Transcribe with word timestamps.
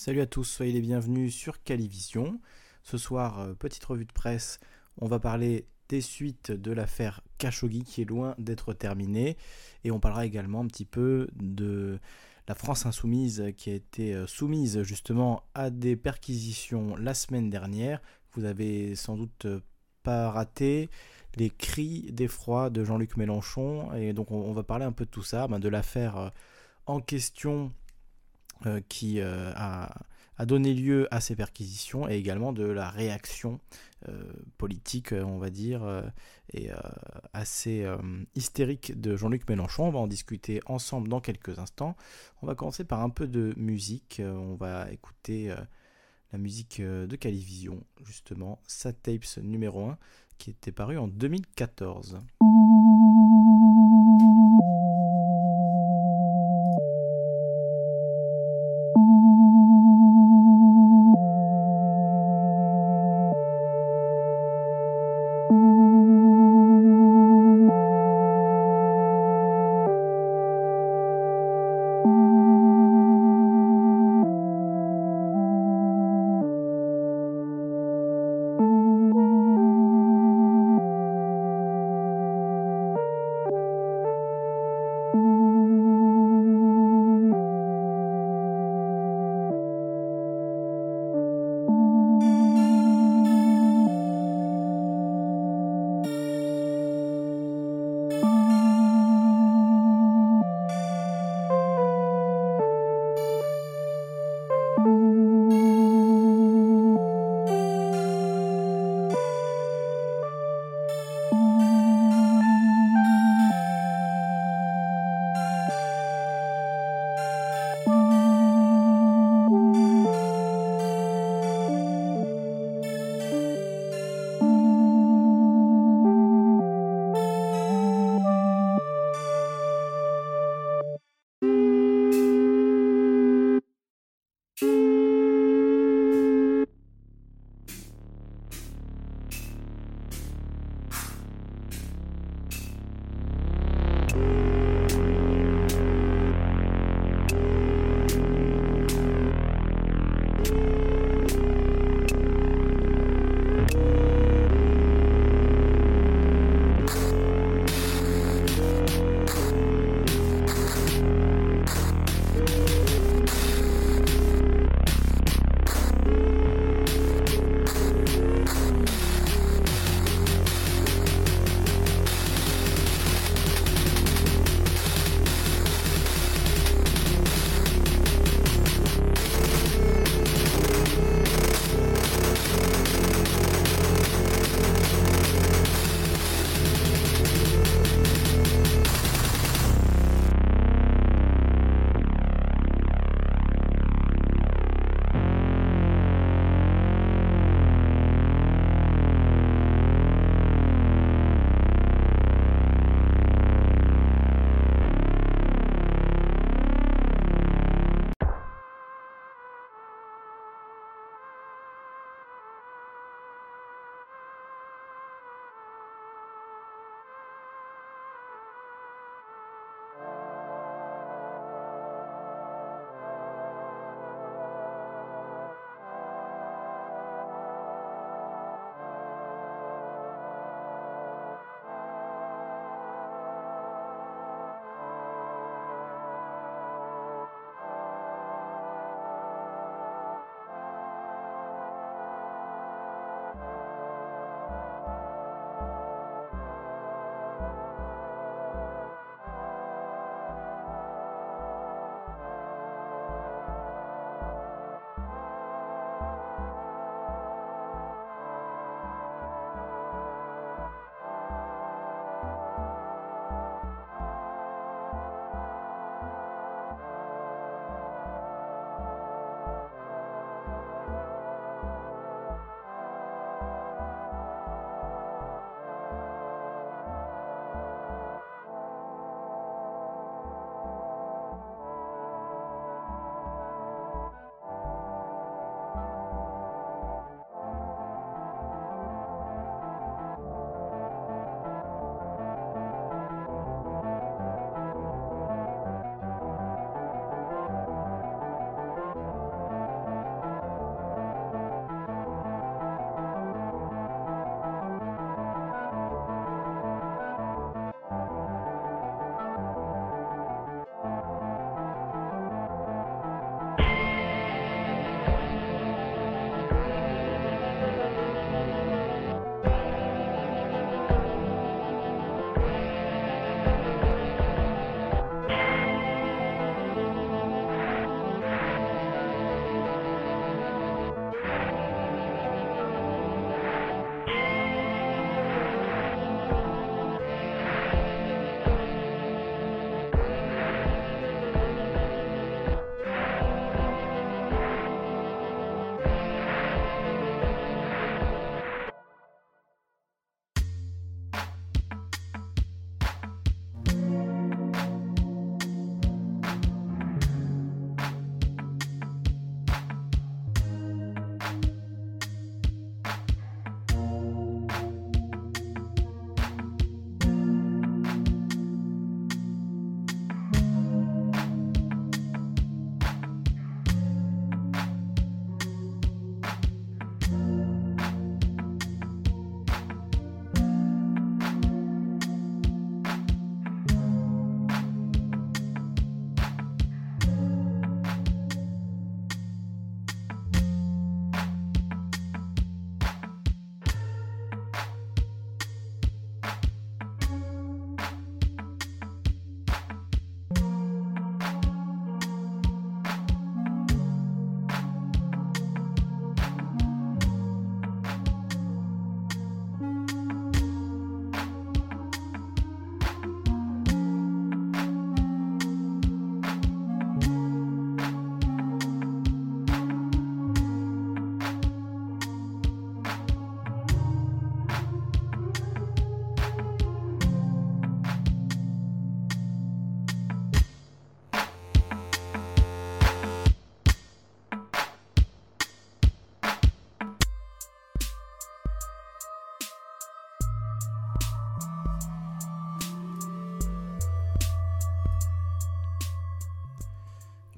Salut 0.00 0.20
à 0.20 0.26
tous, 0.26 0.44
soyez 0.44 0.70
les 0.70 0.80
bienvenus 0.80 1.34
sur 1.34 1.60
Calivision. 1.64 2.40
Ce 2.84 2.96
soir, 2.96 3.40
euh, 3.40 3.54
petite 3.54 3.84
revue 3.84 4.04
de 4.04 4.12
presse, 4.12 4.60
on 4.98 5.08
va 5.08 5.18
parler 5.18 5.66
des 5.88 6.00
suites 6.00 6.52
de 6.52 6.70
l'affaire 6.70 7.20
Khashoggi 7.38 7.82
qui 7.82 8.02
est 8.02 8.04
loin 8.04 8.36
d'être 8.38 8.74
terminée 8.74 9.36
et 9.82 9.90
on 9.90 9.98
parlera 9.98 10.24
également 10.24 10.60
un 10.60 10.68
petit 10.68 10.84
peu 10.84 11.26
de 11.34 11.98
la 12.46 12.54
France 12.54 12.86
insoumise 12.86 13.52
qui 13.56 13.70
a 13.70 13.74
été 13.74 14.14
euh, 14.14 14.28
soumise 14.28 14.84
justement 14.84 15.42
à 15.54 15.68
des 15.68 15.96
perquisitions 15.96 16.94
la 16.94 17.12
semaine 17.12 17.50
dernière. 17.50 18.00
Vous 18.34 18.44
avez 18.44 18.94
sans 18.94 19.16
doute 19.16 19.46
euh, 19.46 19.60
pas 20.04 20.30
raté 20.30 20.90
les 21.34 21.50
cris 21.50 22.12
d'effroi 22.12 22.70
de 22.70 22.84
Jean-Luc 22.84 23.16
Mélenchon 23.16 23.92
et 23.94 24.12
donc 24.12 24.30
on, 24.30 24.52
va 24.52 24.62
parler 24.62 24.84
un 24.84 24.92
peu 24.92 25.06
de 25.06 25.10
tout 25.10 25.24
ça, 25.24 25.48
ben, 25.48 25.58
de 25.58 25.68
l'affaire 25.68 26.30
en 26.86 27.00
question 27.00 27.72
euh, 28.66 28.80
qui 28.88 29.20
euh, 29.20 29.52
a, 29.54 29.90
donné 30.46 30.72
lieu 30.74 31.08
à 31.12 31.20
ces 31.20 31.34
perquisitions 31.34 32.08
et 32.08 32.14
également 32.14 32.52
de 32.52 32.64
la 32.64 32.90
réaction 32.90 33.60
euh, 34.08 34.22
politique, 34.56 35.12
on 35.12 35.38
va 35.38 35.50
dire, 35.50 35.82
et 36.52 36.70
assez 37.32 37.84
hystérique 38.36 39.00
de 39.00 39.16
Jean-Luc 39.16 39.48
Mélenchon. 39.48 39.88
On 39.88 39.90
va 39.90 39.98
en 39.98 40.06
discuter 40.06 40.60
ensemble 40.66 41.08
dans 41.08 41.20
quelques 41.20 41.58
instants. 41.58 41.96
On 42.40 42.46
va 42.46 42.54
commencer 42.54 42.84
par 42.84 43.02
un 43.02 43.10
peu 43.10 43.26
de 43.26 43.52
musique. 43.56 44.22
on 44.24 44.54
va 44.54 44.88
écouter 44.92 45.52
la 46.32 46.38
musique 46.38 46.80
de 46.80 47.16
Calivision, 47.16 47.82
justement, 48.04 48.60
Sad 48.68 48.94
Tapes 49.02 49.38
numéro 49.42 49.86
1, 49.86 49.98
qui 50.38 50.50
était 50.50 50.70
paru 50.70 50.98
en 50.98 51.08
2014. 51.08 52.20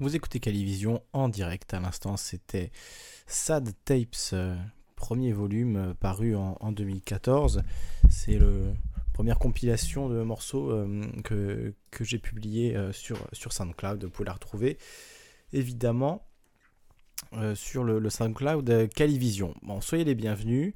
Vous 0.01 0.15
écoutez 0.15 0.39
Calivision 0.39 1.03
en 1.13 1.29
direct. 1.29 1.75
À 1.75 1.79
l'instant, 1.79 2.17
c'était 2.17 2.71
Sad 3.27 3.69
Tapes, 3.85 4.15
euh, 4.33 4.57
premier 4.95 5.31
volume 5.31 5.75
euh, 5.75 5.93
paru 5.93 6.35
en, 6.35 6.71
2014. 6.71 7.61
C'est 8.09 8.39
la 8.39 8.47
première 9.13 9.37
compilation 9.37 10.09
de 10.09 10.23
morceaux 10.23 10.71
euh, 10.71 11.03
que, 11.23 11.75
j'ai 11.99 12.17
publié 12.17 12.75
sur, 12.91 13.19
SoundCloud. 13.31 14.03
Vous 14.03 14.09
pouvez 14.09 14.25
la 14.25 14.33
retrouver 14.33 14.79
évidemment 15.53 16.25
sur 17.53 17.83
le 17.83 18.09
SoundCloud 18.09 18.89
Calivision. 18.95 19.53
Bon, 19.61 19.81
soyez 19.81 20.03
les 20.03 20.15
bienvenus. 20.15 20.73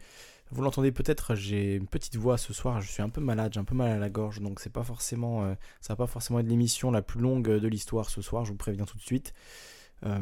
Vous 0.52 0.62
l'entendez 0.62 0.92
peut-être, 0.92 1.34
j'ai 1.34 1.76
une 1.76 1.88
petite 1.88 2.18
voix 2.18 2.38
ce 2.38 2.54
soir, 2.54 2.80
je 2.80 2.90
suis 2.90 3.02
un 3.02 3.10
peu 3.10 3.20
malade, 3.20 3.54
j'ai 3.54 3.60
un 3.60 3.64
peu 3.64 3.74
mal 3.74 3.90
à 3.92 3.98
la 3.98 4.10
gorge, 4.10 4.42
donc 4.42 4.60
c'est 4.60 4.72
pas 4.72 4.84
forcément, 4.84 5.44
euh, 5.44 5.56
ça 5.82 5.94
va 5.94 5.98
pas 5.98 6.08
forcément 6.08 6.40
être 6.40 6.48
l'émission 6.48 6.92
la 6.92 7.02
plus 7.02 7.20
longue 7.20 7.50
de 7.50 7.68
l'histoire 7.68 8.12
ce 8.12 8.22
soir, 8.22 8.46
je 8.46 8.52
vous 8.52 8.58
préviens 8.58 8.86
tout 8.86 8.98
de 8.98 9.02
suite. 9.02 9.34
Euh, 10.06 10.20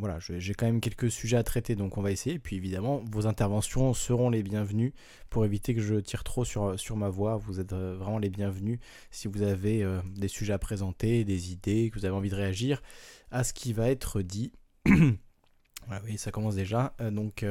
voilà, 0.00 0.18
j'ai 0.18 0.52
quand 0.52 0.66
même 0.66 0.82
quelques 0.82 1.10
sujets 1.10 1.38
à 1.38 1.42
traiter, 1.42 1.76
donc 1.76 1.96
on 1.96 2.02
va 2.02 2.10
essayer. 2.10 2.34
Et 2.34 2.38
puis 2.38 2.56
évidemment, 2.56 3.02
vos 3.10 3.26
interventions 3.26 3.94
seront 3.94 4.28
les 4.28 4.42
bienvenues 4.42 4.92
pour 5.30 5.46
éviter 5.46 5.74
que 5.74 5.80
je 5.80 5.94
tire 5.94 6.24
trop 6.24 6.44
sur, 6.44 6.78
sur 6.78 6.96
ma 6.96 7.08
voix. 7.08 7.38
Vous 7.38 7.58
êtes 7.58 7.72
euh, 7.72 7.96
vraiment 7.96 8.18
les 8.18 8.28
bienvenus 8.28 8.80
si 9.10 9.28
vous 9.28 9.40
avez 9.40 9.86
des 10.14 10.28
sujets 10.28 10.52
à 10.52 10.58
présenter, 10.58 11.24
des 11.24 11.52
idées, 11.52 11.88
que 11.90 11.98
vous 11.98 12.04
avez 12.04 12.14
envie 12.14 12.28
de 12.28 12.34
réagir 12.34 12.82
à 13.30 13.44
ce 13.44 13.54
qui 13.54 13.72
va 13.72 13.88
être 13.88 14.20
dit. 14.20 14.52
voilà, 14.84 16.02
oui, 16.04 16.18
ça 16.18 16.30
commence 16.30 16.56
déjà. 16.56 16.94
donc 17.00 17.46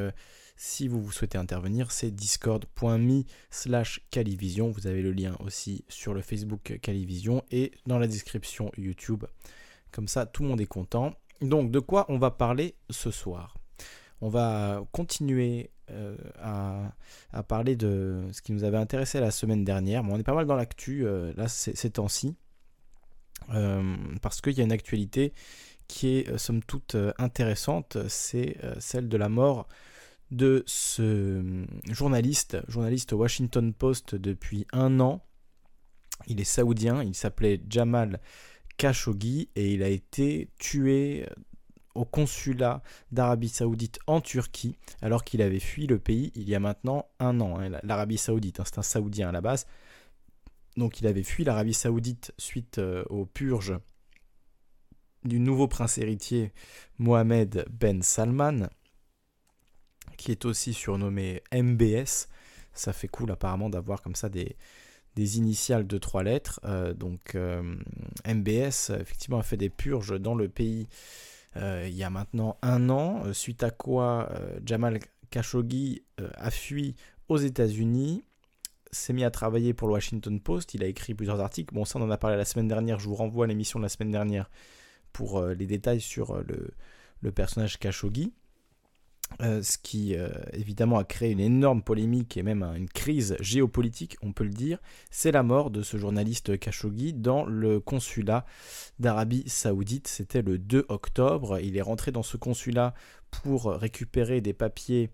si 0.57 0.88
vous, 0.88 1.12
souhaitez 1.12 1.38
intervenir, 1.38 1.92
c'est 1.92 2.09
discord.me 2.09 3.24
slash 3.51 4.01
calivision. 4.09 4.71
Vous 4.71 4.88
avez 4.88 5.04
le 5.04 5.12
lien 5.12 5.36
aussi 5.39 5.86
sur 5.88 6.15
le 6.15 6.21
Facebook 6.21 6.80
Calivision 6.81 7.44
et 7.51 7.71
dans 7.86 8.00
la 8.00 8.07
description 8.07 8.71
YouTube. 8.75 9.24
Comme 9.92 10.07
ça, 10.07 10.25
tout 10.25 10.42
le 10.42 10.50
monde 10.50 10.59
est 10.59 10.65
content. 10.65 11.13
Donc, 11.42 11.69
de 11.69 11.80
quoi 11.80 12.07
on 12.09 12.18
va 12.18 12.31
parler 12.31 12.75
ce 12.89 13.12
soir? 13.12 13.56
On 14.19 14.30
va 14.30 14.83
continuer 14.92 15.69
euh, 15.92 16.18
à, 16.42 17.44
parler 17.44 17.76
de 17.76 18.23
ce 18.31 18.42
qui 18.42 18.52
nous 18.52 18.64
avait 18.64 18.78
intéressé 18.78 19.19
la 19.19 19.30
semaine 19.30 19.64
dernière. 19.64 20.04
on 20.04 20.18
est 20.18 20.23
pas 20.23 20.33
mal 20.33 20.47
dans 20.47 20.56
l'actu, 20.56 21.06
euh, 21.06 21.33
là, 21.37 21.47
ces 21.47 21.92
temps-ci. 21.92 22.35
Euh, 23.54 23.95
parce 24.23 24.42
qu'il 24.42 24.54
y 24.54 24.61
a 24.61 24.64
une 24.64 24.71
actualité 24.71 25.33
qui 25.87 26.18
est 26.18 26.37
somme 26.37 26.64
toute 26.64 26.97
intéressante, 27.19 27.97
c'est 28.09 28.57
celle 28.80 29.07
de 29.07 29.16
la 29.16 29.30
mort 29.30 29.68
de 30.31 30.64
ce 30.66 31.40
hum, 31.40 31.68
journaliste, 31.90 32.57
journaliste 32.68 33.14
Washington 33.14 33.74
Post 33.74 34.16
depuis 34.16 34.66
un 34.74 35.00
an. 35.00 35.24
Il 36.28 36.40
est 36.40 36.46
saoudien, 36.46 37.04
il 37.04 37.16
s'appelait 37.16 37.62
Jamal 37.69 38.19
Khashoggi 38.78 39.50
et 39.56 39.74
il 39.74 39.84
a 39.84 39.90
été 39.90 40.50
tué 40.60 41.26
euh, 41.26 41.34
au 41.96 42.06
consulat 42.06 42.84
d'Arabie 43.12 43.50
Saoudite 43.50 44.00
en 44.06 44.22
Turquie 44.22 44.78
alors 45.02 45.24
qu'il 45.24 45.42
avait 45.42 45.60
fui 45.60 45.88
le 45.88 45.98
pays 45.98 46.31
il 46.36 46.48
y 46.48 46.56
a 46.56 46.60
maintenant 46.60 47.07
un 47.19 47.40
an. 47.42 47.60
Hein, 47.60 47.80
L'Arabie 47.84 48.18
Saoudite, 48.18 48.60
hein, 48.60 48.64
c'est 48.66 48.78
un 48.78 48.84
Saoudien 48.84 49.30
à 49.30 49.31
la 49.31 49.42
base. 49.42 49.66
Donc 50.76 51.00
il 51.00 51.07
avait 51.07 51.24
fui 51.24 51.44
l'Arabie 51.44 51.74
Saoudite 51.74 52.34
suite 52.38 52.78
euh, 52.78 53.04
aux 53.10 53.26
purges 53.26 53.80
du 55.24 55.40
nouveau 55.40 55.68
prince 55.68 55.98
héritier 55.98 56.54
Mohamed 57.00 57.66
Ben 57.72 58.02
Salman 58.02 58.69
qui 60.28 60.34
est 60.34 60.44
aussi 60.44 60.74
surnommé 60.74 61.42
MBS. 61.54 62.28
Ça 62.74 62.92
fait 62.92 63.07
cool 63.07 63.31
apparemment 63.31 63.69
d'avoir 63.69 64.02
comme 64.02 64.14
ça 64.14 64.28
des, 64.28 64.57
des 65.16 65.38
initiales 65.38 65.88
de 65.88 65.98
trois 65.98 66.22
lettres. 66.22 66.60
Euh, 66.66 66.94
donc 66.94 67.36
euh, 67.36 67.78
MBS 68.26 68.92
effectivement 69.00 69.40
a 69.40 69.44
fait 69.44 69.56
des 69.56 69.69
purges 69.69 70.19
dans 70.19 70.36
le 70.36 70.50
pays 70.50 70.90
euh, 71.56 71.86
il 71.88 71.96
y 71.96 72.04
a 72.04 72.10
maintenant 72.10 72.57
un 72.62 72.90
an, 72.90 73.24
suite 73.31 73.64
à 73.64 73.72
quoi 73.72 74.30
Jamal 74.66 75.00
Khashoggi 75.31 76.04
a 76.36 76.52
fui 76.52 76.98
aux 77.30 77.38
États-Unis 77.38 78.26
s'est 78.92 79.14
mis 79.14 79.24
à 79.24 79.31
travailler 79.31 79.74
pour 79.74 79.88
le 79.88 79.94
Washington 79.94 80.42
Post, 80.42 80.74
il 80.74 80.84
a 80.84 80.88
écrit 80.88 81.14
plusieurs 81.14 81.40
articles, 81.40 81.74
bon 81.74 81.86
ça 81.86 82.00
on 82.00 82.02
en 82.04 82.12
a 82.12 82.18
parlé 82.18 82.36
la 82.36 82.46
semaine 82.46 82.68
dernière, 82.68 83.00
je 83.00 83.07
vous 83.07 83.16
renvoie 83.16 83.46
à 83.46 83.48
l'émission 83.48 83.80
de 83.80 83.84
la 83.84 83.90
semaine 83.90 84.12
dernière 84.12 84.50
pour 85.14 85.42
les 85.42 85.66
détails 85.66 86.02
sur 86.02 86.36
le, 86.44 86.72
le 87.22 87.31
personnage 87.31 87.80
Khashoggi. 87.80 88.34
Euh, 89.42 89.62
ce 89.62 89.78
qui 89.78 90.16
euh, 90.16 90.30
évidemment 90.54 90.98
a 90.98 91.04
créé 91.04 91.31
une 91.31 91.40
énorme 91.40 91.84
polémique 91.84 92.38
et 92.38 92.44
même 92.44 92.64
une 92.64 92.90
crise 92.90 93.36
géopolitique, 93.40 94.18
on 94.22 94.31
peut 94.31 94.44
le 94.44 94.50
dire, 94.50 94.80
c'est 95.12 95.31
la 95.31 95.44
mort 95.44 95.69
de 95.69 95.84
ce 95.84 95.98
journaliste 95.98 96.57
Khashoggi 96.57 97.14
dans 97.14 97.46
le 97.46 97.80
consulat 97.80 98.46
d'Arabie 99.00 99.44
Saoudite. 99.48 100.07
C'était 100.07 100.42
le 100.42 100.57
2 100.57 100.86
octobre. 100.90 101.60
Il 101.60 101.78
est 101.78 101.81
rentré 101.81 102.12
dans 102.12 102.24
ce 102.24 102.38
consulat 102.38 102.94
pour 103.30 103.72
récupérer 103.72 104.42
des 104.42 104.54
papiers 104.54 105.12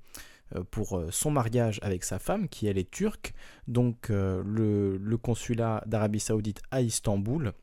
euh, 0.55 0.63
pour 0.69 1.03
son 1.09 1.31
mariage 1.31 1.79
avec 1.81 2.03
sa 2.03 2.19
femme, 2.19 2.47
qui 2.47 2.67
elle 2.67 2.77
est 2.77 2.89
turque. 2.89 3.33
Donc 3.67 4.09
le, 4.09 4.97
le 4.97 5.17
consulat 5.17 5.83
d'Arabie 5.85 6.19
Saoudite 6.19 6.61
à 6.71 6.81
Istanbul 6.81 7.53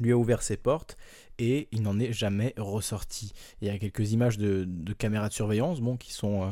lui 0.00 0.12
a 0.12 0.16
ouvert 0.16 0.42
ses 0.42 0.56
portes 0.56 0.96
et 1.38 1.68
il 1.72 1.82
n'en 1.82 1.98
est 1.98 2.12
jamais 2.12 2.54
ressorti. 2.56 3.32
Il 3.60 3.68
y 3.68 3.70
a 3.70 3.78
quelques 3.78 4.12
images 4.12 4.38
de, 4.38 4.66
caméras 4.98 5.28
de 5.28 5.34
surveillance 5.34 5.80
bon, 5.80 5.96
qui 5.96 6.12
sont 6.12 6.42
euh, 6.42 6.50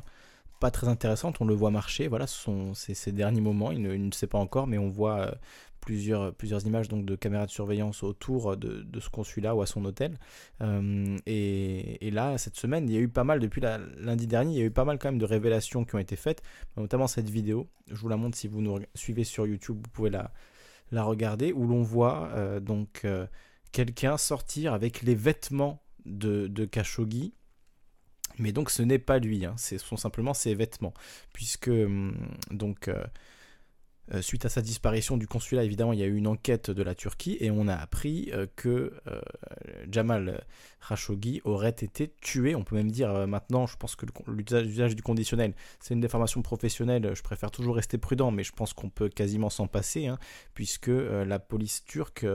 pas 0.59 0.71
très 0.71 0.89
intéressantes. 0.89 1.41
On 1.41 1.45
le 1.45 1.55
voit 1.55 1.71
marcher. 1.71 2.09
Voilà, 2.09 2.27
ce 2.27 2.39
sont 2.39 2.75
ces, 2.75 3.13
derniers 3.13 3.41
moments. 3.41 3.71
Il 3.73 3.83
ne, 3.83 4.13
sait 4.13 4.27
pas 4.27 4.39
encore, 4.39 4.67
mais 4.67 4.79
on 4.79 4.89
voit 4.89 5.21
euh, 5.21 5.31
plusieurs, 5.81 6.67
images 6.67 6.89
donc, 6.89 7.05
de 7.05 7.15
caméras 7.15 7.47
de 7.47 7.51
surveillance 7.51 8.03
autour 8.03 8.57
de, 8.57 8.87
ce 8.99 9.09
consulat 9.11 9.55
ou 9.55 9.63
à 9.63 9.67
son 9.67 9.85
hôtel. 9.85 10.19
Euh, 10.61 11.17
et, 11.27 12.11
là, 12.11 12.39
cette 12.39 12.57
semaine, 12.57 12.89
il 12.89 12.95
y 12.95 12.99
a 12.99 13.01
eu 13.01 13.09
pas 13.09 13.25
mal, 13.25 13.41
depuis 13.41 13.61
lundi 13.99 14.27
dernier, 14.27 14.55
il 14.55 14.59
y 14.59 14.63
a 14.63 14.67
eu 14.67 14.71
pas 14.71 14.85
mal 14.85 14.99
quand 14.99 15.09
même 15.09 15.19
de 15.21 15.25
révélations 15.25 15.85
qui 15.85 15.95
ont 15.95 15.99
été 15.99 16.17
faites, 16.17 16.43
notamment 16.77 17.07
cette 17.07 17.31
vidéo. 17.31 17.69
Je 17.91 17.97
vous 17.97 18.09
la 18.09 18.17
montre 18.17 18.37
si 18.37 18.49
vous 18.49 18.61
nous 18.61 18.79
suivez 18.95 19.25
sur 19.25 19.47
YouTube, 19.47 19.77
vous 19.77 19.91
pouvez 19.93 20.11
la, 20.11 20.33
la 20.91 21.05
regarder, 21.05 21.53
où 21.53 21.67
l'on 21.67 21.83
voit 21.83 22.31
donc 22.61 23.07
quelqu'un 23.73 24.17
sortir 24.17 24.75
avec 24.75 25.03
les 25.03 25.15
vêtements 25.15 25.83
de, 26.05 26.47
de 26.47 26.65
Khashoggi. 26.65 27.35
Mais 28.39 28.53
donc 28.53 28.71
ce 28.71 28.83
n'est 28.83 28.99
pas 28.99 29.19
lui, 29.19 29.45
hein. 29.45 29.55
ce 29.59 29.79
sont 29.79 29.97
simplement 29.97 30.35
ses 30.35 30.55
vêtements. 30.55 30.95
Puisque 31.33 31.69
hum, 31.69 32.17
donc 32.51 32.91
euh, 34.13 34.19
euh, 34.19 34.23
suite 34.23 34.45
à 34.45 34.49
sa 34.49 34.63
disparition 34.63 35.17
du 35.17 35.27
consulat, 35.27 35.65
évidemment, 35.65 35.93
il 35.93 35.99
y 35.99 36.03
a 36.03 36.07
eu 36.07 36.17
une 36.17 36.27
enquête 36.27 36.71
de 36.71 36.83
la 36.83 36.95
Turquie 36.95 37.37
et 37.41 37.51
on 37.51 37.69
a 37.69 37.75
appris 37.75 38.31
euh, 38.33 38.47
que 38.57 38.93
Jamal 39.91 40.45
Khashoggi 40.87 41.41
aurait 41.45 41.71
été 41.71 42.13
tué. 42.21 42.55
On 42.55 42.65
peut 42.65 42.77
même 42.77 42.91
dire 42.91 43.27
maintenant, 43.27 43.67
je 43.67 43.77
pense 43.77 43.97
que 43.97 44.07
l'usage 44.29 44.95
du 44.95 45.03
conditionnel, 45.03 45.55
c'est 45.81 45.95
une 45.95 46.01
déformation 46.01 46.43
professionnelle. 46.43 47.13
Je 47.15 47.23
préfère 47.23 47.51
toujours 47.51 47.77
rester 47.77 47.99
prudent, 47.99 48.31
mais 48.31 48.45
je 48.45 48.53
pense 48.53 48.73
qu'on 48.73 48.91
peut 48.91 49.09
quasiment 49.09 49.51
s'en 49.51 49.67
passer, 49.67 50.07
hein, 50.07 50.19
puisque 50.55 50.89
la 50.91 51.39
police 51.39 51.85
turque 51.85 52.27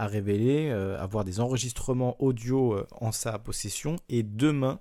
a 0.00 0.06
révélé 0.06 0.70
euh, 0.70 0.98
avoir 0.98 1.24
des 1.24 1.40
enregistrements 1.40 2.16
audio 2.22 2.72
euh, 2.72 2.86
en 2.92 3.12
sa 3.12 3.38
possession 3.38 3.96
et 4.08 4.22
demain 4.22 4.80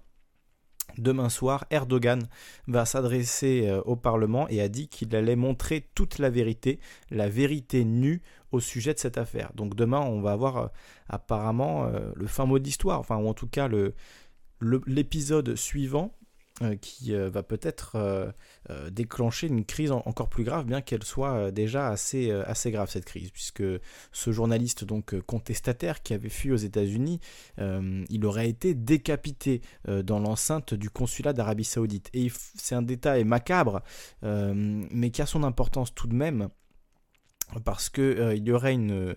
Demain 0.98 1.30
soir, 1.30 1.66
Erdogan 1.70 2.28
va 2.68 2.86
s'adresser 2.86 3.68
euh, 3.68 3.82
au 3.82 3.96
Parlement 3.96 4.48
et 4.50 4.62
a 4.62 4.70
dit 4.70 4.88
qu'il 4.88 5.16
allait 5.16 5.36
montrer 5.36 5.88
toute 5.96 6.18
la 6.20 6.30
vérité, 6.30 6.80
la 7.12 7.30
vérité 7.30 7.86
nue 7.86 8.22
au 8.52 8.60
sujet 8.60 8.94
de 8.94 9.00
cette 9.00 9.18
affaire. 9.18 9.52
Donc 9.56 9.76
demain, 9.76 10.02
on 10.02 10.22
va 10.22 10.32
avoir 10.32 10.72
apparemment 11.08 11.88
le 12.16 12.26
fin 12.26 12.48
mot 12.48 12.58
d'histoire, 12.58 13.00
enfin 13.00 13.18
ou 13.18 13.28
en 13.28 13.36
tout 13.36 13.48
cas 13.48 13.70
l'épisode 14.62 15.56
suivant 15.56 16.12
euh, 16.14 16.19
qui 16.82 17.14
euh, 17.14 17.30
va 17.30 17.44
peut-être 17.44 17.96
euh, 17.96 18.32
déclencher 18.90 19.48
une 19.48 19.66
crise 19.66 19.92
encore 19.92 20.30
plus 20.30 20.44
grave, 20.44 20.66
bien 20.66 20.82
qu'elle 20.82 21.04
soit 21.04 21.52
déjà 21.52 21.90
assez, 21.90 22.32
grave 22.68 22.90
cette 22.90 23.06
crise, 23.06 23.32
puisque 23.32 23.64
ce 24.12 24.32
journaliste 24.32 24.84
donc 24.84 25.20
contestataire 25.22 26.02
qui 26.02 26.14
avait 26.14 26.30
fui 26.30 26.52
aux 26.52 26.58
États-Unis, 26.58 27.20
il 27.58 28.26
aurait 28.26 28.50
été 28.50 28.74
décapité 28.74 29.62
dans 29.88 30.20
l'enceinte 30.20 30.74
du 30.74 30.90
consulat 30.90 31.34
d'Arabie 31.34 31.64
Saoudite. 31.64 32.10
Et 32.14 32.32
c'est 32.56 32.76
un 32.76 32.82
détail 32.82 33.24
macabre, 33.24 33.82
mais 34.22 35.12
qui 35.12 35.22
a 35.22 35.26
son 35.26 35.44
importance 35.44 35.94
tout 35.94 36.08
de 36.08 36.16
même, 36.16 36.50
parce 37.66 37.90
qu'il 37.90 38.34
il 38.36 38.48
y 38.48 38.52
aurait 38.52 38.74
une 38.74 39.16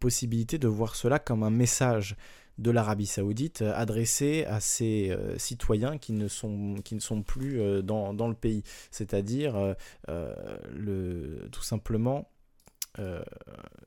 possibilité 0.00 0.58
de 0.58 0.68
voir 0.68 0.94
cela 0.94 1.18
comme 1.18 1.42
un 1.42 1.50
message 1.50 2.16
de 2.58 2.70
l'Arabie 2.70 3.06
saoudite 3.06 3.62
euh, 3.62 3.72
adressé 3.74 4.44
à 4.46 4.60
ses 4.60 5.10
euh, 5.10 5.36
citoyens 5.38 5.98
qui 5.98 6.12
ne 6.12 6.28
sont, 6.28 6.76
qui 6.84 6.94
ne 6.94 7.00
sont 7.00 7.22
plus 7.22 7.60
euh, 7.60 7.82
dans, 7.82 8.28
le 8.28 8.34
pays. 8.34 8.62
C'est-à-dire 8.90 9.76
tout 11.52 11.62
simplement 11.62 12.28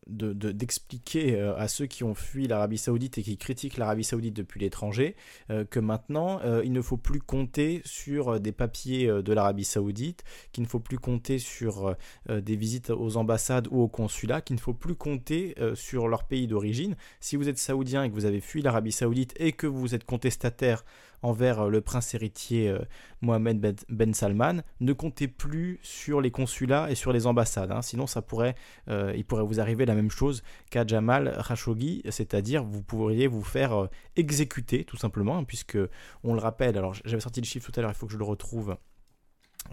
d'expliquer 0.10 1.36
euh, 1.36 1.56
à 1.58 1.68
ceux 1.68 1.86
qui 1.86 2.04
ont 2.04 2.14
fui 2.14 2.48
l'Arabie 2.48 2.78
Saoudite 2.78 3.18
et 3.18 3.24
qui 3.24 3.38
critiquent 3.38 3.78
l'Arabie 3.78 4.04
Saoudite 4.04 4.36
depuis 4.36 4.60
l'étranger 4.60 5.16
euh, 5.50 5.66
que 5.66 5.80
maintenant 5.80 6.40
euh, 6.44 6.62
il 6.64 6.72
ne 6.72 6.82
faut 6.82 6.98
plus 6.98 7.22
compter 7.22 7.82
sur 7.86 8.40
des 8.40 8.52
papiers 8.52 9.08
de 9.08 9.34
l'Arabie 9.34 9.64
Saoudite, 9.64 10.24
qu'il 10.52 10.64
ne 10.64 10.68
faut 10.68 10.80
plus 10.80 10.98
compter 10.98 11.40
sur 11.40 11.96
des 12.30 12.56
visites 12.56 12.90
aux 12.90 13.18
ambassades 13.18 13.68
ou 13.72 13.82
au 13.82 13.88
consulat, 13.88 14.42
qu'il 14.42 14.56
ne 14.56 14.62
faut 14.62 14.74
plus 14.74 14.96
compter 14.96 15.56
sur 15.76 16.08
leur 16.08 16.24
pays 16.24 16.48
d'origine. 16.48 16.96
Si 17.20 17.36
vous 17.36 17.50
êtes 17.50 17.58
saoudien 17.58 18.04
et 18.04 18.10
que 18.10 18.16
vous 18.16 18.26
avez 18.26 18.42
fui 18.42 18.62
l'Arabie 18.62 18.92
Saoudite 18.92 19.34
et 19.38 19.52
que 19.52 19.68
vous 19.68 19.96
êtes 19.96 20.04
contestataire 20.04 20.84
envers 21.22 21.62
euh, 21.62 21.70
le 21.70 21.82
prince 21.82 22.14
héritier 22.14 22.70
euh, 22.70 22.80
Mohamed 23.22 23.60
Ben, 23.60 23.76
ben 23.90 24.14
Salman, 24.14 24.62
ne 24.80 24.94
comptez 24.94 25.28
plus 25.28 25.80
sur 25.82 26.22
les 26.22 26.32
consulats 26.32 26.90
et 26.92 26.96
sur 26.96 27.14
les 27.14 27.28
ambassades. 27.28 27.72
Hein. 27.72 27.82
sinon, 27.82 28.08
ça 28.08 28.22
pourrait, 28.22 28.56
euh, 28.90 29.14
il 29.16 29.26
pourrait 29.26 29.44
vous 29.44 29.60
arriver 29.60 29.86
la 29.86 29.96
même 29.96 30.12
chose 30.12 30.44
qu'à 30.70 30.86
Jamal 30.86 31.38
Khashoggi, 31.48 32.02
c'est-à-dire 32.10 32.64
vous 32.64 32.82
pourriez 32.82 33.28
vous 33.28 33.44
faire 33.44 33.90
exécuter 34.16 34.84
tout 34.84 34.98
simplement, 34.98 35.38
hein, 35.38 35.44
puisque 35.44 35.78
on 36.24 36.34
le 36.34 36.40
rappelle. 36.40 36.78
Alors, 36.78 36.94
j'avais 37.06 37.22
sorti 37.22 37.42
le 37.42 37.46
chiffre 37.46 37.72
tout 37.72 37.80
à 37.80 37.82
l'heure, 37.82 37.92
il 37.92 37.98
faut 37.98 38.08
que 38.08 38.14
je 38.14 38.18
le 38.18 38.24
retrouve. 38.24 38.78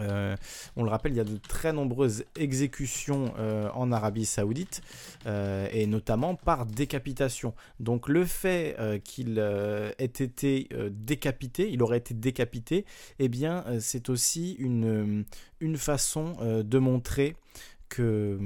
Euh, 0.01 0.37
on 0.77 0.85
le 0.85 0.91
rappelle, 0.91 1.13
il 1.13 1.17
y 1.17 1.21
a 1.21 1.25
de 1.25 1.37
très 1.37 1.73
nombreuses 1.73 2.25
exécutions 2.37 3.33
euh, 3.39 3.71
en 3.75 3.93
Arabie 3.93 4.27
Saoudite, 4.27 4.83
euh, 5.27 5.69
et 5.73 5.87
notamment 5.87 6.35
par 6.35 6.67
décapitation. 6.67 7.55
Donc 7.81 8.09
le 8.09 8.25
fait 8.25 8.77
qu'il 9.05 9.39
ait 9.39 9.95
été 9.99 10.69
décapité, 10.91 11.71
il 11.71 11.83
aurait 11.83 11.99
été 11.99 12.15
décapité, 12.15 12.85
eh 13.19 13.29
bien 13.29 13.65
c'est 13.81 14.09
aussi 14.11 14.53
une, 14.59 15.25
façon 15.77 16.37
de 16.43 16.79
montrer 16.79 17.37
que, 17.89 18.39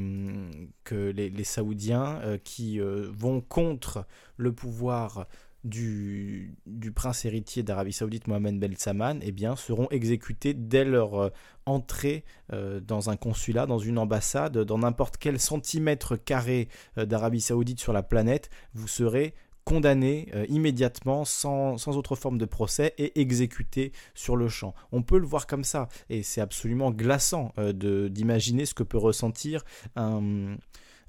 les, 0.91 1.31
les 1.31 1.45
Saoudiens 1.45 2.21
qui 2.45 2.81
vont 2.81 3.41
contre 3.41 4.07
le 4.37 4.53
pouvoir 4.53 5.27
du, 5.65 6.55
prince 6.95 7.25
héritier 7.25 7.63
d'Arabie 7.63 7.93
Saoudite 7.93 8.27
Mohamed 8.27 8.59
Ben 8.59 8.75
Salman 8.77 9.19
eh 9.23 9.33
bien, 9.33 9.57
seront 9.57 9.89
exécutés 9.91 10.55
dès 10.55 10.85
leur 10.85 11.15
euh, 11.15 11.31
entrée 11.67 12.25
euh, 12.53 12.81
dans 12.81 13.11
un 13.11 13.17
consulat, 13.17 13.67
dans 13.67 13.79
une 13.79 13.99
ambassade, 13.99 14.59
dans 14.59 14.79
n'importe 14.79 15.17
quel 15.19 15.39
centimètre 15.39 16.17
carré 16.17 16.69
euh, 16.99 17.05
d'Arabie 17.05 17.41
Saoudite 17.41 17.81
sur 17.81 17.93
la 17.93 18.03
planète, 18.03 18.51
vous 18.75 18.89
serez 18.89 19.35
condamné 19.65 20.33
immédiatement 20.49 21.25
sans, 21.25 21.77
sans, 21.77 21.97
autre 21.97 22.17
forme 22.17 22.39
de 22.39 22.47
procès 22.47 22.95
et 22.99 23.21
exécuté 23.21 23.93
sur 24.15 24.35
le 24.35 24.49
champ. 24.49 24.75
On 24.91 25.03
peut 25.03 25.19
le 25.19 25.27
voir 25.27 25.47
comme 25.47 25.63
ça 25.63 25.89
et 26.09 26.25
c'est 26.25 26.41
absolument 26.41 26.91
glaçant 26.91 27.53
d'imaginer 27.75 28.65
ce 28.65 28.75
que 28.75 28.83
peut 28.83 28.99
ressentir 28.99 29.63
un 29.95 30.57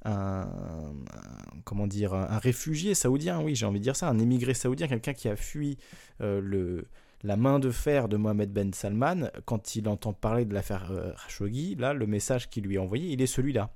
un, 0.06 0.48
comment 1.64 1.88
dire, 1.88 2.14
un 2.14 2.38
réfugié 2.38 2.96
saoudien, 2.96 3.42
oui, 3.42 3.56
j'ai 3.56 3.66
envie 3.66 3.80
de 3.80 3.84
dire 3.84 3.96
ça, 3.96 4.10
un 4.10 4.20
émigré 4.20 4.54
saoudien, 4.54 4.88
quelqu'un 4.88 5.14
qui 5.14 5.28
a 5.30 5.36
fui 5.36 5.78
euh, 6.22 6.42
le, 6.42 6.88
la 7.24 7.36
main 7.36 7.60
de 7.60 7.70
fer 7.70 8.08
de 8.08 8.18
Mohamed 8.18 8.52
Ben 8.52 8.74
Salman, 8.74 9.30
quand 9.46 9.76
il 9.76 9.88
entend 9.88 10.14
parler 10.14 10.46
de 10.46 10.54
l'affaire 10.54 10.92
euh, 10.92 11.12
Khashoggi, 11.14 11.76
là, 11.76 11.94
le 11.94 12.08
message 12.08 12.50
qu'il 12.50 12.64
lui 12.64 12.78
a 12.78 12.82
envoyé, 12.82 13.10
il 13.10 13.22
est 13.22 13.28
celui-là. 13.28 13.74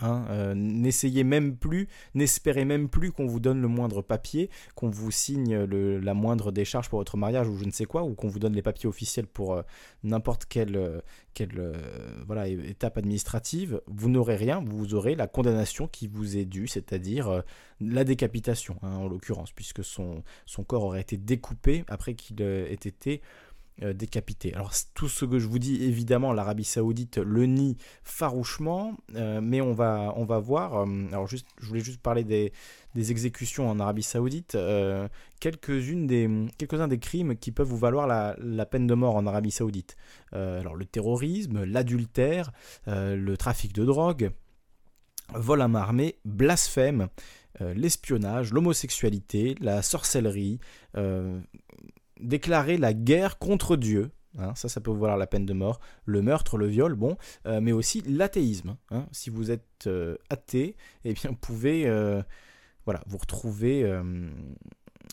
Hein, 0.00 0.26
euh, 0.30 0.54
n'essayez 0.54 1.24
même 1.24 1.56
plus, 1.56 1.88
n'espérez 2.14 2.64
même 2.64 2.88
plus 2.88 3.10
qu'on 3.10 3.26
vous 3.26 3.40
donne 3.40 3.60
le 3.60 3.68
moindre 3.68 4.00
papier, 4.02 4.48
qu'on 4.74 4.90
vous 4.90 5.10
signe 5.10 5.56
la 5.56 6.14
moindre 6.14 6.52
décharge 6.52 6.88
pour 6.88 7.00
votre 7.00 7.16
mariage 7.16 7.48
ou 7.48 7.56
je 7.56 7.64
ne 7.64 7.70
sais 7.70 7.84
quoi, 7.84 8.04
ou 8.04 8.14
qu'on 8.14 8.28
vous 8.28 8.38
donne 8.38 8.54
les 8.54 8.62
papiers 8.62 8.88
officiels 8.88 9.26
pour 9.26 9.54
euh, 9.54 9.62
n'importe 10.04 10.44
quelle, 10.46 10.76
euh, 10.76 11.72
voilà, 12.26 12.48
étape 12.48 12.98
administrative. 12.98 13.80
Vous 13.86 14.08
n'aurez 14.08 14.36
rien, 14.36 14.62
vous 14.64 14.94
aurez 14.94 15.14
la 15.14 15.26
condamnation 15.26 15.88
qui 15.88 16.06
vous 16.06 16.36
est 16.36 16.44
due, 16.44 16.68
c'est-à-dire 16.68 17.42
la 17.80 18.04
décapitation, 18.04 18.76
hein, 18.82 18.96
en 18.96 19.08
l'occurrence, 19.08 19.52
puisque 19.52 19.84
son, 19.84 20.22
corps 20.66 20.84
aurait 20.84 21.00
été 21.00 21.16
découpé 21.16 21.84
après 21.88 22.14
qu'il 22.14 22.42
ait 22.42 22.72
été 22.72 23.20
décapité. 23.80 24.54
Alors 24.54 24.72
tout 24.94 25.08
ce 25.08 25.24
que 25.24 25.38
je 25.38 25.46
vous 25.46 25.58
dis, 25.58 25.84
évidemment, 25.84 26.32
l'Arabie 26.32 26.64
Saoudite 26.64 27.18
le 27.18 27.46
nie 27.46 27.76
farouchement, 28.02 28.96
euh, 29.14 29.40
mais 29.40 29.60
on 29.60 29.72
va, 29.72 30.12
voir. 30.40 30.78
Euh, 30.78 31.06
alors 31.08 31.26
juste, 31.26 31.46
je 31.60 31.66
voulais 31.66 31.80
juste 31.80 32.00
parler 32.00 32.24
des, 32.24 32.52
exécutions 32.96 33.70
en 33.70 33.78
Arabie 33.78 34.02
Saoudite. 34.02 34.58
quelques-uns 35.38 36.88
des 36.88 36.98
crimes 36.98 37.36
qui 37.36 37.52
peuvent 37.52 37.68
vous 37.68 37.76
valoir 37.76 38.08
la, 38.08 38.66
peine 38.66 38.88
de 38.88 38.94
mort 38.94 39.14
en 39.14 39.24
Arabie 39.26 39.52
Saoudite. 39.52 39.96
alors 40.32 40.74
le 40.74 40.84
terrorisme, 40.84 41.62
l'adultère, 41.62 42.50
le 42.86 43.36
trafic 43.36 43.72
de 43.72 43.84
drogue, 43.84 44.32
vol 45.32 45.62
à 45.62 45.68
main 45.68 45.80
armée, 45.80 46.16
blasphème. 46.24 47.06
l'espionnage, 47.60 48.52
l'homosexualité, 48.52 49.54
la 49.60 49.82
sorcellerie, 49.82 50.58
déclarer 52.20 52.76
la 52.76 52.94
guerre 52.94 53.38
contre 53.38 53.76
Dieu. 53.76 54.10
Hein, 54.38 54.52
ça, 54.54 54.68
ça 54.68 54.80
peut 54.80 54.90
valoir 54.90 55.16
la 55.16 55.26
peine 55.26 55.46
de 55.46 55.52
mort. 55.52 55.80
Le 56.04 56.22
meurtre, 56.22 56.58
le 56.58 56.66
viol, 56.66 56.94
bon, 56.94 57.16
euh, 57.46 57.60
mais 57.60 57.72
aussi 57.72 58.02
l'athéisme. 58.02 58.76
Hein. 58.90 59.06
Si 59.10 59.30
vous 59.30 59.50
êtes 59.50 59.86
euh, 59.86 60.16
athée, 60.30 60.76
eh 61.04 61.14
bien, 61.14 61.30
vous 61.30 61.36
pouvez 61.36 61.86
euh, 61.86 62.22
voilà, 62.84 63.02
vous 63.06 63.18
retrouver 63.18 63.90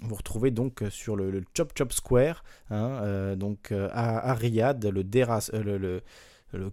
vous 0.03 0.15
retrouvez 0.15 0.51
donc 0.51 0.83
sur 0.89 1.15
le, 1.15 1.41
Chop 1.55 1.71
Chop 1.77 1.93
Square, 1.93 2.43
hein, 2.69 3.35
donc 3.37 3.71
à, 3.71 4.33
Riyad, 4.33 4.85
le, 4.85 5.05
Deras, 5.05 5.49
le, 5.53 5.77
le 5.77 6.01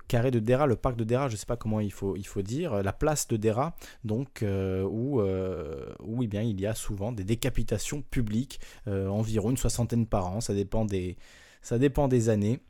carré 0.09 0.31
de 0.31 0.39
Dera, 0.39 0.67
le 0.67 0.77
parc 0.77 0.97
de 0.97 1.05
Dera, 1.05 1.29
je 1.29 1.35
ne 1.35 1.37
sais 1.39 1.47
pas 1.47 1.57
comment 1.57 1.81
il 1.81 1.93
faut, 1.93 2.17
dire, 2.43 2.83
la 2.83 2.93
place 2.93 3.29
de 3.29 3.37
Dera, 3.37 3.75
donc 4.05 4.43
euh, 4.43 4.83
où, 4.83 5.21
euh, 5.21 5.95
eh 6.21 6.27
bien, 6.27 6.43
il 6.43 6.61
y 6.61 6.67
a 6.67 6.75
souvent 6.75 7.12
des 7.12 7.25
décapitations 7.25 8.03
publiques, 8.03 8.61
euh, 8.89 9.09
environ 9.09 9.51
une 9.51 9.57
soixantaine 9.57 10.07
par 10.07 10.27
an, 10.27 10.41
ça 10.41 10.55
dépend 10.55 10.85
des 10.85 12.29
années. 12.29 12.61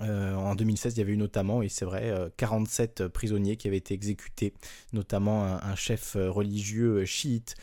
Euh, 0.00 0.34
en 0.34 0.54
2016, 0.54 0.94
il 0.96 0.98
y 0.98 1.02
avait 1.02 1.12
eu 1.12 1.16
notamment, 1.16 1.62
et 1.62 1.68
c'est 1.68 1.84
vrai, 1.84 2.12
47 2.36 3.02
euh, 3.02 3.08
prisonniers 3.08 3.56
qui 3.56 3.68
avaient 3.68 3.76
été 3.76 3.94
exécutés, 3.94 4.54
notamment 4.92 5.44
un, 5.44 5.74
chef 5.74 6.16
euh, 6.16 6.30
religieux 6.30 7.04
chiite 7.04 7.54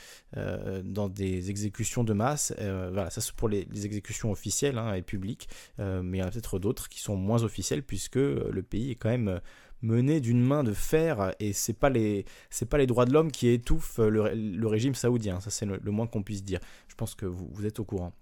dans 0.83 1.09
des 1.09 1.49
exécutions 1.49 2.03
de 2.03 2.13
masse. 2.13 2.53
voilà, 2.59 3.09
ça 3.09 3.19
c'est 3.19 3.33
pour 3.33 3.49
les, 3.49 3.67
exécutions 3.83 4.31
officielles 4.31 4.77
hein, 4.77 4.93
et 4.93 5.01
publiques, 5.01 5.49
mais 5.79 6.19
il 6.19 6.21
y 6.21 6.23
en 6.23 6.27
a 6.27 6.31
peut-être 6.31 6.59
d'autres 6.59 6.87
qui 6.87 6.99
sont 6.99 7.15
moins 7.15 7.41
officielles 7.43 7.81
puisque 7.81 8.15
le 8.15 8.61
pays 8.61 8.91
est 8.91 8.95
quand 8.95 9.09
même 9.09 9.41
mené 9.81 10.19
d'une 10.21 10.41
main 10.41 10.63
de 10.63 10.73
fer 10.73 11.33
et 11.39 11.51
c'est 11.53 11.73
pas 11.73 11.89
les 11.89 12.25
c'est 12.51 12.67
pas 12.67 12.77
les 12.77 12.85
droits 12.85 13.05
de 13.05 13.13
l'homme 13.13 13.31
qui 13.31 13.47
étouffent 13.47 13.97
le, 13.97 14.67
régime 14.67 14.93
saoudien. 14.93 15.39
Ça 15.39 15.49
c'est 15.49 15.65
le, 15.65 15.91
moins 15.91 16.05
qu'on 16.05 16.21
puisse 16.21 16.43
dire. 16.43 16.59
Je 16.87 16.95
pense 16.95 17.15
que 17.15 17.25
vous 17.25 17.65
êtes 17.65 17.79
au 17.79 17.85
courant. 17.85 18.13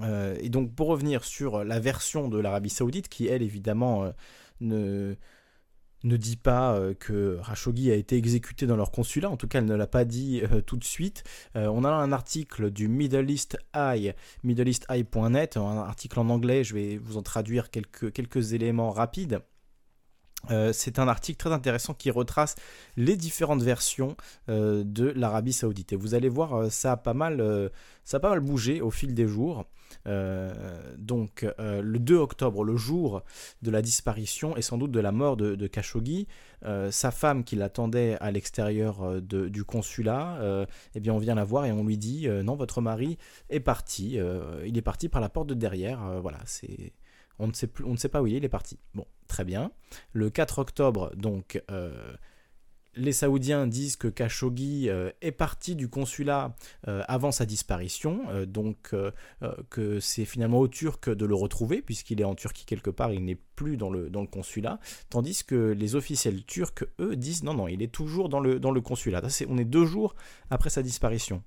Euh, 0.00 0.36
et 0.40 0.48
donc 0.48 0.74
pour 0.74 0.88
revenir 0.88 1.24
sur 1.24 1.64
la 1.64 1.80
version 1.80 2.28
de 2.28 2.38
l'Arabie 2.38 2.70
Saoudite, 2.70 3.08
qui 3.08 3.26
elle 3.26 3.42
évidemment 3.42 4.04
euh, 4.04 5.14
ne, 6.04 6.16
dit 6.16 6.36
pas 6.36 6.74
euh, 6.74 6.94
que 6.94 7.38
Khashoggi 7.46 7.90
a 7.90 7.94
été 7.94 8.16
exécuté 8.16 8.66
dans 8.66 8.76
leur 8.76 8.90
consulat, 8.90 9.30
en 9.30 9.36
tout 9.36 9.48
cas 9.48 9.58
elle 9.58 9.66
ne 9.66 9.74
l'a 9.74 9.86
pas 9.86 10.04
dit 10.04 10.42
tout 10.66 10.76
de 10.76 10.84
suite. 10.84 11.24
on 11.54 11.84
a 11.84 11.90
un 11.90 12.12
article 12.12 12.70
du 12.70 12.88
Middle 12.88 13.30
East 13.30 13.58
Eye, 13.74 14.14
middleeasteye.net, 14.42 15.56
un 15.56 15.78
article 15.78 16.20
en 16.20 16.28
anglais, 16.30 16.64
je 16.64 16.74
vais 16.74 16.98
vous 16.98 17.16
en 17.16 17.22
traduire 17.22 17.70
quelques 17.70 18.52
éléments 18.52 18.90
rapides. 18.90 19.40
C'est 20.72 20.98
un 20.98 21.08
article 21.08 21.38
très 21.38 21.52
intéressant 21.52 21.94
qui 21.94 22.10
retrace 22.10 22.56
les 22.96 23.16
différentes 23.16 23.62
versions 23.62 24.16
de 24.48 25.12
l'Arabie 25.16 25.52
Saoudite. 25.52 25.92
Et 25.92 25.96
vous 25.96 26.14
allez 26.14 26.28
voir, 26.28 26.70
ça 26.70 26.92
a 26.92 26.96
pas 26.96 27.14
mal, 27.14 27.70
ça 28.04 28.18
a 28.18 28.20
pas 28.20 28.30
mal 28.30 28.40
bougé 28.40 28.80
au 28.80 28.90
fil 28.90 29.14
des 29.14 29.26
jours. 29.26 29.66
Euh, 30.06 30.52
donc 30.98 31.46
euh, 31.58 31.82
le 31.82 31.98
2 31.98 32.16
octobre, 32.16 32.64
le 32.64 32.76
jour 32.76 33.22
de 33.62 33.70
la 33.70 33.82
disparition 33.82 34.56
et 34.56 34.62
sans 34.62 34.78
doute 34.78 34.90
de 34.90 35.00
la 35.00 35.12
mort 35.12 35.36
de, 35.36 35.66
Khashoggi, 35.66 36.26
euh, 36.64 36.90
sa 36.90 37.10
femme 37.10 37.44
qui 37.44 37.56
l'attendait 37.56 38.16
à 38.20 38.30
l'extérieur 38.30 39.20
du 39.22 39.64
consulat, 39.64 40.66
eh 40.94 41.00
bien 41.00 41.12
on 41.12 41.18
vient 41.18 41.34
la 41.34 41.44
voir 41.44 41.64
et 41.64 41.72
on 41.72 41.84
lui 41.84 41.98
dit 41.98 42.28
non 42.28 42.56
votre 42.56 42.80
mari 42.80 43.18
est 43.50 43.60
parti, 43.60 44.18
il 44.64 44.76
est 44.76 44.82
parti 44.82 45.08
par 45.08 45.20
la 45.20 45.28
porte 45.28 45.48
de 45.48 45.54
derrière, 45.54 46.20
voilà 46.20 46.38
c'est 46.46 46.92
on 47.38 47.48
ne 47.48 47.52
sait 47.52 47.66
plus, 47.66 47.84
pas 48.10 48.22
où 48.22 48.26
il 48.26 48.34
est, 48.34 48.38
il 48.38 48.44
est 48.44 48.48
parti. 48.48 48.78
Bon, 48.94 49.06
très 49.28 49.44
bien. 49.44 49.72
Le 50.12 50.30
4 50.30 50.58
octobre, 50.58 51.10
donc, 51.16 51.62
les 52.94 53.12
Saoudiens 53.12 53.66
disent 53.66 53.96
que 53.96 54.08
Khashoggi 54.08 54.88
euh, 54.88 55.10
est 55.20 55.32
parti 55.32 55.74
du 55.74 55.88
consulat 55.88 56.54
euh, 56.88 57.02
avant 57.08 57.32
sa 57.32 57.46
disparition, 57.46 58.22
euh, 58.28 58.46
donc 58.46 58.94
que 59.70 60.00
c'est 60.00 60.24
finalement 60.24 60.58
aux 60.58 60.68
Turcs 60.68 61.08
de 61.08 61.24
le 61.24 61.34
retrouver, 61.34 61.82
puisqu'il 61.82 62.20
est 62.20 62.24
en 62.24 62.34
Turquie 62.34 62.64
quelque 62.64 62.90
part, 62.90 63.12
il 63.12 63.24
n'est 63.24 63.38
plus 63.56 63.76
dans 63.76 63.90
le, 63.90 64.10
consulat, 64.26 64.78
tandis 65.10 65.44
que 65.44 65.72
les 65.72 65.94
officiels 65.94 66.44
turcs, 66.44 66.84
eux, 67.00 67.16
disent 67.16 67.42
non, 67.42 67.54
non, 67.54 67.68
il 67.68 67.82
est 67.82 67.92
toujours 67.92 68.28
dans 68.28 68.40
le 68.40 68.80
consulat. 68.80 69.22
on 69.48 69.58
est 69.58 69.64
deux 69.64 69.86
jours 69.86 70.14
après 70.50 70.70
sa 70.70 70.82
disparition. 70.82 71.42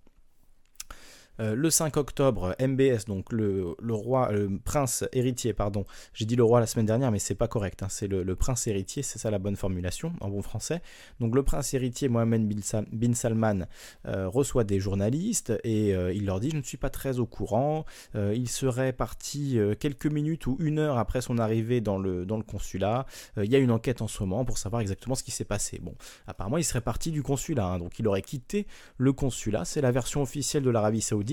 Le 1.39 1.69
5 1.69 1.97
octobre, 1.97 2.55
MBS, 2.59 3.05
donc 3.05 3.31
le, 3.31 3.75
roi, 3.89 4.31
le 4.31 4.59
prince 4.63 5.03
héritier, 5.13 5.53
pardon. 5.53 5.85
J'ai 6.13 6.25
dit 6.25 6.35
le 6.35 6.43
roi 6.43 6.59
la 6.59 6.67
semaine 6.67 6.85
dernière, 6.85 7.11
mais 7.11 7.19
c'est 7.19 7.35
pas 7.35 7.47
correct. 7.47 7.83
Hein, 7.83 7.87
c'est 7.89 8.07
le, 8.07 8.35
prince 8.35 8.67
héritier, 8.67 9.03
c'est 9.03 9.19
ça 9.19 9.31
la 9.31 9.39
bonne 9.39 9.55
formulation 9.55 10.13
en 10.21 10.29
bon 10.29 10.41
français. 10.41 10.81
Donc 11.19 11.35
le 11.35 11.43
prince 11.43 11.73
héritier 11.73 12.09
Mohamed 12.09 12.47
bin 12.91 13.13
Salman 13.13 13.65
reçoit 14.05 14.63
des 14.63 14.79
journalistes 14.79 15.53
et 15.63 15.91
il 15.91 16.25
leur 16.25 16.39
dit 16.39 16.51
je 16.51 16.57
ne 16.57 16.63
suis 16.63 16.77
pas 16.77 16.89
très 16.89 17.19
au 17.19 17.25
courant. 17.25 17.85
il 18.15 18.49
serait 18.49 18.93
parti 18.93 19.57
quelques 19.79 20.07
minutes 20.07 20.47
ou 20.47 20.57
une 20.59 20.79
heure 20.79 20.97
après 20.97 21.21
son 21.21 21.37
arrivée 21.37 21.81
dans 21.81 21.97
le, 21.97 22.25
dans 22.25 22.37
le 22.37 22.43
consulat. 22.43 23.05
il 23.37 23.51
y 23.51 23.55
a 23.55 23.59
une 23.59 23.71
enquête 23.71 24.01
en 24.01 24.07
ce 24.07 24.21
moment 24.23 24.45
pour 24.45 24.57
savoir 24.57 24.81
exactement 24.81 25.15
ce 25.15 25.23
qui 25.23 25.31
s'est 25.31 25.45
passé. 25.45 25.79
Bon, 25.81 25.95
apparemment 26.27 26.57
il 26.57 26.63
serait 26.63 26.81
parti 26.81 27.11
du 27.11 27.23
consulat, 27.23 27.67
hein, 27.67 27.79
donc 27.79 27.99
il 27.99 28.07
aurait 28.07 28.21
quitté 28.21 28.67
le 28.97 29.13
consulat. 29.13 29.65
C'est 29.65 29.81
la 29.81 29.91
version 29.91 30.21
officielle 30.21 30.63
de 30.63 30.69
l'Arabie 30.69 31.01
Saoudite, 31.01 31.24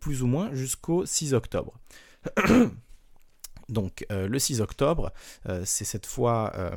plus 0.00 0.22
ou 0.22 0.26
moins 0.26 0.52
jusqu'au 0.52 1.06
6 1.06 1.34
octobre. 1.34 1.78
Donc 3.68 4.06
euh, 4.12 4.28
le 4.28 4.38
6 4.38 4.60
octobre, 4.60 5.12
euh, 5.48 5.62
c'est 5.64 5.84
cette 5.84 6.06
fois 6.06 6.52
euh, 6.56 6.70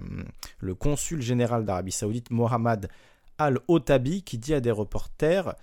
le 0.59 0.75
consul 0.75 1.21
général 1.21 1.65
d'Arabie 1.65 1.91
Saoudite, 1.91 2.31
Mohamed 2.31 2.89
Al-Otabi, 3.37 4.23
qui 4.23 4.37
dit 4.37 4.53
à 4.53 4.59
des 4.59 4.71
reporters 4.71 5.55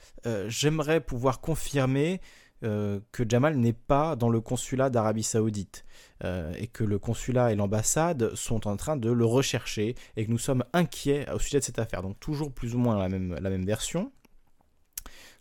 J'aimerais 0.46 1.00
pouvoir 1.00 1.40
confirmer 1.40 2.22
que 2.62 3.28
Jamal 3.28 3.58
n'est 3.58 3.74
pas 3.74 4.16
dans 4.16 4.30
le 4.30 4.40
consulat 4.40 4.88
d'Arabie 4.88 5.22
Saoudite 5.22 5.84
et 6.24 6.68
que 6.68 6.84
le 6.84 6.98
consulat 6.98 7.52
et 7.52 7.54
l'ambassade 7.54 8.34
sont 8.34 8.66
en 8.66 8.78
train 8.78 8.96
de 8.96 9.10
le 9.10 9.26
rechercher 9.26 9.94
et 10.16 10.24
que 10.24 10.30
nous 10.30 10.38
sommes 10.38 10.64
inquiets 10.72 11.30
au 11.30 11.38
sujet 11.38 11.58
de 11.58 11.64
cette 11.64 11.78
affaire. 11.78 12.00
Donc 12.00 12.18
toujours 12.18 12.50
plus 12.50 12.74
ou 12.74 12.78
moins 12.78 12.98
la 12.98 13.10
même, 13.10 13.34
la 13.38 13.50
même 13.50 13.66
version. 13.66 14.10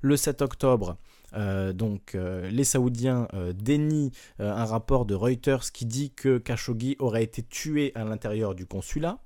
Le 0.01 0.17
7 0.17 0.41
octobre, 0.41 0.97
donc 1.73 2.15
euh, 2.15 2.49
les 2.49 2.63
Saoudiens 2.63 3.27
euh, 3.33 3.53
dénient 3.53 4.11
un 4.39 4.65
rapport 4.65 5.05
de 5.05 5.15
Reuters 5.15 5.71
qui 5.71 5.85
dit 5.85 6.11
que 6.11 6.37
Khashoggi 6.37 6.95
aurait 6.99 7.23
été 7.23 7.43
tué 7.43 7.91
à 7.95 8.03
l'intérieur 8.03 8.55
du 8.55 8.65
consulat. 8.65 9.19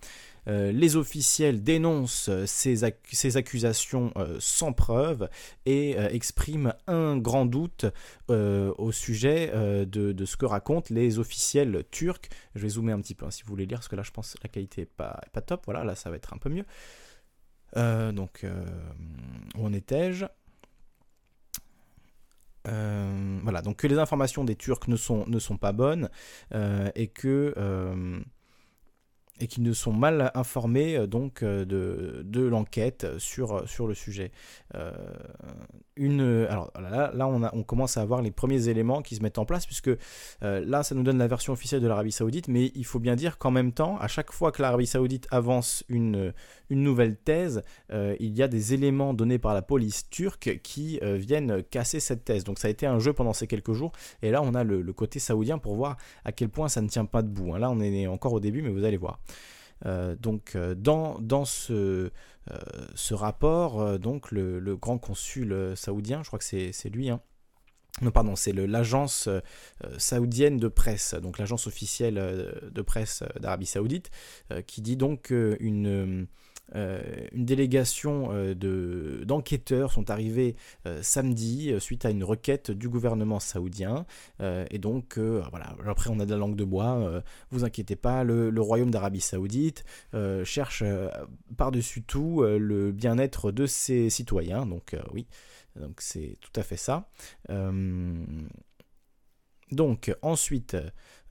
les 0.47 0.95
officiels 0.95 1.61
dénoncent 1.61 2.31
ces, 2.45 2.83
accusations 3.35 4.11
sans 4.39 4.73
preuve 4.73 5.29
et 5.67 5.91
expriment 5.91 6.73
un 6.87 7.17
grand 7.17 7.45
doute 7.45 7.85
au 8.29 8.91
sujet 8.91 9.51
de, 9.85 10.25
ce 10.25 10.37
que 10.37 10.45
racontent 10.45 10.93
les 10.93 11.19
officiels 11.19 11.83
turcs. 11.91 12.29
Je 12.55 12.61
vais 12.61 12.69
zoomer 12.69 12.93
un 12.93 13.01
petit 13.01 13.15
peu 13.15 13.25
hein, 13.25 13.31
si 13.31 13.43
vous 13.43 13.49
voulez 13.49 13.67
lire, 13.67 13.77
parce 13.77 13.89
que 13.89 13.95
là 13.95 14.03
je 14.03 14.11
pense 14.11 14.33
que 14.33 14.39
la 14.41 14.49
qualité 14.49 14.81
n'est 14.81 14.85
pas, 14.85 15.21
pas 15.33 15.41
top. 15.41 15.63
Voilà, 15.65 15.83
là 15.83 15.93
ça 15.95 16.09
va 16.09 16.15
être 16.15 16.33
un 16.33 16.37
peu 16.37 16.49
mieux. 16.49 16.65
donc, 18.13 18.45
où 19.55 19.65
en 19.65 19.73
étais-je? 19.73 20.25
euh, 20.25 20.38
voilà, 22.65 23.61
donc 23.61 23.77
que 23.77 23.87
les 23.87 23.97
informations 23.97 24.43
des 24.43 24.55
Turcs 24.55 24.87
ne 24.87 24.95
sont, 24.95 25.25
ne 25.27 25.39
sont 25.39 25.57
pas 25.57 25.71
bonnes 25.71 26.09
euh, 26.53 26.89
et 26.95 27.07
que 27.07 27.53
euh, 27.57 28.19
et 29.39 29.47
qui 29.47 29.61
ne 29.61 29.73
sont 29.73 29.93
mal 29.93 30.31
informés 30.35 30.95
euh, 30.95 31.07
donc 31.07 31.43
euh, 31.43 31.65
de, 31.65 32.21
de 32.23 32.45
l'enquête 32.45 33.07
sur, 33.17 33.67
sur 33.67 33.87
le 33.87 33.93
sujet. 33.93 34.31
Euh, 34.75 34.91
une, 35.95 36.21
alors 36.49 36.71
là, 36.79 37.11
là 37.13 37.27
on, 37.27 37.43
a, 37.43 37.53
on, 37.53 37.63
commence 37.63 37.97
à 37.97 38.01
avoir 38.01 38.21
les 38.21 38.31
premiers 38.31 38.69
éléments 38.69 39.01
qui 39.01 39.15
se 39.15 39.21
mettent 39.21 39.37
en 39.37 39.45
place, 39.45 39.65
puisque 39.65 39.91
là, 40.41 40.81
ça 40.83 40.95
nous 40.95 41.03
donne 41.03 41.17
la 41.17 41.27
version 41.27 41.51
officielle 41.51 41.81
de 41.81 41.87
l'Arabie 41.87 42.13
Saoudite, 42.13 42.47
mais 42.47 42.71
il 42.73 42.85
faut 42.85 42.99
bien 42.99 43.15
dire 43.15 43.37
qu'en 43.37 43.51
même 43.51 43.73
temps, 43.73 43.97
à 43.97 44.07
chaque 44.07 44.31
fois 44.31 44.53
que 44.53 44.61
l'Arabie 44.61 44.87
Saoudite 44.87 45.27
avance 45.29 45.83
une, 45.89 46.33
une 46.69 46.83
nouvelle 46.83 47.17
thèse, 47.17 47.63
il 47.91 48.37
y 48.37 48.41
a 48.41 48.47
des 48.47 48.73
éléments 48.73 49.13
donnés 49.13 49.39
par 49.39 49.53
la 49.53 49.61
police 49.61 50.09
turque 50.09 50.61
qui 50.63 51.01
viennent 51.03 51.63
casser 51.63 51.99
cette 51.99 52.23
thèse. 52.23 52.45
Donc 52.45 52.59
ça 52.59 52.69
a 52.69 52.71
été 52.71 52.85
un 52.85 52.99
jeu 52.99 53.11
pendant 53.11 53.33
ces 53.33 53.47
quelques 53.47 53.73
jours, 53.73 53.91
et 54.21 54.31
là, 54.31 54.41
on 54.41 54.53
a 54.53 54.63
le, 54.63 54.93
côté 54.93 55.19
saoudien 55.19 55.57
pour 55.57 55.75
voir 55.75 55.97
à 56.23 56.31
quel 56.31 56.47
point 56.47 56.69
ça 56.69 56.81
ne 56.81 56.87
tient 56.87 57.05
pas 57.05 57.21
debout. 57.21 57.53
Hein. 57.53 57.59
Là, 57.59 57.69
on 57.69 57.81
est 57.81 58.07
encore 58.07 58.33
au 58.33 58.39
début, 58.39 58.61
mais 58.61 58.69
vous 58.69 58.85
allez 58.85 58.97
voir. 58.97 59.19
Euh, 59.85 60.15
donc 60.15 60.55
euh, 60.55 60.75
dans, 60.75 61.19
dans 61.19 61.45
ce, 61.45 61.73
euh, 62.51 62.59
ce 62.95 63.13
rapport, 63.13 63.99
donc 63.99 64.31
le, 64.31 64.75
grand 64.75 64.97
consul 64.97 65.73
saoudien, 65.75 66.21
je 66.23 66.27
crois 66.27 66.39
que 66.39 66.45
c'est 66.45 66.89
lui, 66.89 67.09
hein, 67.09 67.21
non, 68.01 68.11
pardon, 68.11 68.35
c'est 68.35 68.53
l'agence 68.53 69.27
saoudienne 69.97 70.57
de 70.57 70.67
presse, 70.69 71.15
donc 71.15 71.37
l'agence 71.37 71.67
officielle 71.67 72.15
de 72.71 72.81
presse 72.81 73.23
d'Arabie 73.41 73.65
Saoudite, 73.65 74.09
qui 74.67 74.81
dit 74.81 74.95
donc 74.95 75.23
qu'une 75.23 76.27
euh, 76.75 77.01
une 77.31 77.45
délégation 77.45 78.29
euh, 78.31 79.23
d'enquêteurs 79.25 79.91
sont 79.91 80.09
arrivés 80.09 80.55
euh, 80.85 81.01
samedi 81.01 81.73
suite 81.79 82.05
à 82.05 82.09
une 82.09 82.23
requête 82.23 82.71
du 82.71 82.89
gouvernement 82.89 83.39
saoudien. 83.39 84.05
et 84.39 84.77
donc, 84.79 85.17
voilà, 85.17 85.75
après 85.85 86.09
on 86.09 86.19
a 86.19 86.25
de 86.25 86.31
la 86.31 86.37
langue 86.37 86.55
de 86.55 86.63
bois, 86.63 87.21
vous 87.51 87.63
inquiétez 87.63 87.95
pas, 87.95 88.23
le, 88.23 88.49
le 88.49 88.61
royaume 88.61 88.91
d'Arabie 88.91 89.21
Saoudite 89.21 89.83
cherche 90.43 90.83
par-dessus 91.57 92.03
tout 92.03 92.43
le 92.43 92.91
bien-être 92.91 93.51
de 93.51 93.65
ses 93.65 94.09
citoyens. 94.09 94.65
Donc 94.65 94.95
oui, 95.13 95.27
donc 95.75 96.01
c'est 96.01 96.37
tout 96.41 96.51
à 96.55 96.63
fait 96.63 96.77
ça. 96.77 97.09
Donc 99.71 100.11
ensuite, 100.21 100.77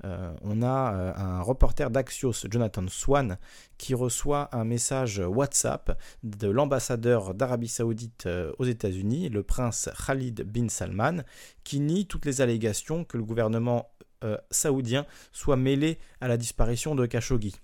euh, 0.04 0.32
on 0.42 0.62
a 0.62 0.94
euh, 0.94 1.12
un 1.16 1.42
reporter 1.42 1.90
d'Axios, 1.90 2.46
Jonathan 2.48 2.86
Swan, 2.88 3.38
qui 3.78 3.94
reçoit 3.94 4.48
un 4.52 4.64
message 4.64 5.18
WhatsApp 5.18 5.98
de 6.22 6.48
l'ambassadeur 6.48 7.34
d'Arabie 7.34 7.68
Saoudite 7.68 8.26
euh, 8.26 8.52
aux 8.58 8.64
États-Unis, 8.64 9.28
le 9.28 9.42
prince 9.42 9.90
Khalid 10.06 10.42
bin 10.42 10.68
Salman, 10.68 11.22
qui 11.64 11.80
nie 11.80 12.06
toutes 12.06 12.26
les 12.26 12.40
allégations 12.40 13.04
que 13.04 13.16
le 13.16 13.24
gouvernement 13.24 13.90
saoudien 14.50 15.06
soit 15.30 15.56
mêlé 15.56 16.00
à 16.20 16.26
la 16.26 16.36
disparition 16.36 16.96
de 16.96 17.06
Khashoggi. 17.06 17.54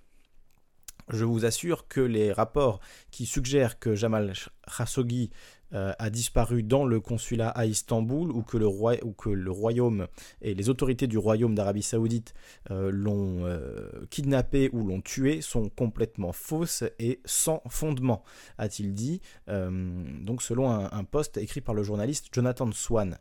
Je 1.08 1.24
vous 1.24 1.44
assure 1.44 1.88
que 1.88 2.00
les 2.00 2.32
rapports 2.32 2.78
qui 3.10 3.26
suggèrent 3.26 3.80
que 3.80 3.96
Jamal 3.96 4.32
Khashoggi 4.76 5.30
euh, 5.74 5.92
a 5.98 6.10
disparu 6.10 6.62
dans 6.62 6.84
le 6.84 7.00
consulat 7.00 7.48
à 7.48 7.66
Istanbul 7.66 8.30
ou 8.30 8.42
que 8.42 8.56
le, 8.56 9.50
royaume 9.50 10.06
et 10.40 10.54
les 10.54 10.68
autorités 10.68 11.06
du 11.06 11.18
royaume 11.18 11.54
d'Arabie 11.54 11.82
Saoudite 11.82 12.32
euh, 12.70 12.90
l'ont 12.92 13.44
euh, 13.44 13.90
kidnappé 14.10 14.70
ou 14.72 14.86
l'ont 14.86 15.00
tué 15.00 15.40
sont 15.40 15.68
complètement 15.68 16.32
fausses 16.32 16.84
et 17.00 17.20
sans 17.24 17.60
fondement, 17.68 18.22
a-t-il 18.58 18.94
dit, 18.94 19.20
donc 19.48 20.42
selon 20.42 20.70
un, 20.70 20.90
un 20.92 21.04
post 21.04 21.36
écrit 21.38 21.60
par 21.60 21.74
le 21.74 21.82
journaliste 21.82 22.28
Jonathan 22.32 22.70
Swan. 22.72 23.18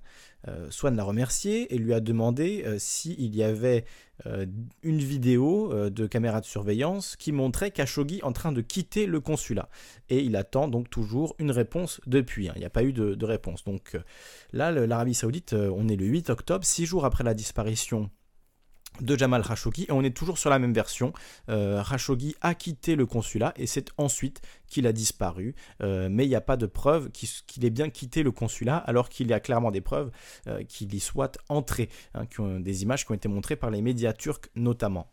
Swan 0.69 0.95
l'a 0.95 1.03
remercié 1.05 1.73
et 1.73 1.77
lui 1.77 1.93
a 1.93 2.01
demandé 2.01 2.65
s'il 2.77 3.33
y 3.33 3.43
avait 3.43 3.85
une 4.83 4.99
vidéo 4.99 5.89
de 5.89 6.07
caméra 6.07 6.39
de 6.41 6.45
surveillance 6.45 7.15
qui 7.15 7.31
montrait 7.31 7.71
Khashoggi 7.71 8.21
en 8.23 8.31
train 8.31 8.51
de 8.51 8.62
quitter 8.62 9.05
le 9.05 9.19
consulat. 9.19 9.69
Et 10.09 10.21
il 10.21 10.36
attend 10.36 10.67
donc 10.67 10.89
toujours 10.89 11.36
une 11.39 11.51
réponse 11.51 11.99
depuis. 12.05 12.49
Hein. 12.49 12.53
Il 12.55 12.59
n'y 12.59 12.65
a 12.65 12.69
pas 12.69 12.83
eu 12.83 12.93
de, 12.93 13.15
de 13.15 13.25
réponse. 13.25 13.63
Donc 13.63 13.97
là, 14.51 14.71
l'Arabie 14.71 15.13
Saoudite, 15.13 15.53
on 15.53 15.88
est 15.88 15.95
le 15.95 16.05
8 16.05 16.29
octobre, 16.29 16.65
six 16.65 16.86
jours 16.86 17.05
après 17.05 17.23
la 17.23 17.33
disparition 17.33 18.09
de 19.01 19.17
Jamal 19.17 19.43
Khashoggi 19.43 19.86
et 19.89 19.91
on 19.91 20.01
est 20.01 20.15
toujours 20.15 20.38
sur 20.38 20.49
la 20.49 20.60
même 20.60 20.73
version. 20.73 21.13
Euh, 21.49 21.84
Khashoggi 21.84 22.36
a 22.41 22.56
quitté 22.56 22.95
le 22.95 23.06
consulat 23.06 23.53
et 23.56 23.67
c'est 23.67 23.89
ensuite 23.97 24.41
qu'il 24.67 24.88
a 24.88 24.93
disparu, 24.93 25.56
euh, 25.82 26.08
mais 26.10 26.25
il 26.25 26.29
n'y 26.29 26.36
a 26.36 26.41
pas 26.41 26.58
de 26.58 26.65
preuve 26.65 27.10
qu'il 27.12 27.65
ait 27.65 27.69
bien 27.69 27.89
quitté 27.89 28.23
le 28.23 28.32
consulat 28.32 28.77
alors 28.77 29.10
qu'il 29.10 29.27
y 29.27 29.34
a 29.34 29.39
clairement 29.39 29.71
des 29.71 29.82
preuves 29.82 30.12
euh, 30.47 30.63
qu'il 30.63 30.93
y 30.93 30.99
soit 30.99 31.38
entré, 31.49 31.89
hein, 32.13 32.25
des 32.60 32.84
images 32.84 33.06
qui 33.06 33.12
ont 33.12 33.15
été 33.15 33.27
montrées 33.27 33.56
par 33.56 33.69
les 33.69 33.82
médias 33.82 34.13
turcs 34.13 34.49
notamment. 34.56 35.12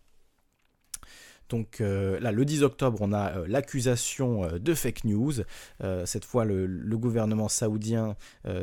Donc 1.50 1.80
euh, 1.80 2.18
là, 2.20 2.32
le 2.32 2.44
10 2.44 2.62
octobre, 2.62 2.98
on 3.02 3.12
a 3.12 3.36
euh, 3.36 3.44
l'accusation 3.46 4.44
euh, 4.44 4.58
de 4.58 4.72
fake 4.72 5.04
news. 5.04 5.32
cette 6.04 6.24
fois, 6.24 6.44
le, 6.44 6.96
gouvernement 7.00 7.48
saoudien 7.48 8.14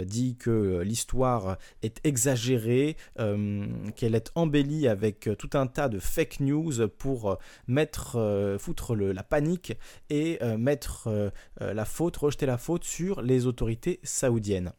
dit 0.03 0.35
que 0.35 0.81
l'histoire 0.81 1.57
est 1.81 1.99
exagérée, 2.03 2.95
qu'elle 3.15 4.13
est 4.13 4.31
embellie 4.35 4.87
avec 4.87 5.27
tout 5.39 5.49
un 5.53 5.65
tas 5.65 5.89
de 5.89 5.97
fake 5.97 6.41
news 6.41 6.87
pour 6.87 7.39
mettre, 7.67 8.57
foutre 8.59 8.95
la 8.95 9.23
panique 9.23 9.73
et 10.11 10.37
mettre 10.57 11.31
la 11.59 11.85
faute, 11.85 12.15
rejeter 12.17 12.45
la 12.45 12.59
faute 12.59 12.83
sur 12.83 13.23
les 13.23 13.47
autorités 13.47 13.99
saoudiennes. 14.03 14.71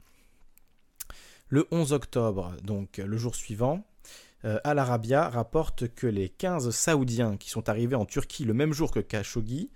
Le 1.49 1.67
11 1.73 1.93
octobre, 1.93 2.55
donc 2.63 2.99
le 2.99 3.17
jour 3.17 3.35
suivant, 3.35 3.85
euh, 4.45 4.59
Al 4.65 4.79
Arabia 4.79 5.29
rapporte 5.29 5.89
que 5.95 6.07
les 6.07 6.29
15 6.29 6.71
Saoudiens 6.71 7.37
qui 7.37 7.51
sont 7.51 7.69
arrivés 7.69 7.97
en 7.97 8.05
Turquie 8.05 8.45
le 8.45 8.55
même 8.55 8.73
jour 8.73 8.93
que 8.93 9.01
Khashoggi, 9.01 9.71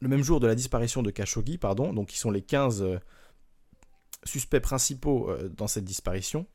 le 0.00 0.08
même 0.08 0.22
jour 0.22 0.40
de 0.40 0.46
la 0.46 0.54
disparition 0.54 1.02
de 1.02 1.10
Khashoggi, 1.10 1.58
pardon, 1.58 1.92
donc 1.92 2.08
qui 2.08 2.18
sont 2.18 2.30
les 2.30 2.42
15 2.42 2.82
euh, 2.82 2.98
suspects 4.24 4.60
principaux 4.60 5.30
euh, 5.30 5.48
dans 5.48 5.68
cette 5.68 5.84
disparition, 5.84 6.46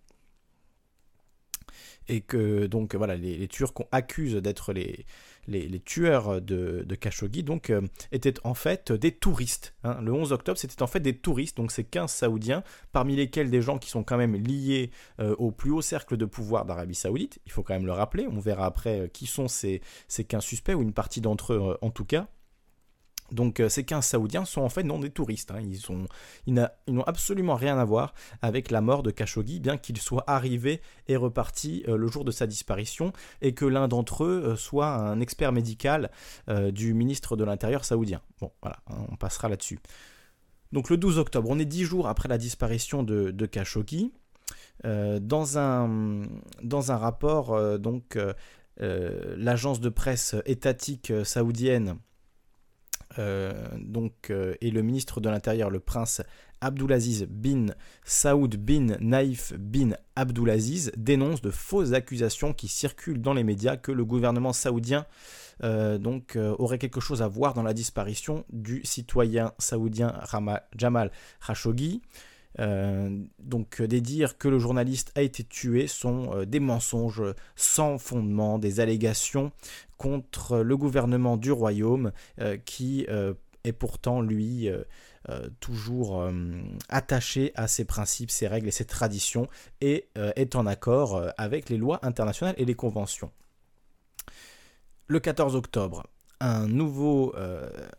et 2.07 2.21
que 2.21 2.67
donc 2.67 2.95
voilà 2.95 3.15
les, 3.15 3.47
Turcs 3.47 3.73
accusent 3.91 4.35
d'être 4.35 4.73
les, 4.73 5.05
les, 5.47 5.79
tueurs 5.79 6.41
de, 6.41 6.85
Khashoggi 6.99 7.45
euh, 7.69 7.81
étaient 8.11 8.33
en 8.43 8.53
fait 8.53 8.91
des 8.91 9.11
touristes. 9.11 9.75
Hein. 9.83 9.99
Le 10.01 10.13
11 10.13 10.31
octobre, 10.31 10.57
c'était 10.57 10.81
en 10.81 10.87
fait 10.87 10.99
des 10.99 11.17
touristes, 11.17 11.57
donc 11.57 11.71
c'est 11.71 11.83
15 11.83 12.11
Saoudiens, 12.11 12.63
parmi 12.91 13.15
lesquels 13.15 13.49
des 13.49 13.61
gens 13.61 13.77
qui 13.77 13.89
sont 13.89 14.03
quand 14.03 14.17
même 14.17 14.35
liés 14.35 14.91
euh, 15.19 15.35
au 15.37 15.51
plus 15.51 15.71
haut 15.71 15.81
cercle 15.81 16.17
de 16.17 16.25
pouvoir 16.25 16.65
d'Arabie 16.65 16.95
Saoudite. 16.95 17.39
Il 17.45 17.51
faut 17.51 17.63
quand 17.63 17.73
même 17.73 17.85
le 17.85 17.91
rappeler. 17.91 18.27
On 18.27 18.39
verra 18.39 18.65
après 18.65 19.01
euh, 19.01 19.07
qui 19.07 19.25
sont 19.27 19.47
ces, 19.47 19.81
ces 20.07 20.23
15 20.23 20.43
suspects 20.43 20.73
ou 20.73 20.81
une 20.81 20.93
partie 20.93 21.21
d'entre 21.21 21.53
eux 21.53 21.77
en 21.81 21.89
tout 21.89 22.05
cas. 22.05 22.27
Donc 23.31 23.59
euh, 23.59 23.69
ces 23.69 23.83
15 23.83 24.05
Saoudiens 24.05 24.45
sont 24.45 24.61
en 24.61 24.69
fait 24.69 24.83
non 24.83 24.99
des 24.99 25.09
touristes, 25.09 25.51
hein. 25.51 25.59
ils, 26.45 26.69
n'ont 26.87 27.03
absolument 27.03 27.55
rien 27.55 27.77
à 27.77 27.85
voir 27.85 28.13
avec 28.41 28.69
la 28.69 28.81
mort 28.81 29.01
de 29.01 29.09
Khashoggi, 29.09 29.59
bien 29.59 29.77
qu'il 29.77 29.97
soit 29.97 30.23
arrivé 30.27 30.81
et 31.07 31.15
reparti 31.15 31.83
euh, 31.87 31.97
le 31.97 32.07
jour 32.07 32.23
de 32.23 32.31
sa 32.31 32.45
disparition, 32.45 33.13
et 33.41 33.53
que 33.53 33.65
l'un 33.65 33.87
d'entre 33.87 34.25
eux 34.25 34.43
euh, 34.45 34.55
soit 34.55 34.87
un 34.87 35.19
expert 35.19 35.51
médical 35.51 36.11
du 36.71 36.93
ministre 36.93 37.35
de 37.35 37.43
l'Intérieur 37.43 37.85
saoudien. 37.85 38.21
Bon, 38.39 38.51
voilà, 38.61 38.77
hein, 38.89 39.05
on 39.09 39.15
passera 39.15 39.49
là-dessus. 39.49 39.79
Donc 40.71 40.89
le 40.89 40.97
12 40.97 41.17
octobre, 41.17 41.47
on 41.49 41.57
est 41.59 41.65
dix 41.65 41.83
jours 41.83 42.07
après 42.07 42.29
la 42.29 42.37
disparition 42.37 43.03
de, 43.03 43.45
Khashoggi. 43.45 44.11
dans, 44.83 45.57
un, 45.57 46.97
rapport, 46.97 47.59
l'agence 48.77 49.79
de 49.79 49.89
presse 49.89 50.35
étatique 50.45 51.13
saoudienne 51.23 51.97
donc, 53.79 54.29
euh, 54.29 54.55
et 54.61 54.71
le 54.71 54.81
ministre 54.81 55.21
de 55.21 55.29
l'Intérieur, 55.29 55.69
le 55.69 55.79
prince 55.79 56.21
Abdulaziz 56.61 57.27
bin 57.29 57.67
Saoud 58.03 58.55
bin 58.55 58.97
Naïf 58.99 59.53
bin 59.57 59.91
Abdulaziz, 60.15 60.91
dénonce 60.97 61.41
de 61.41 61.51
fausses 61.51 61.93
accusations 61.93 62.53
qui 62.53 62.67
circulent 62.67 63.21
dans 63.21 63.33
les 63.33 63.43
médias 63.43 63.77
que 63.77 63.91
le 63.91 64.05
gouvernement 64.05 64.53
saoudien 64.53 65.05
euh, 65.63 65.99
aurait 66.57 66.77
quelque 66.77 66.99
chose 66.99 67.21
à 67.21 67.27
voir 67.27 67.53
dans 67.53 67.63
la 67.63 67.73
disparition 67.73 68.45
du 68.51 68.81
citoyen 68.83 69.53
saoudien 69.59 70.19
Jamal 70.75 71.11
Khashoggi. 71.45 72.01
Euh, 72.59 73.09
donc 73.39 73.81
des 73.81 74.01
dires 74.01 74.37
que 74.37 74.47
le 74.47 74.59
journaliste 74.59 75.11
a 75.15 75.21
été 75.21 75.43
tué 75.43 75.87
sont 75.87 76.31
euh, 76.33 76.45
des 76.45 76.59
mensonges 76.59 77.23
sans 77.55 77.97
fondement, 77.97 78.59
des 78.59 78.79
allégations 78.79 79.51
contre 79.97 80.59
le 80.59 80.77
gouvernement 80.77 81.37
du 81.37 81.51
royaume 81.51 82.11
euh, 82.39 82.57
qui 82.57 83.07
est 83.63 83.73
pourtant 83.73 84.21
lui 84.21 84.69
toujours 85.59 86.29
attaché 86.87 87.51
à 87.55 87.67
ses 87.67 87.83
principes, 87.83 88.29
ses 88.29 88.47
règles 88.47 88.67
et 88.67 88.71
ses 88.71 88.85
traditions 88.85 89.47
et 89.81 90.07
est 90.35 90.55
en 90.55 90.67
accord 90.67 91.31
avec 91.37 91.69
les 91.69 91.77
lois 91.77 91.99
internationales 92.03 92.53
et 92.59 92.65
les 92.65 92.75
conventions. 92.75 93.31
Le 95.07 95.19
14 95.19 95.55
octobre, 95.55 96.05
un 96.39 96.67
nouveau, 96.67 97.33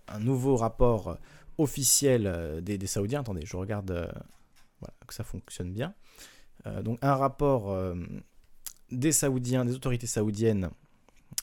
un 0.07 0.21
nouveau 0.21 0.55
rapport 0.55 1.19
officiel 1.59 2.61
des, 2.63 2.79
des, 2.79 2.87
Saoudiens, 2.87 3.23
attendez, 3.23 3.45
je 3.45 3.57
regarde 3.57 4.09
voilà, 4.81 4.95
que 5.07 5.15
ça 5.15 5.25
fonctionne 5.25 5.73
bien. 5.73 5.95
Euh, 6.67 6.83
donc 6.83 6.99
un 7.03 7.15
rapport 7.15 7.71
euh, 7.71 7.95
des 8.91 9.13
Saoudiens, 9.13 9.65
des 9.65 9.75
autorités 9.75 10.07
saoudiennes 10.07 10.71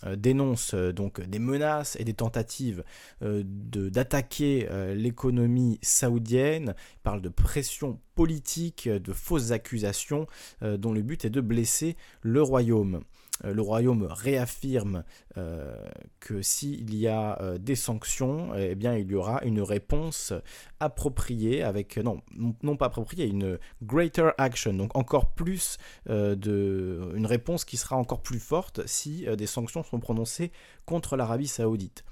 euh, 0.06 0.16
dénonce 0.16 0.74
donc 0.74 1.22
des 1.22 1.40
menaces 1.40 1.96
et 2.00 2.04
des 2.04 2.14
tentatives 2.14 2.84
d'attaquer 3.22 4.68
l'économie 4.96 5.80
saoudienne, 5.82 6.76
parle 7.04 7.22
de 7.22 7.30
pression 7.30 8.00
politique, 8.16 8.88
de 8.90 9.14
fausses 9.14 9.52
accusations 9.52 10.28
dont 10.62 10.94
le 10.94 11.02
but 11.02 11.26
est 11.26 11.30
de 11.30 11.42
blesser 11.42 11.96
le 12.22 12.42
royaume. 12.42 13.04
Euh, 13.46 13.54
le 13.54 13.62
royaume 13.62 14.08
réaffirme 14.10 15.04
euh, 15.38 15.76
que 16.20 16.42
s'il 16.42 16.96
y 16.96 17.08
a 17.08 17.42
euh, 17.42 17.58
des 17.58 17.76
sanctions, 17.76 18.54
eh 18.56 18.74
il 18.74 19.12
y 19.12 19.16
aura 19.16 19.44
une 19.44 19.62
réponse 19.62 20.34
appropriée 20.80 21.64
avec 21.64 21.98
non 21.98 22.22
non 22.62 22.78
pas 22.78 22.88
appropriée, 22.88 23.28
une 23.28 23.58
greater 23.82 24.34
action, 24.38 24.74
donc 24.74 24.96
encore 24.96 25.32
plus 25.32 25.78
de 26.08 27.12
une 27.16 27.26
réponse 27.26 27.66
qui 27.66 27.78
sera 27.78 27.96
encore 27.96 28.22
plus 28.22 28.40
forte 28.40 28.86
si 28.86 29.26
des 29.38 29.48
sanctions 29.48 29.84
sont 29.84 30.00
prononcées 30.00 30.52
contre 30.86 31.16
l'Arabie 31.16 31.48
Saoudite. 31.48 32.04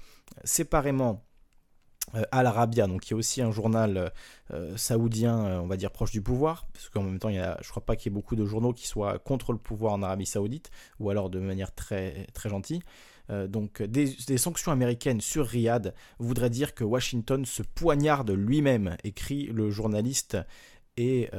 Séparément, 0.44 1.22
Al 2.30 2.46
Arabiya, 2.46 2.86
donc 2.86 3.02
qui 3.02 3.12
est 3.12 3.16
aussi 3.16 3.40
un 3.40 3.50
journal 3.50 3.96
euh, 3.96 4.08
euh, 4.52 4.76
saoudien, 4.76 5.60
on 5.60 5.66
va 5.66 5.76
dire 5.76 5.90
proche 5.90 6.10
du 6.10 6.20
pouvoir, 6.20 6.66
parce 6.72 6.88
qu'en 6.88 7.02
même 7.02 7.18
temps, 7.18 7.28
il 7.28 7.36
y 7.36 7.38
a, 7.38 7.58
je 7.62 7.70
crois 7.70 7.84
pas 7.84 7.96
qu'il 7.96 8.10
y 8.10 8.14
ait 8.14 8.16
beaucoup 8.16 8.36
de 8.36 8.44
journaux 8.44 8.72
qui 8.72 8.86
soient 8.86 9.18
contre 9.18 9.52
le 9.52 9.58
pouvoir 9.58 9.94
en 9.94 10.02
Arabie 10.02 10.26
Saoudite, 10.26 10.70
ou 10.98 11.10
alors 11.10 11.30
de 11.30 11.38
manière 11.38 11.74
très, 11.74 12.26
très 12.34 12.48
gentille. 12.48 12.82
donc 13.48 13.82
des, 13.82 14.06
sanctions 14.36 14.72
américaines 14.72 15.20
sur 15.20 15.46
Riyad 15.46 15.94
voudraient 16.18 16.50
dire 16.50 16.74
que 16.74 16.84
Washington 16.84 17.46
se 17.46 17.62
poignarde 17.62 18.30
lui-même, 18.30 18.96
écrit 19.04 19.46
le 19.46 19.70
journaliste 19.70 20.36
et 20.98 21.30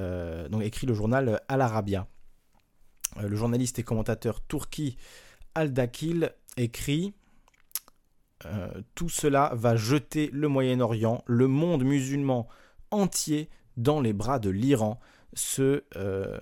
donc 0.49 0.63
écrit 0.63 0.87
le 0.87 0.95
journal 0.95 1.41
Al 1.47 1.61
Arabiya. 1.61 2.07
le 3.21 3.35
journaliste 3.35 3.77
et 3.77 3.83
commentateur 3.83 4.41
turki 4.47 4.97
Al-Dakil 5.55 6.31
écrit 6.57 7.13
euh, 8.45 8.81
tout 8.95 9.09
cela 9.09 9.51
va 9.55 9.75
jeter 9.75 10.29
le 10.33 10.47
Moyen-Orient, 10.47 11.23
le 11.25 11.47
monde 11.47 11.83
musulman 11.83 12.47
entier 12.91 13.49
dans 13.77 14.01
les 14.01 14.13
bras 14.13 14.39
de 14.39 14.49
l'Iran, 14.49 14.99
ce 15.33 15.83
euh, 15.95 16.37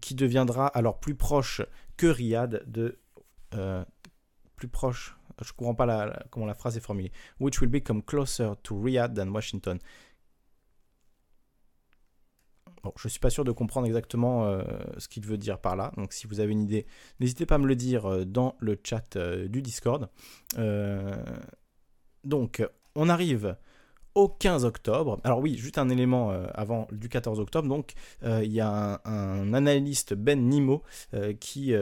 qui 0.00 0.14
deviendra 0.14 0.66
alors 0.66 1.00
plus 1.00 1.14
proche 1.14 1.62
que 1.96 2.06
Riyad 2.06 2.62
de 2.66 2.98
euh, 3.54 3.84
plus 4.56 4.68
proche. 4.68 5.16
Je 5.40 5.52
comprends 5.52 5.74
pas 5.74 6.24
comment 6.30 6.46
la 6.46 6.54
phrase 6.54 6.76
est 6.76 6.80
formulée. 6.80 7.10
Which 7.40 7.60
will 7.60 7.70
become 7.70 8.02
closer 8.02 8.50
to 8.62 8.80
Riyadh 8.80 9.14
than 9.14 9.28
Washington. 9.28 9.78
Bon, 12.82 12.92
je 12.96 13.06
ne 13.06 13.10
suis 13.10 13.20
pas 13.20 13.30
sûr 13.30 13.44
de 13.44 13.52
comprendre 13.52 13.86
exactement 13.86 14.44
euh, 14.46 14.62
ce 14.98 15.06
qu'il 15.06 15.24
veut 15.24 15.38
dire 15.38 15.58
par 15.58 15.76
là. 15.76 15.92
Donc 15.96 16.12
si 16.12 16.26
vous 16.26 16.40
avez 16.40 16.52
une 16.52 16.62
idée, 16.62 16.86
n'hésitez 17.20 17.46
pas 17.46 17.54
à 17.54 17.58
me 17.58 17.68
le 17.68 17.76
dire 17.76 18.06
euh, 18.06 18.24
dans 18.24 18.56
le 18.58 18.76
chat 18.82 19.16
euh, 19.16 19.46
du 19.46 19.62
Discord. 19.62 20.08
donc 22.24 22.66
on 22.94 23.08
arrive 23.08 23.56
au 24.14 24.28
15 24.28 24.64
octobre. 24.64 25.20
Alors 25.24 25.38
oui, 25.38 25.56
juste 25.56 25.78
un 25.78 25.88
élément 25.88 26.30
avant 26.54 26.86
du 26.92 27.08
14 27.08 27.40
octobre. 27.40 27.66
Donc 27.68 27.92
il 28.22 28.52
y 28.52 28.60
a 28.60 29.00
un, 29.04 29.54
analyste 29.54 30.12
Ben 30.12 30.48
Nimo 30.48 30.82
qui 31.40 31.72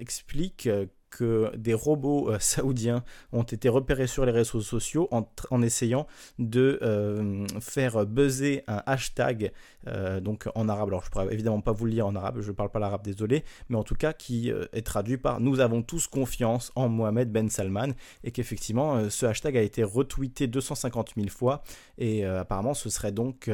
explique 0.00 0.68
que 1.10 1.54
des 1.56 1.74
robots 1.74 2.30
euh, 2.30 2.38
saoudiens 2.40 3.04
ont 3.32 3.42
été 3.42 3.68
repérés 3.68 4.06
sur 4.06 4.24
les 4.26 4.32
réseaux 4.32 4.60
sociaux 4.60 5.08
en, 5.10 5.62
essayant 5.62 6.06
de 6.38 6.78
euh, 6.82 7.46
faire 7.60 8.06
buzzer 8.06 8.62
un 8.66 8.82
hashtag 8.86 9.52
euh, 9.86 10.20
donc 10.20 10.48
en 10.54 10.68
arabe. 10.68 10.88
Alors 10.88 11.04
je 11.04 11.10
pourrais 11.10 11.32
évidemment 11.32 11.60
pas 11.60 11.72
vous 11.72 11.86
le 11.86 11.92
lire 11.92 12.06
en 12.06 12.14
arabe, 12.14 12.40
je 12.40 12.48
ne 12.48 12.54
parle 12.54 12.70
pas 12.70 12.78
l'arabe, 12.78 13.02
désolé, 13.02 13.44
mais 13.68 13.76
en 13.76 13.84
tout 13.84 13.94
cas 13.94 14.12
qui 14.12 14.50
est 14.50 14.86
traduit 14.86 15.16
par 15.16 15.40
Nous 15.40 15.60
avons 15.60 15.82
tous 15.82 16.06
confiance 16.06 16.72
en 16.74 16.88
Mohamed 16.88 17.30
Ben 17.30 17.48
Salman 17.48 17.92
et 18.24 18.30
qu'effectivement 18.30 19.08
ce 19.10 19.26
hashtag 19.26 19.56
a 19.56 19.62
été 19.62 19.82
retweeté 19.82 20.46
250 20.46 21.12
000 21.16 21.28
fois 21.28 21.62
et 21.98 22.24
apparemment 22.24 22.74
ce 22.74 22.90
serait 22.90 23.12
donc 23.12 23.50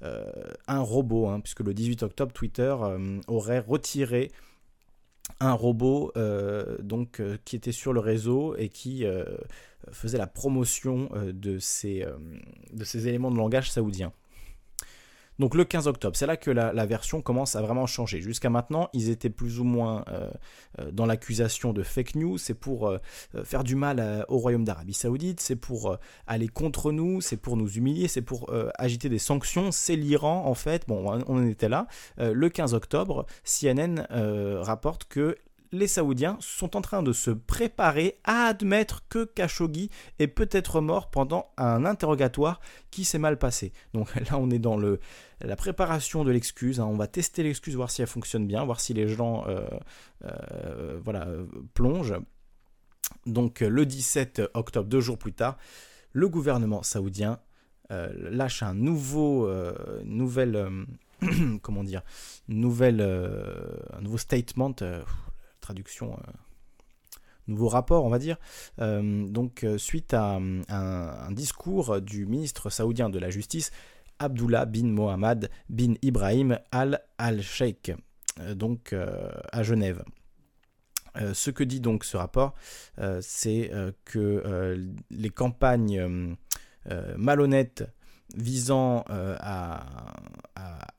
un 0.00 0.80
robot, 0.80 1.28
hein, 1.28 1.40
puisque 1.40 1.60
le 1.60 1.74
18 1.74 2.02
octobre 2.02 2.32
Twitter 2.32 2.74
aurait 3.26 3.60
retiré 3.60 4.30
un 5.40 5.52
robot 5.52 6.12
euh, 6.16 6.76
donc, 6.80 7.20
euh, 7.20 7.36
qui 7.44 7.56
était 7.56 7.72
sur 7.72 7.92
le 7.92 8.00
réseau 8.00 8.56
et 8.56 8.68
qui 8.68 9.04
euh, 9.04 9.24
faisait 9.90 10.18
la 10.18 10.26
promotion 10.26 11.10
de, 11.14 11.58
ces, 11.58 12.06
de 12.72 12.84
ces 12.84 13.08
éléments 13.08 13.30
de 13.30 13.36
langage 13.36 13.70
saoudien. 13.70 14.12
Donc 15.38 15.54
le 15.54 15.64
15 15.64 15.88
octobre, 15.88 16.16
c'est 16.16 16.26
là 16.26 16.36
que 16.36 16.50
la, 16.50 16.86
version 16.86 17.22
commence 17.22 17.56
à 17.56 17.62
vraiment 17.62 17.86
changer. 17.86 18.20
Jusqu'à 18.20 18.50
maintenant, 18.50 18.88
ils 18.92 19.08
étaient 19.08 19.30
plus 19.30 19.58
ou 19.58 19.64
moins 19.64 20.04
dans 20.92 21.06
l'accusation 21.06 21.72
de 21.72 21.82
fake 21.82 22.16
news, 22.16 22.38
c'est 22.38 22.54
pour 22.54 22.92
faire 23.44 23.64
du 23.64 23.74
mal 23.74 24.24
au 24.28 24.38
royaume 24.38 24.64
d'Arabie 24.64 24.92
saoudite, 24.92 25.40
c'est 25.40 25.56
pour 25.56 25.98
aller 26.26 26.48
contre 26.48 26.92
nous, 26.92 27.20
c'est 27.20 27.36
pour 27.36 27.56
nous 27.56 27.68
humilier, 27.68 28.06
c'est 28.06 28.22
pour 28.22 28.52
agiter 28.76 29.08
des 29.08 29.18
sanctions, 29.18 29.72
c'est 29.72 29.96
l'Iran 29.96 30.44
en 30.46 30.54
fait, 30.54 30.86
bon 30.86 31.10
on 31.26 31.36
en 31.36 31.46
était 31.46 31.68
là. 31.68 31.86
le 32.18 32.48
15 32.48 32.74
octobre, 32.74 33.26
CNN 33.44 34.06
rapporte 34.60 35.04
que 35.04 35.36
les 35.74 35.88
Saoudiens 35.88 36.36
sont 36.40 36.76
en 36.76 36.80
train 36.80 37.02
de 37.02 37.12
se 37.12 37.30
préparer 37.30 38.18
à 38.24 38.46
admettre 38.46 39.04
que 39.08 39.24
Khashoggi 39.24 39.90
est 40.18 40.28
peut-être 40.28 40.80
mort 40.80 41.10
pendant 41.10 41.50
un 41.56 41.84
interrogatoire 41.84 42.60
qui 42.90 43.04
s'est 43.04 43.18
mal 43.18 43.38
passé. 43.38 43.72
Donc 43.92 44.14
là, 44.30 44.38
on 44.38 44.50
est 44.50 44.58
dans 44.58 44.76
le, 44.76 45.00
la 45.40 45.56
préparation 45.56 46.24
de 46.24 46.30
l'excuse. 46.30 46.80
Hein. 46.80 46.86
On 46.86 46.96
va 46.96 47.06
tester 47.06 47.42
l'excuse, 47.42 47.74
voir 47.74 47.90
si 47.90 48.02
elle 48.02 48.08
fonctionne 48.08 48.46
bien, 48.46 48.64
voir 48.64 48.80
si 48.80 48.94
les 48.94 49.08
gens 49.08 49.46
euh, 49.48 49.66
euh, 50.24 50.98
voilà, 51.04 51.26
plongent. 51.74 52.14
Donc 53.26 53.60
le 53.60 53.84
17 53.84 54.42
octobre, 54.54 54.88
deux 54.88 55.00
jours 55.00 55.18
plus 55.18 55.32
tard, 55.32 55.58
le 56.12 56.28
gouvernement 56.28 56.82
saoudien 56.82 57.40
euh, 57.90 58.10
lâche 58.16 58.62
un 58.62 58.74
nouveau, 58.74 59.50
comment 61.62 61.84
dire, 61.84 62.02
nouvelle, 62.48 63.00
un 63.92 64.00
nouveau 64.00 64.18
statement, 64.18 64.74
traduction 65.64 66.16
nouveau 67.46 67.68
rapport, 67.68 68.04
on 68.04 68.10
va 68.10 68.18
dire. 68.18 68.38
donc, 68.78 69.66
suite 69.76 70.14
à 70.14 70.38
un, 70.68 71.32
discours 71.32 72.00
du 72.00 72.26
ministre 72.26 72.70
saoudien 72.70 73.10
de 73.10 73.18
la 73.18 73.30
Justice, 73.30 73.70
Abdullah 74.18 74.64
bin 74.64 74.86
Mohammed 74.86 75.50
bin 75.68 75.94
Ibrahim 76.02 76.58
al-Al-Sheikh, 76.70 77.92
donc 78.54 78.94
à 79.52 79.62
Genève. 79.62 80.04
Euh, 81.16 81.32
ce 81.32 81.50
que 81.50 81.62
dit 81.62 81.80
donc 81.80 82.04
ce 82.04 82.16
rapport, 82.16 82.54
euh, 82.98 83.20
c'est 83.22 83.70
euh, 83.72 83.92
que 84.04 84.76
les 85.10 85.30
campagnes 85.30 86.36
malhonnêtes 87.16 87.84
visant 88.36 89.04
à, 89.08 90.14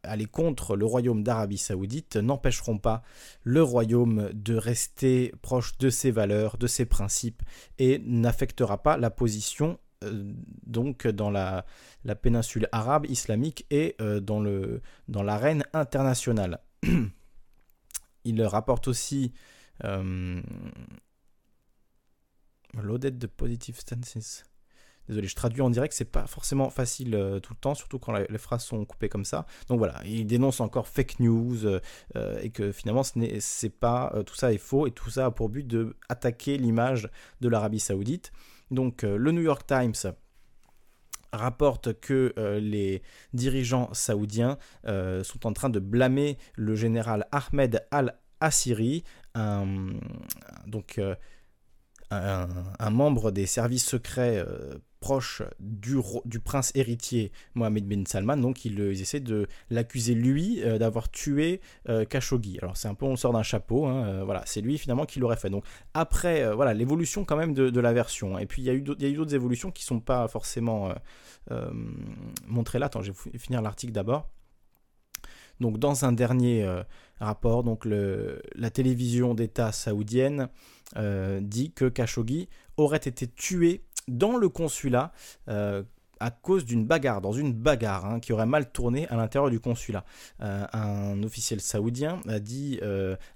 aller 0.04 0.26
contre 0.26 0.76
le 0.76 0.86
royaume 0.86 1.24
d'Arabie 1.24 1.58
saoudite 1.58 2.18
n'empêcheront 2.18 2.78
pas 2.78 3.02
le 3.44 3.64
royaume 3.64 4.30
de 4.34 4.56
rester 4.56 5.34
proche 5.42 5.78
de 5.80 5.90
ses 5.90 6.12
valeurs, 6.12 6.58
de 6.58 6.68
ses 6.68 6.86
principes 6.86 7.42
et 7.80 8.00
n'affectera 8.06 8.84
pas 8.84 8.98
la 8.98 9.10
position 9.10 9.80
donc 10.02 11.08
dans 11.08 11.32
la, 11.32 11.66
péninsule 12.22 12.70
arabe 12.72 13.06
islamique 13.10 13.66
et 13.72 13.96
dans 14.22 14.42
l'arène 15.24 15.64
dans 15.74 15.80
internationale. 15.80 16.60
Il 18.26 18.36
rapporte 18.44 18.88
aussi 18.88 19.34
euh, 19.84 20.42
loaded 22.74 23.18
de 23.18 23.28
positive 23.28 23.80
stances. 23.80 24.44
Désolé, 25.08 25.28
je 25.28 25.36
traduis 25.36 25.62
en 25.62 25.70
direct, 25.70 25.94
c'est 25.94 26.06
pas 26.06 26.26
forcément 26.26 26.70
facile 26.70 27.16
euh, 27.16 27.40
tout 27.40 27.54
le 27.54 27.60
temps, 27.60 27.76
surtout 27.76 28.00
quand 28.00 28.14
les 28.14 28.38
phrases 28.38 28.64
sont 28.64 28.84
coupées 28.86 29.10
comme 29.10 29.26
ça. 29.26 29.46
Donc 29.68 29.78
voilà, 29.78 30.02
il 30.06 30.26
dénonce 30.26 30.60
encore 30.60 30.88
fake 30.88 31.20
news 31.20 31.66
euh, 31.66 31.80
et 32.42 32.50
que 32.50 32.72
finalement 32.72 33.04
c'est 33.04 33.70
pas 33.70 34.14
tout 34.26 34.36
ça 34.36 34.52
est 34.52 34.58
faux 34.58 34.88
et 34.88 34.92
tout 34.92 35.10
ça 35.10 35.26
a 35.26 35.32
pour 35.32 35.50
but 35.50 35.66
de 35.66 35.96
attaquer 36.10 36.58
l'image 36.58 37.10
de 37.42 37.50
l'Arabie 37.50 37.80
Saoudite. 37.80 38.32
Donc 38.72 39.04
le 39.04 39.32
New 39.32 39.42
York 39.42 39.66
Times 39.68 40.14
rapporte 41.32 42.00
que 42.00 42.34
les 42.60 43.02
dirigeants 43.34 43.90
saoudiens 43.94 44.58
sont 44.86 45.46
en 45.46 45.54
train 45.54 45.70
de 45.70 45.80
blâmer 45.80 46.38
le 46.56 46.76
général 46.76 47.28
Ahmed 47.32 47.86
al-Assiri, 47.92 49.04
un, 49.36 49.66
euh, 52.14 52.90
membre 52.92 53.32
des 53.32 53.46
services 53.46 53.86
secrets 53.86 54.38
euh, 54.38 54.76
proche 55.06 55.44
du, 55.60 56.02
prince 56.40 56.72
héritier 56.74 57.32
Mohamed 57.54 57.88
bin 57.88 58.04
Salman. 58.08 58.38
Donc 58.38 58.66
ils, 58.66 58.80
essaient 59.02 59.20
de 59.20 59.48
l'accuser 59.70 60.16
lui 60.16 60.64
euh, 60.64 60.80
d'avoir 60.80 61.12
tué 61.12 61.62
Khashoggi. 62.10 62.58
Alors 62.60 62.76
c'est 62.76 62.88
un 62.88 62.96
peu 62.96 63.06
on 63.06 63.16
sort 63.16 63.34
d'un 63.34 63.44
chapeau. 63.44 63.86
Hein, 63.86 64.24
voilà, 64.24 64.42
c'est 64.48 64.62
lui 64.62 64.80
finalement 64.80 65.06
qui 65.06 65.20
l'aurait 65.20 65.36
fait. 65.36 65.52
Donc 65.52 65.64
après 65.94 66.52
voilà 66.56 66.74
l'évolution 66.74 67.24
quand 67.24 67.38
même 67.38 67.54
de, 67.54 67.80
la 67.80 67.94
version. 67.94 68.40
Et 68.40 68.48
puis 68.48 68.64
il 68.64 68.66
y 68.66 68.70
a 68.70 68.74
eu 68.74 68.82
d'autres 68.82 69.36
évolutions 69.36 69.70
qui 69.70 69.84
sont 69.84 70.00
pas 70.00 70.28
forcément 70.28 70.94
montrées 72.48 72.80
là. 72.80 72.88
Attends, 72.88 73.04
je 73.04 73.12
vais 73.12 73.38
finir 73.38 73.62
l'article 73.62 73.94
d'abord. 73.94 74.28
Donc 75.60 75.78
dans 75.78 76.06
un 76.06 76.12
dernier 76.12 76.64
euh, 76.64 76.84
rapport, 77.20 77.64
donc 77.64 77.86
la 77.86 78.70
télévision 78.70 79.34
d'État 79.34 79.72
saoudienne 79.72 80.50
euh, 80.98 81.40
dit 81.42 81.72
que 81.72 81.86
Khashoggi 81.86 82.50
aurait 82.78 82.98
été 82.98 83.28
tué 83.28 83.84
dans 84.08 84.38
le 84.38 84.50
consulat 84.50 85.12
euh, 85.50 85.84
à 86.22 86.32
cause 86.32 86.64
d'une 86.64 86.86
bagarre, 86.86 87.20
dans 87.20 87.34
une 87.34 87.52
bagarre 87.52 88.06
hein, 88.06 88.20
qui 88.22 88.32
aurait 88.32 88.46
mal 88.46 88.72
tourné 88.72 89.06
à 89.10 89.18
l'intérieur 89.18 89.52
du 89.52 89.60
consulat. 89.60 90.06
un 90.40 91.22
officiel 91.24 91.60
saoudien 91.60 92.22
a 92.30 92.40
dit 92.40 92.80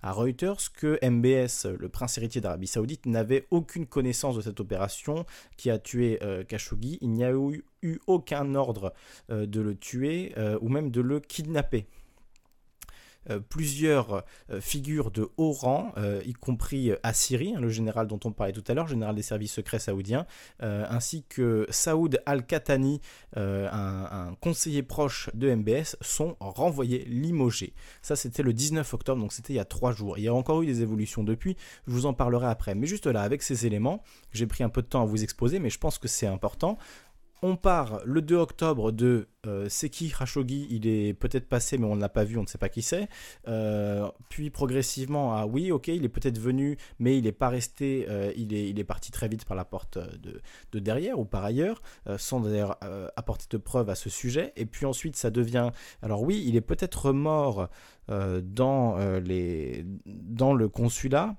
à 0.01 0.12
Reuters 0.13 0.71
que 0.73 0.97
MBS, 1.05 1.67
le 1.77 1.89
prince 1.89 2.17
héritier 2.17 2.39
d'Arabie 2.39 2.67
saoudite, 2.67 3.05
n'avait 3.05 3.47
aucune 3.51 3.86
connaissance 3.86 4.38
de 4.38 4.41
cette 4.41 4.62
opération 4.62 5.25
qui 5.58 5.69
a 5.69 5.77
tué 5.77 6.19
Khashoggi. 6.47 6.99
Il 7.01 7.12
n'y 7.12 7.25
a 7.25 7.34
eu 7.34 7.99
aucun 8.08 8.55
ordre 8.55 8.93
de 9.27 9.60
le 9.60 9.75
tuer 9.75 10.34
ou 10.62 10.69
même 10.69 10.89
de 10.89 11.01
le 11.01 11.19
kidnapper. 11.19 11.86
Euh, 13.29 13.39
plusieurs 13.39 14.23
euh, 14.49 14.61
figures 14.61 15.11
de 15.11 15.29
haut 15.37 15.51
rang, 15.51 15.91
euh, 15.97 16.21
y 16.25 16.33
compris 16.33 16.91
Assiri, 17.03 17.55
hein, 17.55 17.59
le 17.59 17.69
général 17.69 18.07
dont 18.07 18.19
on 18.25 18.31
parlait 18.31 18.53
tout 18.53 18.63
à 18.67 18.73
l'heure, 18.73 18.87
général 18.87 19.15
des 19.15 19.21
services 19.21 19.53
secrets 19.53 19.79
saoudiens, 19.79 20.25
ainsi 20.61 21.23
que 21.27 21.65
Saoud 21.69 22.21
Al-Khatani, 22.25 23.01
un, 23.35 24.35
conseiller 24.41 24.83
proche 24.83 25.29
de 25.33 25.53
MBS, 25.53 25.95
sont 26.01 26.35
renvoyés, 26.39 27.05
limogés. 27.05 27.73
Ça, 28.01 28.15
c'était 28.15 28.43
le 28.43 28.53
19 28.53 28.93
octobre, 28.93 29.21
donc 29.21 29.33
c'était 29.33 29.53
il 29.53 29.57
y 29.57 29.59
a 29.59 29.65
trois 29.65 29.91
jours. 29.91 30.17
Il 30.17 30.23
y 30.23 30.27
a 30.27 30.33
encore 30.33 30.61
eu 30.61 30.65
des 30.65 30.81
évolutions 30.81 31.23
depuis, 31.23 31.55
je 31.87 31.93
vous 31.93 32.05
en 32.05 32.13
parlerai 32.13 32.47
après. 32.47 32.75
Mais 32.75 32.87
juste 32.87 33.07
là, 33.07 33.21
avec 33.21 33.43
ces 33.43 33.65
éléments, 33.65 34.03
j'ai 34.31 34.47
pris 34.47 34.63
un 34.63 34.69
peu 34.69 34.81
de 34.81 34.87
temps 34.87 35.01
à 35.01 35.05
vous 35.05 35.23
exposer, 35.23 35.59
mais 35.59 35.69
je 35.69 35.79
pense 35.79 35.97
que 35.97 36.07
c'est 36.07 36.27
important. 36.27 36.77
On 37.41 37.56
part 37.56 38.02
le 38.04 38.21
2 38.21 38.36
octobre 38.36 38.91
de 38.91 39.30
euh, 39.47 39.69
Seki 39.69 40.12
Khashoggi, 40.12 40.67
il 40.69 40.88
est 40.88 41.13
peut-être 41.13 41.47
passé 41.47 41.78
mais 41.78 41.86
on 41.86 41.95
ne 41.95 42.02
l'a 42.02 42.10
pas 42.10 42.25
vu, 42.25 42.38
on 42.38 42.41
ne 42.41 42.47
sait 42.47 42.58
pas 42.58 42.67
qui 42.67 42.82
c'est. 42.82 43.08
Euh, 43.47 44.10
puis 44.30 44.49
progressivement 44.49 45.36
à 45.36 45.45
oui, 45.45 45.71
ok, 45.71 45.88
il 45.88 46.04
est 46.04 46.10
peut-être 46.10 46.38
venu 46.38 46.78
mais 46.99 47.17
il 47.17 47.23
n'est 47.23 47.32
pas 47.32 47.47
resté, 47.47 48.06
euh, 48.10 48.34
il, 48.36 48.54
est, 48.54 48.84
parti 48.84 49.12
très 49.12 49.30
vite 49.30 49.45
par 49.45 49.56
la 49.56 49.63
porte 49.63 49.97
de, 49.97 50.80
derrière 50.80 51.17
ou 51.17 51.25
par 51.25 51.45
ailleurs, 51.45 51.82
sans 52.17 52.41
d'ailleurs 52.41 52.78
apporter 53.15 53.45
de 53.49 53.58
preuves 53.58 53.89
à 53.89 53.95
ce 53.95 54.10
sujet. 54.10 54.52
Et 54.58 54.65
puis 54.65 54.86
ensuite 54.86 55.15
ça 55.15 55.30
devient, 55.30 55.71
alors 56.02 56.23
oui, 56.23 56.43
il 56.45 56.56
est 56.56 56.62
peut-être 56.62 57.13
mort 57.13 57.69
dans 58.08 58.97
le 60.54 60.67
consulat 60.67 61.36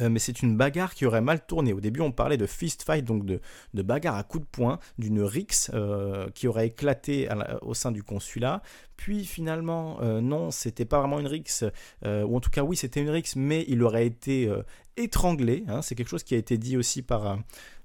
euh, 0.00 0.08
mais 0.08 0.18
c'est 0.18 0.42
une 0.42 0.56
bagarre 0.56 0.94
qui 0.94 1.06
aurait 1.06 1.20
mal 1.20 1.44
tourné. 1.44 1.72
Au 1.72 1.80
début, 1.80 2.00
on 2.00 2.12
parlait 2.12 2.36
de 2.36 2.46
fist 2.46 2.82
fight, 2.82 3.04
donc 3.04 3.24
de, 3.24 3.40
bagarre 3.82 4.16
à 4.16 4.22
coups 4.22 4.44
de 4.44 4.50
poing, 4.50 4.78
d'une 4.98 5.22
rixe 5.22 5.70
euh, 5.74 6.28
qui 6.34 6.48
aurait 6.48 6.68
éclaté 6.68 7.28
au 7.62 7.74
sein 7.74 7.92
du 7.92 8.02
consulat. 8.02 8.62
Puis 8.96 9.24
finalement, 9.24 9.98
euh, 10.02 10.20
non, 10.20 10.50
c'était 10.50 10.84
pas 10.84 10.98
vraiment 10.98 11.20
une 11.20 11.26
rixe, 11.26 11.64
ou 12.04 12.36
en 12.36 12.40
tout 12.40 12.50
cas, 12.50 12.62
oui, 12.62 12.76
c'était 12.76 13.00
une 13.00 13.10
rixe, 13.10 13.36
mais 13.36 13.64
il 13.68 13.82
aurait 13.82 14.06
été 14.06 14.50
étranglé. 14.96 15.64
Hein. 15.68 15.82
c'est 15.82 15.94
quelque 15.94 16.08
chose 16.08 16.22
qui 16.22 16.34
a 16.34 16.38
été 16.38 16.58
dit 16.58 16.76
aussi 16.76 17.00
par 17.00 17.38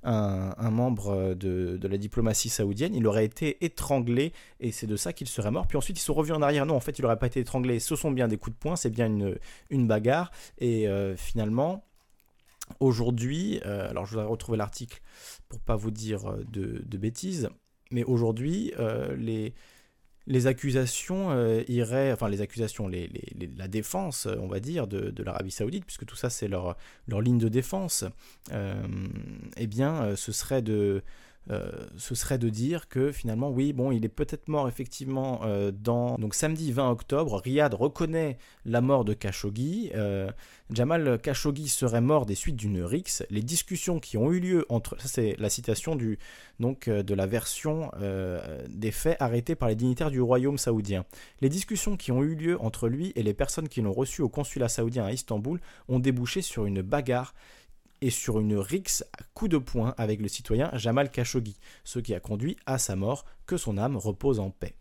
un, 0.03 0.71
membre 0.71 1.33
de, 1.33 1.79
la 1.81 1.97
diplomatie 1.97 2.49
saoudienne. 2.49 2.93
Il 2.93 3.07
aurait 3.07 3.25
été 3.25 3.63
étranglé, 3.63 4.33
et 4.59 4.71
c'est 4.71 4.87
de 4.87 4.95
ça 4.95 5.13
qu'il 5.13 5.27
serait 5.27 5.51
mort. 5.51 5.67
Puis 5.67 5.77
ensuite, 5.77 5.97
ils 5.97 6.03
sont 6.03 6.13
revenus 6.13 6.37
en 6.37 6.41
arrière. 6.41 6.65
Non, 6.65 6.75
en 6.75 6.81
fait, 6.81 6.99
il 6.99 7.01
n'aurait 7.01 7.19
pas 7.19 7.27
été 7.27 7.39
étranglé. 7.39 7.79
Ce 7.79 7.95
sont 7.95 8.11
bien 8.11 8.27
des 8.27 8.37
coups 8.37 8.55
de 8.55 8.59
poing, 8.59 8.75
c'est 8.75 8.89
bien 8.89 9.07
une, 9.07 9.37
une 9.69 9.87
bagarre. 9.87 10.31
Et 10.59 10.87
finalement 11.15 11.85
Aujourd'hui, 12.79 13.61
euh, 13.65 13.89
alors 13.89 14.05
je 14.05 14.11
voudrais 14.11 14.25
retrouver 14.25 14.57
l'article 14.57 15.01
pour 15.49 15.59
pas 15.59 15.75
vous 15.75 15.91
dire 15.91 16.25
euh, 16.31 16.43
de, 16.47 16.97
bêtises, 16.97 17.49
mais 17.91 18.03
aujourd'hui, 18.03 18.73
euh, 18.79 19.15
les, 19.15 19.53
les 20.27 20.47
accusations 20.47 21.29
iraient, 21.67 22.11
enfin 22.11 22.27
les 22.29 22.41
accusations, 22.41 22.89
la 22.89 23.67
défense, 23.67 24.25
on 24.25 24.47
va 24.47 24.59
dire, 24.59 24.87
de, 24.87 25.11
de 25.11 25.23
l'Arabie 25.23 25.51
Saoudite, 25.51 25.85
puisque 25.85 26.05
tout 26.05 26.15
ça 26.15 26.29
c'est 26.29 26.47
leur, 26.47 26.75
leur 27.07 27.21
ligne 27.21 27.37
de 27.37 27.49
défense, 27.49 28.05
eh 28.51 29.67
bien, 29.67 30.15
ce 30.15 30.31
serait 30.31 30.63
de 30.63 31.03
euh, 31.51 31.69
ce 31.97 32.15
serait 32.15 32.37
de 32.37 32.49
dire 32.49 32.87
que 32.87 33.11
finalement, 33.11 33.51
oui, 33.51 33.71
bon, 33.71 33.91
il 33.91 34.03
est 34.03 34.09
peut-être 34.09 34.47
mort 34.47 34.67
effectivement 34.67 35.41
euh, 35.43 35.71
dans. 35.71 36.17
Donc 36.17 36.33
samedi 36.33 36.71
20 36.71 36.89
octobre, 36.89 37.41
Riyad 37.43 37.73
reconnaît 37.73 38.37
la 38.65 38.81
mort 38.81 39.05
de 39.05 39.13
Khashoggi. 39.13 39.91
Euh, 39.93 40.31
Jamal 40.71 41.19
Khashoggi 41.21 41.69
serait 41.69 42.01
mort 42.01 42.25
des 42.25 42.33
suites 42.33 42.55
d'une 42.55 42.81
rixe. 42.81 43.23
Les 43.29 43.43
discussions 43.43 43.99
qui 43.99 44.17
ont 44.17 44.31
eu 44.31 44.39
lieu 44.39 44.65
entre. 44.69 44.99
Ça, 44.99 45.07
c'est 45.07 45.35
la 45.37 45.49
citation 45.49 45.95
du, 45.95 46.17
donc, 46.59 46.89
de 46.89 47.13
la 47.13 47.27
version 47.27 47.91
des 48.67 48.91
faits 48.91 49.17
arrêtés 49.19 49.55
par 49.55 49.69
les 49.69 49.75
dignitaires 49.75 50.09
du 50.09 50.21
royaume 50.21 50.57
saoudien. 50.57 51.05
Les 51.41 51.49
discussions 51.49 51.97
qui 51.97 52.11
ont 52.11 52.23
eu 52.23 52.33
lieu 52.33 52.59
entre 52.61 52.87
lui 52.87 53.13
et 53.15 53.21
les 53.21 53.35
personnes 53.35 53.69
qui 53.69 53.81
l'ont 53.81 53.93
reçu 53.93 54.23
au 54.23 54.29
consulat 54.29 54.69
saoudien 54.69 55.05
à 55.05 55.11
Istanbul 55.11 55.59
ont 55.87 55.99
débouché 55.99 56.41
sur 56.41 56.65
une 56.65 56.81
bagarre 56.81 57.35
et 58.05 58.11
sur 58.11 58.39
une 58.39 58.55
rixe 58.55 59.03
à 59.13 59.23
coup 59.33 59.47
de 59.47 59.57
poing 59.57 59.95
avec 59.97 60.21
le 60.21 60.27
citoyen 60.27 60.69
Jamal 60.73 61.09
Khashoggi, 61.09 61.57
ce 61.83 61.97
qui 61.97 62.13
a 62.13 62.19
conduit 62.19 62.55
à 62.67 62.77
sa 62.77 62.95
mort, 62.95 63.25
que 63.47 63.57
son 63.57 63.79
âme 63.79 63.97
repose 63.97 64.39
en 64.39 64.51
paix. 64.51 64.75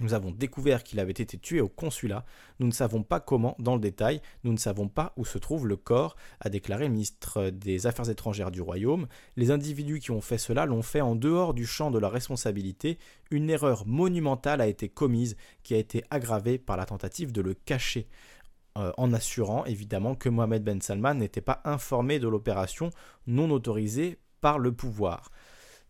Nous 0.00 0.14
avons 0.14 0.30
découvert 0.30 0.82
qu'il 0.82 0.98
avait 0.98 1.12
été 1.12 1.36
tué 1.36 1.60
au 1.60 1.68
consulat. 1.68 2.24
Nous 2.58 2.66
ne 2.66 2.72
savons 2.72 3.02
pas 3.02 3.20
comment, 3.20 3.54
dans 3.58 3.74
le 3.74 3.82
détail, 3.82 4.22
nous 4.44 4.52
ne 4.52 4.56
savons 4.56 4.88
pas 4.88 5.12
où 5.18 5.26
se 5.26 5.36
trouve 5.36 5.68
le 5.68 5.76
corps, 5.76 6.16
a 6.40 6.48
déclaré 6.48 6.86
le 6.86 6.92
ministre 6.92 7.50
des 7.50 7.86
Affaires 7.86 8.08
étrangères 8.08 8.50
du 8.50 8.62
Royaume. 8.62 9.08
Les 9.36 9.50
individus 9.50 10.00
qui 10.00 10.10
ont 10.10 10.22
fait 10.22 10.38
cela 10.38 10.64
l'ont 10.64 10.80
fait 10.80 11.02
en 11.02 11.14
dehors 11.14 11.52
du 11.52 11.66
champ 11.66 11.90
de 11.90 11.98
la 11.98 12.08
responsabilité. 12.08 12.96
Une 13.30 13.50
erreur 13.50 13.86
monumentale 13.86 14.62
a 14.62 14.68
été 14.68 14.88
commise, 14.88 15.36
qui 15.64 15.74
a 15.74 15.78
été 15.78 16.02
aggravée 16.08 16.56
par 16.56 16.78
la 16.78 16.86
tentative 16.86 17.30
de 17.30 17.42
le 17.42 17.52
cacher. 17.52 18.08
Euh, 18.78 18.90
en 18.96 19.12
assurant 19.12 19.66
évidemment 19.66 20.14
que 20.14 20.30
Mohamed 20.30 20.64
Ben 20.64 20.80
Salman 20.80 21.12
n'était 21.14 21.42
pas 21.42 21.60
informé 21.66 22.18
de 22.18 22.26
l'opération 22.26 22.88
non 23.26 23.50
autorisée 23.50 24.18
par 24.40 24.58
le 24.58 24.72
pouvoir. 24.72 25.30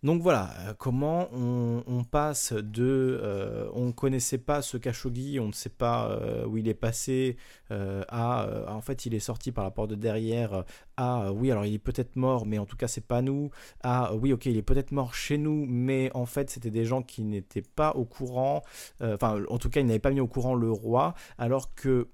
Donc 0.02 0.20
voilà, 0.20 0.50
euh, 0.66 0.74
comment 0.76 1.28
on, 1.32 2.02
passe 2.02 2.52
de 2.52 3.20
euh, 3.22 3.70
on 3.74 3.86
ne 3.86 3.92
connaissait 3.92 4.38
pas 4.38 4.62
ce 4.62 4.78
Khashoggi, 4.78 5.38
on 5.38 5.46
ne 5.46 5.52
sait 5.52 5.68
pas 5.68 6.18
où 6.48 6.56
il 6.56 6.66
est 6.66 6.74
passé, 6.74 7.36
à 7.70 8.48
en 8.66 8.80
fait 8.80 9.06
il 9.06 9.14
est 9.14 9.20
sorti 9.20 9.52
par 9.52 9.62
la 9.62 9.70
porte 9.70 9.90
de 9.90 9.94
derrière, 9.94 10.64
à 10.96 11.32
oui 11.32 11.52
alors 11.52 11.64
il 11.64 11.74
est 11.74 11.78
peut-être 11.78 12.16
mort, 12.16 12.46
mais 12.46 12.58
en 12.58 12.66
tout 12.66 12.76
cas 12.76 12.88
c'est 12.88 13.06
pas 13.06 13.22
nous, 13.22 13.50
à 13.84 14.12
oui 14.16 14.32
ok 14.32 14.46
il 14.46 14.56
est 14.56 14.62
peut-être 14.62 14.90
mort 14.90 15.14
chez 15.14 15.38
nous, 15.38 15.66
mais 15.68 16.10
en 16.14 16.26
fait 16.26 16.50
c'était 16.50 16.72
des 16.72 16.84
gens 16.84 17.02
qui 17.02 17.22
n'étaient 17.22 17.62
pas 17.62 17.92
au 17.92 18.04
courant, 18.04 18.64
enfin 19.00 19.44
en 19.48 19.58
tout 19.58 19.70
cas 19.70 19.80
ils 19.80 19.86
n'avaient 19.86 20.00
pas 20.00 20.10
mis 20.10 20.20
au 20.20 20.26
courant 20.26 20.56
le 20.56 20.72
roi, 20.72 21.14
alors 21.38 21.76
que 21.76 22.08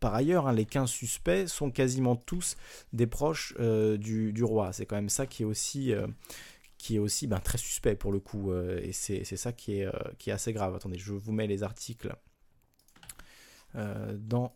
par 0.00 0.14
ailleurs, 0.14 0.46
hein, 0.46 0.52
les 0.52 0.64
15 0.64 0.88
suspects 0.88 1.46
sont 1.46 1.70
quasiment 1.70 2.16
tous 2.16 2.56
des 2.92 3.06
proches 3.06 3.54
du, 3.58 4.32
du, 4.32 4.44
roi. 4.44 4.72
C'est 4.72 4.86
quand 4.86 4.96
même 4.96 5.08
ça 5.08 5.26
qui 5.26 5.42
est 5.42 5.46
aussi, 5.46 5.92
aussi 6.98 7.26
ben, 7.26 7.40
très 7.40 7.58
suspect 7.58 7.96
pour 7.96 8.12
le 8.12 8.20
coup, 8.20 8.52
euh, 8.52 8.80
et 8.82 8.92
c'est 8.92 9.24
ça 9.24 9.52
qui 9.52 9.80
est, 9.80 9.86
euh, 9.86 9.92
qui 10.18 10.30
est 10.30 10.32
assez 10.32 10.52
grave. 10.52 10.74
Attendez, 10.74 10.98
je 10.98 11.12
vous 11.12 11.32
mets 11.32 11.46
les 11.46 11.62
articles 11.62 12.14
euh, 13.74 14.16
dans 14.16 14.54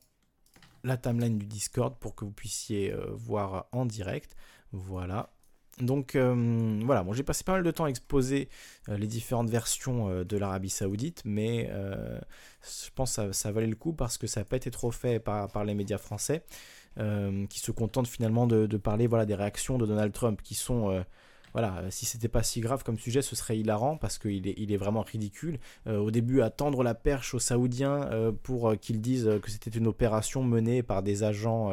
la 0.84 0.96
timeline 0.96 1.38
du 1.38 1.46
Discord 1.46 1.98
pour 1.98 2.14
que 2.14 2.24
vous 2.24 2.32
puissiez 2.32 2.94
voir 3.12 3.66
en 3.72 3.84
direct. 3.84 4.34
Voilà. 4.72 5.32
Donc 5.82 6.16
voilà, 6.16 7.02
bon, 7.02 7.12
j'ai 7.12 7.22
passé 7.22 7.44
pas 7.44 7.52
mal 7.52 7.62
de 7.62 7.70
temps 7.70 7.84
à 7.84 7.88
exposer 7.88 8.48
les 8.88 9.06
différentes 9.06 9.50
versions 9.50 10.24
de 10.24 10.36
l'Arabie 10.36 10.70
Saoudite, 10.70 11.22
mais 11.24 11.70
je 12.62 12.90
pense 12.94 13.16
que 13.16 13.32
ça, 13.32 13.52
valait 13.52 13.66
le 13.66 13.76
coup 13.76 13.92
parce 13.92 14.16
que 14.16 14.26
ça 14.26 14.40
n'a 14.40 14.44
pas 14.44 14.56
été 14.56 14.70
trop 14.70 14.90
fait 14.90 15.20
par, 15.20 15.48
par 15.48 15.64
les 15.64 15.74
médias 15.74 15.98
français, 15.98 16.44
qui 16.96 17.58
se 17.58 17.70
contentent 17.72 18.08
finalement 18.08 18.46
de, 18.46 18.66
de, 18.66 18.76
parler 18.76 19.06
voilà, 19.06 19.26
des 19.26 19.34
réactions 19.34 19.76
de 19.76 19.86
Donald 19.86 20.12
Trump, 20.12 20.40
qui 20.42 20.54
sont 20.54 21.04
voilà, 21.52 21.78
euh, 21.78 21.86
si 21.90 22.06
c'était 22.06 22.28
pas 22.28 22.42
si 22.42 22.60
grave 22.60 22.82
comme 22.84 22.98
sujet, 22.98 23.22
ce 23.22 23.36
serait 23.36 23.58
hilarant 23.58 23.96
parce 23.96 24.18
qu'il 24.18 24.48
est, 24.48 24.54
il 24.56 24.72
est 24.72 24.76
vraiment 24.76 25.02
ridicule. 25.02 25.58
Euh, 25.86 25.98
au 25.98 26.10
début, 26.10 26.40
à 26.40 26.50
tendre 26.50 26.82
la 26.82 26.94
perche 26.94 27.34
aux 27.34 27.38
Saoudiens 27.38 28.08
euh, 28.10 28.32
pour 28.32 28.74
qu'ils 28.80 29.00
disent 29.00 29.30
que 29.42 29.50
c'était 29.50 29.70
une 29.70 29.86
opération 29.86 30.42
menée 30.42 30.82
par 30.82 31.02
des 31.02 31.22
agents 31.24 31.72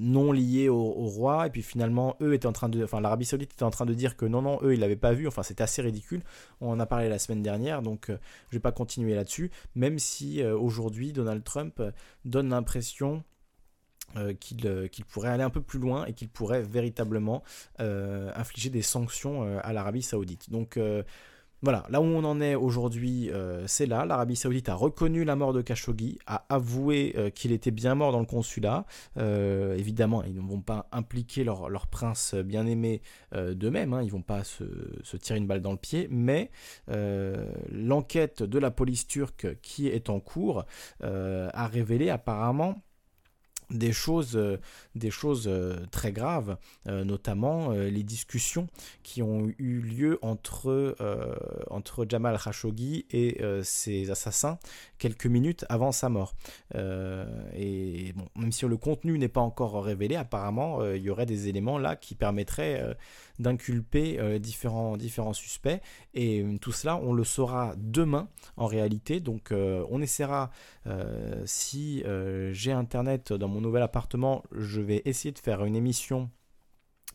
non 0.00 0.32
liés 0.32 0.68
au, 0.68 0.82
roi, 0.82 1.46
et 1.46 1.50
puis 1.50 1.62
finalement, 1.62 2.16
eux 2.20 2.34
étaient 2.34 2.46
en 2.46 2.52
train 2.52 2.68
de, 2.68 2.82
enfin, 2.82 3.00
l'Arabie 3.00 3.24
Saoudite 3.24 3.52
était 3.52 3.62
en 3.62 3.70
train 3.70 3.86
de 3.86 3.94
dire 3.94 4.16
que 4.16 4.26
non, 4.26 4.42
non, 4.42 4.58
eux, 4.62 4.74
ils 4.74 4.80
l'avaient 4.80 4.96
pas 4.96 5.12
vu. 5.12 5.28
Enfin, 5.28 5.42
c'était 5.42 5.62
assez 5.62 5.82
ridicule. 5.82 6.22
On 6.60 6.70
en 6.70 6.80
a 6.80 6.86
parlé 6.86 7.08
la 7.08 7.18
semaine 7.18 7.42
dernière, 7.42 7.82
donc 7.82 8.06
je 8.08 8.56
vais 8.56 8.60
pas 8.60 8.72
continuer 8.72 9.14
là-dessus. 9.14 9.50
Même 9.74 9.98
si 9.98 10.42
aujourd'hui, 10.42 11.12
Donald 11.12 11.44
Trump 11.44 11.80
donne 12.24 12.48
l'impression 12.50 13.22
euh, 14.16 14.32
euh, 14.64 14.88
qu'il 14.88 15.04
pourrait 15.04 15.30
aller 15.30 15.42
un 15.42 15.50
peu 15.50 15.62
plus 15.62 15.78
loin 15.78 16.04
et 16.06 16.12
qu'il 16.12 16.28
pourrait 16.28 16.62
véritablement 16.62 17.42
euh, 17.80 18.30
infliger 18.34 18.70
des 18.70 18.82
sanctions 18.82 19.58
à 19.62 19.72
l'Arabie 19.72 20.02
saoudite. 20.02 20.50
Donc 20.50 20.78
voilà, 21.64 21.84
là 21.90 22.00
où 22.00 22.04
on 22.04 22.24
en 22.24 22.40
est 22.40 22.56
aujourd'hui, 22.56 23.30
c'est 23.66 23.86
là. 23.86 24.04
L'Arabie 24.04 24.34
Saoudite 24.34 24.68
a 24.68 24.74
reconnu 24.74 25.22
la 25.22 25.36
mort 25.36 25.52
de 25.52 25.62
Khashoggi, 25.62 26.18
a 26.26 26.44
avoué 26.48 27.14
qu'il 27.36 27.52
était 27.52 27.70
bien 27.70 27.94
mort 27.94 28.10
dans 28.10 28.18
le 28.18 28.26
consulat. 28.26 28.84
évidemment, 29.16 30.24
ils 30.24 30.34
ne 30.34 30.40
vont 30.40 30.60
pas 30.60 30.88
impliquer 30.90 31.44
leur, 31.44 31.86
prince 31.86 32.34
bien-aimé 32.34 33.00
d'eux-mêmes, 33.32 33.92
hein. 33.92 34.02
ils 34.02 34.06
ne 34.06 34.12
vont 34.12 34.22
pas 34.22 34.42
se, 34.42 34.64
se, 35.04 35.16
tirer 35.16 35.38
une 35.38 35.46
balle 35.46 35.62
dans 35.62 35.72
le 35.72 35.78
pied, 35.78 36.08
mais 36.10 36.50
l'enquête 36.88 38.42
de 38.42 38.58
la 38.58 38.72
police 38.72 39.06
turque 39.06 39.60
qui 39.62 39.86
est 39.86 40.10
en 40.10 40.18
cours 40.18 40.64
a 41.00 41.66
révélé 41.68 42.10
apparemment 42.10 42.82
des 43.72 43.92
choses, 43.92 44.36
euh, 44.36 44.58
des 44.94 45.10
choses 45.10 45.46
euh, 45.46 45.76
très 45.90 46.12
graves, 46.12 46.56
euh, 46.88 47.04
notamment 47.04 47.70
les 47.72 48.02
discussions 48.02 48.66
qui 49.02 49.22
ont 49.22 49.52
eu 49.58 49.80
lieu 49.80 50.18
entre, 50.22 50.96
entre 51.70 52.06
Jamal 52.08 52.38
Khashoggi 52.38 53.06
et 53.10 53.40
ses 53.62 54.10
assassins 54.10 54.58
quelques 54.98 55.26
minutes 55.26 55.64
avant 55.68 55.92
sa 55.92 56.08
mort. 56.08 56.34
et 56.74 58.12
bon, 58.14 58.26
même 58.36 58.52
si 58.52 58.66
le 58.66 58.76
contenu 58.76 59.18
n'est 59.18 59.28
pas 59.28 59.40
encore 59.40 59.82
révélé, 59.84 60.16
apparemment, 60.16 60.84
il 60.92 61.02
y 61.02 61.10
aurait 61.10 61.26
des 61.26 61.48
éléments 61.48 61.78
là 61.78 61.96
qui 61.96 62.14
permettraient 62.14 62.96
d'inculper 63.42 64.18
euh, 64.18 64.38
différents, 64.38 64.96
différents 64.96 65.32
suspects. 65.32 65.80
Et 66.14 66.40
euh, 66.40 66.58
tout 66.58 66.72
cela, 66.72 66.96
on 66.96 67.12
le 67.12 67.24
saura 67.24 67.74
demain 67.76 68.28
en 68.56 68.66
réalité. 68.66 69.20
Donc 69.20 69.52
euh, 69.52 69.84
on 69.90 70.00
essaiera, 70.00 70.50
si 71.44 72.02
j'ai 72.52 72.72
Internet 72.72 73.32
dans 73.32 73.48
mon 73.48 73.60
nouvel 73.60 73.82
appartement, 73.82 74.42
je 74.52 74.80
vais 74.82 75.02
essayer 75.04 75.32
de 75.32 75.38
faire 75.38 75.64
une 75.64 75.76
émission 75.76 76.30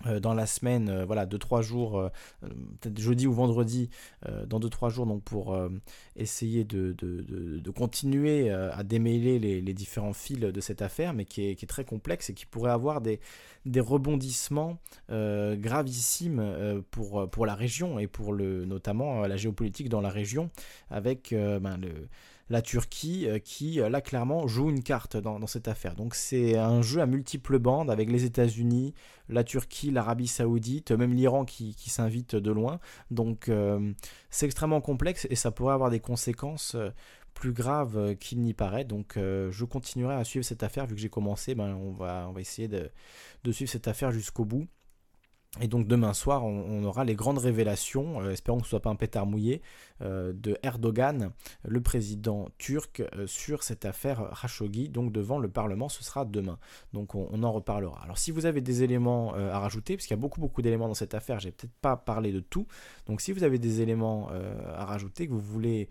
euh, 0.06 0.20
dans 0.20 0.36
la 0.36 0.46
semaine, 0.46 0.90
euh, 0.90 1.06
voilà, 1.06 1.26
2-3 1.26 1.64
jours, 1.64 2.00
euh, 2.00 2.10
peut-être 2.80 3.00
jeudi 3.00 3.26
ou 3.26 3.34
vendredi, 3.34 3.90
dans 4.46 4.60
2-3 4.60 4.90
jours, 4.90 5.06
donc 5.08 5.24
pour 5.24 5.58
essayer 6.16 6.64
de, 6.64 6.96
continuer 7.76 8.50
à 8.52 8.84
démêler 8.84 9.40
les, 9.40 9.74
différents 9.74 10.14
fils 10.14 10.40
de 10.40 10.62
cette 10.62 10.82
affaire, 10.82 11.14
mais 11.14 11.26
qui 11.26 11.44
est, 11.44 11.68
très 11.68 11.86
complexe 11.86 12.30
et 12.30 12.34
qui 12.34 12.46
pourrait 12.46 12.72
avoir 12.72 13.02
des, 13.02 13.20
rebondissements 13.78 14.78
gravissimes 15.10 16.84
pour, 16.92 17.30
pour 17.30 17.46
la 17.46 17.56
région 17.56 18.00
et 18.00 18.08
pour 18.08 18.34
le, 18.34 18.66
notamment 18.66 19.22
la 19.22 19.38
géopolitique 19.38 19.90
dans 19.90 20.02
la 20.02 20.10
région, 20.10 20.50
avec 20.90 21.34
ben, 21.34 21.78
le 21.78 22.08
la 22.50 22.62
Turquie 22.62 23.28
euh, 23.28 23.40
qui 23.40 23.82
euh, 23.82 23.90
là 23.90 24.02
clairement 24.02 24.48
joue 24.48 24.70
une 24.70 24.84
carte 24.84 25.18
dans, 25.18 25.46
cette 25.48 25.68
affaire. 25.68 25.96
Donc 25.96 26.16
c'est 26.16 26.58
un 26.58 26.82
jeu 26.82 27.02
à 27.02 27.06
multiples 27.06 27.60
bandes 27.60 27.90
avec 27.90 28.10
les 28.10 28.26
États-Unis, 28.26 28.94
la 29.30 29.44
Turquie, 29.44 29.92
l'Arabie 29.92 30.28
Saoudite, 30.28 30.92
même 30.92 31.14
l'Iran 31.14 31.46
qui, 31.46 31.76
s'invite 31.90 32.36
de 32.36 32.52
loin. 32.52 32.80
Donc 33.12 33.50
euh, 33.50 33.94
c'est 34.30 34.46
extrêmement 34.46 34.82
complexe 34.82 35.28
et 35.30 35.36
ça 35.36 35.52
pourrait 35.52 35.74
avoir 35.74 35.90
des 35.90 36.00
conséquences 36.00 36.76
plus 37.34 37.54
graves 37.54 38.16
qu'il 38.16 38.42
n'y 38.42 38.54
paraît. 38.54 38.84
Donc 38.84 39.14
je 39.16 39.64
continuerai 39.66 40.16
à 40.16 40.24
suivre 40.24 40.44
cette 40.44 40.64
affaire 40.64 40.88
vu 40.88 40.96
que 40.96 41.02
j'ai 41.02 41.10
commencé. 41.10 41.56
Ben, 41.56 41.76
on, 41.76 41.92
va, 41.92 42.32
essayer 42.40 42.68
de 42.68 43.52
suivre 43.52 43.72
cette 43.72 43.88
affaire 43.88 44.12
jusqu'au 44.12 44.46
bout. 44.46 44.68
Et 45.62 45.68
donc 45.68 45.88
demain 45.88 46.14
soir, 46.14 46.46
on, 46.46 46.84
aura 46.84 47.04
les 47.04 47.16
grandes 47.16 47.40
révélations, 47.40 48.22
euh, 48.22 48.32
espérons 48.32 48.58
que 48.58 48.64
ce 48.64 48.68
ne 48.68 48.70
soit 48.72 48.82
pas 48.82 48.90
un 48.90 48.96
pétard 48.96 49.26
mouillé, 49.26 49.62
euh, 50.02 50.34
de 50.34 50.58
Erdogan, 50.64 51.32
le 51.64 51.82
président 51.82 52.50
turc, 52.58 53.02
euh, 53.16 53.28
sur 53.28 53.64
cette 53.64 53.86
affaire 53.86 54.32
Khashoggi. 54.40 54.90
Donc 54.90 55.12
devant 55.12 55.40
le 55.40 55.50
Parlement, 55.50 55.90
ce 55.90 56.04
sera 56.04 56.26
demain. 56.26 56.60
Donc 56.94 57.16
on, 57.16 57.44
en 57.44 57.52
reparlera. 57.52 58.02
Alors 58.04 58.18
si 58.18 58.32
vous 58.32 58.46
avez 58.46 58.62
des 58.62 58.84
éléments 58.84 59.34
à 59.34 59.60
rajouter, 59.60 59.96
parce 59.96 60.08
qu'il 60.08 60.16
y 60.16 60.20
a 60.20 60.22
beaucoup 60.22 60.42
beaucoup 60.42 60.62
d'éléments 60.62 60.88
dans 60.88 60.94
cette 60.94 61.14
affaire, 61.14 61.40
j'ai 61.40 61.52
peut-être 61.52 61.74
pas 61.82 61.96
parlé 61.96 62.32
de 62.32 62.40
tout. 62.40 62.68
Donc 63.06 63.22
si 63.22 63.32
vous 63.32 63.44
avez 63.44 63.60
des 63.60 63.82
éléments 63.82 64.30
à 64.74 64.86
rajouter, 64.86 65.28
que 65.28 65.34
vous 65.34 65.40
voulez 65.40 65.90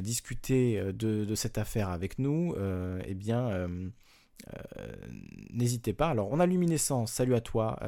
discuter 0.00 0.80
de, 0.92 1.24
de, 1.24 1.34
cette 1.34 1.56
affaire 1.58 1.88
avec 1.88 2.18
nous, 2.18 2.54
eh 3.06 3.14
bien 3.14 3.68
n'hésitez 5.50 5.92
pas. 5.92 6.08
Alors 6.08 6.28
on 6.30 6.40
a 6.40 6.46
Luminescence, 6.46 7.12
salut 7.12 7.34
à 7.34 7.40
toi. 7.40 7.78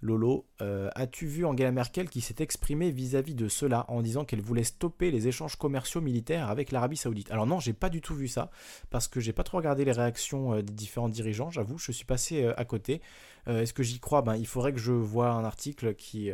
Lolo, 0.00 0.46
euh, 0.62 0.88
as-tu 0.94 1.26
vu 1.26 1.44
Angela 1.44 1.72
Merkel 1.72 2.08
qui 2.08 2.20
s'est 2.20 2.36
exprimée 2.38 2.90
vis-à-vis 2.90 3.34
de 3.34 3.48
cela 3.48 3.84
en 3.88 4.00
disant 4.02 4.24
qu'elle 4.24 4.40
voulait 4.40 4.64
stopper 4.64 5.10
les 5.10 5.28
échanges 5.28 5.56
commerciaux 5.56 6.00
militaires 6.00 6.48
avec 6.48 6.72
l'Arabie 6.72 6.96
Saoudite? 6.96 7.30
Alors 7.30 7.46
non, 7.46 7.60
j'ai 7.60 7.72
pas 7.72 7.90
du 7.90 8.00
tout 8.00 8.14
vu 8.14 8.28
ça 8.28 8.50
parce 8.90 9.08
que 9.08 9.20
j'ai 9.20 9.32
pas 9.32 9.42
trop 9.42 9.58
regardé 9.58 9.84
les 9.84 9.92
réactions 9.92 10.54
euh, 10.54 10.62
des 10.62 10.72
différents 10.72 11.08
dirigeants. 11.08 11.50
J'avoue, 11.50 11.78
je 11.78 11.92
suis 11.92 12.04
passé 12.04 12.44
euh, 12.44 12.54
à 12.58 12.64
côté. 12.64 13.00
Est-ce 13.46 13.72
que 13.72 13.82
j'y 13.82 13.98
crois? 13.98 14.22
Ben, 14.22 14.36
il 14.36 14.46
faudrait 14.46 14.72
que 14.72 14.78
je 14.78 14.92
voie 14.92 15.30
un 15.30 15.44
article 15.44 15.94
qui 15.94 16.30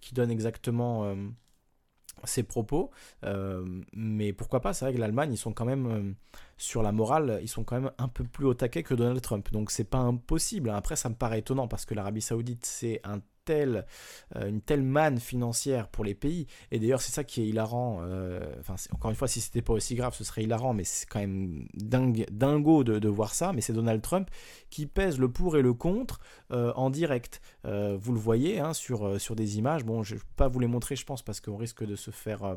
qui 0.00 0.14
donne 0.14 0.30
exactement 0.30 1.14
ses 2.24 2.42
propos. 2.42 2.90
mais 3.92 4.32
pourquoi 4.32 4.60
pas 4.60 4.72
C'est 4.72 4.84
vrai 4.84 4.94
que 4.94 5.00
l'Allemagne, 5.00 5.32
ils 5.32 5.38
sont 5.38 5.52
quand 5.52 5.64
même 5.64 6.14
sur 6.56 6.82
la 6.82 6.92
morale, 6.92 7.38
ils 7.42 7.48
sont 7.48 7.64
quand 7.64 7.80
même 7.80 7.92
un 7.98 8.08
peu 8.08 8.24
plus 8.24 8.46
au 8.46 8.54
taquet 8.54 8.82
que 8.82 8.94
Donald 8.94 9.20
Trump. 9.20 9.50
Donc 9.52 9.70
c'est 9.70 9.84
pas 9.84 9.98
impossible. 9.98 10.70
Après, 10.70 10.96
ça 10.96 11.08
me 11.08 11.14
paraît 11.14 11.40
étonnant 11.40 11.68
parce 11.68 11.84
que 11.84 11.94
l'Arabie 11.94 12.22
Saoudite, 12.22 12.66
c'est 12.66 13.00
un 13.04 13.20
euh, 13.50 13.82
une 14.48 14.60
telle 14.60 14.82
manne 14.82 15.18
financière 15.18 15.88
pour 15.88 16.04
les 16.04 16.14
pays. 16.14 16.46
Et 16.70 16.78
d'ailleurs, 16.78 17.00
c'est 17.00 17.12
ça 17.12 17.24
qui 17.24 17.42
est 17.42 17.46
hilarant. 17.46 18.00
Euh, 18.02 18.40
enfin, 18.60 18.74
encore 18.92 19.10
une 19.10 19.16
fois, 19.16 19.28
si 19.28 19.40
c'était 19.40 19.62
pas 19.62 19.72
aussi 19.72 19.94
grave, 19.94 20.14
ce 20.14 20.24
serait 20.24 20.42
hilarant, 20.42 20.74
mais 20.74 20.84
c'est 20.84 21.06
quand 21.06 21.20
même 21.20 21.66
dingue, 21.74 22.26
dingo 22.30 22.84
de, 22.84 23.08
voir 23.08 23.34
ça. 23.34 23.52
Mais 23.52 23.60
c'est 23.60 23.72
Donald 23.72 24.02
Trump 24.02 24.30
qui 24.70 24.86
pèse 24.86 25.18
le 25.18 25.30
pour 25.30 25.56
et 25.56 25.62
le 25.62 25.72
contre 25.72 26.20
euh, 26.50 26.72
en 26.74 26.90
direct. 26.90 27.40
vous 27.64 28.12
le 28.12 28.18
voyez 28.18 28.60
hein, 28.60 28.72
sur, 28.74 29.20
sur 29.20 29.36
des 29.36 29.58
images. 29.58 29.84
Bon, 29.84 30.02
je 30.02 30.16
vais 30.16 30.20
pas 30.36 30.48
vous 30.48 30.60
les 30.60 30.66
montrer, 30.66 30.96
je 30.96 31.04
pense, 31.04 31.22
parce 31.22 31.40
qu'on 31.40 31.56
risque 31.56 31.84
de 31.84 31.96
se 31.96 32.10
faire 32.10 32.56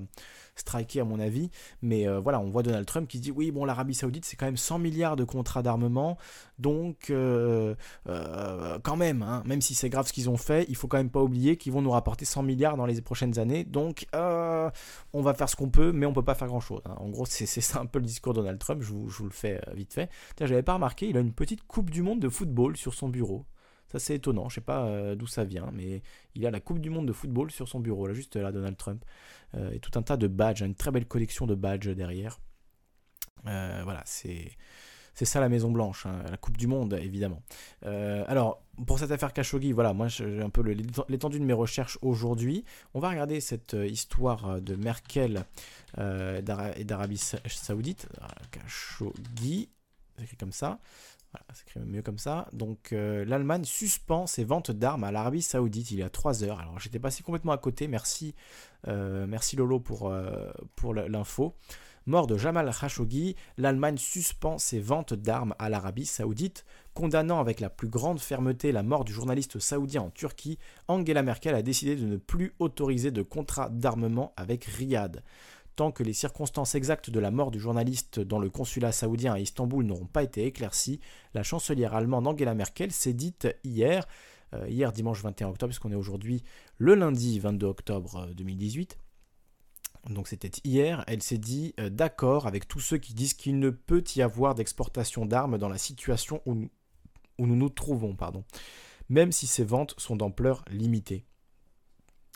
striker, 0.55 1.01
à 1.01 1.05
mon 1.05 1.19
avis. 1.19 1.49
Mais 1.81 2.07
voilà, 2.19 2.39
on 2.39 2.49
voit 2.49 2.63
Donald 2.63 2.85
Trump 2.85 3.07
qui 3.07 3.19
dit 3.19 3.31
oui, 3.31 3.51
bon, 3.51 3.65
l'Arabie 3.65 3.95
Saoudite, 3.95 4.25
c'est 4.25 4.35
quand 4.35 4.45
même 4.45 4.57
100 4.57 4.79
milliards 4.79 5.15
de 5.15 5.23
contrats 5.23 5.63
d'armement. 5.63 6.17
Donc, 6.59 7.11
quand 8.83 8.97
même, 8.97 9.21
hein, 9.21 9.43
même 9.45 9.61
si 9.61 9.75
c'est 9.75 9.89
grave 9.89 10.07
ce 10.07 10.13
qu'ils 10.13 10.29
ont 10.29 10.37
fait, 10.37 10.65
il 10.69 10.75
faut 10.75 10.80
quand 10.87 10.97
même 10.97 11.09
pas 11.09 11.21
oublier 11.21 11.57
qu'ils 11.57 11.71
vont 11.71 11.81
nous 11.81 11.91
rapporter 11.91 12.25
100 12.25 12.43
milliards 12.43 12.77
dans 12.77 12.85
les 12.85 13.01
prochaines 13.01 13.39
années. 13.39 13.63
Donc, 13.63 14.07
euh, 14.15 14.69
on 15.13 15.21
va 15.21 15.33
faire 15.33 15.49
ce 15.49 15.55
qu'on 15.55 15.69
peut, 15.69 15.91
mais 15.91 16.05
on 16.05 16.13
peut 16.13 16.23
pas 16.23 16.35
faire 16.35 16.47
grand 16.47 16.59
chose. 16.59 16.81
Hein. 16.85 16.95
En 16.97 17.09
gros, 17.09 17.25
c'est 17.25 17.45
ça 17.45 17.79
un 17.79 17.85
peu 17.85 17.99
le 17.99 18.05
discours 18.05 18.33
de 18.33 18.39
Donald 18.39 18.59
Trump. 18.59 18.81
Je 18.81 18.91
vous, 18.91 19.23
le 19.23 19.29
fais 19.29 19.61
euh, 19.67 19.73
vite 19.73 19.93
fait. 19.93 20.09
J'avais 20.39 20.63
pas 20.63 20.73
remarqué, 20.73 21.07
il 21.09 21.17
a 21.17 21.19
une 21.19 21.33
petite 21.33 21.63
Coupe 21.63 21.89
du 21.89 22.01
Monde 22.01 22.19
de 22.19 22.29
football 22.29 22.77
sur 22.77 22.93
son 22.93 23.09
bureau. 23.09 23.45
Ça 23.91 23.99
c'est 23.99 24.15
étonnant, 24.15 24.47
je 24.47 24.55
sais 24.55 24.61
pas 24.61 25.15
d'où 25.17 25.27
ça 25.27 25.43
vient, 25.43 25.69
mais 25.73 26.01
il 26.33 26.45
a 26.45 26.51
la 26.51 26.61
Coupe 26.61 26.79
du 26.79 26.89
Monde 26.89 27.07
de 27.07 27.11
football 27.11 27.51
sur 27.51 27.67
son 27.67 27.81
bureau, 27.81 28.07
là 28.07 28.13
juste 28.13 28.37
là, 28.37 28.53
Donald 28.53 28.77
Trump, 28.77 29.03
et 29.53 29.81
tout 29.81 29.91
un 29.99 30.01
tas 30.01 30.15
de 30.15 30.27
badges, 30.27 30.61
une 30.61 30.75
très 30.75 30.91
belle 30.91 31.05
collection 31.05 31.45
de 31.45 31.55
badges 31.55 31.89
derrière. 31.89 32.39
voilà, 33.43 34.01
c'est 34.05 34.53
c'est 35.13 35.25
ça 35.25 35.39
la 35.39 35.49
Maison 35.49 35.71
Blanche, 35.71 36.05
hein, 36.05 36.23
la 36.29 36.37
Coupe 36.37 36.57
du 36.57 36.67
Monde 36.67 36.97
évidemment. 37.01 37.41
Euh, 37.85 38.23
alors 38.27 38.61
pour 38.87 38.99
cette 38.99 39.11
affaire 39.11 39.33
Khashoggi, 39.33 39.73
voilà, 39.73 39.93
moi 39.93 40.07
j'ai 40.07 40.41
un 40.41 40.49
peu 40.49 40.61
l'étendue 40.61 41.39
de 41.39 41.45
mes 41.45 41.53
recherches 41.53 41.97
aujourd'hui. 42.01 42.63
On 42.93 42.99
va 42.99 43.09
regarder 43.09 43.41
cette 43.41 43.73
euh, 43.73 43.85
histoire 43.85 44.49
euh, 44.49 44.59
de 44.59 44.75
Merkel 44.75 45.45
et 45.97 46.41
d'Arabie 46.85 47.17
Saoudite. 47.17 48.07
Khashoggi, 48.51 49.69
c'est 50.15 50.23
écrit 50.23 50.37
comme 50.37 50.53
ça. 50.53 50.79
C'est 51.53 51.67
écrit 51.67 51.79
mieux 51.85 52.01
comme 52.01 52.17
ça. 52.17 52.47
Donc 52.53 52.91
l'Allemagne 52.91 53.65
suspend 53.65 54.25
ses 54.25 54.45
ventes 54.45 54.71
d'armes 54.71 55.03
à 55.03 55.11
l'Arabie 55.11 55.41
Saoudite 55.41 55.91
il 55.91 55.99
y 55.99 56.03
a 56.03 56.09
3 56.09 56.45
heures. 56.45 56.59
Alors 56.61 56.79
j'étais 56.79 56.99
passé 56.99 57.23
complètement 57.23 57.51
à 57.51 57.57
côté. 57.57 57.89
Merci, 57.89 58.35
merci 58.87 59.57
Lolo 59.57 59.81
pour 59.81 60.13
l'info. 60.93 61.55
Mort 62.07 62.25
de 62.25 62.35
Jamal 62.35 62.71
Khashoggi, 62.73 63.35
l'Allemagne 63.57 63.97
suspend 63.97 64.57
ses 64.57 64.79
ventes 64.79 65.13
d'armes 65.13 65.53
à 65.59 65.69
l'Arabie 65.69 66.07
saoudite. 66.07 66.65
Condamnant 66.95 67.39
avec 67.39 67.59
la 67.59 67.69
plus 67.69 67.89
grande 67.89 68.19
fermeté 68.19 68.71
la 68.71 68.81
mort 68.81 69.05
du 69.05 69.13
journaliste 69.13 69.59
saoudien 69.59 70.01
en 70.01 70.09
Turquie, 70.09 70.57
Angela 70.87 71.21
Merkel 71.21 71.53
a 71.53 71.61
décidé 71.61 71.95
de 71.95 72.07
ne 72.07 72.17
plus 72.17 72.53
autoriser 72.57 73.11
de 73.11 73.21
contrat 73.21 73.69
d'armement 73.69 74.33
avec 74.35 74.65
Riyad. 74.65 75.21
Tant 75.75 75.91
que 75.91 76.01
les 76.01 76.13
circonstances 76.13 76.73
exactes 76.73 77.11
de 77.11 77.19
la 77.19 77.29
mort 77.29 77.51
du 77.51 77.59
journaliste 77.59 78.19
dans 78.19 78.39
le 78.39 78.49
consulat 78.49 78.91
saoudien 78.91 79.33
à 79.33 79.39
Istanbul 79.39 79.85
n'auront 79.85 80.05
pas 80.05 80.23
été 80.23 80.45
éclaircies, 80.47 80.99
la 81.35 81.43
chancelière 81.43 81.93
allemande 81.93 82.27
Angela 82.27 82.55
Merkel 82.55 82.91
s'est 82.91 83.13
dite 83.13 83.47
hier, 83.63 84.07
euh, 84.55 84.67
hier 84.67 84.91
dimanche 84.91 85.21
21 85.21 85.49
octobre, 85.49 85.69
puisqu'on 85.69 85.91
est 85.91 85.95
aujourd'hui 85.95 86.43
le 86.79 86.95
lundi 86.95 87.39
22 87.39 87.67
octobre 87.67 88.27
2018, 88.35 88.97
euh, 88.97 89.00
donc 90.09 90.27
c'était 90.27 90.51
hier, 90.63 91.03
elle 91.07 91.21
s'est 91.21 91.37
dit 91.37 91.73
euh, 91.79 91.89
d'accord 91.89 92.47
avec 92.47 92.67
tous 92.67 92.79
ceux 92.79 92.97
qui 92.97 93.13
disent 93.13 93.35
qu'il 93.35 93.59
ne 93.59 93.69
peut 93.69 94.03
y 94.15 94.21
avoir 94.21 94.55
d'exportation 94.55 95.25
d'armes 95.25 95.57
dans 95.57 95.69
la 95.69 95.77
situation 95.77 96.41
où 96.45 96.55
nous, 96.55 97.55
nous 97.55 97.69
trouvons, 97.69 98.15
pardon, 98.15 98.43
même 99.09 99.31
si 99.31 99.45
ces 99.45 99.63
ventes 99.63 99.93
sont 99.97 100.15
d'ampleur 100.15 100.65
limitée. 100.69 101.25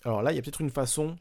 Alors 0.04 0.22
là, 0.22 0.32
il 0.32 0.36
y 0.36 0.40
a 0.40 0.42
peut-être 0.42 0.62
une 0.62 0.70
façon 0.70 1.18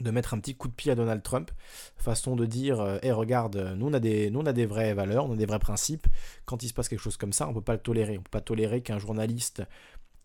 de 0.00 0.10
mettre 0.10 0.32
un 0.32 0.38
petit 0.38 0.54
coup 0.54 0.68
de 0.68 0.72
pied 0.72 0.92
à 0.92 0.94
Donald 0.94 1.22
Trump, 1.22 1.50
façon 1.96 2.36
de 2.36 2.46
dire 2.46 2.80
hé 3.02 3.10
euh, 3.10 3.14
regarde, 3.14 3.74
nous 3.76 3.88
on, 3.88 3.92
a 3.92 4.00
des, 4.00 4.30
nous 4.30 4.40
on 4.40 4.46
a 4.46 4.52
des 4.52 4.64
vraies 4.64 4.94
valeurs, 4.94 5.26
on 5.26 5.32
a 5.32 5.36
des 5.36 5.46
vrais 5.46 5.58
principes, 5.58 6.06
quand 6.44 6.62
il 6.62 6.68
se 6.68 6.74
passe 6.74 6.88
quelque 6.88 7.00
chose 7.00 7.16
comme 7.16 7.32
ça, 7.32 7.46
on 7.46 7.50
ne 7.50 7.54
peut 7.54 7.60
pas 7.60 7.72
le 7.72 7.80
tolérer, 7.80 8.12
on 8.12 8.20
ne 8.20 8.24
peut 8.24 8.30
pas 8.30 8.40
tolérer 8.40 8.80
qu'un 8.80 8.98
journaliste 8.98 9.62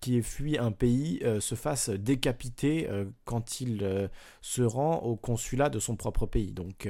qui 0.04 0.18
ait 0.18 0.22
fui 0.22 0.58
un 0.58 0.74
pays 0.74 1.22
euh, 1.24 1.40
se 1.40 1.56
fasse 1.56 1.90
décapiter 1.90 2.90
euh, 2.90 3.06
quand 3.24 3.62
il 3.62 3.84
euh, 3.84 4.10
se 4.42 4.62
rend 4.62 4.98
au 4.98 5.16
consulat 5.16 5.70
de 5.70 5.80
son 5.80 5.96
propre 5.96 6.26
pays. 6.26 6.52
Donc, 6.52 6.90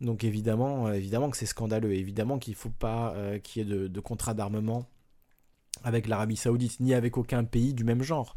donc 0.00 0.22
évidemment, 0.22 0.92
évidemment 0.92 1.30
que 1.30 1.36
c'est 1.36 1.46
scandaleux. 1.46 1.92
Évidemment 1.92 2.38
qu'il 2.38 2.52
ne 2.52 2.58
faut 2.58 2.70
pas 2.70 3.16
qu'il 3.42 3.62
y 3.62 3.66
ait 3.66 3.68
de, 3.68 3.88
de 3.88 4.00
contrat 4.00 4.34
d'armement 4.34 4.86
avec 5.82 6.06
l'Arabie 6.06 6.36
Saoudite, 6.36 6.78
ni 6.78 6.94
avec 6.94 7.18
aucun 7.18 7.42
pays 7.42 7.74
du 7.74 7.82
même 7.82 8.02
genre, 8.02 8.36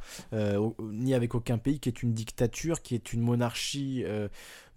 ni 0.82 1.14
avec 1.14 1.36
aucun 1.36 1.60
pays 1.60 1.80
qui 1.80 1.90
est 1.90 2.02
une 2.02 2.14
dictature, 2.14 2.82
qui 2.82 2.96
est 2.96 3.14
une 3.14 3.22
monarchie 3.22 4.04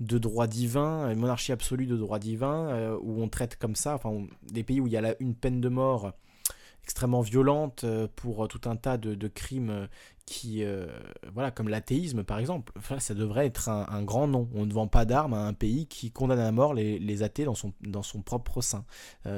de 0.00 0.18
droit 0.18 0.46
divin, 0.46 1.10
une 1.10 1.18
monarchie 1.18 1.52
absolue 1.52 1.86
de 1.86 1.96
droit 1.96 2.18
divin, 2.18 2.96
où 3.00 3.22
on 3.22 3.28
traite 3.28 3.56
comme 3.56 3.76
ça, 3.76 3.94
enfin, 3.94 4.26
des 4.42 4.64
pays 4.64 4.80
où 4.80 4.86
il 4.86 4.92
y 4.92 4.96
a 4.98 5.14
une 5.20 5.34
peine 5.34 5.60
de 5.60 5.68
mort 5.68 6.12
extrêmement 6.88 7.20
violente 7.20 7.84
euh, 7.84 8.08
pour 8.16 8.44
euh, 8.44 8.46
tout 8.46 8.66
un 8.66 8.74
tas 8.74 8.96
de, 8.96 9.28
crimes 9.28 9.68
euh, 9.68 9.86
qui, 10.24 10.64
voilà, 11.32 11.50
comme 11.50 11.68
l'athéisme 11.68 12.24
par 12.24 12.38
exemple. 12.38 12.72
Enfin, 12.76 12.98
ça 12.98 13.14
devrait 13.14 13.46
être 13.46 13.68
un, 13.68 14.02
grand 14.02 14.26
nom. 14.26 14.48
On 14.54 14.66
ne 14.66 14.72
vend 14.72 14.86
pas 14.86 15.04
d'armes 15.04 15.34
à 15.34 15.40
un 15.40 15.54
pays 15.54 15.86
qui 15.86 16.10
condamne 16.10 16.38
à 16.38 16.52
mort 16.52 16.74
les, 16.74 17.22
athées 17.22 17.44
dans 17.44 17.54
son, 17.54 17.72
dans 17.80 18.02
son 18.02 18.20
propre 18.20 18.60
sein. 18.60 18.84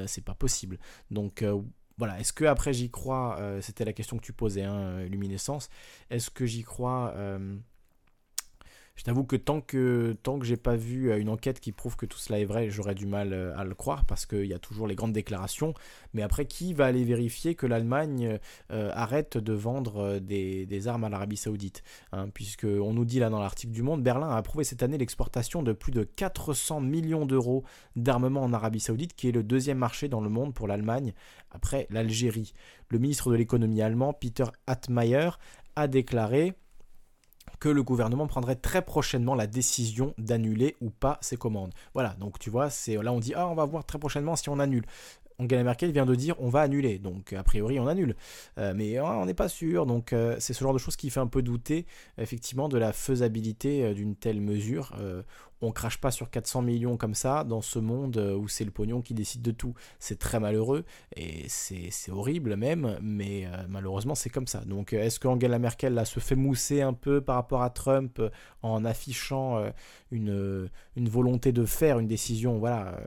c'est 0.07 0.25
pas 0.25 0.35
possible. 0.35 0.81
Donc 1.13 1.45
voilà, 1.97 2.19
est-ce 2.19 2.33
que 2.33 2.45
après 2.45 2.73
j'y 2.73 2.91
crois 2.91 3.39
C'était 3.61 3.85
la 3.85 3.93
question 3.93 4.17
que 4.17 4.25
tu 4.25 4.33
posais, 4.33 4.65
hein, 4.65 5.03
Luminescence. 5.05 5.69
Est-ce 6.11 6.29
que 6.29 6.45
j'y 6.45 6.65
crois 6.65 7.15
je 9.01 9.05
t'avoue 9.07 9.25
que 9.25 9.37
tant 9.37 9.63
que 9.63 10.15
tant 10.23 10.39
que 10.39 10.45
j'ai 10.45 10.59
pas 10.59 10.77
vu 10.77 11.11
euh, 11.11 11.19
une 11.19 11.31
enquête 11.31 11.59
qui 11.59 11.73
prouve 11.73 11.97
que 11.97 12.05
tout 12.05 12.19
cela 12.19 12.39
est 12.39 12.45
vrai, 12.45 12.69
j'aurais 12.69 12.95
du 12.95 13.07
mal 13.07 13.33
euh, 13.33 13.57
à 13.57 13.65
le 13.65 13.75
croire 13.75 14.05
parce 14.05 14.27
qu'il 14.27 14.45
y 14.45 14.53
a 14.53 14.59
toujours 14.59 14.87
les 14.87 14.95
grandes 14.95 15.15
déclarations. 15.15 15.73
Mais 16.13 16.21
après, 16.21 16.45
qui 16.45 16.75
va 16.75 16.85
aller 16.85 17.03
vérifier 17.03 17.55
que 17.55 17.67
l'Allemagne 17.67 18.39
euh, 18.71 18.91
arrête 18.93 19.39
de 19.39 19.55
vendre 19.55 20.19
des, 20.19 20.87
armes 20.87 21.05
à 21.05 21.09
l'Arabie 21.09 21.39
Saoudite 21.39 21.83
hein, 22.13 22.29
Puisque 22.29 22.67
on 22.67 22.93
nous 22.93 23.07
dit 23.07 23.21
là 23.21 23.31
dans 23.31 23.41
l'article 23.41 23.73
du 23.73 23.83
Monde, 23.83 24.03
Berlin 24.03 24.29
a 24.29 24.37
approuvé 24.37 24.65
cette 24.65 24.83
année 24.83 24.99
l'exportation 24.99 25.63
de 25.63 25.73
plus 25.73 25.93
de 25.93 26.05
400 26.05 26.83
millions 26.83 27.25
d'euros 27.25 27.65
d'armement 27.97 28.43
en 28.43 28.53
Arabie 28.53 28.81
Saoudite, 28.81 29.15
qui 29.15 29.31
est 29.31 29.33
le 29.33 29.43
deuxième 29.43 29.79
marché 29.79 30.09
dans 30.09 30.21
le 30.21 30.29
monde 30.29 30.53
pour 30.53 30.69
l'Allemagne 30.69 31.15
après 31.51 31.87
l'Algérie. 31.89 32.53
Le 32.91 32.99
ministre 32.99 33.31
de 33.31 33.37
l'économie 33.37 33.81
allemand, 33.81 34.13
Peter 34.13 34.45
Atmayer, 34.67 35.31
a 35.75 35.89
déclaré 35.89 36.53
que 37.61 37.69
le 37.69 37.83
gouvernement 37.83 38.27
prendrait 38.27 38.57
très 38.57 38.83
prochainement 38.83 39.35
la 39.35 39.47
décision 39.47 40.15
d'annuler 40.19 40.77
ou 40.81 40.91
pas 40.91 41.19
ces 41.21 41.37
commandes. 41.37 41.73
Voilà, 41.95 42.15
donc 42.19 42.39
tu 42.39 42.51
vois, 42.51 42.71
c'est 42.71 42.97
là 42.97 43.13
on 43.13 43.21
dit 43.21 43.35
ah 43.37 43.47
on 43.47 43.55
va 43.55 43.67
voir 43.67 43.85
très 43.85 43.99
prochainement 43.99 44.35
si 44.35 44.49
on 44.49 44.59
annule. 44.59 44.85
Angela 45.41 45.63
Merkel 45.63 45.91
vient 45.91 46.07
de 46.07 46.15
dire 46.15 46.35
on 46.39 46.49
va 46.49 46.61
annuler, 46.61 46.99
donc 46.99 47.33
a 47.33 47.43
priori 47.43 47.81
on 47.81 47.87
annule. 47.87 48.15
Euh, 48.59 48.75
mais 48.77 49.01
on 49.01 49.25
n'est 49.25 49.35
pas 49.35 49.49
sûr, 49.49 49.87
donc 49.87 50.13
euh, 50.13 50.37
c'est 50.39 50.53
ce 50.53 50.63
genre 50.63 50.75
de 50.75 50.79
choses 50.79 50.97
qui 50.97 51.11
fait 51.11 51.21
un 51.21 51.27
peu 51.27 51.43
douter 51.43 51.87
effectivement 52.19 52.69
de 52.69 52.79
la 52.79 52.93
faisabilité 52.93 53.85
euh, 53.85 53.95
d'une 53.95 54.15
telle 54.15 54.41
mesure. 54.41 54.95
on 55.63 55.73
crache 55.73 55.99
pas 55.99 56.11
sur 56.11 56.31
400 56.31 56.63
millions 56.63 56.97
comme 56.97 57.15
ça 57.15 57.45
dans 57.45 57.61
ce 57.61 57.79
monde 57.79 58.17
où 58.17 58.49
c'est 58.49 58.65
le 58.65 58.71
pognon 58.71 59.03
qui 59.03 59.13
décide 59.15 59.43
de 59.43 59.51
tout. 59.51 59.75
C'est 59.99 60.19
très 60.19 60.41
malheureux 60.41 60.85
et 61.17 61.45
c'est 61.49 62.11
horrible 62.11 62.57
même, 62.57 62.99
mais 63.03 63.47
malheureusement 63.69 64.15
c'est 64.15 64.31
comme 64.31 64.47
ça. 64.47 64.61
Donc 64.65 64.95
est-ce 64.95 65.21
que 65.21 65.29
Angela 65.29 65.59
Merkel 65.59 66.01
se 66.07 66.19
fait 66.19 66.35
mousser 66.35 66.81
un 66.81 66.95
peu 66.95 67.21
par 67.21 67.37
rapport 67.37 67.63
à 67.63 67.69
Trump 67.69 68.23
en 68.63 68.85
affichant 68.87 69.63
une, 70.11 70.71
une 70.97 71.09
volonté 71.11 71.53
de 71.53 71.67
faire 71.67 71.99
une 71.99 72.09
décision 72.09 72.59
voilà 72.59 72.99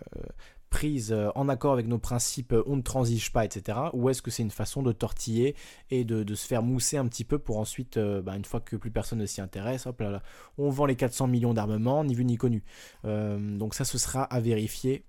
prise 0.73 1.11
euh, 1.11 1.29
en 1.35 1.49
accord 1.49 1.71
avec 1.71 1.85
nos 1.85 1.99
principes, 1.99 2.51
euh, 2.51 2.63
on 2.65 2.77
ne 2.77 2.81
transige 2.81 3.31
pas, 3.31 3.45
etc. 3.45 3.77
Ou 3.93 4.09
est-ce 4.09 4.23
que 4.23 4.31
c'est 4.31 4.41
une 4.41 4.49
façon 4.49 4.81
de 4.81 4.91
tortiller 4.91 5.55
et 5.91 6.03
de, 6.03 6.33
se 6.33 6.47
faire 6.47 6.63
mousser 6.63 6.97
un 6.97 7.07
petit 7.07 7.23
peu 7.23 7.37
pour 7.37 7.59
ensuite, 7.59 7.97
euh, 7.97 8.23
bah, 8.23 8.35
une 8.35 8.43
fois 8.43 8.59
que 8.59 8.75
plus 8.75 8.89
personne 8.89 9.19
ne 9.19 9.27
s'y 9.27 9.39
intéresse, 9.39 9.85
hop 9.85 10.01
là, 10.01 10.23
on 10.57 10.71
vend 10.71 10.87
les 10.87 10.95
400 10.95 11.27
millions 11.27 11.53
d'armements, 11.53 12.03
ni 12.03 12.15
vu 12.15 12.25
ni 12.25 12.37
connu. 12.37 12.63
donc 13.03 13.75
ça, 13.75 13.85
ce 13.85 13.99
sera 13.99 14.23
à 14.23 14.39
vérifier 14.39 15.05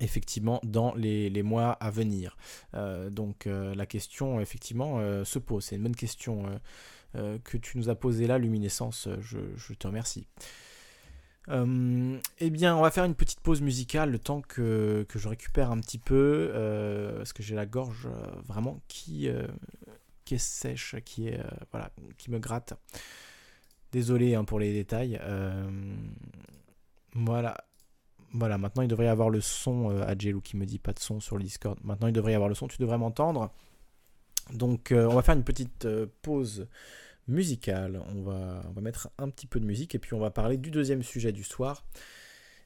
effectivement 0.00 0.60
dans 0.64 0.94
les, 0.94 1.42
mois 1.42 1.72
à 1.72 1.90
venir. 1.90 2.36
donc 3.10 3.46
la 3.46 3.86
question 3.86 4.40
effectivement 4.40 4.98
se 5.24 5.38
pose. 5.38 5.64
C'est 5.64 5.76
une 5.76 5.82
bonne 5.82 5.96
question 5.96 6.46
que 7.12 7.56
tu 7.58 7.76
nous 7.78 7.90
as 7.90 7.94
posée 7.94 8.26
là, 8.26 8.38
Luminescence. 8.38 9.08
je 9.20 9.74
te 9.74 9.86
remercie. 9.86 10.26
Euh, 11.50 12.18
eh 12.38 12.50
bien, 12.50 12.76
on 12.76 12.80
va 12.80 12.90
faire 12.90 13.04
une 13.04 13.14
petite 13.14 13.40
pause 13.40 13.60
musicale 13.60 14.10
le 14.10 14.18
temps 14.18 14.40
que, 14.40 15.06
je 15.14 15.28
récupère 15.28 15.70
un 15.70 15.78
petit 15.78 15.98
peu, 15.98 16.50
euh, 16.54 17.18
parce 17.18 17.32
que 17.32 17.42
j'ai 17.42 17.54
la 17.54 17.66
gorge 17.66 18.06
euh, 18.06 18.26
vraiment 18.46 18.80
qui, 18.88 19.28
qui 20.24 20.34
est 20.34 20.38
sèche, 20.38 20.96
qui, 21.04 21.28
est, 21.28 21.40
voilà, 21.70 21.90
qui 22.18 22.30
me 22.30 22.38
gratte. 22.38 22.74
Désolé 23.92 24.34
hein, 24.34 24.44
pour 24.44 24.58
les 24.58 24.72
détails. 24.72 25.20
voilà. 27.14 27.56
Voilà, 28.36 28.58
maintenant 28.58 28.82
il 28.82 28.88
devrait 28.88 29.04
y 29.04 29.08
avoir 29.08 29.30
le 29.30 29.40
son. 29.40 29.90
à 30.00 30.16
qui 30.16 30.56
me 30.56 30.66
dit 30.66 30.80
pas 30.80 30.92
de 30.92 30.98
son 30.98 31.20
sur 31.20 31.36
le 31.36 31.44
Discord. 31.44 31.78
Maintenant 31.84 32.08
il 32.08 32.12
devrait 32.12 32.32
y 32.32 32.34
avoir 32.34 32.48
le 32.48 32.56
son, 32.56 32.66
tu 32.66 32.78
devrais 32.78 32.98
m'entendre. 32.98 33.52
Donc 34.52 34.92
on 34.92 35.14
va 35.14 35.22
faire 35.22 35.36
une 35.36 35.44
petite 35.44 35.86
pause 36.22 36.66
musicale. 37.28 38.02
On 38.14 38.22
va, 38.22 38.62
mettre 38.80 39.10
un 39.18 39.30
petit 39.30 39.46
peu 39.46 39.60
de 39.60 39.66
musique 39.66 39.94
et 39.94 39.98
puis 39.98 40.14
on 40.14 40.18
va 40.18 40.30
parler 40.30 40.56
du 40.56 40.70
deuxième 40.70 41.02
sujet 41.02 41.32
du 41.32 41.44
soir. 41.44 41.84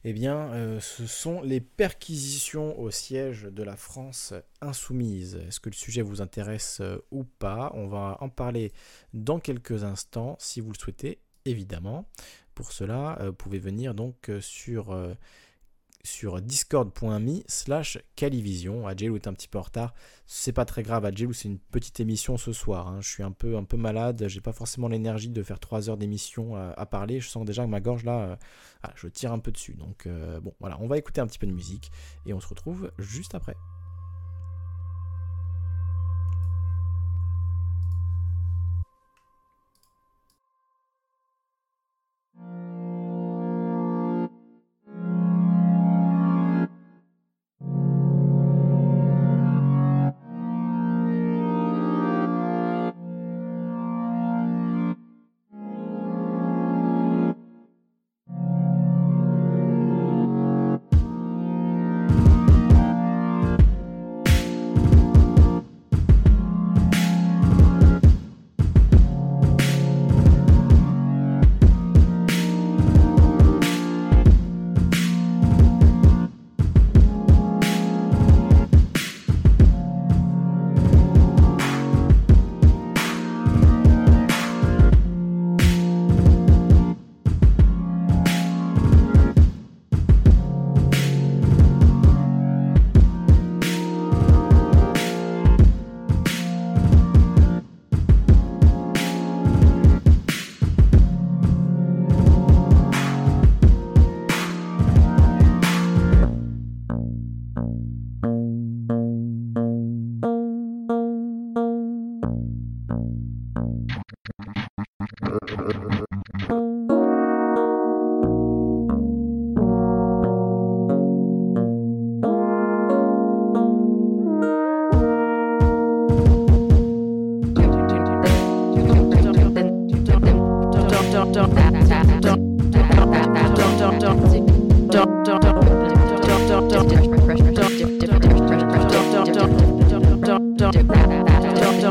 Eh 0.04 0.12
bien, 0.12 0.52
euh, 0.52 0.78
ce 0.80 1.06
sont 1.06 1.42
les 1.42 1.60
perquisitions 1.60 2.78
au 2.78 2.90
siège 2.90 3.42
de 3.42 3.62
la 3.64 3.76
France 3.76 4.32
insoumise. 4.60 5.40
Est-ce 5.48 5.58
que 5.58 5.70
le 5.70 5.74
sujet 5.74 6.02
vous 6.02 6.20
intéresse 6.20 6.78
euh, 6.80 6.98
ou 7.10 7.24
pas? 7.24 7.72
On 7.74 7.88
va 7.88 8.16
en 8.20 8.28
parler 8.28 8.72
dans 9.12 9.40
quelques 9.40 9.82
instants, 9.82 10.36
si 10.38 10.60
vous 10.60 10.70
le 10.70 10.78
souhaitez, 10.78 11.18
évidemment. 11.44 12.08
Pour 12.54 12.70
cela, 12.70 13.18
euh, 13.20 13.26
vous 13.26 13.32
pouvez 13.32 13.58
venir 13.58 13.92
donc 13.92 14.30
sur 14.40 14.96
sur 16.04 16.40
discord.me 16.40 17.42
slash 17.46 17.98
calivision. 18.16 18.86
Adjelou 18.86 19.16
est 19.16 19.26
un 19.26 19.32
petit 19.32 19.48
peu 19.48 19.58
en 19.58 19.62
retard. 19.62 19.94
C'est 20.26 20.52
pas 20.52 20.64
très 20.64 20.82
grave, 20.82 21.04
Adjelou 21.04 21.32
c'est 21.32 21.48
une 21.48 21.58
petite 21.58 22.00
émission 22.00 22.36
ce 22.36 22.52
soir. 22.52 22.88
Hein. 22.88 23.00
Je 23.00 23.08
suis 23.08 23.22
un 23.22 23.32
peu, 23.32 23.56
un 23.56 23.64
peu 23.64 23.76
malade, 23.76 24.24
j'ai 24.28 24.40
pas 24.40 24.52
forcément 24.52 24.88
l'énergie 24.88 25.30
de 25.30 25.42
faire 25.42 25.58
3 25.58 25.90
heures 25.90 25.96
d'émission 25.96 26.56
euh, 26.56 26.72
à, 26.76 26.86
parler. 26.86 27.20
Je 27.20 27.28
sens 27.28 27.44
déjà 27.44 27.64
que 27.64 27.70
ma 27.70 27.80
gorge 27.80 28.04
là, 28.04 28.20
euh, 28.20 28.36
ah, 28.82 28.92
je 28.96 29.08
tire 29.08 29.32
un 29.32 29.38
peu 29.38 29.50
dessus. 29.50 29.74
Donc 29.74 30.06
euh, 30.06 30.40
bon, 30.40 30.54
voilà, 30.60 30.78
on 30.80 30.86
va 30.86 30.98
écouter 30.98 31.20
un 31.20 31.26
petit 31.26 31.38
peu 31.38 31.46
de 31.46 31.52
musique 31.52 31.90
et 32.26 32.32
on 32.32 32.40
se 32.40 32.48
retrouve 32.48 32.90
juste 32.98 33.34
après. 33.34 33.56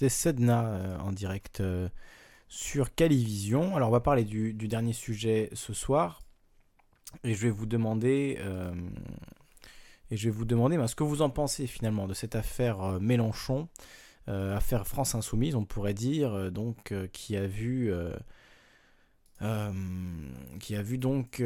c'était 0.00 0.08
Sedna 0.08 0.64
euh, 0.64 0.98
en 1.00 1.12
direct 1.12 1.60
euh, 1.60 1.90
sur 2.48 2.94
Calivision. 2.94 3.76
Alors 3.76 3.90
on 3.90 3.92
va 3.92 4.00
parler 4.00 4.24
du, 4.24 4.54
dernier 4.54 4.94
sujet 4.94 5.50
ce 5.52 5.74
soir. 5.74 6.22
Et 7.22 7.34
je 7.34 7.42
vais 7.42 7.50
vous 7.50 7.66
demander, 7.66 8.38
euh, 8.40 8.72
et 10.10 10.16
je 10.16 10.24
vais 10.28 10.30
vous 10.30 10.46
demander 10.46 10.78
ben, 10.78 10.86
ce 10.86 10.94
que 10.94 11.02
vous 11.02 11.20
en 11.20 11.28
pensez 11.28 11.66
finalement 11.66 12.06
de 12.06 12.14
cette 12.14 12.34
affaire 12.34 12.98
Mélenchon, 13.00 13.68
affaire 14.26 14.86
France 14.86 15.16
Insoumise, 15.16 15.56
on 15.56 15.64
pourrait 15.64 15.92
dire, 15.92 16.52
donc 16.52 16.94
qui 17.12 17.36
a 17.36 17.48
vu, 17.48 17.92
qui 20.60 20.76
a 20.76 20.82
vu 20.82 20.98
donc 20.98 21.42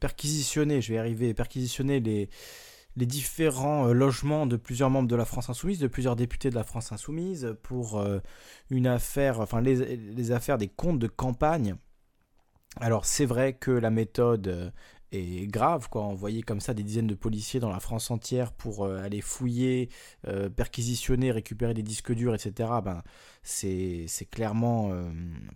perquisitionner, 0.00 0.80
je 0.80 0.92
vais 0.94 0.98
arriver, 0.98 1.34
perquisitionner 1.34 2.00
les 2.00 2.30
les 2.96 3.06
différents 3.06 3.88
euh, 3.88 3.92
logements 3.92 4.46
de 4.46 4.56
plusieurs 4.56 4.90
membres 4.90 5.08
de 5.08 5.16
la 5.16 5.24
France 5.24 5.50
Insoumise, 5.50 5.78
de 5.78 5.88
plusieurs 5.88 6.16
députés 6.16 6.50
de 6.50 6.54
la 6.54 6.64
France 6.64 6.92
Insoumise, 6.92 7.56
pour 7.62 7.98
euh, 7.98 8.20
une 8.70 8.86
affaire, 8.86 9.40
enfin 9.40 9.60
les, 9.60 10.30
affaires 10.32 10.58
des 10.58 10.68
comptes 10.68 10.98
de 10.98 11.08
campagne. 11.08 11.76
Alors 12.80 13.04
c'est 13.04 13.26
vrai 13.26 13.52
que 13.52 13.70
la 13.70 13.90
méthode 13.90 14.72
euh, 15.14 15.46
grave, 15.46 15.88
quoi. 15.88 16.02
Envoyer 16.02 16.42
comme 16.42 16.60
ça 16.60 16.74
des 16.74 16.82
dizaines 16.82 17.06
de 17.06 17.14
policiers 17.14 17.60
dans 17.60 17.70
la 17.70 17.80
France 17.80 18.10
entière 18.10 18.52
pour 18.52 18.86
aller 18.86 19.20
fouiller, 19.20 19.88
perquisitionner, 20.56 21.30
récupérer 21.30 21.74
des 21.74 21.82
disques 21.82 22.12
durs, 22.12 22.34
etc. 22.34 22.70
Ben 22.84 23.02
c'est 23.42 24.06
clairement 24.30 24.90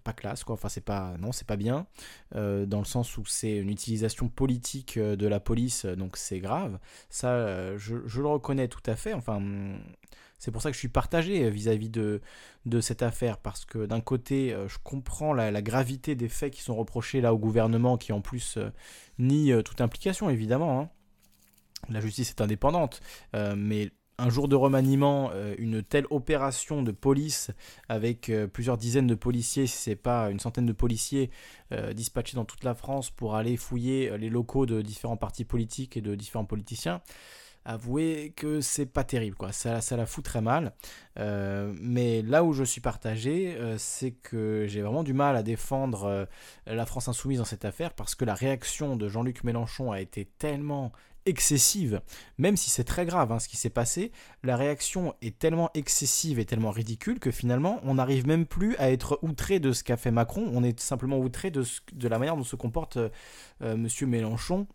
pas 0.04 0.12
classe, 0.12 0.44
quoi. 0.44 0.54
Enfin 0.54 0.68
c'est 0.68 0.84
pas 0.84 1.16
non 1.18 1.32
c'est 1.32 1.46
pas 1.46 1.56
bien 1.56 1.86
dans 2.32 2.78
le 2.78 2.84
sens 2.84 3.16
où 3.16 3.24
c'est 3.24 3.56
une 3.56 3.70
utilisation 3.70 4.28
politique 4.28 4.98
de 4.98 5.26
la 5.26 5.40
police, 5.40 5.86
donc 5.86 6.16
c'est 6.16 6.40
grave. 6.40 6.78
Ça 7.11 7.76
je, 7.76 7.96
je, 8.06 8.20
le 8.20 8.28
reconnais 8.28 8.68
tout 8.68 8.82
à 8.86 8.96
fait. 8.96 9.14
Enfin 9.14 9.40
c'est 10.39 10.51
pour 10.51 10.62
ça 10.62 10.70
que 10.70 10.74
je 10.74 10.78
suis 10.78 10.89
partagé 10.89 11.51
vis-à-vis 11.51 11.91
de, 11.91 12.20
cette 12.80 13.03
affaire, 13.03 13.39
parce 13.39 13.64
que 13.64 13.86
d'un 13.86 14.01
côté, 14.01 14.57
je 14.68 14.76
comprends 14.82 15.32
la, 15.32 15.62
gravité 15.62 16.14
des 16.14 16.28
faits 16.28 16.53
qui 16.53 16.62
sont 16.62 16.76
reprochés 16.76 17.20
là 17.20 17.34
au 17.34 17.39
gouvernement, 17.39 17.97
qui 17.97 18.12
en 18.12 18.20
plus 18.20 18.59
nie 19.18 19.53
toute 19.64 19.80
implication, 19.80 20.30
évidemment. 20.30 20.80
Hein. 20.80 20.91
La 21.89 22.01
justice 22.01 22.30
est 22.30 22.41
indépendante, 22.41 23.01
mais 23.34 23.91
un 24.18 24.30
jour 24.30 24.49
de 24.49 24.57
remaniement, 24.57 25.30
euh, 25.32 25.55
une 25.59 25.82
telle 25.82 26.07
opération 26.11 26.82
de 26.82 26.91
police 26.91 27.51
avec 27.89 28.28
euh, 28.28 28.49
plusieurs 28.49 28.76
dizaines 28.76 29.07
de 29.07 29.14
policiers, 29.14 29.66
si 29.68 29.76
c'est 29.76 29.97
pas 29.97 30.30
une 30.30 30.41
centaine 30.41 30.66
de 30.66 30.72
policiers 30.72 31.30
euh, 31.72 31.93
dispatchés 31.93 32.34
dans 32.34 32.45
toute 32.45 32.64
la 32.64 32.74
France 32.74 33.11
pour 33.11 33.36
aller 33.36 33.57
fouiller 33.57 34.18
les 34.18 34.28
locaux 34.28 34.66
de 34.66 34.82
différents 34.82 35.16
partis 35.16 35.45
politiques 35.45 35.97
et 35.97 36.01
de 36.01 36.16
différents 36.16 36.45
politiciens, 36.45 37.01
avouez 37.64 38.32
que 38.36 38.61
c'est 38.61 38.86
pas 38.86 39.04
terrible, 39.04 39.36
quoi. 39.36 39.52
Ça, 39.52 39.80
ça 39.80 39.96
la 39.96 40.06
fout 40.06 40.24
très 40.24 40.40
mal. 40.40 40.72
mais 41.16 42.22
là 42.22 42.44
où 42.44 42.52
je 42.52 42.64
suis 42.64 42.80
partagé, 42.80 43.59
c'est 43.78 44.12
que 44.12 44.66
j'ai 44.68 44.82
vraiment 44.82 45.02
du 45.02 45.12
mal 45.12 45.36
à 45.36 45.42
défendre 45.42 46.28
la 46.66 46.86
France 46.86 47.09
insoumise 47.09 47.38
dans 47.38 47.44
cette 47.44 47.64
affaire 47.64 47.92
parce 47.94 48.14
que 48.14 48.24
la 48.24 48.34
réaction 48.34 48.96
de 48.96 49.09
Jean-Luc 49.09 49.44
Mélenchon 49.44 49.92
a 49.92 50.00
été 50.00 50.26
tellement 50.38 50.92
excessive, 51.28 52.00
même 52.38 52.56
si 52.56 52.70
c'est 52.70 52.84
très 52.84 53.04
grave 53.04 53.30
hein, 53.32 53.38
ce 53.38 53.48
qui 53.48 53.56
s'est 53.56 53.70
passé, 53.70 54.12
la 54.42 54.56
réaction 54.56 55.14
est 55.20 55.38
tellement 55.38 55.70
excessive 55.74 56.38
et 56.38 56.44
tellement 56.44 56.70
ridicule 56.70 57.18
que 57.18 57.30
finalement 57.30 57.80
on 57.82 57.94
n'arrive 57.94 58.26
même 58.26 58.46
plus 58.46 58.76
à 58.76 58.90
être 58.90 59.18
outré 59.22 59.61
de 59.61 59.72
ce 59.72 59.84
qu'a 59.84 59.96
fait 59.96 60.11
Macron, 60.11 60.50
on 60.52 60.64
est 60.64 60.80
simplement 60.80 61.18
outré 61.18 61.50
de, 61.50 61.64
la 62.02 62.18
manière 62.18 62.36
dont 62.36 62.44
se 62.44 62.56
comporte 62.56 62.96
euh, 62.96 63.09
euh, 63.62 63.76
Monsieur 63.76 64.06
Mélenchon 64.06 64.66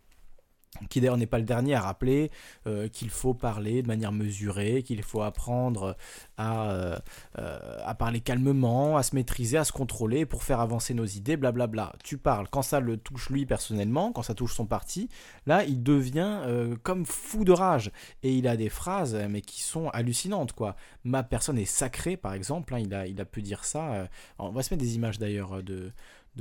qui 0.89 1.01
d'ailleurs 1.01 1.17
n'est 1.17 1.27
pas 1.27 1.37
le 1.39 1.45
dernier 1.45 1.75
à 1.75 1.81
rappeler 1.81 2.31
euh, 2.67 2.87
qu'il 2.87 3.09
faut 3.09 3.33
parler 3.33 3.81
de 3.81 3.87
manière 3.87 4.11
mesurée, 4.11 4.83
qu'il 4.83 5.01
faut 5.03 5.21
apprendre 5.21 5.95
à, 6.37 6.71
euh, 6.71 6.97
euh, 7.37 7.77
à, 7.85 7.95
parler 7.95 8.21
calmement, 8.21 8.97
à 8.97 9.03
se 9.03 9.15
maîtriser, 9.15 9.57
à 9.57 9.63
se 9.63 9.71
contrôler 9.71 10.25
pour 10.25 10.43
faire 10.43 10.59
avancer 10.59 10.93
nos 10.93 11.05
idées, 11.05 11.37
blablabla. 11.37 11.93
Tu 12.03 12.17
parles, 12.17 12.47
quand 12.49 12.61
ça 12.61 12.79
le 12.79 12.97
touche 12.97 13.29
lui 13.29 13.45
personnellement, 13.45 14.11
quand 14.11 14.23
ça 14.23 14.33
touche 14.33 14.55
son 14.55 14.65
parti, 14.65 15.09
là 15.45 15.63
il 15.63 15.83
devient 15.83 16.41
comme 16.83 17.05
fou 17.05 17.45
de 17.45 17.51
rage. 17.51 17.91
Et 18.23 18.33
il 18.35 18.47
a 18.47 18.57
des 18.57 18.69
phrases, 18.69 19.15
mais 19.29 19.41
qui 19.41 19.61
sont 19.61 19.89
hallucinantes, 19.89 20.53
quoi. 20.53 20.75
Ma 21.03 21.23
personne 21.23 21.57
est 21.57 21.65
sacrée, 21.65 22.17
par 22.17 22.33
exemple, 22.33 22.73
hein, 22.73 22.79
il, 22.79 23.21
a, 23.21 23.25
pu 23.25 23.41
dire 23.41 23.63
ça. 23.65 24.07
on 24.39 24.51
va 24.51 24.63
se 24.63 24.73
mettre 24.73 24.83
des 24.83 24.95
images 24.95 25.19
d'ailleurs 25.19 25.61
de 25.63 25.91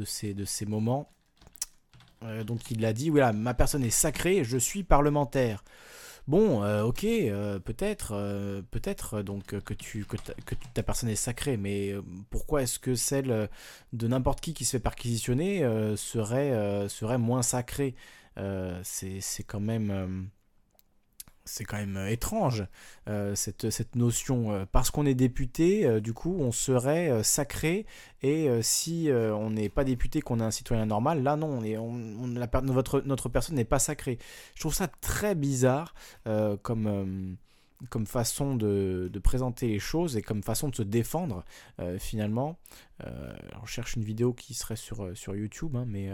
ces 0.04 0.66
moments. 0.66 1.10
Euh, 2.24 2.44
donc 2.44 2.70
il 2.70 2.84
a 2.84 2.92
dit, 2.92 3.10
voilà, 3.10 3.32
ma 3.32 3.54
personne 3.54 3.84
est 3.84 3.90
sacrée, 3.90 4.44
je 4.44 4.58
suis 4.58 4.82
parlementaire. 4.84 5.64
Bon, 6.28 6.62
euh, 6.62 6.84
ok, 6.84 7.04
euh, 7.04 7.58
peut-être, 7.58 8.12
peut-être 8.70 9.22
donc 9.22 9.58
que 9.60 9.74
tu 9.74 10.04
que 10.04 10.16
ta, 10.74 10.82
personne 10.82 11.08
est 11.08 11.16
sacrée, 11.16 11.56
mais 11.56 11.94
pourquoi 12.30 12.62
est-ce 12.62 12.78
que 12.78 12.94
celle 12.94 13.48
de 13.92 14.08
n'importe 14.08 14.40
qui 14.40 14.54
qui 14.54 14.64
se 14.64 14.72
fait 14.72 14.80
perquisitionner 14.80 15.60
serait 15.96 16.88
serait 16.88 17.18
moins 17.18 17.42
sacrée? 17.42 17.96
C'est 18.84 19.44
quand 19.46 19.60
même 19.60 20.30
c'est 21.44 21.64
quand 21.64 21.76
même 21.76 21.96
euh, 21.96 22.08
étrange 22.08 22.64
euh, 23.08 23.34
cette, 23.34 23.70
cette, 23.70 23.96
notion. 23.96 24.52
Euh, 24.52 24.64
parce 24.70 24.90
qu'on 24.90 25.06
est 25.06 25.14
député, 25.14 26.00
du 26.00 26.12
coup, 26.12 26.36
on 26.38 26.52
serait 26.52 27.22
sacré. 27.24 27.86
Et 28.22 28.48
si 28.62 29.08
on 29.10 29.50
n'est 29.50 29.68
pas 29.68 29.84
député, 29.84 30.20
qu'on 30.20 30.38
est 30.40 30.44
un 30.44 30.50
citoyen 30.50 30.86
normal, 30.86 31.22
là 31.22 31.36
non, 31.36 31.48
on 31.48 31.64
est, 31.64 31.76
on, 31.76 32.28
la, 32.28 32.48
notre, 32.62 33.00
notre 33.00 33.28
personne 33.28 33.56
n'est 33.56 33.64
pas 33.64 33.80
sacrée. 33.80 34.18
Je 34.54 34.60
trouve 34.60 34.74
ça 34.74 34.86
très 34.86 35.34
bizarre 35.34 35.94
comme, 36.62 37.36
comme 37.90 38.06
façon 38.06 38.54
de, 38.54 39.10
de, 39.12 39.18
présenter 39.18 39.66
les 39.66 39.80
choses 39.80 40.16
et 40.16 40.22
comme 40.22 40.42
façon 40.42 40.68
de 40.68 40.76
se 40.76 40.82
défendre 40.82 41.44
finalement. 41.98 42.58
on 43.00 43.66
cherche 43.66 43.96
une 43.96 44.04
vidéo 44.04 44.32
qui 44.32 44.54
serait 44.54 44.76
sur, 44.76 45.16
sur 45.16 45.34
YouTube, 45.34 45.74
hein, 45.74 45.84
mais 45.86 46.10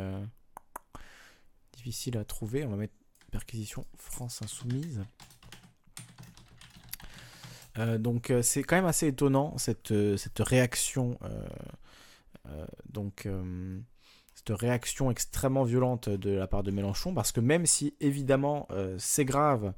difficile 1.77 2.17
à 2.17 2.25
trouver. 2.25 2.65
On 2.65 2.71
va 2.71 2.77
mettre 2.77 2.95
perquisition 3.31 3.85
France 3.97 4.43
Insoumise. 4.43 5.03
Euh, 7.79 7.99
donc 7.99 8.31
euh, 8.31 8.43
c'est 8.43 8.63
quand 8.63 8.77
même 8.77 8.87
assez 8.87 9.07
étonnant 9.07 9.57
cette, 9.59 9.93
euh, 9.93 10.17
cette 10.17 10.39
réaction. 10.41 11.19
donc 12.91 13.29
réaction 14.53 15.11
extrêmement 15.11 15.65
violente 15.65 16.09
de 16.09 16.31
la 16.31 16.47
part 16.47 16.63
de 16.63 16.71
Mélenchon, 16.71 17.15
parce 17.15 17.33
que 17.33 17.41
même 17.41 17.67
si 17.67 17.95
évidemment 18.01 18.69
c'est 18.99 19.25
grave, 19.25 19.73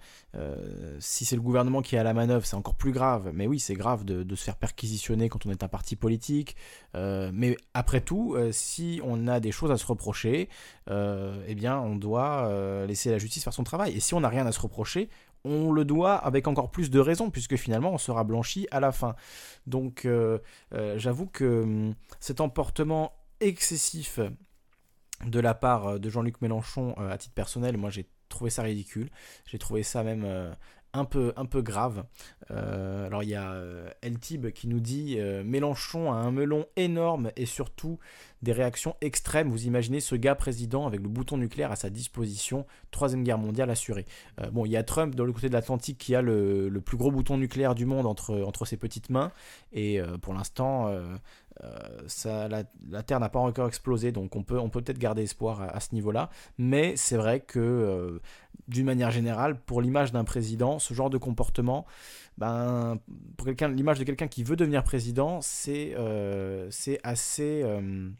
si 0.98 1.24
c'est 1.24 1.36
le 1.36 1.42
gouvernement 1.42 1.82
qui 1.82 1.96
est 1.96 1.98
à 1.98 2.02
la 2.02 2.14
manœuvre, 2.14 2.44
c'est 2.44 2.56
encore 2.56 2.74
plus 2.74 2.92
grave, 2.92 3.30
mais 3.34 3.46
oui 3.46 3.58
c'est 3.58 3.74
grave 3.74 4.04
de, 4.04 4.34
se 4.34 4.44
faire 4.44 4.56
perquisitionner 4.56 5.28
quand 5.28 5.46
on 5.46 5.50
est 5.50 5.62
un 5.62 5.68
parti 5.68 5.96
politique, 5.96 6.56
mais 6.94 7.56
après 7.74 8.00
tout, 8.00 8.36
si 8.52 9.00
on 9.04 9.26
a 9.28 9.40
des 9.40 9.52
choses 9.52 9.70
à 9.70 9.76
se 9.76 9.86
reprocher, 9.86 10.48
eh 10.88 11.54
bien 11.54 11.78
on 11.78 11.96
doit 11.96 12.86
laisser 12.86 13.10
la 13.10 13.18
justice 13.18 13.44
faire 13.44 13.52
son 13.52 13.64
travail, 13.64 13.96
et 13.96 14.00
si 14.00 14.14
on 14.14 14.20
n'a 14.20 14.28
rien 14.28 14.46
à 14.46 14.52
se 14.52 14.60
reprocher, 14.60 15.08
on 15.44 15.72
le 15.72 15.84
doit 15.84 16.14
avec 16.14 16.46
encore 16.46 16.70
plus 16.70 16.90
de 16.90 16.98
raison, 16.98 17.30
puisque 17.30 17.56
finalement 17.56 17.92
on 17.92 17.98
sera 17.98 18.24
blanchi 18.24 18.66
à 18.70 18.80
la 18.80 18.92
fin. 18.92 19.14
Donc 19.66 20.04
euh, 20.04 20.38
euh, 20.74 20.98
j'avoue 20.98 21.26
que 21.26 21.62
hum, 21.62 21.94
cet 22.18 22.40
emportement 22.40 23.12
excessif 23.40 24.20
de 25.24 25.40
la 25.40 25.54
part 25.54 26.00
de 26.00 26.10
Jean-Luc 26.10 26.40
Mélenchon 26.40 26.94
à 26.94 27.18
titre 27.18 27.34
personnel, 27.34 27.76
moi 27.76 27.90
j'ai 27.90 28.06
trouvé 28.28 28.50
ça 28.50 28.62
ridicule, 28.62 29.10
j'ai 29.46 29.58
trouvé 29.58 29.82
ça 29.82 30.02
même 30.02 30.54
un 30.92 31.04
peu, 31.04 31.32
un 31.36 31.46
peu 31.46 31.62
grave. 31.62 32.04
alors 32.48 33.22
il 33.22 33.28
y 33.28 33.34
a 33.34 33.62
Eltib 34.02 34.50
qui 34.50 34.66
nous 34.66 34.80
dit 34.80 35.18
Mélenchon 35.44 36.12
a 36.12 36.16
un 36.16 36.30
melon 36.30 36.66
énorme 36.76 37.30
et 37.36 37.46
surtout 37.46 37.98
des 38.42 38.52
réactions 38.52 38.96
extrêmes. 39.00 39.50
Vous 39.50 39.66
imaginez 39.66 40.00
ce 40.00 40.14
gars 40.14 40.34
président 40.34 40.86
avec 40.86 41.00
le 41.00 41.08
bouton 41.08 41.36
nucléaire 41.36 41.70
à 41.70 41.76
sa 41.76 41.90
disposition, 41.90 42.66
troisième 42.90 43.22
guerre 43.22 43.38
mondiale 43.38 43.70
assurée. 43.70 44.06
bon, 44.52 44.64
il 44.64 44.72
y 44.72 44.76
a 44.76 44.82
Trump 44.82 45.14
dans 45.14 45.24
le 45.24 45.32
côté 45.32 45.48
de 45.48 45.54
l'Atlantique 45.54 45.98
qui 45.98 46.14
a 46.14 46.22
le, 46.22 46.80
plus 46.84 46.96
gros 46.96 47.10
bouton 47.10 47.36
nucléaire 47.36 47.74
du 47.74 47.86
monde 47.86 48.06
entre 48.06 48.64
ses 48.64 48.76
petites 48.76 49.10
mains 49.10 49.32
et 49.72 50.00
pour 50.22 50.34
l'instant 50.34 50.90
ça, 52.06 52.48
la, 52.48 52.64
Terre 53.02 53.20
n'a 53.20 53.28
pas 53.28 53.38
encore 53.38 53.68
explosé, 53.68 54.12
donc 54.12 54.34
on 54.36 54.42
peut 54.42 54.58
on 54.58 54.68
peut 54.68 54.80
peut-être 54.80 54.98
garder 54.98 55.22
espoir 55.22 55.62
à, 55.62 55.80
ce 55.80 55.94
niveau-là. 55.94 56.30
Mais 56.58 56.94
c'est 56.96 57.16
vrai 57.16 57.40
que, 57.40 57.58
euh, 57.58 58.20
d'une 58.68 58.86
manière 58.86 59.10
générale, 59.10 59.58
pour 59.60 59.82
l'image 59.82 60.12
d'un 60.12 60.24
président, 60.24 60.78
ce 60.78 60.94
genre 60.94 61.10
de 61.10 61.18
comportement, 61.18 61.86
ben, 62.38 62.98
pour 63.36 63.46
quelqu'un, 63.46 63.68
l'image 63.68 63.98
de 63.98 64.04
quelqu'un 64.04 64.28
qui 64.28 64.42
veut 64.42 64.56
devenir 64.56 64.84
président, 64.84 65.40
c'est 65.42 65.94
euh, 65.96 66.68
c'est 66.70 66.98
assez 67.02 67.62
euh, 67.64 68.10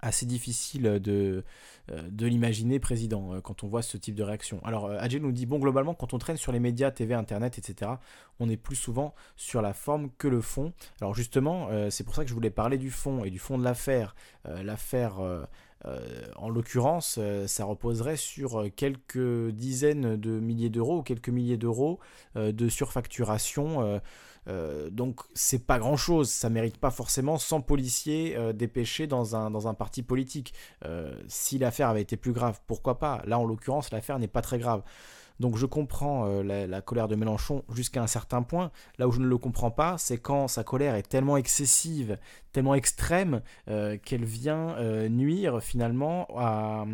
assez 0.00 0.26
difficile 0.26 1.00
de, 1.00 1.44
euh, 1.90 2.02
de 2.10 2.26
l'imaginer 2.26 2.78
président 2.78 3.32
euh, 3.32 3.40
quand 3.40 3.64
on 3.64 3.68
voit 3.68 3.82
ce 3.82 3.96
type 3.96 4.14
de 4.14 4.22
réaction. 4.22 4.60
Alors 4.64 4.86
euh, 4.86 4.98
Adjel 5.00 5.22
nous 5.22 5.32
dit, 5.32 5.46
bon 5.46 5.58
globalement 5.58 5.94
quand 5.94 6.14
on 6.14 6.18
traîne 6.18 6.36
sur 6.36 6.52
les 6.52 6.60
médias, 6.60 6.90
TV, 6.90 7.14
Internet, 7.14 7.58
etc., 7.58 7.92
on 8.40 8.48
est 8.48 8.56
plus 8.56 8.76
souvent 8.76 9.14
sur 9.36 9.62
la 9.62 9.72
forme 9.72 10.10
que 10.18 10.28
le 10.28 10.40
fond. 10.40 10.72
Alors 11.00 11.14
justement, 11.14 11.70
c'est 11.90 12.04
pour 12.04 12.14
ça 12.14 12.22
que 12.22 12.28
je 12.28 12.34
voulais 12.34 12.50
parler 12.50 12.78
du 12.78 12.90
fond 12.92 13.24
et 13.24 13.30
du 13.30 13.40
fond 13.40 13.58
de 13.58 13.64
l'affaire. 13.64 14.14
l'affaire... 14.44 15.14
en 16.36 16.48
l'occurrence, 16.48 17.18
ça 17.46 17.64
reposerait 17.64 18.16
sur 18.16 18.66
quelques 18.76 19.50
dizaines 19.50 20.16
de 20.16 20.38
milliers 20.38 20.70
d'euros 20.70 20.98
ou 20.98 21.02
quelques 21.02 21.30
milliers 21.30 21.56
d'euros 21.56 21.98
de 22.36 22.68
surfacturation 22.68 24.00
euh, 24.48 24.88
donc 24.90 25.20
c'est 25.34 25.66
pas 25.66 25.78
grand 25.78 25.96
chose, 25.96 26.30
ça 26.30 26.48
mérite 26.48 26.78
pas 26.78 26.90
forcément 26.90 27.38
100 27.38 27.62
policiers 27.62 28.36
euh, 28.36 28.52
dépêchés 28.52 29.06
dans 29.06 29.36
un, 29.36 29.50
dans 29.50 29.68
un 29.68 29.74
parti 29.74 30.02
politique. 30.02 30.54
Euh, 30.84 31.14
si 31.28 31.58
l'affaire 31.58 31.88
avait 31.88 32.02
été 32.02 32.16
plus 32.16 32.32
grave, 32.32 32.60
pourquoi 32.66 32.98
pas? 32.98 33.22
Là 33.26 33.38
en 33.38 33.44
l'occurrence 33.44 33.90
l'affaire 33.90 34.18
n'est 34.18 34.28
pas 34.28 34.42
très 34.42 34.58
grave. 34.58 34.82
Donc 35.40 35.56
je 35.56 35.66
comprends 35.66 36.26
la, 36.42 36.66
la, 36.66 36.80
colère 36.80 37.08
de 37.08 37.14
Mélenchon 37.14 37.64
jusqu'à 37.72 38.02
un 38.02 38.06
certain 38.06 38.42
point. 38.42 38.70
Là 38.98 39.06
où 39.06 39.12
je 39.12 39.20
ne 39.20 39.26
le 39.26 39.38
comprends 39.38 39.70
pas, 39.70 39.96
c'est 39.98 40.18
quand 40.18 40.48
sa 40.48 40.64
colère 40.64 40.94
est 40.94 41.08
tellement 41.08 41.36
excessive, 41.36 42.18
tellement 42.52 42.74
extrême 42.74 43.42
euh, 43.68 43.96
qu'elle 44.02 44.24
vient 44.24 44.76
euh, 44.78 45.08
nuire 45.08 45.62
finalement 45.62 46.26
à, 46.36 46.84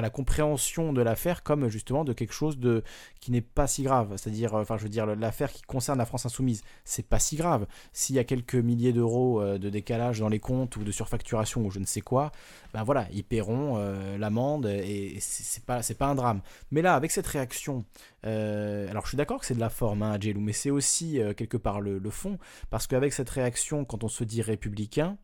la 0.00 0.10
compréhension 0.10 0.92
de 0.92 1.02
l'affaire 1.02 1.42
comme 1.42 1.68
justement 1.68 2.04
de 2.04 2.12
quelque 2.12 2.32
chose 2.32 2.58
de 2.58 2.82
qui 3.20 3.30
n'est 3.30 3.40
pas 3.40 3.66
si 3.66 3.82
grave. 3.82 4.16
C'est-à-dire, 4.16 4.54
enfin, 4.54 4.76
je 4.78 4.84
veux 4.84 4.88
dire, 4.88 5.06
l'affaire 5.06 5.52
qui 5.52 5.62
concerne 5.62 5.98
la 5.98 6.06
France 6.06 6.26
insoumise, 6.26 6.62
c'est 6.84 7.06
pas 7.06 7.18
si 7.18 7.36
grave. 7.36 7.66
S'il 7.92 8.16
y 8.16 8.18
a 8.18 8.24
quelques 8.24 8.54
milliers 8.54 8.92
d'euros 8.92 9.40
euh, 9.40 9.58
de 9.58 9.70
décalage 9.70 10.20
dans 10.20 10.28
les 10.28 10.40
comptes 10.40 10.76
ou 10.76 10.84
de 10.84 10.92
surfacturation 10.92 11.64
ou 11.64 11.70
je 11.70 11.78
ne 11.78 11.86
sais 11.86 12.00
quoi, 12.00 12.32
ben 12.72 12.82
voilà, 12.82 13.06
ils 13.12 13.24
paieront 13.24 13.76
l'amende 14.18 14.66
et, 14.66 15.18
c'est 15.20 15.64
pas 15.64 15.80
pas 15.98 16.06
un 16.06 16.14
drame. 16.14 16.40
Mais 16.70 16.80
là, 16.80 16.94
avec 16.94 17.10
cette 17.10 17.26
réaction, 17.26 17.81
alors 18.22 19.02
je 19.04 19.08
suis 19.08 19.16
d'accord 19.16 19.40
que 19.40 19.46
c'est 19.46 19.54
de 19.54 19.60
la 19.60 19.70
forme, 19.70 20.02
hein, 20.02 20.18
Jelou, 20.20 20.40
mais 20.40 20.52
c'est 20.52 20.70
aussi 20.70 21.20
quelque 21.36 21.56
part 21.56 21.80
le, 21.80 22.10
fond, 22.10 22.38
parce 22.70 22.86
qu'avec 22.86 23.12
cette 23.12 23.30
réaction, 23.30 23.84
quand 23.84 24.04
on 24.04 24.08
se 24.08 24.24
dit 24.24 24.42
républicain 24.42 25.18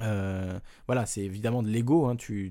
euh, 0.00 0.58
voilà, 0.86 1.06
c'est 1.06 1.22
évidemment 1.22 1.62
de 1.62 1.68
l'ego, 1.68 2.06
hein, 2.06 2.16
tu, 2.16 2.50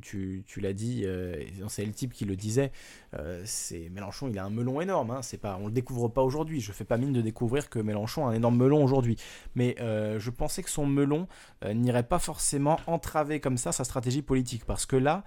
l'as 0.57 0.73
dit, 0.73 1.03
euh, 1.05 1.43
c'est 1.67 1.85
le 1.85 1.91
type 1.91 2.13
qui 2.13 2.25
le 2.25 2.35
disait. 2.35 2.71
Euh, 3.15 3.41
c'est 3.45 3.89
Mélenchon, 3.89 4.29
il 4.29 4.37
a 4.39 4.45
un 4.45 4.49
melon 4.49 4.81
énorme. 4.81 5.11
Hein, 5.11 5.21
c'est 5.21 5.37
pas, 5.37 5.57
on 5.61 5.67
le 5.67 5.73
découvre 5.73 6.07
pas 6.07 6.21
aujourd'hui. 6.21 6.61
Je 6.61 6.71
fais 6.71 6.85
pas 6.85 6.97
mine 6.97 7.13
de 7.13 7.21
découvrir 7.21 7.69
que 7.69 7.79
Mélenchon 7.79 8.27
a 8.27 8.31
un 8.31 8.33
énorme 8.33 8.57
melon 8.57 8.83
aujourd'hui. 8.83 9.17
Mais 9.55 9.75
je 9.79 10.29
pensais 10.29 10.63
que 10.63 10.69
son 10.69 10.85
melon 10.85 11.27
n'irait 11.65 12.07
pas 12.07 12.19
forcément 12.19 12.79
entraver 12.87 13.39
comme 13.39 13.57
ça 13.57 13.71
sa 13.71 13.83
stratégie 13.83 14.21
politique, 14.21 14.65
parce 14.65 14.85
que 14.85 14.95
là, 14.95 15.23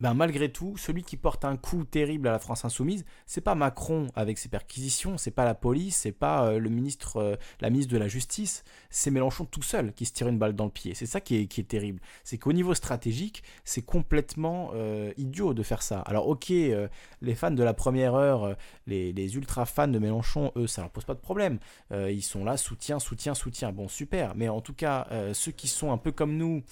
ben 0.00 0.14
malgré 0.14 0.50
tout, 0.52 0.76
celui 0.76 1.02
qui 1.02 1.16
porte 1.16 1.44
un 1.44 1.56
coup 1.56 1.84
terrible 1.84 2.28
à 2.28 2.32
la 2.32 2.38
France 2.38 2.64
insoumise, 2.64 3.04
c'est 3.26 3.40
pas 3.40 3.56
Macron 3.56 4.06
avec 4.14 4.38
ses 4.38 4.48
perquisitions, 4.48 5.18
c'est 5.18 5.32
pas 5.32 5.44
la 5.44 5.54
police, 5.54 5.96
c'est 5.96 6.12
pas 6.12 6.46
euh, 6.46 6.60
le 6.60 6.70
ministre, 6.70 7.16
euh, 7.16 7.34
la 7.60 7.68
ministre 7.68 7.92
de 7.92 7.98
la 7.98 8.06
Justice, 8.06 8.62
c'est 8.90 9.10
Mélenchon 9.10 9.44
tout 9.44 9.62
seul 9.62 9.92
qui 9.92 10.06
se 10.06 10.12
tire 10.12 10.28
une 10.28 10.38
balle 10.38 10.54
dans 10.54 10.66
le 10.66 10.70
pied. 10.70 10.94
C'est 10.94 11.06
ça 11.06 11.20
qui 11.20 11.36
est, 11.36 11.46
qui 11.46 11.60
est 11.60 11.64
terrible. 11.64 12.00
C'est 12.22 12.38
qu'au 12.38 12.52
niveau 12.52 12.74
stratégique, 12.74 13.42
c'est 13.64 13.82
complètement 13.82 14.70
euh, 14.74 15.12
idiot 15.16 15.52
de 15.52 15.64
faire 15.64 15.82
ça. 15.82 16.00
Alors 16.02 16.28
ok, 16.28 16.50
les 16.50 17.34
fans 17.34 17.50
de 17.50 17.62
la 17.64 17.74
première 17.74 18.14
heure, 18.14 18.56
les, 18.86 19.12
les, 19.12 19.36
ultra 19.36 19.66
fans 19.66 19.88
de 19.88 19.98
Mélenchon, 19.98 20.52
eux, 20.56 20.68
ça 20.68 20.82
leur 20.82 20.90
pose 20.90 21.04
pas 21.04 21.14
de 21.14 21.20
problème. 21.20 21.58
ils 21.92 22.22
sont 22.22 22.44
là, 22.44 22.56
soutien, 22.56 22.98
soutien, 22.98 23.34
soutien. 23.34 23.72
Bon, 23.72 23.88
super. 23.88 24.34
Mais 24.36 24.48
en 24.48 24.60
tout 24.60 24.74
cas, 24.74 25.06
ceux 25.32 25.52
qui 25.52 25.68
sont 25.68 25.92
un 25.92 25.98
peu 25.98 26.12
comme 26.12 26.36
nous, 26.36 26.62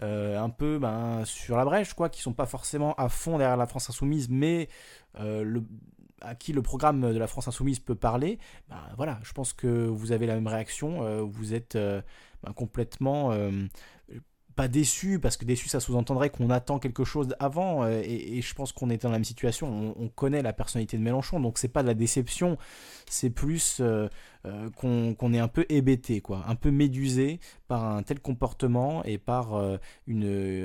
un 0.00 0.50
peu 0.50 0.78
ben, 0.78 1.24
sur 1.24 1.56
la 1.56 1.64
brèche, 1.64 1.94
quoi, 1.94 2.08
qui 2.08 2.20
sont 2.20 2.32
pas 2.32 2.46
forcément 2.46 2.71
à 2.96 3.08
fond 3.08 3.38
derrière 3.38 3.56
la 3.56 3.66
France 3.66 3.90
insoumise, 3.90 4.28
mais 4.28 4.68
euh, 5.18 5.60
à 6.20 6.34
qui 6.34 6.52
le 6.52 6.62
programme 6.62 7.12
de 7.12 7.18
la 7.18 7.26
France 7.26 7.48
insoumise 7.48 7.80
peut 7.80 7.94
parler, 7.94 8.38
ben 8.68 8.80
voilà, 8.96 9.18
je 9.22 9.32
pense 9.32 9.52
que 9.52 9.86
vous 9.86 10.12
avez 10.12 10.26
la 10.26 10.34
même 10.34 10.46
réaction, 10.46 11.04
euh, 11.04 11.22
vous 11.22 11.54
êtes 11.54 11.76
euh, 11.76 12.00
ben 12.44 12.52
complètement 12.52 13.32
pas 14.54 14.68
déçu, 14.68 15.18
parce 15.18 15.38
que 15.38 15.46
déçu 15.46 15.70
ça 15.70 15.80
sous-entendrait 15.80 16.28
qu'on 16.28 16.50
attend 16.50 16.78
quelque 16.78 17.04
chose 17.04 17.34
avant, 17.40 17.86
et, 17.88 18.42
je 18.42 18.54
pense 18.54 18.72
qu'on 18.72 18.90
est 18.90 19.02
dans 19.02 19.08
la 19.08 19.16
même 19.16 19.24
situation, 19.24 19.94
on, 19.98 20.08
connaît 20.08 20.42
la 20.42 20.52
personnalité 20.52 20.98
de 20.98 21.02
Mélenchon, 21.02 21.40
donc 21.40 21.56
c'est 21.56 21.68
pas 21.68 21.82
de 21.82 21.88
la 21.88 21.94
déception, 21.94 22.58
c'est 23.08 23.30
plus 23.30 23.80
qu'on 24.76 25.32
est 25.32 25.38
un 25.38 25.48
peu 25.48 25.64
hébété, 25.68 26.20
quoi, 26.20 26.44
un 26.48 26.54
peu 26.54 26.70
médusé 26.70 27.38
par 27.68 27.84
un 27.84 28.02
tel 28.02 28.20
comportement 28.20 29.04
et 29.04 29.18
par 29.18 29.54
euh, 29.54 29.76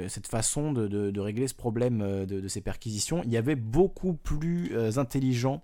cette 0.07 0.27
façon 0.27 0.71
de, 0.71 1.19
régler 1.19 1.47
ce 1.47 1.55
problème 1.55 2.01
euh, 2.01 2.25
de, 2.25 2.47
ces 2.47 2.61
perquisitions. 2.61 3.21
Il 3.23 3.31
y 3.31 3.37
avait 3.37 3.55
beaucoup 3.55 4.13
plus 4.13 4.75
intelligent 4.97 5.63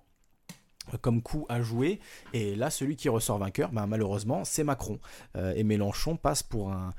comme 1.00 1.22
coup 1.22 1.46
à 1.48 1.60
jouer. 1.60 2.00
Et 2.32 2.54
là, 2.54 2.70
celui 2.70 2.96
qui 2.96 3.08
ressort 3.08 3.38
vainqueur, 3.38 3.72
ben, 3.72 3.86
malheureusement, 3.86 4.44
c'est 4.44 4.64
Macron. 4.64 4.98
et 5.34 5.64
Mélenchon 5.64 6.16
passe 6.16 6.42
pour 6.42 6.72
un, 6.72 6.92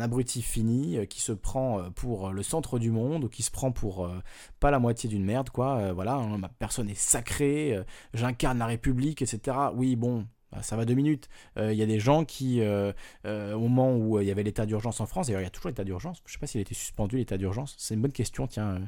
abruti 0.00 0.42
fini 0.42 1.06
qui 1.08 1.20
se 1.20 1.32
prend 1.32 1.90
pour 1.90 2.30
le 2.30 2.42
centre 2.42 2.78
du 2.78 2.90
monde, 2.90 3.24
ou 3.24 3.28
qui 3.28 3.42
se 3.42 3.50
prend 3.50 3.72
pour 3.72 4.10
pas 4.58 4.70
la 4.70 4.78
moitié 4.78 5.08
d'une 5.08 5.24
merde, 5.24 5.50
quoi. 5.50 5.92
voilà, 5.92 6.14
hein, 6.14 6.38
ma 6.38 6.48
personne 6.48 6.88
est 6.88 6.98
sacrée, 6.98 7.78
j'incarne 8.14 8.58
la 8.58 8.66
République, 8.66 9.22
etc. 9.22 9.56
Oui, 9.74 9.96
bon, 9.96 10.26
bah, 10.52 10.62
ça 10.62 10.76
va 10.76 10.84
deux 10.84 10.94
minutes. 10.94 11.28
Il 11.56 11.74
y 11.74 11.82
a 11.82 11.86
des 11.86 12.00
gens 12.00 12.24
qui, 12.24 12.62
au 12.62 13.58
moment 13.58 13.96
où 13.96 14.20
il 14.20 14.26
y 14.26 14.30
avait 14.30 14.42
l'état 14.42 14.66
d'urgence 14.66 15.00
en 15.00 15.06
France, 15.06 15.26
d'ailleurs 15.26 15.42
il 15.42 15.44
y 15.44 15.48
a 15.48 15.50
toujours 15.50 15.68
l'état 15.68 15.84
d'urgence, 15.84 16.22
je 16.24 16.30
ne 16.30 16.32
sais 16.32 16.38
pas 16.38 16.46
s'il 16.46 16.58
a 16.60 16.62
été 16.62 16.74
suspendu 16.74 17.16
l'état 17.16 17.36
d'urgence, 17.36 17.74
c'est 17.78 17.94
une 17.94 18.02
bonne 18.02 18.12
question, 18.12 18.46
tiens, 18.46 18.80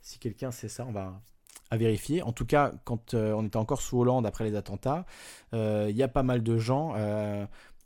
si 0.00 0.18
quelqu'un 0.18 0.50
sait 0.50 0.68
ça, 0.68 0.86
on 0.86 0.92
va 0.92 1.20
à 1.70 1.76
vérifier. 1.76 2.22
En 2.22 2.32
tout 2.32 2.46
cas, 2.46 2.72
quand 2.84 3.14
on 3.14 3.46
était 3.46 3.56
encore 3.56 3.82
sous 3.82 3.98
Hollande 3.98 4.26
après 4.26 4.44
les 4.44 4.56
attentats, 4.56 5.04
il 5.52 5.96
y 5.96 6.02
a 6.02 6.08
pas 6.08 6.22
mal 6.22 6.42
de 6.42 6.58
gens 6.58 6.94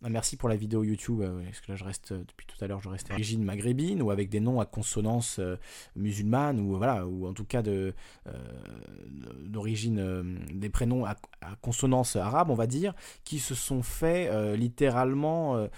ah, 0.04 0.08
merci 0.08 0.36
pour 0.36 0.48
la 0.48 0.56
vidéo 0.56 0.82
YouTube, 0.82 1.20
euh, 1.20 1.44
parce 1.44 1.60
que 1.60 1.70
là 1.70 1.76
je 1.76 1.84
reste, 1.84 2.10
euh, 2.10 2.24
depuis 2.26 2.44
tout 2.44 2.56
à 2.64 2.66
l'heure 2.66 2.80
je 2.80 2.88
reste 2.88 3.08
d'origine 3.08 3.44
maghrébine 3.44 4.02
ou 4.02 4.10
avec 4.10 4.30
des 4.30 4.40
noms 4.40 4.58
à 4.58 4.66
consonance 4.66 5.36
euh, 5.38 5.56
musulmane 5.94 6.58
ou 6.58 6.76
voilà, 6.76 7.06
ou 7.06 7.28
en 7.28 7.32
tout 7.32 7.44
cas 7.44 7.62
de 7.62 7.94
d'origine, 9.44 10.40
des 10.52 10.70
prénoms 10.70 11.04
à, 11.04 11.16
consonance 11.60 12.16
arabe 12.16 12.50
on 12.50 12.54
va 12.54 12.66
dire, 12.66 12.94
qui 13.24 13.38
se 13.38 13.54
sont 13.54 13.82
fait 13.82 14.56
littéralement 14.56 15.68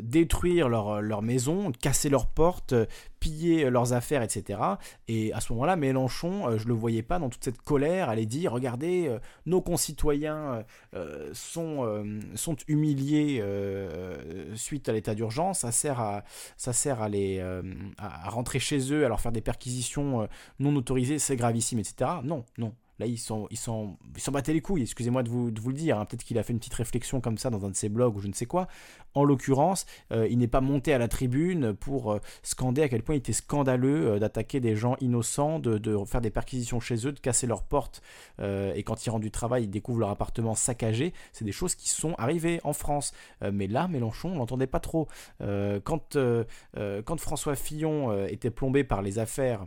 détruire 0.00 0.68
leur, 0.68 1.02
leur 1.02 1.22
maison, 1.22 1.72
casser 1.72 2.08
leurs 2.08 2.26
portes, 2.26 2.74
piller 3.20 3.70
leurs 3.70 3.92
affaires, 3.92 4.22
etc. 4.22 4.58
Et 5.06 5.32
à 5.32 5.40
ce 5.40 5.52
moment-là, 5.52 5.76
Mélenchon, 5.76 6.56
je 6.58 6.66
le 6.66 6.74
voyais 6.74 7.02
pas 7.02 7.18
dans 7.18 7.28
toute 7.28 7.44
cette 7.44 7.60
colère, 7.60 8.08
aller 8.08 8.26
dire, 8.26 8.52
regardez, 8.52 9.14
nos 9.46 9.60
concitoyens 9.60 10.64
sont, 11.32 12.04
sont 12.34 12.56
humiliés 12.66 13.40
euh, 13.40 14.54
suite 14.56 14.88
à 14.88 14.92
l'état 14.92 15.14
d'urgence, 15.14 15.60
ça 15.60 15.72
sert 15.72 16.00
à, 16.00 16.24
ça 16.56 16.72
sert 16.72 17.02
à, 17.02 17.08
les, 17.08 17.38
euh, 17.40 17.62
à 17.98 18.30
rentrer 18.30 18.58
chez 18.58 18.92
eux, 18.92 19.04
à 19.04 19.08
leur 19.08 19.20
faire 19.20 19.32
des 19.32 19.40
perquisitions 19.40 20.22
euh, 20.22 20.26
non 20.58 20.74
autorisées, 20.76 21.18
c'est 21.18 21.36
gravissime, 21.36 21.78
etc. 21.78 22.10
Non, 22.24 22.44
non. 22.58 22.74
Là, 23.00 23.06
ils 23.06 23.16
sont, 23.16 23.48
ils 23.50 24.52
les 24.52 24.60
couilles. 24.60 24.82
Excusez-moi 24.82 25.22
de 25.22 25.30
vous, 25.30 25.48
le 25.48 25.72
dire. 25.72 25.98
Hein. 25.98 26.04
Peut-être 26.04 26.22
qu'il 26.22 26.38
a 26.38 26.42
fait 26.42 26.52
une 26.52 26.58
petite 26.58 26.74
réflexion 26.74 27.22
comme 27.22 27.38
ça 27.38 27.48
dans 27.48 27.64
un 27.64 27.70
de 27.70 27.74
ses 27.74 27.88
blogs 27.88 28.14
ou 28.14 28.20
je 28.20 28.28
ne 28.28 28.34
sais 28.34 28.44
quoi. 28.44 28.68
En 29.14 29.24
l'occurrence, 29.24 29.86
euh, 30.12 30.28
il 30.28 30.36
n'est 30.36 30.48
pas 30.48 30.60
monté 30.60 30.92
à 30.92 30.98
la 30.98 31.08
tribune 31.08 31.72
pour 31.72 32.12
euh, 32.12 32.18
scander 32.42 32.82
à 32.82 32.90
quel 32.90 33.02
point 33.02 33.14
il 33.14 33.18
était 33.18 33.32
scandaleux 33.32 34.06
euh, 34.06 34.18
d'attaquer 34.18 34.60
des 34.60 34.76
gens 34.76 34.96
innocents, 35.00 35.60
de, 35.60 35.80
faire 36.04 36.20
des 36.20 36.30
perquisitions 36.30 36.78
chez 36.78 37.06
eux, 37.06 37.12
de 37.12 37.20
casser 37.20 37.46
leurs 37.46 37.62
portes. 37.62 38.02
et 38.38 38.82
quand 38.82 39.06
ils 39.06 39.10
rentrent 39.10 39.22
du 39.22 39.30
travail, 39.30 39.64
ils 39.64 39.70
découvrent 39.70 40.00
leur 40.00 40.10
appartement 40.10 40.54
saccagé. 40.54 41.14
C'est 41.32 41.46
des 41.46 41.52
choses 41.52 41.74
qui 41.74 41.88
sont 41.88 42.14
arrivées 42.18 42.60
en 42.64 42.74
France. 42.74 43.12
mais 43.50 43.66
là, 43.66 43.88
Mélenchon, 43.88 44.32
on 44.34 44.38
l'entendait 44.38 44.66
pas 44.66 44.80
trop. 44.80 45.08
quand 45.38 46.16
François 47.16 47.56
Fillon 47.56 48.26
était 48.26 48.50
plombé 48.50 48.84
par 48.84 49.00
les 49.00 49.18
affaires 49.18 49.66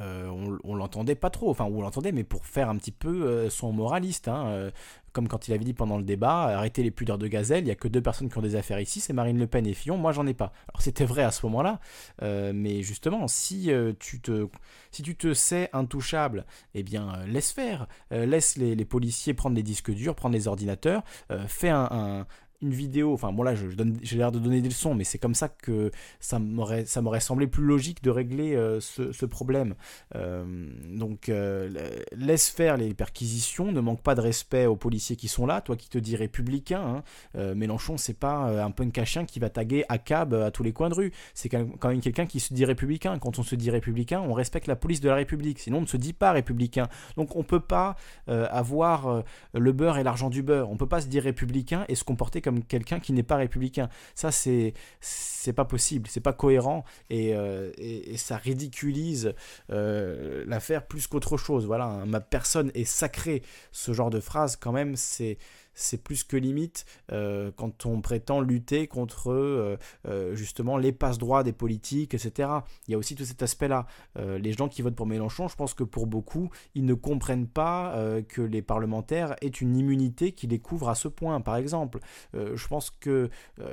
euh, 0.00 0.28
on, 0.64 0.74
l'entendait 0.74 1.14
pas 1.14 1.30
trop, 1.30 1.50
enfin 1.50 1.64
on 1.64 1.80
l'entendait, 1.80 2.12
mais 2.12 2.24
pour 2.24 2.46
faire 2.46 2.68
un 2.68 2.76
petit 2.76 2.92
peu 2.92 3.26
euh, 3.26 3.50
son 3.50 3.72
moraliste, 3.72 4.28
hein, 4.28 4.46
euh, 4.48 4.70
comme 5.12 5.26
quand 5.26 5.48
il 5.48 5.54
avait 5.54 5.64
dit 5.64 5.72
pendant 5.72 5.98
le 5.98 6.04
débat, 6.04 6.56
arrêtez 6.56 6.82
les 6.82 6.90
pudeurs 6.90 7.18
de 7.18 7.26
gazelle, 7.26 7.64
il 7.64 7.68
y 7.68 7.72
a 7.72 7.74
que 7.74 7.88
deux 7.88 8.00
personnes 8.00 8.28
qui 8.28 8.38
ont 8.38 8.42
des 8.42 8.54
affaires 8.54 8.78
ici, 8.78 9.00
c'est 9.00 9.12
Marine 9.12 9.38
Le 9.38 9.46
Pen 9.46 9.66
et 9.66 9.74
Fillon, 9.74 9.96
moi 9.96 10.12
j'en 10.12 10.26
ai 10.26 10.34
pas. 10.34 10.52
Alors 10.68 10.82
c'était 10.82 11.04
vrai 11.04 11.24
à 11.24 11.30
ce 11.32 11.44
moment-là, 11.46 11.80
mais 12.22 12.82
justement, 12.82 13.26
si 13.26 13.70
tu 13.98 14.20
te, 14.20 14.48
si 14.92 15.02
tu 15.02 15.16
te 15.16 15.34
sais 15.34 15.70
intouchable, 15.72 16.44
eh 16.74 16.82
bien 16.82 17.24
laisse 17.26 17.50
faire, 17.50 17.88
laisse 18.10 18.56
les, 18.56 18.76
les, 18.76 18.84
policiers 18.84 19.34
prendre 19.34 19.56
les 19.56 19.62
disques 19.62 19.90
durs, 19.90 20.14
prendre 20.14 20.34
les 20.34 20.46
ordinateurs, 20.46 21.02
fais 21.48 21.70
un 21.70 22.26
une 22.60 22.72
vidéo, 22.72 23.12
enfin 23.12 23.32
bon 23.32 23.44
là 23.44 23.54
je, 23.54 23.66
j'ai 24.02 24.16
l'air 24.16 24.32
de 24.32 24.38
donner 24.38 24.60
des 24.60 24.68
leçons, 24.68 24.94
mais 24.94 25.04
c'est 25.04 25.18
comme 25.18 25.34
ça 25.34 25.48
que 25.48 25.92
ça 26.18 26.38
m'aurait, 26.38 26.84
ça 26.86 27.00
m'aurait 27.00 27.20
semblé 27.20 27.46
plus 27.46 27.64
logique 27.64 28.02
de 28.02 28.10
régler 28.10 28.56
euh, 28.56 28.80
ce, 28.80 29.26
problème. 29.26 29.74
Euh, 30.16 30.44
donc 30.88 31.28
euh, 31.28 31.70
laisse 32.12 32.48
faire 32.48 32.76
les 32.76 32.94
perquisitions, 32.94 33.70
ne 33.70 33.80
manque 33.80 34.02
pas 34.02 34.14
de 34.14 34.20
respect 34.20 34.66
aux 34.66 34.76
policiers 34.76 35.16
qui 35.16 35.28
sont 35.28 35.46
là, 35.46 35.60
toi 35.60 35.76
qui 35.76 35.88
te 35.88 35.98
dis 35.98 36.16
républicain, 36.16 37.02
hein. 37.34 37.54
Mélenchon 37.54 37.96
c'est 37.96 38.18
pas 38.18 38.64
un 38.64 38.70
punk 38.70 38.98
à 38.98 39.04
chien 39.04 39.24
qui 39.24 39.38
va 39.38 39.50
taguer 39.50 39.84
à 39.88 39.98
cab 39.98 40.34
à 40.34 40.50
tous 40.50 40.62
les 40.62 40.72
coins 40.72 40.88
de 40.88 40.94
rue, 40.94 41.12
c'est 41.34 41.48
quand 41.48 41.88
même 41.88 42.00
quelqu'un 42.00 42.26
qui 42.26 42.40
se 42.40 42.52
dit 42.54 42.64
républicain. 42.64 43.18
Quand 43.18 43.38
on 43.38 43.42
se 43.42 43.54
dit 43.54 43.70
républicain, 43.70 44.20
on 44.20 44.32
respecte 44.32 44.66
la 44.66 44.76
police 44.76 45.00
de 45.00 45.08
la 45.08 45.14
République, 45.14 45.60
sinon 45.60 45.78
on 45.78 45.82
ne 45.82 45.86
se 45.86 45.96
dit 45.96 46.12
pas 46.12 46.32
républicain. 46.32 46.88
Donc 47.16 47.36
on 47.36 47.44
peut 47.44 47.60
pas 47.60 47.96
avoir 48.26 49.22
le 49.54 49.72
beurre 49.72 49.98
et 49.98 50.02
l'argent 50.02 50.30
du 50.30 50.42
beurre, 50.42 50.70
on 50.70 50.76
peut 50.76 50.88
pas 50.88 51.00
se 51.00 51.06
dire 51.06 51.22
républicain 51.22 51.84
et 51.88 51.94
se 51.94 52.04
comporter 52.04 52.40
comme 52.40 52.47
comme 52.48 52.64
quelqu'un 52.64 52.98
qui 52.98 53.12
n'est 53.12 53.22
pas 53.22 53.36
républicain. 53.36 53.90
Ça, 54.14 54.32
c'est 54.32 54.72
c'est 55.02 55.52
pas 55.52 55.66
possible, 55.66 56.08
c'est 56.08 56.22
pas 56.22 56.32
cohérent 56.32 56.82
et, 57.10 57.34
euh, 57.34 57.70
ça 58.16 58.38
ridiculise 58.38 59.34
euh, 59.70 60.44
l'affaire 60.46 60.86
plus 60.86 61.06
qu'autre 61.06 61.36
chose. 61.36 61.66
Voilà, 61.66 61.84
hein. 61.84 62.06
ma 62.06 62.20
personne 62.20 62.70
est 62.74 62.84
sacrée. 62.84 63.42
Ce 63.70 63.92
genre 63.92 64.08
de 64.08 64.18
phrase, 64.20 64.56
quand 64.56 64.72
même, 64.72 64.96
c'est 64.96 65.36
c'est 65.78 66.02
plus 66.02 66.24
que 66.24 66.36
limite 66.36 66.84
euh, 67.12 67.50
quand 67.56 67.86
on 67.86 68.00
prétend 68.00 68.40
lutter 68.40 68.88
contre 68.88 69.30
euh, 69.30 69.76
euh, 70.06 70.34
justement 70.34 70.76
les 70.76 70.92
passe-droits 70.92 71.44
des 71.44 71.52
politiques, 71.52 72.14
etc. 72.14 72.50
Il 72.86 72.92
y 72.92 72.94
a 72.94 72.98
aussi 72.98 73.14
tout 73.14 73.24
cet 73.24 73.42
aspect-là. 73.42 73.86
les 74.16 74.52
gens 74.52 74.68
qui 74.68 74.82
votent 74.82 74.96
pour 74.96 75.06
Mélenchon, 75.06 75.48
je 75.48 75.56
pense 75.56 75.74
que 75.74 75.84
pour 75.84 76.06
beaucoup, 76.06 76.50
ils 76.74 76.84
ne 76.84 76.94
comprennent 76.94 77.46
pas 77.46 77.94
que 78.28 78.42
les 78.42 78.62
parlementaires 78.62 79.36
aient 79.40 79.46
une 79.48 79.76
immunité 79.76 80.32
qui 80.32 80.46
les 80.46 80.58
couvre 80.58 80.88
à 80.88 80.94
ce 80.94 81.08
point, 81.08 81.40
par 81.40 81.56
exemple. 81.56 82.00
je 82.34 82.66
pense 82.66 82.90
que 82.90 83.30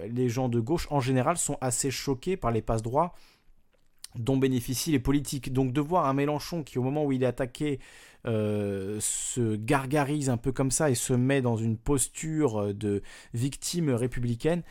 les 0.08 0.30
gens 0.30 0.50
de 0.50 0.60
gauche, 0.60 0.88
en 0.92 1.00
général, 1.00 1.38
sont 1.38 1.58
assez 1.62 1.92
choqués 1.92 2.38
par 2.38 2.52
les 2.52 2.62
passe-droits 2.62 3.16
dont 4.18 4.38
bénéficient 4.38 4.92
les 4.92 5.00
politiques. 5.00 5.52
Donc 5.52 5.74
de 5.74 5.82
voir 5.82 6.06
un 6.06 6.14
Mélenchon 6.14 6.64
qui, 6.64 6.80
au 6.80 6.84
moment 6.84 7.06
où 7.06 7.12
il 7.12 7.24
est 7.24 7.28
attaqué, 7.28 7.80
euh, 8.28 8.98
se 9.00 9.56
gargarise 9.56 10.30
un 10.30 10.38
peu 10.38 10.52
comme 10.52 10.72
ça 10.72 10.90
et 10.90 10.96
se 10.96 11.14
met 11.14 11.42
dans 11.42 11.58
une 11.58 11.78
posture 11.78 12.74
de 12.74 13.02
victime 13.34 13.90
républicaine, 13.92 14.64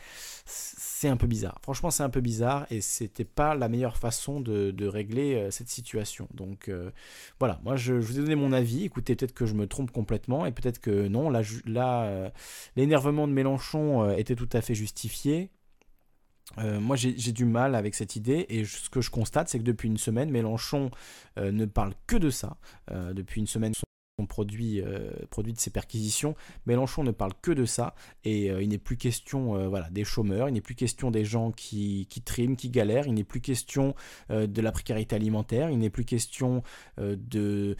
c'est 0.45 1.07
un 1.07 1.17
peu 1.17 1.27
bizarre. 1.27 1.59
Franchement, 1.61 1.91
c'est 1.91 2.03
un 2.03 2.09
peu 2.09 2.21
bizarre 2.21 2.65
et 2.69 2.81
c'était 2.81 3.25
pas 3.25 3.55
la 3.55 3.69
meilleure 3.69 3.97
façon 3.97 4.39
de, 4.41 4.87
régler 4.87 5.35
euh, 5.35 5.51
cette 5.51 5.69
situation. 5.69 6.27
Donc 6.33 6.69
euh, 6.69 6.91
voilà, 7.39 7.59
moi 7.63 7.75
je, 7.75 7.93
vous 7.93 8.19
ai 8.19 8.21
donné 8.21 8.35
mon 8.35 8.51
avis. 8.51 8.83
Écoutez, 8.83 9.15
peut-être 9.15 9.33
que 9.33 9.45
je 9.45 9.53
me 9.53 9.67
trompe 9.67 9.91
complètement 9.91 10.45
et 10.45 10.51
peut-être 10.51 10.79
que 10.79 11.07
non. 11.07 11.29
Là, 11.29 11.41
là 11.65 12.31
l'énervement 12.75 13.27
de 13.27 13.33
Mélenchon 13.33 14.09
était 14.11 14.35
tout 14.35 14.49
à 14.53 14.61
fait 14.61 14.75
justifié. 14.75 15.49
Euh, 16.57 16.79
moi, 16.79 16.95
j'ai 16.95 17.31
du 17.31 17.45
mal 17.45 17.75
avec 17.75 17.95
cette 17.95 18.15
idée 18.15 18.45
et 18.49 18.65
ce 18.65 18.89
que 18.89 19.01
je 19.01 19.09
constate, 19.09 19.49
c'est 19.49 19.59
que 19.59 19.63
depuis 19.63 19.87
une 19.87 19.97
semaine, 19.97 20.29
Mélenchon 20.29 20.91
euh, 21.37 21.51
ne 21.51 21.65
parle 21.65 21.93
que 22.07 22.15
de 22.15 22.29
ça. 22.29 22.57
Euh, 22.91 23.13
depuis 23.13 23.41
une 23.41 23.47
semaine, 23.47 23.73
produit, 24.23 24.81
euh, 24.81 25.11
de 25.37 25.53
ces 25.57 25.69
perquisitions. 25.69 26.35
Mélenchon 26.65 27.03
ne 27.03 27.11
parle 27.11 27.33
que 27.41 27.51
de 27.51 27.65
ça 27.65 27.93
et 28.23 28.49
euh, 28.49 28.63
il 28.63 28.69
n'est 28.69 28.77
plus 28.77 28.95
question 28.95 29.55
euh, 29.55 29.67
voilà, 29.67 29.89
des 29.89 30.05
chômeurs, 30.05 30.47
il 30.47 30.53
n'est 30.53 30.61
plus 30.61 30.75
question 30.75 31.11
des 31.11 31.25
gens 31.25 31.51
qui, 31.51 32.07
triment, 32.23 32.55
qui 32.55 32.69
galèrent, 32.69 33.07
il 33.07 33.13
n'est 33.13 33.25
plus 33.25 33.41
question 33.41 33.93
de 34.29 34.61
la 34.61 34.71
précarité 34.71 35.15
alimentaire, 35.15 35.69
il 35.69 35.77
n'est 35.79 35.89
plus 35.89 36.05
question 36.05 36.63
de 36.97 37.75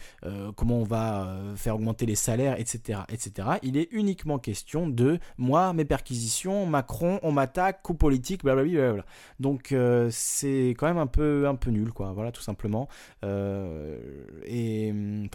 comment 0.56 0.80
on 0.80 0.84
va 0.84 1.38
faire 1.56 1.74
augmenter 1.76 2.06
les 2.06 2.14
salaires, 2.14 2.58
etc., 2.60 3.00
etc. 3.08 3.48
Il 3.62 3.76
est 3.76 3.88
uniquement 3.92 4.38
question 4.38 4.88
de 4.88 5.18
moi, 5.38 5.72
mes 5.72 5.84
perquisitions, 5.84 6.66
Macron, 6.66 7.18
on 7.22 7.32
m'attaque, 7.32 7.82
coup 7.82 7.94
politique, 7.94 8.44
blablabla. 8.44 9.04
Donc 9.40 9.74
c'est 10.10 10.74
quand 10.78 10.86
même 10.86 10.98
un 10.98 11.06
peu, 11.06 11.48
un 11.48 11.54
peu 11.54 11.70
nul, 11.70 11.92
quoi, 11.92 12.12
voilà, 12.12 12.32
tout 12.32 12.42
simplement. 12.42 12.88
et 13.24 14.92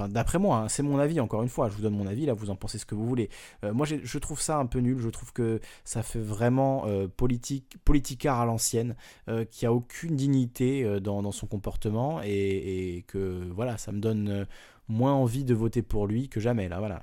d'après 0.09 0.39
moi, 0.39 0.57
hein, 0.57 0.69
c'est 0.69 0.83
mon 0.83 0.90
avis, 0.99 1.19
encore 1.19 1.43
une 1.43 1.49
fois, 1.49 1.69
je 1.69 1.75
vous 1.75 1.81
donne 1.81 1.95
mon 1.95 2.07
avis, 2.07 2.25
là 2.25 2.33
vous 2.33 2.49
en 2.49 2.55
pensez 2.55 2.77
ce 2.77 2.85
que 2.85 2.95
vous 2.95 3.05
voulez. 3.05 3.29
Euh, 3.63 3.73
moi 3.73 3.85
je 3.85 4.17
trouve 4.17 4.41
ça 4.41 4.57
un 4.57 4.65
peu 4.65 4.79
nul, 4.79 4.99
je 4.99 5.09
trouve 5.09 5.33
que 5.33 5.59
ça 5.83 6.03
fait 6.03 6.19
vraiment 6.19 6.85
euh, 6.87 7.07
politique, 7.07 7.77
politicard 7.85 8.39
à 8.39 8.45
l'ancienne, 8.45 8.95
euh, 9.29 9.45
qui 9.45 9.65
a 9.65 9.73
aucune 9.73 10.15
dignité 10.15 10.99
dans, 10.99 11.31
son 11.31 11.47
comportement 11.47 12.21
et, 12.23 13.05
que 13.07 13.47
voilà, 13.53 13.77
ça 13.77 13.91
me 13.91 13.99
donne 13.99 14.45
moins 14.87 15.13
envie 15.13 15.43
de 15.43 15.53
voter 15.53 15.81
pour 15.81 16.07
lui 16.07 16.29
que 16.29 16.39
jamais. 16.39 16.67
Là, 16.67 16.79
voilà, 16.79 17.01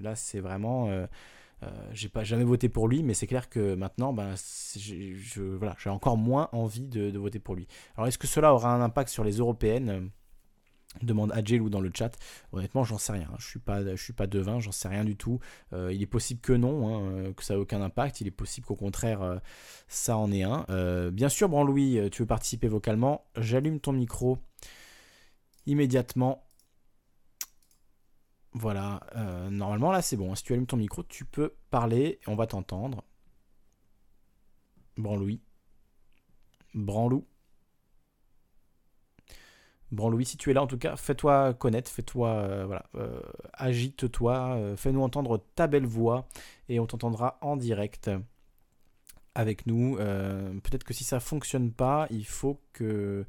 là 0.00 0.14
c'est 0.14 0.40
vraiment... 0.40 0.88
j'ai 1.92 2.08
pas 2.08 2.24
jamais 2.24 2.44
voté 2.44 2.68
pour 2.68 2.88
lui, 2.88 3.02
mais 3.02 3.14
c'est 3.14 3.26
clair 3.26 3.48
que 3.48 3.74
maintenant, 3.74 4.12
ben, 4.12 4.34
j'ai 4.76 5.16
voilà, 5.58 5.76
encore 5.86 6.16
moins 6.16 6.48
envie 6.52 6.88
de, 6.88 7.18
voter 7.18 7.40
pour 7.40 7.54
lui. 7.54 7.66
Alors, 7.96 8.06
est-ce 8.06 8.18
que 8.18 8.26
cela 8.26 8.54
aura 8.54 8.74
un 8.74 8.80
impact 8.80 9.10
sur 9.10 9.24
les 9.24 9.38
européennes? 9.38 10.10
Demande 11.02 11.32
à 11.32 11.40
ou 11.60 11.70
dans 11.70 11.80
le 11.80 11.90
chat. 11.94 12.16
Honnêtement, 12.52 12.84
j'en 12.84 12.98
sais 12.98 13.12
rien. 13.12 13.30
Je 13.38 13.46
suis 13.46 13.58
pas, 13.58 13.96
suis 13.96 14.12
pas 14.12 14.26
devin, 14.26 14.60
j'en 14.60 14.72
sais 14.72 14.88
rien 14.88 15.04
du 15.04 15.16
tout. 15.16 15.38
Euh, 15.72 15.92
il 15.92 16.02
est 16.02 16.06
possible 16.06 16.40
que 16.40 16.52
non, 16.52 16.88
hein, 16.88 17.12
euh, 17.12 17.32
que 17.32 17.44
ça 17.44 17.54
ait 17.54 17.58
aucun 17.58 17.80
impact. 17.82 18.20
Il 18.20 18.26
est 18.26 18.32
possible 18.32 18.66
qu'au 18.66 18.76
contraire, 18.76 19.22
euh, 19.22 19.38
ça 19.86 20.16
en 20.16 20.32
ait 20.32 20.42
un. 20.42 20.64
bien 21.10 21.28
sûr, 21.28 21.48
Branlouis, 21.48 22.10
tu 22.10 22.22
veux 22.22 22.26
participer 22.26 22.68
vocalement? 22.68 23.24
J'allume 23.36 23.80
ton 23.80 23.92
micro 23.92 24.38
immédiatement. 25.66 26.44
Voilà. 28.52 29.00
normalement, 29.50 29.92
là, 29.92 30.02
c'est 30.02 30.16
bon. 30.16 30.34
Si 30.34 30.42
tu 30.42 30.52
allumes 30.52 30.66
ton 30.66 30.76
micro, 30.76 31.02
tu 31.02 31.24
peux 31.24 31.54
parler 31.70 32.18
et 32.22 32.28
on 32.28 32.34
va 32.34 32.46
t'entendre. 32.46 33.04
Branlouis. 34.96 35.40
Branlou. 36.74 37.26
Bon, 39.90 40.10
Louis, 40.10 40.26
si 40.26 40.36
tu 40.36 40.50
es 40.50 40.52
là, 40.52 40.62
en 40.62 40.66
tout 40.66 40.76
cas, 40.76 40.96
fais-toi 40.96 41.54
connaître, 41.54 41.90
fais-toi, 41.90 42.28
euh, 42.28 42.66
voilà, 42.66 42.84
euh, 42.96 43.20
agite-toi, 43.54 44.56
euh, 44.56 44.76
fais-nous 44.76 45.02
entendre 45.02 45.42
ta 45.54 45.66
belle 45.66 45.86
voix 45.86 46.28
et 46.68 46.78
on 46.78 46.86
t'entendra 46.86 47.38
en 47.40 47.56
direct 47.56 48.10
avec 49.34 49.66
nous. 49.66 49.96
Peut-être 49.96 50.84
que 50.84 50.92
si 50.92 51.04
ça 51.04 51.20
fonctionne 51.20 51.72
pas, 51.72 52.06
il 52.10 52.26
faut 52.26 52.60
que 52.72 53.24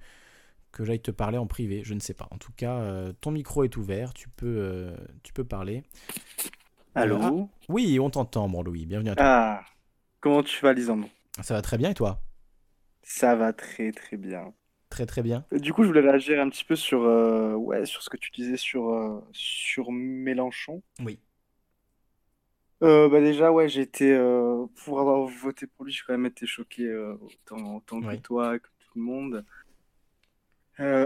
que 0.71 0.85
j'aille 0.85 1.01
te 1.01 1.09
parler 1.09 1.39
en 1.39 1.47
privé, 1.47 1.81
je 1.83 1.95
ne 1.95 1.99
sais 1.99 2.13
pas. 2.13 2.27
En 2.29 2.37
tout 2.37 2.51
cas, 2.55 3.11
ton 3.21 3.31
micro 3.31 3.63
est 3.63 3.75
ouvert, 3.75 4.13
tu 4.13 4.29
peux, 4.29 4.93
tu 5.23 5.33
peux 5.33 5.43
parler. 5.43 5.83
Allô 6.93 7.17
ah, 7.21 7.31
Oui, 7.69 7.99
on 7.99 8.09
t'entend, 8.09 8.49
bon 8.49 8.61
Louis, 8.61 8.85
bienvenue 8.85 9.11
à 9.11 9.15
toi. 9.15 9.25
Ah, 9.25 9.65
comment 10.19 10.43
tu 10.43 10.59
vas, 10.61 10.73
Lisandre? 10.73 11.07
Ça 11.41 11.53
va 11.53 11.61
très 11.61 11.77
bien 11.77 11.91
et 11.91 11.93
toi? 11.93 12.21
Ça 13.01 13.35
va 13.35 13.53
très 13.53 13.91
très 13.91 14.17
bien. 14.17 14.53
Très 14.89 15.05
très 15.05 15.21
bien. 15.21 15.45
Du 15.51 15.71
coup, 15.71 15.83
je 15.83 15.87
voulais 15.87 16.01
réagir 16.01 16.41
un 16.41 16.49
petit 16.49 16.65
peu 16.65 16.75
sur, 16.75 17.03
euh, 17.03 17.53
ouais, 17.53 17.85
sur 17.85 18.01
ce 18.01 18.09
que 18.09 18.17
tu 18.17 18.31
disais 18.31 18.57
sur, 18.57 18.89
euh, 18.89 19.23
sur 19.31 19.91
Mélenchon. 19.91 20.81
Oui. 21.05 21.19
Euh, 22.81 23.07
bah 23.07 23.19
déjà, 23.19 23.51
ouais, 23.51 23.69
j'ai 23.69 23.81
été, 23.81 24.17
pour 24.83 24.99
avoir 24.99 25.25
voté 25.27 25.67
pour 25.67 25.85
lui, 25.85 25.91
j'ai 25.91 26.01
quand 26.07 26.13
même 26.13 26.25
été 26.25 26.47
choqué 26.47 26.91
autant, 27.21 27.75
autant 27.75 28.01
que 28.01 28.15
toi, 28.15 28.57
que 28.57 28.67
tout 28.79 28.91
le 28.95 29.01
monde. 29.01 29.45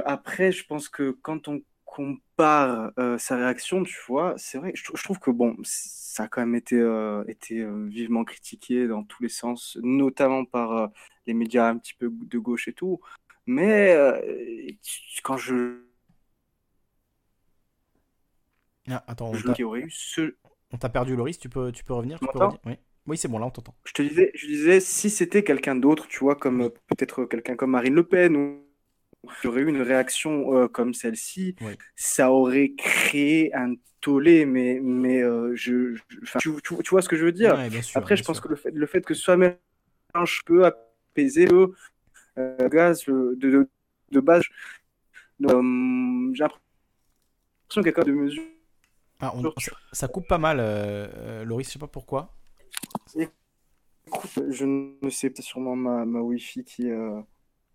après, 0.06 0.52
je 0.52 0.66
pense 0.66 0.88
que 0.88 1.12
quand 1.22 1.48
on 1.48 1.62
compare 1.84 2.92
sa 3.18 3.38
réaction, 3.38 3.84
tu 3.84 4.00
vois, 4.08 4.36
c'est 4.38 4.60
vrai, 4.60 4.72
je, 4.76 4.84
je 4.94 5.04
trouve 5.04 5.20
que 5.20 5.32
bon, 5.32 5.58
ça 5.64 6.24
a 6.24 6.28
quand 6.28 6.42
même 6.42 6.56
été, 6.56 6.78
été 7.28 7.66
vivement 7.88 8.24
critiqué 8.24 8.88
dans 8.88 9.04
tous 9.04 9.24
les 9.24 9.30
sens, 9.30 9.78
notamment 9.82 10.46
par 10.46 10.92
les 11.26 11.34
médias 11.34 11.70
un 11.70 11.78
petit 11.78 11.96
peu 11.96 12.10
de 12.12 12.38
gauche 12.38 12.68
et 12.68 12.74
tout. 12.74 13.00
Mais 13.46 13.94
euh, 13.94 14.20
quand 15.24 15.38
je. 15.38 15.82
Ah, 18.90 19.04
attends, 19.08 19.32
on 19.32 19.54
On 20.72 20.78
t'a 20.78 20.90
perdu, 20.90 21.16
Loris, 21.16 21.38
tu 21.38 21.50
peux, 21.50 21.72
tu 21.72 21.84
peux 21.84 21.94
revenir, 21.94 22.20
Oui, 22.66 22.74
oui 23.08 23.18
c'est 23.18 23.28
bon, 23.28 23.38
là 23.38 23.46
on 23.46 23.52
t'entend. 23.52 23.76
Je 23.86 23.94
te 23.94 24.02
disais, 24.02 24.32
je 24.34 24.48
disais 24.48 24.80
si 24.80 25.10
c'était 25.10 25.44
quelqu'un 25.44 25.76
d'autre, 25.76 26.08
tu 26.08 26.20
vois, 26.20 26.36
comme 26.36 26.70
peut-être 26.88 27.26
quelqu'un 27.26 27.56
comme 27.56 27.72
Marine 27.72 27.96
Le 27.96 28.04
Pen, 28.04 28.36
ou 28.36 28.64
aurait 29.46 29.62
eu 29.62 29.70
une 29.70 29.82
réaction 29.82 30.56
euh, 30.56 30.68
comme 30.68 30.94
celle-ci, 30.94 31.56
ça 31.96 32.32
aurait 32.32 32.74
créé 32.78 33.54
un 33.54 33.76
tollé, 34.02 34.46
mais, 34.46 34.80
mais 34.82 35.22
euh, 35.22 35.56
je, 35.56 35.96
tu, 36.40 36.50
vois 36.90 37.02
ce 37.02 37.10
que 37.10 37.16
je 37.16 37.26
veux 37.26 37.32
dire? 37.32 37.58
Après, 37.96 38.18
je 38.18 38.24
pense 38.24 38.40
que 38.40 38.50
le 38.50 38.56
fait, 38.56 38.72
le 38.72 38.86
fait 38.86 39.06
que 39.06 39.14
ce 39.14 39.22
soit 39.22 39.38
mélange 39.38 40.44
peut 40.46 40.66
apaiser, 40.66 41.46
le 41.46 41.58
euh, 41.58 41.76
gaz 42.38 43.06
de, 43.06 43.68
de, 44.12 44.20
base. 44.20 44.44
j'ai 45.40 45.48
l'impression 45.48 46.52
qu'il 47.76 47.86
y 47.86 47.90
a 47.90 47.92
quand 47.92 48.06
même 48.06 48.16
de 48.16 48.22
mesures. 48.22 48.44
Ah, 49.20 49.34
ça, 49.94 50.08
coupe 50.08 50.28
pas 50.28 50.38
mal, 50.38 50.58
euh, 50.60 51.46
Loris, 51.46 51.68
je 51.68 51.74
sais 51.74 51.80
pas 51.80 51.88
pourquoi. 51.88 52.36
je 53.16 54.66
ne 54.66 55.10
sais, 55.10 55.30
pas 55.30 55.42
sûrement 55.42 55.76
ma, 55.76 56.06
ma 56.06 56.20
Wi-Fi 56.20 56.66
qui, 56.66 56.90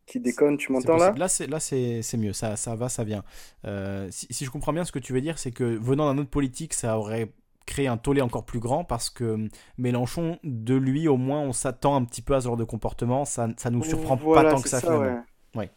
qui 0.08 0.20
déconne. 0.20 0.56
Tu 0.56 0.72
m'entends 0.72 0.96
là 0.96 1.12
Là, 1.16 1.28
c'est 1.28 1.46
là 1.46 1.60
c'est 1.60 2.16
mieux. 2.16 2.32
Ça, 2.32 2.56
ça 2.56 2.74
va, 2.74 2.88
ça 2.88 3.04
vient. 3.04 3.22
Euh, 3.64 4.08
si, 4.10 4.26
si, 4.30 4.44
je 4.44 4.50
comprends 4.50 4.72
bien, 4.72 4.84
ce 4.84 4.92
que 4.92 4.98
tu 4.98 5.12
veux 5.12 5.20
dire, 5.20 5.38
c'est 5.38 5.52
que 5.52 5.64
venant 5.64 6.12
d'un 6.12 6.20
autre 6.20 6.30
politique, 6.30 6.74
ça 6.74 6.98
aurait 6.98 7.32
créé 7.68 7.86
un 7.86 7.96
tollé 7.96 8.20
encore 8.20 8.44
plus 8.44 8.58
grand 8.58 8.82
parce 8.84 9.10
que 9.10 9.48
Mélenchon, 9.76 10.38
de 10.42 10.74
lui, 10.74 11.06
au 11.06 11.16
moins, 11.16 11.40
on 11.40 11.52
s'attend 11.52 11.94
un 11.94 12.04
petit 12.04 12.22
peu 12.22 12.34
à 12.34 12.40
ce 12.40 12.46
genre 12.46 12.56
de 12.56 12.64
comportement. 12.64 13.24
Ça, 13.24 13.48
ça 13.56 13.70
nous 13.70 13.84
surprend 13.84 14.16
pas 14.16 14.50
tant 14.50 14.60
que 14.60 14.68
ça, 14.68 14.80
ça 14.80 14.98
Ouais. 15.54 15.70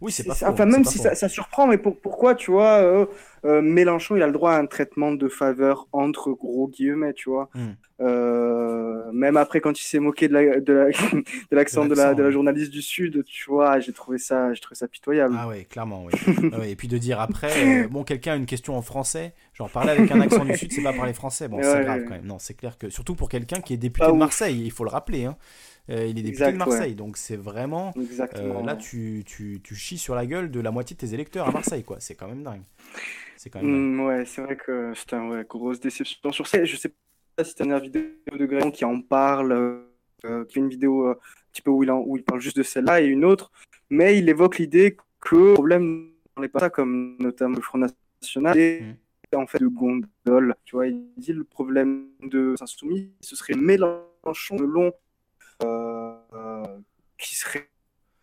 Oui, 0.00 0.12
c'est 0.12 0.24
pas 0.24 0.34
Enfin, 0.48 0.66
même 0.66 0.84
si 0.84 0.98
ça, 0.98 1.14
ça, 1.14 1.28
surprend, 1.28 1.66
mais 1.66 1.78
pour, 1.78 1.98
pourquoi, 1.98 2.34
tu 2.34 2.50
vois, 2.50 2.82
euh, 2.82 3.06
euh, 3.44 3.62
Mélenchon, 3.62 4.16
il 4.16 4.22
a 4.22 4.26
le 4.26 4.32
droit 4.32 4.52
à 4.52 4.58
un 4.58 4.66
traitement 4.66 5.12
de 5.12 5.28
faveur 5.28 5.86
entre 5.92 6.32
gros 6.32 6.68
guillemets, 6.68 7.12
tu 7.12 7.30
vois. 7.30 7.50
Hmm. 7.54 7.74
Euh, 8.00 9.12
même 9.12 9.36
après, 9.36 9.60
quand 9.60 9.78
il 9.78 9.84
s'est 9.84 9.98
moqué 9.98 10.28
de 10.28 10.34
l'accent 11.52 11.86
de, 11.86 11.94
la, 11.94 12.14
de, 12.14 12.22
la, 12.22 12.30
journaliste 12.30 12.72
du 12.72 12.82
Sud, 12.82 13.24
tu 13.24 13.50
vois, 13.50 13.80
j'ai 13.80 13.92
trouvé 13.92 14.18
ça, 14.18 14.50
trouvé 14.60 14.74
ça 14.74 14.88
pitoyable. 14.88 15.36
Ah 15.38 15.46
ouais, 15.46 15.64
clairement, 15.64 16.04
oui. 16.04 16.12
Ah 16.52 16.66
et 16.66 16.74
puis 16.74 16.88
de 16.88 16.98
dire 16.98 17.20
après, 17.20 17.86
bon, 17.88 18.02
quelqu'un 18.02 18.32
a 18.32 18.36
une 18.36 18.46
question 18.46 18.76
en 18.76 18.82
français, 18.82 19.34
genre 19.52 19.70
parler 19.70 19.90
avec 19.90 20.10
un 20.10 20.20
accent 20.20 20.44
du 20.44 20.56
Sud, 20.56 20.72
c'est 20.72 20.82
pas 20.82 20.92
parler 20.92 21.12
français. 21.12 21.48
Bon, 21.48 21.60
c'est 21.62 21.84
grave 21.84 22.04
quand 22.04 22.14
même. 22.14 22.26
Non, 22.26 22.38
c'est 22.38 22.54
clair 22.54 22.78
que, 22.78 22.88
surtout 22.88 23.14
pour 23.14 23.28
quelqu'un 23.28 23.60
qui 23.60 23.74
est 23.74 23.78
député 23.78 24.06
de 24.06 24.12
Marseille, 24.12 24.62
il 24.64 24.72
faut 24.72 24.84
le 24.84 24.90
rappeler, 24.90 25.26
hein. 25.26 25.36
Euh, 25.90 26.06
il 26.06 26.18
est 26.18 26.22
député 26.22 26.50
de 26.50 26.56
Marseille, 26.56 26.94
donc 26.94 27.16
c'est 27.16 27.36
vraiment. 27.36 27.92
Euh, 27.96 28.62
là, 28.62 28.74
tu, 28.74 29.22
tu, 29.26 29.60
tu, 29.62 29.74
chies 29.74 29.98
sur 29.98 30.14
la 30.14 30.24
gueule 30.24 30.50
de 30.50 30.60
la 30.60 30.70
moitié 30.70 30.96
de 30.96 31.00
tes 31.00 31.12
électeurs 31.12 31.46
à 31.46 31.52
Marseille, 31.52 31.84
quoi. 31.84 31.98
C'est 32.00 32.14
quand 32.14 32.28
même 32.28 32.42
dingue. 32.42 32.62
C'est 33.36 33.50
quand 33.50 33.62
même 33.62 33.94
mm, 33.94 34.00
ouais, 34.06 34.24
c'est 34.24 34.42
vrai 34.42 34.56
que 34.56 34.92
c'est 34.94 35.12
une 35.14 35.42
grosse 35.42 35.80
déception 35.80 36.32
sur 36.32 36.46
ça. 36.46 36.64
Je 36.64 36.76
sais 36.76 36.92
pas 37.36 37.44
si 37.44 37.54
tu 37.54 37.62
as 37.62 37.66
une 37.66 37.78
vidéo 37.78 38.02
de 38.32 38.46
Gréon 38.46 38.70
qui 38.70 38.84
en 38.84 39.00
parle, 39.00 39.52
euh, 40.24 40.44
qui 40.44 40.54
fait 40.54 40.60
une 40.60 40.68
vidéo 40.68 41.08
un 41.08 41.16
petit 41.52 41.62
peu 41.62 41.70
où 41.70 41.82
il, 41.82 41.90
en, 41.90 42.00
où 42.00 42.16
il 42.16 42.24
parle 42.24 42.40
juste 42.40 42.56
de 42.56 42.62
celle-là 42.62 43.00
et 43.00 43.06
une 43.06 43.24
autre, 43.24 43.50
mais 43.90 44.18
il 44.18 44.28
évoque 44.28 44.58
l'idée 44.58 44.96
que 45.20 45.36
le 45.36 45.54
problème 45.54 46.10
dans 46.36 46.42
les 46.42 46.48
partis, 46.48 46.70
comme 46.70 47.16
notamment 47.20 47.56
le 47.56 47.62
Front 47.62 47.78
National, 47.78 48.56
mm. 48.56 49.36
en 49.36 49.46
fait 49.46 49.58
de 49.58 49.68
gondole. 49.68 50.54
Tu 50.64 50.76
vois, 50.76 50.86
il 50.86 51.04
dit 51.16 51.32
le 51.32 51.44
problème 51.44 52.08
de 52.22 52.54
Saint-Soumis, 52.58 53.12
ce 53.20 53.36
serait 53.36 53.54
Mélenchon 53.54 54.56
de 54.56 54.64
long 54.64 54.92
euh, 55.62 56.64
qui 57.18 57.34
serait 57.34 57.68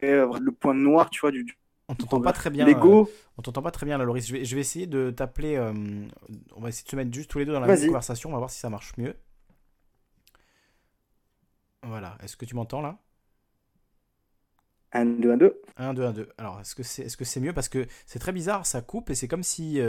le 0.01 0.49
point 0.49 0.73
noir, 0.73 1.09
tu 1.09 1.21
vois, 1.21 1.31
du, 1.31 1.45
on 1.91 1.95
t'entend 1.95 2.21
pas 2.21 2.33
très 2.33 2.49
bien. 2.49 2.65
Lego. 2.65 3.03
Euh, 3.03 3.13
on 3.37 3.41
t'entend 3.41 3.61
pas 3.61 3.71
très 3.71 3.85
bien, 3.85 3.97
là, 3.97 4.03
Loris. 4.03 4.27
Je 4.27 4.33
vais, 4.33 4.45
je 4.45 4.55
vais 4.55 4.61
essayer 4.61 4.87
de 4.87 5.11
t'appeler. 5.11 5.55
Euh, 5.55 5.73
on 6.55 6.61
va 6.61 6.69
essayer 6.69 6.85
de 6.85 6.89
se 6.89 6.95
mettre 6.95 7.13
juste 7.13 7.29
tous 7.29 7.39
les 7.39 7.45
deux 7.45 7.53
dans 7.53 7.59
la 7.59 7.67
même 7.67 7.85
conversation. 7.85 8.29
On 8.29 8.33
va 8.33 8.39
voir 8.39 8.49
si 8.49 8.59
ça 8.59 8.69
marche 8.69 8.93
mieux. 8.97 9.15
Voilà. 11.83 12.17
Est-ce 12.23 12.37
que 12.37 12.45
tu 12.45 12.55
m'entends 12.55 12.81
là? 12.81 12.97
1, 14.93 15.05
2, 15.05 15.31
1, 15.31 15.37
2. 15.37 15.61
1, 15.77 15.93
2, 15.93 16.03
1, 16.03 16.11
2. 16.11 16.29
Alors, 16.37 16.59
est-ce 16.59 16.75
que 16.75 16.83
c'est 16.83 17.03
est 17.03 17.07
-ce 17.07 17.23
c'est 17.23 17.39
mieux? 17.39 17.53
Parce 17.53 17.69
que 17.69 17.87
c'est 18.05 18.19
très 18.19 18.33
bizarre, 18.33 18.65
ça 18.65 18.81
coupe 18.81 19.09
et 19.09 19.15
c'est 19.15 19.27
comme 19.27 19.43
si 19.43 19.79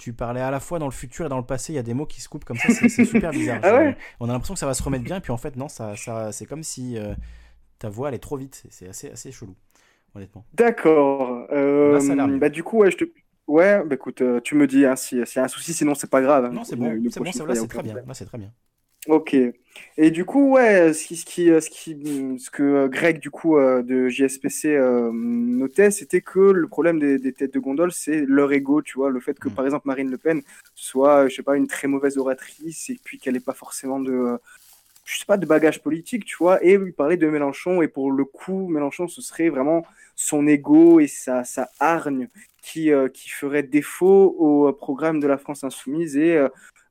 tu 0.00 0.14
parlais 0.14 0.40
à 0.40 0.50
la 0.50 0.60
fois 0.60 0.78
dans 0.78 0.86
le 0.86 0.92
futur 0.92 1.26
et 1.26 1.28
dans 1.28 1.36
le 1.36 1.44
passé. 1.44 1.72
Il 1.72 1.76
y 1.76 1.78
a 1.78 1.82
des 1.82 1.94
mots 1.94 2.06
qui 2.06 2.20
se 2.20 2.28
coupent 2.28 2.44
comme 2.44 2.56
ça. 2.56 2.68
C'est 2.72 3.04
super 3.04 3.30
bizarre. 3.30 3.60
ah 3.62 3.92
on 4.18 4.28
a 4.28 4.32
l'impression 4.32 4.54
que 4.54 4.60
ça 4.60 4.66
va 4.66 4.74
se 4.74 4.82
remettre 4.82 5.04
bien. 5.04 5.16
Et 5.16 5.20
puis 5.20 5.32
en 5.32 5.36
fait, 5.36 5.56
non, 5.56 5.68
ça, 5.68 5.94
ça, 5.94 6.32
c'est 6.32 6.46
comme 6.46 6.62
si 6.62 6.98
euh, 6.98 7.14
ta 7.78 7.90
voix 7.90 8.08
allait 8.08 8.18
trop 8.18 8.36
vite. 8.36 8.64
C'est 8.70 8.88
assez, 8.88 9.10
assez 9.10 9.30
chelou, 9.30 9.54
honnêtement. 10.14 10.44
D'accord. 10.54 11.46
Euh, 11.52 12.38
bah, 12.38 12.48
du 12.48 12.62
coup, 12.62 12.78
ouais, 12.78 12.90
je 12.90 12.98
te. 12.98 13.04
Ouais, 13.46 13.82
bah 13.84 13.96
écoute, 13.96 14.22
euh, 14.22 14.40
tu 14.40 14.54
me 14.54 14.68
dis 14.68 14.86
hein, 14.86 14.94
s'il 14.94 15.18
y 15.18 15.38
a 15.38 15.42
un 15.42 15.48
souci, 15.48 15.74
sinon 15.74 15.96
c'est 15.96 16.08
pas 16.08 16.22
grave. 16.22 16.44
Hein. 16.44 16.50
Non, 16.52 16.62
c'est 16.62 16.76
bon, 16.76 17.02
c'est 17.10 17.20
bon, 17.20 17.32
c'est 17.32 17.66
très 17.68 17.82
bien. 17.82 17.94
Là 17.94 18.14
c'est 18.14 18.24
très 18.24 18.38
bien. 18.38 18.52
Ok. 19.08 19.34
Et 19.96 20.10
du 20.10 20.24
coup, 20.24 20.50
ouais, 20.52 20.92
ce, 20.92 21.06
qui, 21.06 21.16
ce, 21.16 21.24
qui, 21.24 21.46
ce, 21.46 21.70
qui, 21.70 22.38
ce 22.38 22.50
que 22.50 22.86
Greg, 22.88 23.18
du 23.18 23.30
coup, 23.30 23.56
euh, 23.56 23.82
de 23.82 24.08
JSPC 24.08 24.76
euh, 24.76 25.10
notait, 25.12 25.90
c'était 25.90 26.20
que 26.20 26.38
le 26.38 26.68
problème 26.68 26.98
des, 26.98 27.32
têtes 27.32 27.54
de 27.54 27.58
gondole, 27.58 27.92
c'est 27.92 28.26
leur 28.26 28.52
ego, 28.52 28.82
tu 28.82 28.98
vois, 28.98 29.10
le 29.10 29.20
fait 29.20 29.38
que, 29.38 29.48
mm. 29.48 29.54
par 29.54 29.64
exemple, 29.64 29.88
Marine 29.88 30.10
Le 30.10 30.18
Pen 30.18 30.42
soit, 30.74 31.28
je 31.28 31.36
sais 31.36 31.42
pas, 31.42 31.56
une 31.56 31.66
très 31.66 31.88
mauvaise 31.88 32.18
oratrice 32.18 32.90
et 32.90 33.00
puis 33.02 33.18
qu'elle 33.18 33.34
n'ait 33.34 33.40
pas 33.40 33.54
forcément 33.54 34.00
de, 34.00 34.38
je 35.10 35.18
sais 35.18 35.26
pas, 35.26 35.36
de 35.36 35.46
bagage 35.46 35.82
politique, 35.82 36.24
tu 36.24 36.36
vois, 36.38 36.64
et 36.64 36.74
il 36.74 36.92
parlait 36.92 37.16
de 37.16 37.26
Mélenchon, 37.28 37.82
et 37.82 37.88
pour 37.88 38.12
le 38.12 38.24
coup, 38.24 38.68
Mélenchon, 38.68 39.08
ce 39.08 39.22
serait 39.22 39.48
vraiment 39.48 39.84
son 40.14 40.46
ego 40.46 41.00
et 41.00 41.06
sa, 41.08 41.44
sa 41.44 41.70
hargne 41.80 42.28
qui, 42.62 42.92
euh, 42.92 43.08
qui 43.08 43.30
ferait 43.30 43.62
défaut 43.62 44.36
au 44.38 44.72
programme 44.72 45.18
de 45.20 45.26
la 45.26 45.38
France 45.38 45.64
Insoumise 45.64 46.16
et 46.16 46.46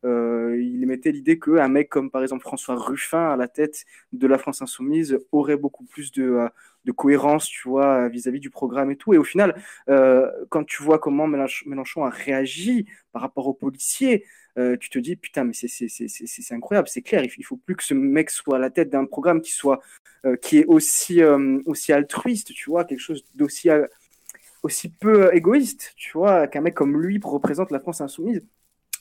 euh, 0.06 0.58
il 0.62 0.82
émettait 0.84 1.12
l'idée 1.12 1.40
qu'un 1.40 1.68
mec 1.68 1.90
comme 1.90 2.10
par 2.10 2.22
exemple 2.22 2.44
François 2.44 2.76
Ruffin 2.76 3.32
à 3.32 3.36
la 3.36 3.48
tête 3.48 3.86
de 4.14 4.28
la 4.28 4.38
France 4.38 4.62
Insoumise 4.62 5.20
aurait 5.32 5.58
beaucoup 5.58 5.84
plus 5.84 6.12
de, 6.14 6.24
euh, 6.24 6.50
de 6.86 6.92
cohérence, 6.92 7.48
tu 7.48 7.68
vois, 7.68 8.08
vis-à-vis 8.08 8.40
du 8.40 8.50
programme 8.50 8.92
et 8.92 8.96
tout. 8.96 9.14
Et 9.14 9.18
au 9.18 9.24
final, 9.24 9.62
euh, 9.90 10.30
quand 10.50 10.64
tu 10.64 10.84
vois 10.84 11.00
comment 11.00 11.28
Mélenchon 11.28 12.06
a 12.06 12.10
réagi 12.10 12.88
par 13.12 13.22
rapport 13.22 13.48
aux 13.48 13.54
policiers, 13.54 14.26
tu 14.56 14.90
te 14.90 15.00
dis 15.00 15.16
putain 15.16 15.44
mais 15.46 15.54
c'est 15.54 16.54
incroyable, 16.54 16.88
c'est 16.88 17.02
clair, 17.02 17.24
il, 17.24 17.32
il 17.38 17.46
faut 17.46 17.58
plus 17.58 17.76
que 17.76 17.84
ce 17.84 17.94
mec 17.94 18.30
soit 18.30 18.58
à 18.58 18.60
la 18.60 18.70
tête 18.70 18.90
d'un 18.90 19.06
programme 19.06 19.42
qui 19.42 19.52
soit 19.52 19.80
qui 20.42 20.60
est 20.60 20.66
aussi 20.66 21.22
aussi 21.66 21.94
altruiste, 21.94 22.54
tu 22.54 22.70
vois, 22.70 22.86
quelque 22.86 23.00
chose 23.00 23.24
d'aussi 23.36 23.70
aussi 24.64 24.90
peu 24.90 25.34
égoïste, 25.34 25.94
tu 25.96 26.12
vois, 26.12 26.48
qu'un 26.48 26.62
mec 26.62 26.74
comme 26.74 27.02
lui 27.02 27.20
représente 27.24 27.72
la 27.72 27.80
France 27.80 28.02
insoumise 28.02 28.44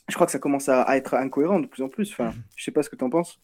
je 0.09 0.15
crois 0.15 0.27
que 0.27 0.33
ça 0.33 0.39
commence 0.39 0.69
à, 0.69 0.97
être 0.97 1.15
incohérent 1.15 1.61
de 1.61 1.67
plus 1.67 1.83
en 1.83 1.89
plus. 1.89 2.11
Enfin, 2.13 2.33
je 2.57 2.65
sais 2.65 2.71
pas 2.71 2.83
ce 2.83 2.91
que 2.91 2.97
tu 2.97 3.05
en 3.05 3.11
penses. 3.11 3.39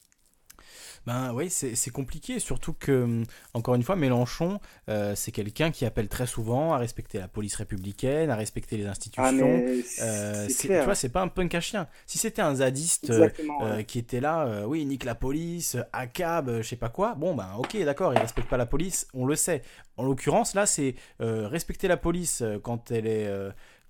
Ben 1.07 1.33
oui, 1.35 1.51
c'est 1.51 1.91
compliqué, 1.91 2.39
surtout 2.39 2.73
que, 2.73 3.05
hum, 3.05 3.25
encore 3.53 3.75
une 3.75 3.83
fois, 3.83 3.95
Mélenchon, 3.95 4.59
euh, 4.89 5.15
c'est 5.15 5.33
quelqu'un 5.33 5.71
qui 5.71 5.85
appelle 5.85 6.09
très 6.09 6.27
souvent 6.27 6.73
à 6.73 6.79
respecter 6.79 7.19
la 7.19 7.29
police 7.29 7.57
républicaine, 7.57 8.31
à 8.31 8.37
respecter 8.37 8.79
les 8.79 8.87
institutions. 8.87 9.23
Ah, 9.23 10.03
euh, 10.03 10.49
tu 10.59 10.69
vois, 10.69 10.95
c'est 10.95 11.11
pas 11.11 11.21
un 11.21 11.29
punk 11.29 11.55
à 11.55 11.61
chien. 11.61 11.89
Si 12.07 12.17
c'était 12.17 12.41
un 12.43 12.57
zadiste 12.57 13.11
euh, 13.11 13.83
qui 13.83 13.99
était 13.99 14.21
là, 14.21 14.67
oui, 14.67 14.85
nique 14.87 15.05
la 15.05 15.15
police, 15.15 15.77
ACAB, 15.93 16.63
je 16.63 16.69
sais 16.69 16.77
pas 16.77 16.89
quoi, 16.89 17.15
bon, 17.15 17.35
ben 17.35 17.49
ok, 17.59 17.77
d'accord, 17.85 18.15
il 18.15 18.19
respecte 18.19 18.49
pas 18.49 18.57
la 18.57 18.67
police, 18.67 19.07
on 19.13 19.27
le 19.27 19.37
sait. 19.37 19.63
En 19.97 20.05
l'occurrence, 20.05 20.55
là, 20.55 20.65
c'est 20.65 20.95
respecter 21.21 21.87
la 21.87 21.99
police 21.99 22.43
quand 22.63 22.91
elle 22.91 23.07
est 23.07 23.31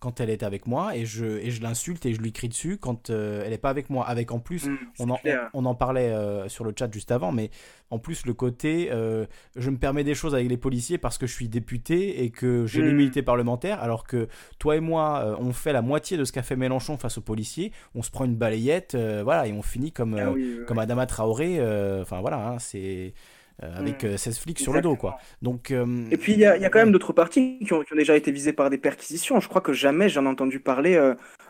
quand 0.05 0.21
elle 0.21 0.29
est 0.29 0.43
avec 0.43 0.67
moi 0.67 0.95
et 0.95 1.07
je, 1.07 1.25
et 1.25 1.51
je 1.51 1.63
l'insulte 1.63 2.05
et 2.05 2.13
je 2.13 2.21
lui 2.21 2.31
crie 2.31 2.51
dessus 2.51 2.77
quand 2.77 3.09
euh, 3.09 3.43
elle 3.43 3.53
n'est 3.53 3.59
pas 3.59 3.71
avec 3.71 3.89
moi. 3.89 4.07
Avec 4.07 4.33
en 4.33 4.39
plus, 4.39 4.67
mmh, 4.67 4.79
on, 4.99 5.09
en, 5.09 5.19
on, 5.55 5.65
en, 5.65 5.75
parlait 5.75 6.11
euh, 6.11 6.47
sur 6.47 6.63
le 6.63 6.75
chat 6.79 6.93
juste 6.93 7.11
avant, 7.11 7.33
mais 7.33 7.51
en 7.89 7.99
plus 7.99 8.27
le 8.27 8.35
côté 8.35 8.91
euh, 8.93 9.25
je 9.57 9.71
me 9.71 9.79
permets 9.79 10.05
des 10.05 10.15
choses 10.15 10.35
avec 10.35 10.47
les 10.51 10.59
policiers 10.59 10.99
parce 10.99 11.17
que 11.17 11.27
je 11.27 11.33
suis 11.33 11.49
député 11.49 12.23
et 12.23 12.29
que 12.29 12.67
j'ai 12.67 12.83
mmh. 12.83 12.87
l'immunité 12.87 13.23
parlementaire, 13.23 13.83
alors 13.83 14.07
que 14.07 14.29
toi 14.59 14.77
et 14.77 14.81
moi, 14.81 15.39
on 15.41 15.55
fait 15.55 15.73
la 15.73 15.81
moitié 15.81 16.19
de 16.19 16.25
ce 16.27 16.33
qu'a 16.33 16.43
fait 16.43 16.57
Mélenchon 16.57 16.99
face 16.99 17.17
aux 17.17 17.23
policiers, 17.23 17.73
on 17.95 18.03
se 18.03 18.11
prend 18.11 18.27
une 18.27 18.37
balayette, 18.37 18.95
voilà, 19.23 19.47
et 19.47 19.55
on 19.55 19.63
finit 19.63 19.91
comme, 19.91 20.19
ah 20.19 20.35
comme 20.67 20.79
Adama 20.79 21.07
Traoré. 21.07 21.61
Enfin 22.03 22.21
voilà, 22.21 22.47
hein, 22.47 22.59
c'est 22.59 23.15
euh, 23.63 23.73
avec 23.77 24.01
16 24.01 24.27
mm. 24.27 24.29
euh, 24.29 24.33
flics 24.33 24.59
sur 24.59 24.73
le 24.73 24.81
dos, 24.81 24.97
quoi. 24.97 25.19
Donc, 25.41 25.71
euh, 25.71 25.87
Et 26.11 26.17
puis, 26.17 26.33
il 26.33 26.41
y, 26.41 26.45
a 26.45 26.71
quand 26.71 26.81
même 26.81 26.91
d'autres 26.91 27.13
parties 27.13 27.61
qui 27.65 27.73
ont, 27.73 27.85
déjà 27.95 28.17
été 28.17 28.33
visées 28.33 28.53
par 28.53 28.69
des 28.69 28.79
perquisitions. 28.79 29.39
Je 29.39 29.49
crois 29.49 29.61
que 29.61 29.73
jamais 29.73 30.09
j'en 30.09 30.25
ai 30.25 30.29
entendu 30.29 30.59
parler, 30.59 31.01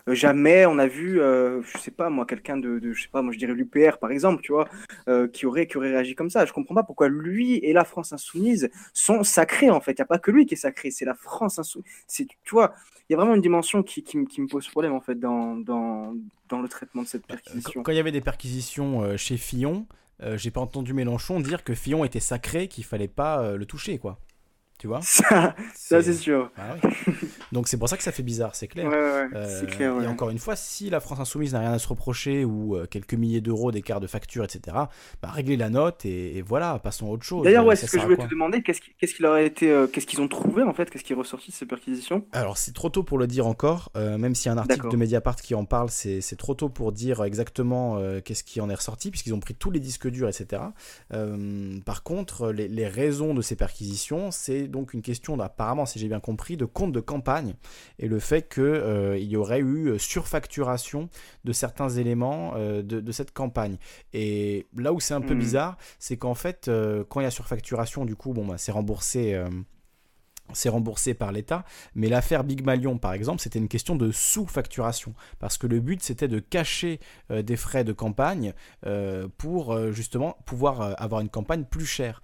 jamais 0.06 0.66
on 0.66 0.78
a 0.78 0.86
vu, 0.86 1.16
je 1.16 1.78
sais 1.78 1.90
pas, 1.90 2.10
moi, 2.10 2.26
quelqu'un 2.26 2.58
de, 2.58 2.78
je 2.92 3.02
sais 3.02 3.08
pas, 3.08 3.22
moi, 3.22 3.32
je 3.32 3.38
dirais 3.38 3.54
l'UPR, 3.54 3.96
par 3.98 4.10
exemple, 4.10 4.42
tu 4.42 4.52
vois, 4.52 4.68
qui, 5.32 5.46
aurait, 5.46 5.66
qui 5.66 5.78
aurait 5.78 5.92
réagi 5.92 6.14
comme 6.14 6.28
ça. 6.28 6.44
Je 6.44 6.52
comprends 6.52 6.74
pas 6.74 6.82
pourquoi 6.82 7.08
lui 7.08 7.56
et 7.56 7.72
la 7.72 7.84
France 7.84 8.12
Insoumise 8.12 8.68
sont 8.92 9.22
sacrés, 9.22 9.70
en 9.70 9.80
fait. 9.80 9.92
Il 9.92 10.00
n'y 10.00 10.02
a 10.02 10.06
pas 10.06 10.18
que 10.18 10.30
lui 10.30 10.44
qui 10.44 10.54
est 10.54 10.58
sacré, 10.58 10.90
c'est 10.90 11.06
la 11.06 11.14
France 11.14 11.58
Insoumise. 11.58 11.88
Tu 12.08 12.28
vois, 12.50 12.74
il 13.08 13.12
y 13.12 13.14
a 13.14 13.16
vraiment 13.16 13.34
une 13.34 13.42
dimension 13.42 13.82
qui, 13.82 14.02
qui, 14.02 14.18
me 14.18 14.46
pose 14.46 14.68
problème, 14.68 14.92
en 14.92 15.00
fait, 15.00 15.18
dans, 15.18 15.56
dans, 15.56 16.14
dans 16.50 16.60
le 16.60 16.68
traitement 16.68 17.02
de 17.02 17.08
cette 17.08 17.26
perquisition. 17.26 17.82
Quand 17.82 17.92
il 17.92 17.96
y 17.96 18.00
avait 18.00 18.12
des 18.12 18.20
perquisitions 18.20 19.16
chez 19.16 19.38
Fillon, 19.38 19.86
euh, 19.90 19.94
j'ai 20.36 20.50
pas 20.50 20.60
entendu 20.60 20.94
Mélenchon 20.94 21.40
dire 21.40 21.64
que 21.64 21.74
Fillon 21.74 22.04
était 22.04 22.20
sacré, 22.20 22.68
qu'il 22.68 22.84
fallait 22.84 23.08
pas 23.08 23.42
euh, 23.42 23.56
le 23.56 23.66
toucher, 23.66 23.98
quoi. 23.98 24.18
Tu 24.78 24.88
vois 24.88 25.00
Ça, 25.02 25.54
c'est 26.02 26.12
sûr. 26.12 26.50
Ah 26.58 26.76
Donc 27.52 27.68
c'est 27.68 27.76
pour 27.76 27.88
ça 27.88 27.96
que 27.96 28.02
ça 28.02 28.10
fait 28.10 28.22
bizarre, 28.22 28.54
c'est 28.54 28.66
clair. 28.66 28.90
Euh, 28.92 29.66
clair 29.66 30.02
Et 30.02 30.06
encore 30.06 30.30
une 30.30 30.38
fois, 30.38 30.56
si 30.56 30.90
la 30.90 31.00
France 31.00 31.20
Insoumise 31.20 31.52
n'a 31.52 31.60
rien 31.60 31.72
à 31.72 31.78
se 31.78 31.86
reprocher 31.86 32.44
ou 32.44 32.76
quelques 32.90 33.14
milliers 33.14 33.40
d'euros 33.40 33.70
d'écart 33.70 34.00
de 34.00 34.06
facture, 34.06 34.42
etc., 34.44 34.76
bah, 35.22 35.30
réglez 35.30 35.56
la 35.56 35.70
note 35.70 36.04
et, 36.04 36.42
voilà, 36.42 36.78
passons 36.80 37.06
à 37.06 37.10
autre 37.10 37.22
chose. 37.22 37.44
D'ailleurs, 37.44 37.64
ouais, 37.64 37.76
c'est 37.76 37.86
ce 37.86 37.92
que 37.92 38.00
je 38.00 38.04
voulais 38.04 38.16
te 38.16 38.28
demander. 38.28 38.62
Qu'est-ce 38.62 38.80
qu'ils 38.80 39.22
leur 39.22 39.36
été, 39.36 39.86
qu'est-ce 39.92 40.06
qu'ils 40.06 40.20
ont 40.20 40.28
trouvé 40.28 40.62
en 40.62 40.74
fait? 40.74 40.90
Qu'est-ce 40.90 41.04
qui 41.04 41.12
est 41.12 41.16
ressorti 41.16 41.50
de 41.50 41.56
ces 41.56 41.66
perquisitions? 41.66 42.26
Alors 42.32 42.58
c'est 42.58 42.72
trop 42.72 42.88
tôt 42.88 43.04
pour 43.04 43.18
le 43.18 43.26
dire 43.26 43.46
encore, 43.46 43.92
même 43.94 44.34
s'il 44.34 44.46
y 44.46 44.48
a 44.50 44.52
un 44.54 44.58
article 44.58 44.90
de 44.90 44.96
Mediapart 44.96 45.36
qui 45.36 45.54
en 45.54 45.64
parle, 45.64 45.90
c'est 45.90 46.36
trop 46.36 46.54
tôt 46.54 46.68
pour 46.68 46.92
dire 46.92 47.22
exactement 47.22 48.00
qu'est-ce 48.24 48.44
qui 48.44 48.60
en 48.60 48.68
est 48.68 48.74
ressorti, 48.74 49.10
puisqu'ils 49.10 49.34
ont 49.34 49.40
pris 49.40 49.54
tous 49.54 49.70
les 49.70 49.80
disques 49.80 50.08
durs, 50.08 50.28
etc. 50.28 50.62
par 51.84 52.02
contre, 52.02 52.50
les, 52.50 52.68
les 52.68 52.88
raisons 52.88 53.34
de 53.34 53.42
ces 53.42 53.56
perquisitions, 53.56 54.30
c'est 54.30 54.63
donc 54.68 54.94
une 54.94 55.02
question, 55.02 55.38
apparemment, 55.40 55.86
si 55.86 55.98
j'ai 55.98 56.08
bien 56.08 56.20
compris, 56.20 56.56
de 56.56 56.64
compte 56.64 56.92
de 56.92 57.00
campagne 57.00 57.54
et 57.98 58.08
le 58.08 58.18
fait 58.18 58.52
qu'il 58.52 58.62
euh, 58.62 59.18
y 59.18 59.36
aurait 59.36 59.60
eu 59.60 59.98
surfacturation 59.98 61.08
de 61.44 61.52
certains 61.52 61.88
éléments 61.88 62.54
de, 62.56 62.82
de, 62.82 63.12
cette 63.12 63.32
campagne. 63.32 63.76
Et 64.12 64.66
là 64.76 64.92
où 64.92 65.00
c'est 65.00 65.14
un 65.14 65.20
peu 65.20 65.34
mmh. 65.34 65.38
bizarre, 65.38 65.76
c'est 65.98 66.16
qu'en 66.16 66.34
fait, 66.34 66.70
quand 67.08 67.20
il 67.20 67.24
y 67.24 67.26
a 67.26 67.30
surfacturation, 67.30 68.04
du 68.04 68.16
coup, 68.16 68.32
bon, 68.32 68.46
bah, 68.46 68.58
c'est 68.58 68.72
remboursé 68.72 69.40
c'est 70.52 70.68
remboursé 70.68 71.14
par 71.14 71.32
l'État, 71.32 71.64
mais 71.94 72.08
l'affaire 72.08 72.44
Big 72.44 72.64
Malion, 72.64 72.98
par 72.98 73.14
exemple, 73.14 73.40
c'était 73.40 73.58
une 73.58 73.68
question 73.68 73.96
de 73.96 74.12
sous-facturation, 74.12 75.14
parce 75.38 75.56
que 75.56 75.66
le 75.66 75.80
but, 75.80 76.02
c'était 76.02 76.28
de 76.28 76.38
cacher 76.38 77.00
euh, 77.30 77.42
des 77.42 77.56
frais 77.56 77.84
de 77.84 77.92
campagne 77.92 78.52
euh, 78.86 79.26
pour 79.38 79.72
euh, 79.72 79.90
justement 79.90 80.36
pouvoir 80.44 80.94
avoir 81.02 81.22
une 81.22 81.30
campagne 81.30 81.64
plus 81.64 81.86
chère. 81.86 82.22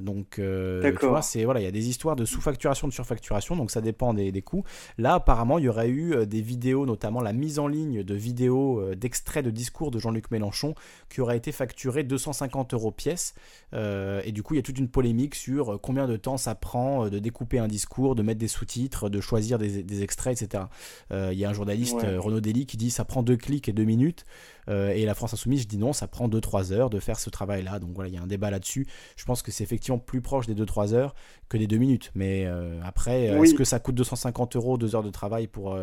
Donc, 0.00 0.40
tu 0.40 1.06
vois, 1.06 1.22
c'est 1.22 1.44
voilà, 1.44 1.60
il 1.60 1.64
y 1.64 1.68
a 1.68 1.72
des 1.72 1.88
histoires 1.88 2.16
de 2.16 2.24
sous-facturation, 2.24 2.88
de 2.88 2.92
surfacturation, 2.92 3.56
donc 3.56 3.70
ça 3.70 3.80
dépend 3.80 4.14
des, 4.14 4.32
des, 4.32 4.42
coûts. 4.42 4.64
Là, 4.98 5.14
apparemment, 5.14 5.58
il 5.58 5.64
y 5.64 5.68
aurait 5.68 5.90
eu 5.90 6.26
des 6.26 6.40
vidéos, 6.40 6.86
notamment 6.86 7.20
la 7.20 7.32
mise 7.32 7.58
en 7.58 7.66
ligne 7.66 8.02
de 8.02 8.14
vidéos 8.14 8.94
d'extraits 8.94 9.44
de 9.44 9.50
discours 9.50 9.90
de 9.90 9.98
Jean-Luc 9.98 10.30
Mélenchon, 10.30 10.74
qui 11.08 11.20
aurait 11.20 11.36
été 11.36 11.52
facturé 11.52 12.04
250 12.04 12.74
euros 12.74 12.92
pièce. 12.92 13.34
et 13.72 14.32
du 14.32 14.42
coup, 14.42 14.54
il 14.54 14.58
y 14.58 14.60
a 14.60 14.62
toute 14.62 14.78
une 14.78 14.88
polémique 14.88 15.34
sur 15.34 15.80
combien 15.80 16.06
de 16.06 16.16
temps 16.16 16.36
ça 16.36 16.54
prend 16.54 17.08
de 17.08 17.18
découper 17.18 17.58
un 17.58 17.68
discours, 17.68 18.14
de 18.14 18.22
mettre 18.22 18.40
des 18.40 18.48
sous-titres, 18.48 19.08
de 19.08 19.20
choisir 19.20 19.58
des, 19.58 20.02
extraits, 20.02 20.40
etc. 20.40 20.64
Euh, 21.10 21.30
il 21.32 21.38
y 21.38 21.44
a 21.44 21.50
un 21.50 21.52
journaliste, 21.52 22.04
euh, 22.04 22.20
Renaud 22.20 22.40
Dely, 22.40 22.66
qui 22.66 22.76
dit 22.76 22.90
ça 22.90 23.04
prend 23.04 23.22
deux 23.22 23.36
clics 23.36 23.68
et 23.68 23.72
deux 23.72 23.84
minutes. 23.84 24.24
Euh, 24.68 24.90
et 24.90 25.04
la 25.04 25.14
France 25.14 25.34
Insoumise 25.34 25.66
dit 25.66 25.78
non, 25.78 25.92
ça 25.92 26.08
prend 26.08 26.28
2-3 26.28 26.72
heures 26.72 26.90
de 26.90 26.98
faire 26.98 27.18
ce 27.18 27.30
travail-là. 27.30 27.78
Donc 27.78 27.90
voilà, 27.94 28.08
il 28.08 28.14
y 28.14 28.18
a 28.18 28.22
un 28.22 28.26
débat 28.26 28.50
là-dessus. 28.50 28.86
Je 29.16 29.24
pense 29.24 29.42
que 29.42 29.50
c'est 29.50 29.64
effectivement 29.64 29.98
plus 29.98 30.20
proche 30.20 30.46
des 30.46 30.54
2-3 30.54 30.94
heures 30.94 31.14
que 31.48 31.56
des 31.56 31.66
2 31.66 31.76
minutes. 31.76 32.10
Mais 32.14 32.46
après, 32.82 33.24
est-ce 33.24 33.54
que 33.54 33.64
ça 33.64 33.78
coûte 33.78 33.94
250 33.94 34.56
euros, 34.56 34.78
2 34.78 34.94
heures 34.96 35.02
de 35.02 35.10
travail 35.10 35.46
pour 35.46 35.76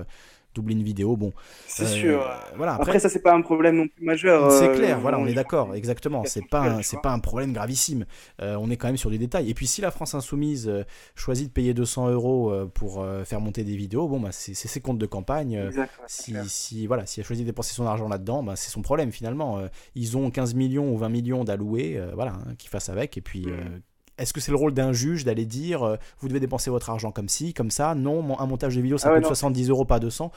doubler 0.54 0.74
une 0.74 0.84
vidéo. 0.84 1.16
Bon, 1.16 1.34
c'est 1.68 1.86
sûr. 1.86 2.22
Euh, 2.22 2.34
voilà. 2.56 2.76
Après, 2.76 3.00
ça 3.00 3.10
c'est 3.10 3.22
pas 3.22 3.34
un 3.34 3.42
problème 3.42 3.78
non 3.78 3.88
plus 3.88 4.06
majeur. 4.06 4.52
C'est 4.52 4.70
euh, 4.70 4.76
clair. 4.76 5.00
Voilà, 5.00 5.20
on 5.20 5.26
est 5.26 5.34
d'accord. 5.34 5.76
Exactement. 5.76 6.24
C'est 6.26 6.48
pas 6.48 6.82
c'est 6.84 7.02
pas 7.02 7.12
un 7.12 7.20
problème 7.20 7.54
gravissime. 7.54 8.06
Euh, 8.42 8.56
on 8.60 8.70
est 8.70 8.78
quand 8.78 8.88
même 8.88 8.98
sur 8.98 9.10
des 9.10 9.18
détails. 9.18 9.50
Et 9.50 9.54
puis 9.54 9.68
si 9.68 9.82
la 9.82 9.92
France 9.92 10.14
insoumise 10.16 10.72
choisit 11.16 11.48
de 11.48 11.54
payer 11.54 11.74
200 11.74 12.10
euros 12.10 12.54
pour 12.74 13.06
faire 13.26 13.42
monter 13.42 13.64
des 13.64 13.76
vidéos, 13.76 14.08
bon 14.08 14.20
bah 14.20 14.30
c'est 14.32 14.54
ses 14.54 14.82
comptes 14.82 15.00
de 15.00 15.06
campagne. 15.06 15.72
si, 16.08 16.36
si 16.48 16.88
voilà, 16.88 17.06
si 17.06 17.20
elle 17.20 17.26
choisit 17.26 17.46
de 17.46 17.50
dépenser 17.50 17.74
son 17.74 17.86
argent 17.86 18.08
là-dedans, 18.08 18.44
bah, 18.44 18.56
c'est 18.56 18.72
son 18.72 18.82
problème 18.82 19.12
finalement. 19.12 19.62
ils 19.96 20.18
ont 20.18 20.30
15 20.30 20.56
millions 20.56 20.92
ou 20.94 20.98
20 20.98 21.10
millions 21.10 21.44
d'alloués, 21.44 22.02
voilà, 22.14 22.34
hein, 22.34 22.56
qu'ils 22.58 22.70
fassent 22.70 22.90
avec. 22.90 23.18
Et 23.18 23.22
puis 23.22 23.48
mm. 23.48 23.82
Est-ce 24.18 24.34
que 24.34 24.40
c'est 24.40 24.52
le 24.52 24.58
rôle 24.58 24.74
d'un 24.74 24.94
juge 24.94 25.26
d'aller 25.26 25.46
dire 25.46 25.84
euh, 25.84 25.96
vous 26.20 26.28
devez 26.28 26.40
dépenser 26.40 26.70
votre 26.70 26.90
argent 26.90 27.12
comme 27.12 27.30
ci, 27.30 27.54
comme 27.54 27.72
ça? 27.72 27.96
Non, 27.96 28.40
un 28.40 28.46
montage 28.46 28.76
de 28.76 28.82
vidéo 28.82 28.98
ça 28.98 29.12
ah 29.12 29.16
coûte 29.16 29.26
70 29.26 29.70
euros, 29.70 29.86
pas 29.86 30.00
200. 30.00 30.32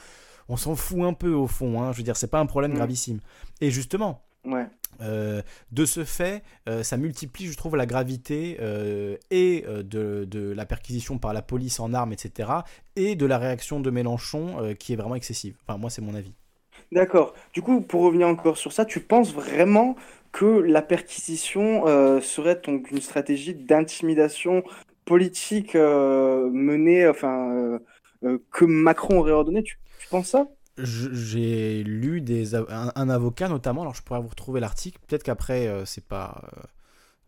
On 0.49 0.57
s'en 0.57 0.75
fout 0.75 1.01
un 1.01 1.13
peu 1.13 1.31
au 1.31 1.47
fond. 1.47 1.81
Hein. 1.81 1.91
Je 1.91 1.97
veux 1.97 2.03
dire, 2.03 2.17
c'est 2.17 2.31
pas 2.31 2.39
un 2.39 2.45
problème 2.45 2.71
mm. 2.71 2.75
gravissime. 2.75 3.19
Et 3.61 3.69
justement, 3.69 4.23
euh, 5.01 5.41
de 5.71 5.85
ce 5.85 6.03
fait, 6.05 6.41
euh, 6.67 6.81
ça 6.83 6.97
multiplie, 6.97 7.47
je 7.47 7.57
trouve, 7.57 7.75
la 7.75 7.85
gravité 7.85 8.57
et 9.29 9.65
de, 9.67 10.25
de, 10.25 10.51
la 10.51 10.65
perquisition 10.65 11.19
par 11.19 11.33
la 11.33 11.41
police 11.41 11.79
en 11.79 11.93
armes, 11.93 12.13
etc., 12.13 12.49
et 12.95 13.15
de 13.15 13.25
la 13.25 13.37
réaction 13.37 13.79
de 13.79 13.91
Mélenchon 13.91 14.73
qui 14.79 14.93
est 14.93 14.95
vraiment 14.95 15.15
excessive. 15.15 15.57
Enfin, 15.67 15.77
moi, 15.77 15.89
c'est 15.89 16.01
mon 16.01 16.15
avis. 16.15 16.33
D'accord. 16.91 17.33
Du 17.53 17.61
coup, 17.61 17.81
pour 17.81 18.01
revenir 18.03 18.27
encore 18.27 18.57
sur 18.57 18.71
ça, 18.71 18.85
tu 18.85 18.99
penses 18.99 19.33
vraiment 19.33 19.95
que 20.31 20.45
la 20.45 20.81
perquisition 20.81 21.87
euh, 21.87 22.21
serait 22.21 22.61
donc 22.65 22.91
une 22.91 23.01
stratégie 23.01 23.55
d'intimidation 23.55 24.63
politique 25.05 25.75
euh, 25.75 26.49
menée, 26.49 27.07
enfin, 27.07 27.79
euh, 28.23 28.37
que 28.51 28.65
Macron 28.65 29.19
aurait 29.19 29.31
ordonné. 29.31 29.63
Tu, 29.63 29.77
penses 30.09 30.29
ça? 30.29 30.47
J'ai 30.77 31.83
lu 31.83 32.21
des, 32.21 32.53
un, 32.53 32.91
un, 32.95 33.09
avocat 33.09 33.47
notamment, 33.47 33.81
alors 33.81 33.95
je 33.95 34.03
pourrais 34.03 34.21
vous 34.21 34.27
retrouver 34.27 34.59
l'article, 34.59 34.99
peut-être 35.07 35.23
qu'après 35.23 35.67
c'est 35.85 36.05
pas 36.05 36.39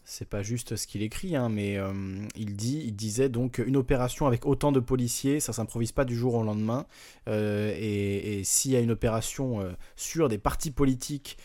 c'est 0.09 0.27
pas 0.27 0.41
juste 0.41 0.75
ce 0.75 0.87
qu'il 0.87 1.03
écrit, 1.03 1.35
hein, 1.35 1.49
mais 1.49 1.77
euh, 1.77 1.93
il 2.35 2.55
dit, 2.55 2.81
il 2.83 2.95
disait 2.95 3.29
donc 3.29 3.59
une 3.59 3.77
opération 3.77 4.25
avec 4.25 4.47
autant 4.47 4.71
de 4.71 4.79
policiers, 4.79 5.39
ça 5.39 5.53
s'improvise 5.53 5.91
pas 5.91 6.03
du 6.03 6.15
jour 6.15 6.33
au 6.33 6.41
lendemain. 6.41 6.87
Euh, 7.27 7.71
et, 7.77 8.43
s'il 8.43 8.71
y 8.71 8.75
a 8.75 8.79
une 8.79 8.89
opération 8.89 9.61
euh, 9.61 9.71
sur 9.95 10.27
des 10.27 10.39
partis 10.39 10.71
politiques 10.71 11.37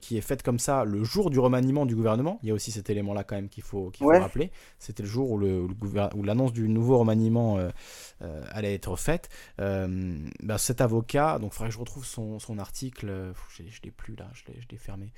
qui 0.00 0.16
est 0.16 0.20
faite 0.20 0.44
comme 0.44 0.60
ça 0.60 0.84
le 0.84 1.02
jour 1.02 1.30
du 1.30 1.40
remaniement 1.40 1.84
du 1.84 1.96
gouvernement, 1.96 2.38
il 2.42 2.50
y 2.50 2.52
a 2.52 2.54
aussi 2.54 2.70
cet 2.70 2.88
élément-là 2.90 3.24
quand 3.24 3.34
même 3.34 3.48
qu'il 3.48 3.64
faut, 3.64 3.90
qu'il 3.90 4.04
faut 4.04 4.12
rappeler. 4.12 4.52
C'était 4.78 5.02
le 5.02 5.08
jour 5.08 5.32
où, 5.32 5.38
le, 5.38 5.66
où 6.14 6.22
l'annonce 6.22 6.52
du 6.52 6.68
nouveau 6.68 6.98
remaniement 6.98 7.58
allait 8.20 8.74
être 8.74 8.94
faite. 8.94 9.28
Ben, 9.58 10.58
cet 10.58 10.80
avocat, 10.80 11.40
donc 11.40 11.52
il 11.52 11.56
faudrait 11.56 11.70
que 11.70 11.74
je 11.74 11.80
retrouve 11.80 12.04
son, 12.04 12.38
son 12.38 12.60
article, 12.60 13.32
je, 13.50 13.64
je 13.66 13.82
l'ai 13.82 13.90
plus 13.90 14.14
là, 14.14 14.30
je 14.34 14.44
l'ai, 14.46 14.60
je 14.60 14.68
l'ai 14.70 14.76
fermé. 14.76 15.12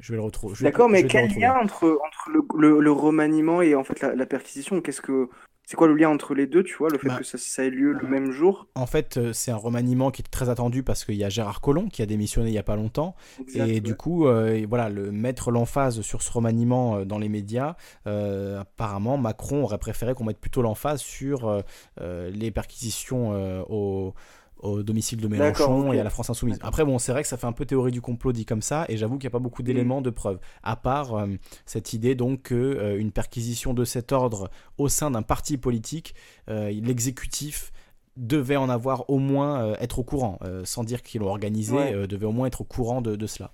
Je 0.00 0.12
vais 0.12 0.16
le 0.16 0.22
retrouver. 0.22 0.56
D'accord, 0.60 0.88
mais 0.88 1.06
quel 1.06 1.30
lien 1.38 1.54
entre, 1.62 2.00
entre 2.06 2.30
le, 2.56 2.80
le, 2.80 2.90
remaniement 2.90 3.62
et 3.62 3.74
en 3.74 3.84
fait 3.84 4.00
la, 4.00 4.26
perquisition? 4.26 4.80
Qu'est-ce 4.80 5.02
que 5.02 5.28
c'est 5.66 5.76
quoi 5.76 5.86
le 5.86 5.94
lien 5.94 6.08
entre 6.08 6.34
les 6.34 6.46
deux, 6.46 6.64
tu 6.64 6.74
vois, 6.74 6.88
le 6.88 6.98
fait 6.98 7.08
bah, 7.08 7.18
que 7.18 7.22
ça, 7.22 7.38
ça, 7.38 7.64
ait 7.64 7.70
lieu 7.70 7.92
le 7.92 8.08
même 8.08 8.32
jour? 8.32 8.66
En 8.74 8.86
fait, 8.86 9.18
euh, 9.18 9.32
c'est 9.32 9.52
un 9.52 9.56
remaniement 9.56 10.10
qui 10.10 10.22
est 10.22 10.28
très 10.28 10.48
attendu 10.48 10.82
parce 10.82 11.04
qu'il 11.04 11.14
y 11.14 11.22
a 11.22 11.28
Gérard 11.28 11.60
Collomb 11.60 11.88
qui 11.88 12.02
a 12.02 12.06
démissionné 12.06 12.48
il 12.48 12.52
n'y 12.52 12.58
a 12.58 12.64
pas 12.64 12.76
longtemps. 12.76 13.14
et 13.54 13.80
du 13.80 13.94
coup, 13.94 14.26
euh, 14.26 14.64
voilà, 14.68 14.88
le 14.88 15.12
mettre 15.12 15.52
l'emphase 15.52 16.00
sur 16.00 16.22
ce 16.22 16.32
remaniement 16.32 16.96
euh, 16.96 17.04
dans 17.04 17.18
les 17.18 17.28
médias, 17.28 17.76
apparemment, 18.06 19.18
Macron 19.18 19.62
aurait 19.62 19.78
préféré 19.78 20.14
qu'on 20.14 20.24
mette 20.24 20.40
plutôt 20.40 20.62
l'emphase 20.62 21.02
sur 21.02 21.62
les 22.00 22.50
perquisitions 22.50 23.64
au 23.68 24.14
au 24.62 24.82
domicile 24.82 25.20
de 25.20 25.28
Mélenchon 25.28 25.92
et 25.92 26.00
à 26.00 26.04
la 26.04 26.10
France 26.10 26.30
Insoumise. 26.30 26.58
Après, 26.62 26.84
bon, 26.84 26.98
c'est 26.98 27.12
vrai 27.12 27.22
que 27.22 27.28
ça 27.28 27.36
fait 27.36 27.46
un 27.46 27.52
peu 27.52 27.64
théorie 27.64 27.92
du 27.92 28.00
complot 28.00 28.32
dit 28.32 28.44
comme 28.44 28.62
ça, 28.62 28.84
et 28.88 28.96
j'avoue 28.96 29.18
qu'il 29.18 29.26
n'y 29.26 29.32
a 29.32 29.36
pas 29.36 29.38
beaucoup 29.38 29.62
d'éléments 29.62 30.02
de 30.02 30.10
preuve, 30.10 30.38
à 30.62 30.76
part 30.76 31.14
euh, 31.14 31.26
cette 31.66 31.92
idée 31.92 32.14
donc 32.14 32.44
qu'une 32.44 32.56
euh, 32.56 33.10
perquisition 33.12 33.74
de 33.74 33.84
cet 33.84 34.12
ordre 34.12 34.50
au 34.78 34.88
sein 34.88 35.10
d'un 35.10 35.22
parti 35.22 35.56
politique, 35.56 36.14
euh, 36.48 36.70
l'exécutif 36.70 37.72
devait 38.20 38.56
en 38.56 38.68
avoir 38.68 39.08
au 39.08 39.18
moins 39.18 39.64
euh, 39.64 39.74
être 39.80 39.98
au 39.98 40.02
courant, 40.02 40.38
euh, 40.44 40.60
sans 40.64 40.84
dire 40.84 41.02
qu'ils 41.02 41.22
l'ont 41.22 41.28
organisé, 41.28 41.74
euh, 41.74 42.06
devait 42.06 42.26
au 42.26 42.32
moins 42.32 42.46
être 42.46 42.60
au 42.60 42.64
courant 42.64 43.00
de, 43.00 43.26
cela. 43.26 43.52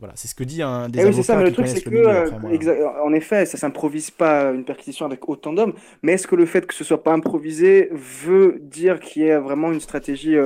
voilà, 0.00 0.14
c'est 0.16 0.26
ce 0.26 0.34
que 0.34 0.42
dit 0.42 0.60
un 0.60 0.88
des 0.88 0.98
eh 0.98 1.02
avocats. 1.02 1.22
ça, 1.22 1.40
le 1.40 1.52
truc, 1.52 1.68
c'est 1.68 1.82
que, 1.82 3.00
en 3.00 3.12
effet, 3.12 3.46
ça 3.46 3.56
s'improvise 3.56 4.10
pas 4.10 4.50
une 4.50 4.64
perquisition 4.64 5.06
avec 5.06 5.28
autant 5.28 5.52
d'hommes, 5.52 5.72
mais 6.02 6.12
est-ce 6.12 6.26
que 6.26 6.34
le 6.34 6.46
fait 6.46 6.66
que 6.66 6.74
ce 6.74 6.82
soit 6.82 7.02
pas 7.02 7.12
improvisé 7.12 7.90
veut 7.92 8.58
dire 8.60 8.98
qu'il 8.98 9.22
y 9.22 9.30
a 9.30 9.38
vraiment 9.38 9.70
une 9.70 9.80
stratégie 9.80 10.36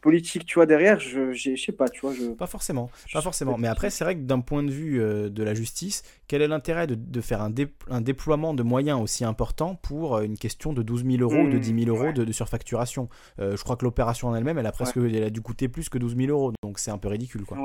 politique, 0.00 0.46
tu 0.46 0.54
vois, 0.54 0.66
derrière, 0.66 1.00
je, 1.00 1.32
je 1.32 1.56
sais 1.56 1.72
pas, 1.72 1.88
tu 1.88 2.00
vois. 2.00 2.12
Je... 2.12 2.30
Pas 2.30 2.46
forcément, 2.46 2.90
pas 3.12 3.20
forcément. 3.20 3.58
Mais 3.58 3.68
après, 3.68 3.90
c'est 3.90 4.04
vrai 4.04 4.14
que 4.14 4.20
d'un 4.20 4.40
point 4.40 4.62
de 4.62 4.70
vue 4.70 5.00
euh, 5.00 5.28
de 5.28 5.42
la 5.42 5.54
justice, 5.54 6.02
quel 6.28 6.42
est 6.42 6.48
l'intérêt 6.48 6.86
de, 6.86 6.94
de, 6.94 7.20
faire 7.20 7.42
un, 7.42 7.52
un, 7.90 8.00
déploiement 8.00 8.54
de 8.54 8.62
moyens 8.62 9.00
aussi 9.00 9.24
important 9.24 9.74
pour 9.74 10.16
euh, 10.16 10.22
une 10.22 10.38
question 10.38 10.72
de 10.72 10.82
12 10.82 11.04
000 11.04 11.22
euros 11.22 11.46
ou 11.46 11.50
de 11.50 11.58
10 11.58 11.84
000 11.84 11.96
euros 11.96 12.12
de, 12.12 12.32
surfacturation? 12.32 13.08
Euh, 13.40 13.56
Je 13.56 13.64
crois 13.64 13.76
que 13.76 13.84
l'opération 13.84 14.28
en 14.28 14.34
elle-même, 14.34 14.58
elle 14.58 14.66
a 14.66 14.72
presque, 14.72 14.96
elle 14.96 15.24
a 15.24 15.30
dû 15.30 15.40
coûter 15.40 15.68
plus 15.68 15.88
que 15.88 15.98
12 15.98 16.16
000 16.16 16.30
euros, 16.30 16.52
donc 16.62 16.78
c'est 16.78 16.90
un 16.90 16.98
peu 16.98 17.08
ridicule, 17.08 17.44
quoi. 17.44 17.58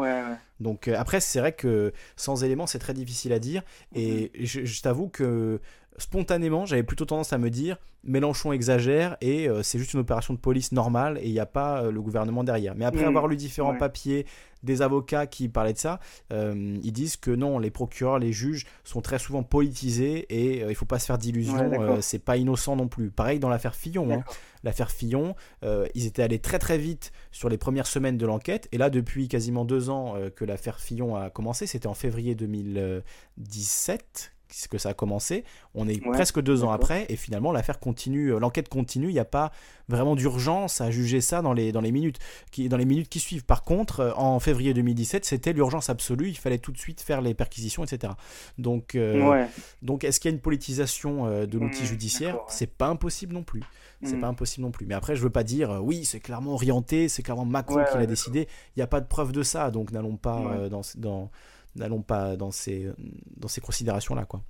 Donc 0.60 0.88
après, 0.88 1.20
c'est 1.20 1.40
vrai 1.40 1.52
que 1.52 1.92
sans 2.16 2.44
éléments, 2.44 2.68
c'est 2.68 2.80
très 2.80 2.94
difficile 2.94 3.34
à 3.34 3.40
dire. 3.40 3.64
Et 3.96 4.32
je, 4.40 4.64
je 4.64 4.82
t'avoue 4.82 5.10
que 5.10 5.60
spontanément, 5.98 6.66
j'avais 6.66 6.84
plutôt 6.84 7.06
tendance 7.06 7.34
à 7.34 7.38
me 7.38 7.50
dire 7.50 7.78
Mélenchon 8.04 8.52
exagère 8.52 9.16
et 9.22 9.48
euh, 9.48 9.64
c'est 9.64 9.80
juste 9.80 9.94
une 9.94 10.02
opération 10.02 10.34
de 10.34 10.40
police 10.40 10.74
normale 10.74 11.18
et 11.22 11.28
il 11.28 11.32
n'y 11.32 11.40
a 11.40 11.46
pas 11.46 11.82
euh, 11.82 11.92
le 11.92 12.02
gouvernement 12.02 12.44
derrière. 12.44 12.76
Mais 12.76 12.86
après 12.86 13.04
mm. 13.04 13.08
avoir 13.08 13.28
lu 13.28 13.38
différents 13.38 13.78
papiers 13.78 14.26
des 14.62 14.82
avocats 14.82 15.26
qui 15.26 15.50
parlaient 15.50 15.74
de 15.74 15.78
ça, 15.78 16.00
euh, 16.32 16.78
ils 16.84 16.92
disent 16.92 17.18
que 17.18 17.32
non, 17.32 17.60
les 17.60 17.72
procureurs, 17.72 18.20
les 18.20 18.34
juges 18.34 18.66
sont 18.84 19.02
très 19.02 19.20
souvent 19.20 19.44
politisés 19.44 20.26
et 20.30 20.66
il 20.68 20.76
faut 20.76 20.86
pas 20.86 21.00
se 21.00 21.06
faire 21.06 21.18
d'illusions, 21.18 22.00
c'est 22.02 22.24
pas 22.24 22.38
innocent 22.38 22.76
non 22.76 22.88
plus. 22.88 23.10
Pareil 23.10 23.40
dans 23.40 23.50
l'affaire 23.50 23.76
Fillon. 23.76 24.12
Hein. 24.12 24.24
L'affaire 24.64 24.92
Fillon, 24.92 25.36
ils 25.62 26.06
étaient 26.06 26.24
allés 26.24 26.40
très 26.40 26.60
très 26.60 26.78
vite 26.78 27.12
sur 27.32 27.50
les 27.50 27.58
premières 27.58 27.88
semaines 27.88 28.18
de 28.18 28.26
l'enquête 28.26 28.70
et 28.72 28.78
là 28.78 28.90
depuis 28.90 29.28
quasiment 29.28 29.66
deux 29.66 29.90
ans 29.90 30.16
que 30.34 30.46
l'affaire 30.46 30.80
Fillon 30.80 31.18
a 31.18 31.30
commencé, 31.30 31.68
c'était 31.68 31.88
en 31.88 31.94
février 31.94 32.34
2017 32.34 34.34
que 34.68 34.78
ça 34.78 34.90
a 34.90 34.94
commencé. 34.94 35.44
On 35.74 35.88
est 35.88 36.00
presque 36.02 36.40
deux 36.42 36.64
ans 36.64 36.72
après 36.72 37.06
et 37.10 37.16
finalement 37.16 37.52
l'affaire 37.52 37.80
continue, 37.80 38.34
euh, 38.34 38.40
l'enquête 38.40 38.70
continue. 38.70 39.10
Il 39.10 39.14
n'y 39.14 39.20
a 39.20 39.26
pas 39.26 39.52
vraiment 39.90 40.16
d'urgence 40.16 40.80
à 40.82 40.92
juger 40.92 41.22
ça 41.22 41.42
dans 41.42 41.54
les, 41.54 41.72
dans 41.72 41.82
les 41.82 41.92
minutes 41.92 42.20
qui 42.52 42.70
dans 42.70 42.78
les 42.78 42.86
minutes 42.86 43.10
qui 43.10 43.20
suivent. 43.20 43.46
Par 43.46 43.64
contre, 43.64 44.00
euh, 44.00 44.12
en 44.16 44.40
février 44.40 44.74
2017, 44.74 45.26
c'était 45.26 45.54
l'urgence 45.54 45.90
absolue. 45.90 46.30
Il 46.30 46.38
fallait 46.38 46.60
tout 46.60 46.72
de 46.72 46.78
suite 46.78 47.02
faire 47.02 47.22
les 47.22 47.34
perquisitions, 47.34 47.84
etc. 47.84 48.14
Donc, 48.58 48.96
euh, 48.96 49.46
donc 49.82 50.04
est-ce 50.04 50.20
qu'il 50.20 50.30
y 50.30 50.34
a 50.34 50.36
une 50.36 50.42
politisation 50.42 51.46
de 51.46 51.58
l'outil 51.58 51.84
mmh, 51.84 51.86
judiciaire? 51.86 52.38
C'est 52.48 52.68
pas 52.68 52.88
impossible 52.88 53.34
non 53.34 53.44
plus. 53.44 53.64
C'est 54.04 54.16
mmh. 54.16 54.22
pas 54.22 54.28
impossible 54.28 54.66
non 54.66 54.72
plus. 54.72 54.86
Mais 54.86 54.96
après, 54.96 55.16
je 55.16 55.22
veux 55.22 55.30
pas 55.30 55.44
dire 55.44 55.80
oui, 55.82 56.06
c'est 56.06 56.20
clairement 56.20 56.54
orienté, 56.54 57.10
c'est 57.10 57.24
clairement 57.24 57.46
Macron 57.46 57.84
qui 57.92 57.98
l'a 57.98 58.06
décidé. 58.06 58.48
Il 58.76 58.80
n'y 58.80 58.84
a 58.84 58.88
pas 58.88 59.02
de 59.02 59.08
preuve 59.08 59.32
de 59.32 59.44
ça, 59.44 59.72
donc 59.72 59.92
n'allons 59.92 60.18
pas 60.18 60.68
dans, 60.70 60.82
dans 60.98 61.32
n'allons 61.76 62.02
pas 62.02 62.36
dans 62.36 62.52
ces, 62.52 62.90
dans 63.38 63.48
ces 63.48 63.62
considérations-là. 63.62 64.26
quoi. 64.26 64.42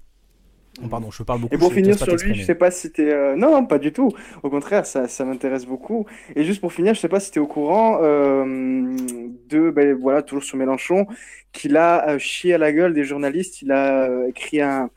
Oh, 0.82 0.88
pardon, 0.88 1.12
je 1.12 1.22
parle 1.22 1.42
beaucoup. 1.42 1.54
Et 1.54 1.58
pour 1.58 1.72
finir 1.72 1.96
sur 1.98 2.16
lui, 2.16 2.34
je 2.34 2.44
sais 2.44 2.56
pas 2.56 2.72
si 2.72 2.92
tu 2.92 3.04
euh... 3.04 3.36
non, 3.36 3.52
non, 3.52 3.66
pas 3.66 3.78
du 3.78 3.94
tout. 3.94 4.12
Au 4.42 4.50
contraire, 4.50 4.88
ça, 4.88 5.08
ça 5.08 5.24
m'intéresse 5.24 5.68
beaucoup. 5.68 6.08
Et 6.36 6.44
juste 6.44 6.62
pour 6.62 6.74
finir, 6.74 6.96
je 6.96 7.00
sais 7.00 7.10
pas 7.10 7.20
si 7.20 7.30
tu 7.30 7.38
es 7.38 7.42
au 7.42 7.48
courant 7.48 8.00
euh, 8.02 8.96
de, 9.50 9.70
ben, 9.70 9.94
voilà, 9.94 10.24
toujours 10.24 10.44
sur 10.44 10.58
Mélenchon, 10.58 11.06
qu'il 11.52 11.78
a 11.78 12.10
euh, 12.10 12.18
chié 12.18 12.56
à 12.56 12.58
la 12.58 12.74
gueule 12.74 12.96
des 12.96 13.04
journalistes. 13.04 13.62
Il 13.62 13.72
a 13.72 14.10
euh, 14.10 14.30
écrit 14.30 14.62
un. 14.62 14.90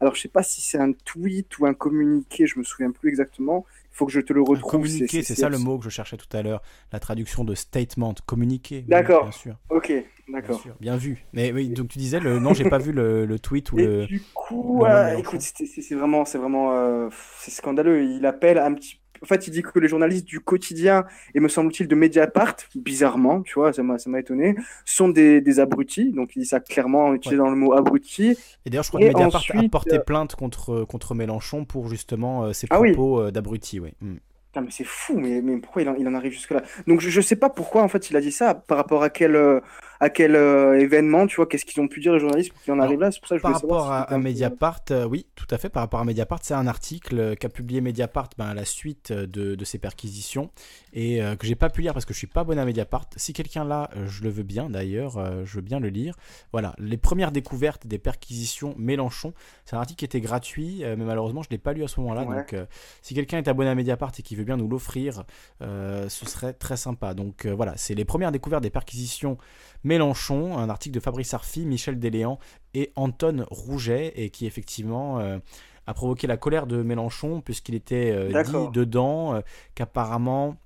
Alors, 0.00 0.14
je 0.14 0.20
sais 0.20 0.28
pas 0.28 0.42
si 0.42 0.60
c'est 0.60 0.78
un 0.78 0.92
tweet 0.92 1.58
ou 1.58 1.66
un 1.66 1.72
communiqué, 1.72 2.46
je 2.46 2.58
me 2.58 2.64
souviens 2.64 2.90
plus 2.90 3.08
exactement, 3.08 3.64
faut 3.96 4.06
que 4.06 4.12
je 4.12 4.20
te 4.20 4.32
le 4.32 4.42
retrouve. 4.42 4.70
Communiquer, 4.70 5.22
c'est 5.22 5.34
ça 5.34 5.48
le 5.48 5.58
mot 5.58 5.78
que 5.78 5.84
je 5.84 5.90
cherchais 5.90 6.16
tout 6.16 6.28
à 6.36 6.42
l'heure. 6.42 6.62
La 6.92 7.00
traduction 7.00 7.44
de 7.44 7.54
statement, 7.54 8.14
communiquer. 8.26 8.82
D'accord. 8.82 9.24
bien 9.24 9.32
sûr. 9.32 9.56
Ok, 9.70 9.92
d'accord. 10.28 10.62
Bien, 10.80 10.96
vu. 10.96 11.24
Mais 11.32 11.50
oui, 11.50 11.70
donc 11.70 11.88
tu 11.88 11.98
disais 11.98 12.20
le 12.20 12.38
non, 12.38 12.52
j'ai 12.52 12.68
pas 12.68 12.78
vu 12.78 12.92
le, 12.92 13.38
tweet 13.38 13.72
ou 13.72 13.76
le. 13.76 14.06
Du 14.06 14.22
coup, 14.34 14.84
écoute, 15.16 15.40
c'est 15.40 15.94
vraiment, 15.94 16.24
c'est 16.24 16.38
vraiment, 16.38 16.72
euh, 16.72 17.08
c'est 17.38 17.50
scandaleux. 17.50 18.04
Il 18.04 18.26
appelle 18.26 18.58
un 18.58 18.74
petit 18.74 19.00
en 19.22 19.26
fait, 19.26 19.46
il 19.46 19.50
dit 19.50 19.62
que 19.62 19.78
les 19.78 19.88
journalistes 19.88 20.26
du 20.26 20.40
quotidien, 20.40 21.04
et 21.34 21.40
me 21.40 21.48
semble-t-il 21.48 21.88
de 21.88 21.94
Mediapart, 21.94 22.56
bizarrement, 22.74 23.42
tu 23.42 23.54
vois, 23.54 23.72
ça 23.72 23.82
m'a, 23.82 23.98
ça 23.98 24.10
m'a 24.10 24.20
étonné, 24.20 24.56
sont 24.84 25.08
des, 25.08 25.40
des, 25.40 25.60
abrutis. 25.60 26.12
Donc, 26.12 26.36
il 26.36 26.40
dit 26.40 26.46
ça 26.46 26.60
clairement 26.60 27.06
en 27.06 27.14
utilisant 27.14 27.44
dans 27.44 27.50
le 27.50 27.56
mot 27.56 27.72
abruti. 27.72 28.36
Et 28.64 28.70
d'ailleurs, 28.70 28.84
je 28.84 28.88
crois 28.88 29.00
que 29.00 29.06
Mediapart 29.06 29.42
a 29.54 29.68
porté 29.68 29.96
euh, 29.96 30.00
plainte 30.00 30.34
contre, 30.34 30.84
contre 30.84 31.14
Mélenchon 31.14 31.64
pour 31.64 31.88
justement 31.88 32.44
euh, 32.44 32.52
ses 32.52 32.66
ah 32.70 32.76
propos 32.76 33.20
euh, 33.20 33.30
d'abruti, 33.30 33.80
oui. 33.80 33.92
Mm 34.00 34.16
mais 34.60 34.70
c'est 34.70 34.84
fou, 34.84 35.18
mais, 35.18 35.40
mais 35.42 35.58
pourquoi 35.58 35.82
il 35.82 35.88
en, 35.88 35.94
il 35.94 36.06
en 36.08 36.14
arrive 36.14 36.32
jusque-là? 36.32 36.62
Donc 36.86 37.00
je 37.00 37.16
ne 37.16 37.22
sais 37.22 37.36
pas 37.36 37.50
pourquoi 37.50 37.82
en 37.82 37.88
fait 37.88 38.10
il 38.10 38.16
a 38.16 38.20
dit 38.20 38.32
ça, 38.32 38.54
par 38.54 38.76
rapport 38.76 39.02
à 39.02 39.10
quel, 39.10 39.36
euh, 39.36 39.60
à 40.00 40.10
quel 40.10 40.36
euh, 40.36 40.78
événement, 40.78 41.26
tu 41.26 41.36
vois, 41.36 41.46
qu'est-ce 41.46 41.64
qu'ils 41.64 41.80
ont 41.82 41.88
pu 41.88 42.00
dire 42.00 42.12
les 42.12 42.18
journalistes 42.18 42.52
pour 42.52 42.62
qu'il 42.62 42.72
en 42.72 42.80
arrive 42.80 43.00
là 43.00 43.10
C'est 43.10 43.20
pour 43.20 43.28
ça 43.28 43.36
que 43.36 43.38
je 43.38 43.42
Par 43.42 43.52
rapport 43.52 43.90
à, 43.90 44.18
Mediapart, 44.18 44.82
euh, 44.90 45.04
oui, 45.04 45.26
tout 45.34 45.46
à 45.50 45.58
fait, 45.58 45.68
par 45.68 45.82
rapport 45.82 46.00
à 46.00 46.04
Mediapart, 46.04 46.40
c'est 46.42 46.54
un 46.54 46.66
article 46.66 47.36
qu'a 47.36 47.48
publié 47.48 47.80
Mediapart 47.80 48.30
ben, 48.38 48.46
à 48.46 48.54
la 48.54 48.64
suite 48.64 49.12
de, 49.12 49.54
de 49.54 49.64
ces 49.64 49.78
perquisitions 49.78 50.50
et 50.92 51.20
que 51.38 51.46
j'ai 51.46 51.54
pas 51.54 51.68
pu 51.68 51.82
lire 51.82 51.92
parce 51.92 52.06
que 52.06 52.14
je 52.14 52.18
suis 52.18 52.26
pas 52.26 52.40
abonné 52.40 52.60
à 52.60 52.64
Mediapart. 52.64 53.06
Si 53.16 53.34
quelqu'un 53.34 53.64
l'a, 53.64 53.90
je 54.06 54.22
le 54.22 54.30
veux 54.30 54.42
bien 54.42 54.70
d'ailleurs, 54.70 55.44
je 55.44 55.56
veux 55.56 55.62
bien 55.62 55.78
le 55.78 55.88
lire. 55.88 56.16
Voilà, 56.52 56.74
les 56.78 56.96
premières 56.96 57.32
découvertes 57.32 57.86
des 57.86 57.98
perquisitions 57.98 58.74
Mélenchon, 58.78 59.34
c'est 59.66 59.76
un 59.76 59.80
article 59.80 59.98
qui 59.98 60.04
était 60.06 60.20
gratuit, 60.22 60.82
mais 60.82 60.96
malheureusement 60.96 61.42
je 61.42 61.50
l'ai 61.50 61.58
pas 61.58 61.74
lu 61.74 61.84
à 61.84 61.88
ce 61.88 62.00
moment-là. 62.00 62.24
Donc 62.24 62.54
si 63.02 63.14
quelqu'un 63.14 63.38
est 63.38 63.48
abonné 63.48 63.70
à 63.70 63.74
Mediapart 63.74 64.12
et 64.18 64.22
qui 64.22 64.36
veut 64.36 64.44
bien 64.44 64.56
nous 64.56 64.68
l'offrir, 64.68 65.24
euh, 65.62 66.08
ce 66.08 66.26
serait 66.26 66.52
très 66.52 66.76
sympa. 66.76 67.14
Donc 67.14 67.46
euh, 67.46 67.54
voilà, 67.54 67.74
c'est 67.76 67.94
les 67.94 68.04
premières 68.04 68.32
découvertes 68.32 68.62
des 68.62 68.70
perquisitions 68.70 69.38
Mélenchon, 69.86 70.58
un 70.58 70.68
article 70.68 70.94
de 70.94 71.00
Fabrice 71.00 71.32
Arfi, 71.32 71.64
Michel 71.64 71.98
Deléan 71.98 72.38
et 72.74 72.92
Anton 72.96 73.46
Rouget, 73.50 74.12
et 74.16 74.30
qui 74.30 74.46
effectivement 74.46 75.20
euh, 75.20 75.38
a 75.86 75.94
provoqué 75.94 76.26
la 76.26 76.36
colère 76.36 76.66
de 76.66 76.82
Mélenchon, 76.82 77.40
puisqu'il 77.40 77.74
était 77.74 78.28
dit 78.28 78.68
dedans 78.72 79.40
qu'apparemment 79.74 80.56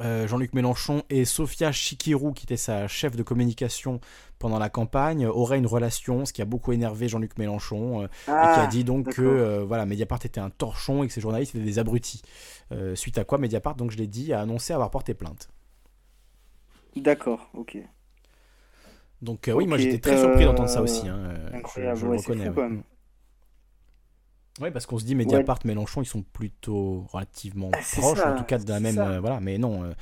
euh, 0.00 0.28
Jean-Luc 0.28 0.54
Mélenchon 0.54 1.02
et 1.10 1.24
Sophia 1.24 1.72
Chikirou, 1.72 2.32
qui 2.32 2.44
était 2.44 2.56
sa 2.56 2.86
chef 2.86 3.16
de 3.16 3.22
communication 3.22 4.00
pendant 4.38 4.58
la 4.58 4.68
campagne, 4.68 5.26
auraient 5.26 5.58
une 5.58 5.66
relation, 5.66 6.24
ce 6.24 6.32
qui 6.32 6.40
a 6.40 6.44
beaucoup 6.44 6.72
énervé 6.72 7.08
Jean-Luc 7.08 7.36
Mélenchon, 7.36 8.02
euh, 8.02 8.04
et 8.04 8.08
qui 8.26 8.30
a 8.30 8.62
ah, 8.62 8.66
dit 8.68 8.84
donc 8.84 9.08
que 9.14 9.22
euh, 9.22 9.64
voilà, 9.64 9.86
Mediapart 9.86 10.20
était 10.24 10.40
un 10.40 10.50
torchon 10.50 11.02
et 11.02 11.08
que 11.08 11.12
ses 11.12 11.20
journalistes 11.20 11.54
étaient 11.54 11.64
des 11.64 11.78
abrutis. 11.78 12.22
suite 12.94 13.18
à 13.18 13.24
quoi 13.24 13.38
Mediapart, 13.38 13.74
donc 13.74 13.90
je 13.90 13.96
l'ai 13.96 14.06
dit, 14.06 14.32
a 14.32 14.40
annoncé 14.40 14.72
avoir 14.72 14.90
porté 14.90 15.14
plainte. 15.14 15.48
D'accord, 16.94 17.50
ok. 17.54 17.78
Donc 19.20 19.50
oui, 19.52 19.66
moi 19.66 19.78
j'étais 19.78 19.98
très 19.98 20.18
surpris 20.18 20.44
d'entendre 20.44 20.68
ça 20.68 20.82
aussi. 20.82 21.08
Hein, 21.08 21.34
incroyable, 21.52 21.98
je, 21.98 22.06
le 22.06 22.16
reconnais. 22.16 22.50
Oui, 24.60 24.70
parce 24.70 24.86
qu'on 24.86 24.98
se 24.98 25.04
dit 25.04 25.14
Mediapart, 25.14 25.60
Mélenchon, 25.64 26.02
ils 26.02 26.06
sont 26.06 26.22
plutôt 26.22 27.04
relativement 27.12 27.70
ah, 27.72 27.78
proches, 27.96 28.20
en 28.20 28.36
tout 28.36 28.44
cas 28.44 28.58
de 28.58 28.68
la 28.68 28.80
même. 28.80 28.98
Euh, 28.98 29.20
voilà, 29.20 29.40
mais 29.40 29.58
non, 29.58 29.84
euh, 29.84 29.92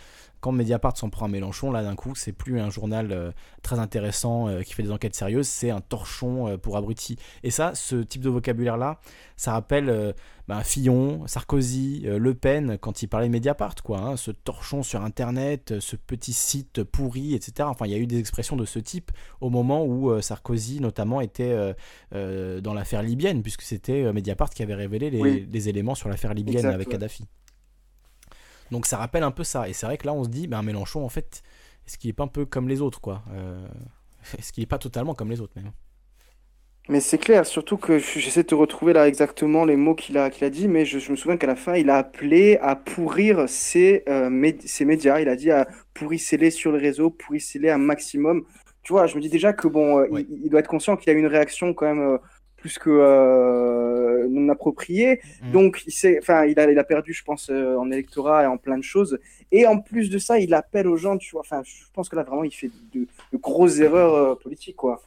quand 0.40 0.52
Mediapart 0.52 0.96
s'en 0.96 1.10
prend 1.10 1.26
à 1.26 1.28
Mélenchon, 1.28 1.70
là 1.70 1.82
d'un 1.82 1.94
coup, 1.94 2.14
c'est 2.14 2.32
plus 2.32 2.60
un 2.60 2.70
journal 2.70 3.10
euh, 3.10 3.32
très 3.62 3.78
intéressant 3.78 4.48
euh, 4.48 4.62
qui 4.62 4.74
fait 4.74 4.82
des 4.82 4.92
enquêtes 4.92 5.14
sérieuses, 5.14 5.48
c'est 5.48 5.70
un 5.70 5.80
torchon 5.80 6.48
euh, 6.48 6.56
pour 6.56 6.76
abruti. 6.76 7.16
Et 7.42 7.50
ça, 7.50 7.74
ce 7.74 7.96
type 7.96 8.22
de 8.22 8.28
vocabulaire-là, 8.28 9.00
ça 9.36 9.52
rappelle 9.52 10.14
bah, 10.48 10.62
Fillon, 10.62 11.26
Sarkozy, 11.26 12.06
Le 12.06 12.34
Pen, 12.34 12.78
quand 12.80 13.02
ils 13.02 13.06
parlaient 13.06 13.26
de 13.26 13.32
Mediapart, 13.32 13.74
quoi. 13.82 13.98
Hein, 13.98 14.16
ce 14.16 14.30
torchon 14.30 14.82
sur 14.82 15.02
Internet, 15.02 15.80
ce 15.80 15.96
petit 15.96 16.32
site 16.32 16.84
pourri, 16.84 17.34
etc. 17.34 17.68
Enfin, 17.68 17.86
il 17.86 17.92
y 17.92 17.94
a 17.94 17.98
eu 17.98 18.06
des 18.06 18.18
expressions 18.18 18.56
de 18.56 18.64
ce 18.64 18.78
type 18.78 19.10
au 19.40 19.50
moment 19.50 19.84
où 19.84 20.20
Sarkozy, 20.22 20.80
notamment, 20.80 21.20
était 21.20 21.74
dans 22.12 22.72
l'affaire 22.72 23.02
libyenne, 23.02 23.42
puisque 23.42 23.62
c'était 23.62 24.10
Mediapart 24.12 24.50
qui 24.50 24.62
avait 24.62 24.74
révélé 24.74 25.10
les, 25.10 25.68
éléments 25.68 25.94
sur 25.94 26.08
l'affaire 26.08 26.32
libyenne 26.32 26.66
avec 26.66 26.88
Kadhafi. 26.88 27.26
Donc 28.70 28.86
ça 28.86 28.96
rappelle 28.96 29.22
un 29.22 29.30
peu 29.30 29.44
ça. 29.44 29.68
Et 29.68 29.72
c'est 29.72 29.86
vrai 29.86 29.98
que 29.98 30.06
là, 30.06 30.12
on 30.12 30.24
se 30.24 30.28
dit, 30.28 30.46
ben 30.46 30.62
Mélenchon, 30.62 31.04
en 31.04 31.08
fait, 31.08 31.42
est-ce 31.86 31.98
qu'il 31.98 32.10
est 32.10 32.14
pas 32.14 32.24
un 32.24 32.28
peu 32.28 32.46
comme 32.46 32.68
les 32.68 32.80
autres, 32.80 33.00
quoi 33.00 33.22
euh, 33.32 33.66
Est-ce 34.38 34.52
qu'il 34.52 34.62
est 34.62 34.66
pas 34.66 34.78
totalement 34.78 35.14
comme 35.14 35.30
les 35.30 35.40
autres, 35.40 35.52
même 35.56 35.72
mais 36.88 37.00
c'est 37.00 37.18
clair, 37.18 37.44
surtout 37.46 37.78
que 37.78 37.98
j'essaie 37.98 38.44
de 38.44 38.46
te 38.46 38.54
retrouver 38.54 38.92
là 38.92 39.08
exactement 39.08 39.64
les 39.64 39.74
mots 39.74 39.96
qu'il 39.96 40.16
a, 40.18 40.30
qu'il 40.30 40.44
a 40.44 40.50
dit, 40.50 40.68
mais 40.68 40.84
je, 40.84 41.10
me 41.10 41.16
souviens 41.16 41.36
qu'à 41.36 41.48
la 41.48 41.56
fin, 41.56 41.74
il 41.74 41.90
a 41.90 41.96
appelé 41.96 42.58
à 42.62 42.76
pourrir 42.76 43.48
ses, 43.48 44.04
euh, 44.08 44.30
médias. 44.30 45.18
Il 45.18 45.28
a 45.28 45.34
dit 45.34 45.50
à 45.50 45.66
pourrissez-les 45.94 46.52
sur 46.52 46.70
le 46.70 46.78
réseau, 46.78 47.10
pourrissez-les 47.10 47.70
un 47.70 47.78
maximum. 47.78 48.44
Tu 48.84 48.92
vois, 48.92 49.08
je 49.08 49.16
me 49.16 49.20
dis 49.20 49.28
déjà 49.28 49.52
que 49.52 49.66
bon, 49.66 49.98
euh, 49.98 50.22
il, 50.30 50.48
doit 50.48 50.60
être 50.60 50.68
conscient 50.68 50.96
qu'il 50.96 51.10
a 51.10 51.14
une 51.14 51.26
réaction 51.26 51.74
quand 51.74 51.92
même 51.92 52.18
plus 52.66 52.78
que 52.80 52.90
euh, 52.90 54.26
non 54.28 54.48
approprié. 54.48 55.20
Mm. 55.42 55.52
Donc, 55.52 55.84
il, 55.86 56.18
enfin, 56.18 56.46
il, 56.46 56.58
a, 56.58 56.68
il 56.70 56.78
a 56.78 56.84
perdu, 56.84 57.12
je 57.12 57.22
pense, 57.22 57.48
euh, 57.48 57.76
en 57.76 57.92
électorat 57.92 58.42
et 58.42 58.46
en 58.46 58.58
plein 58.58 58.76
de 58.76 58.82
choses. 58.82 59.18
Et 59.52 59.66
en 59.66 59.78
plus 59.78 60.10
de 60.10 60.18
ça, 60.18 60.40
il 60.40 60.52
appelle 60.52 60.88
aux 60.88 60.96
gens, 60.96 61.16
tu 61.16 61.30
vois. 61.30 61.42
Enfin, 61.42 61.62
je 61.64 61.84
pense 61.92 62.08
que 62.08 62.16
là, 62.16 62.24
vraiment, 62.24 62.42
il 62.42 62.52
fait 62.52 62.70
de, 62.92 63.06
grosses 63.34 63.78
erreurs 63.78 64.14
euh, 64.14 64.34
politiques, 64.34 64.74
quoi. 64.74 65.00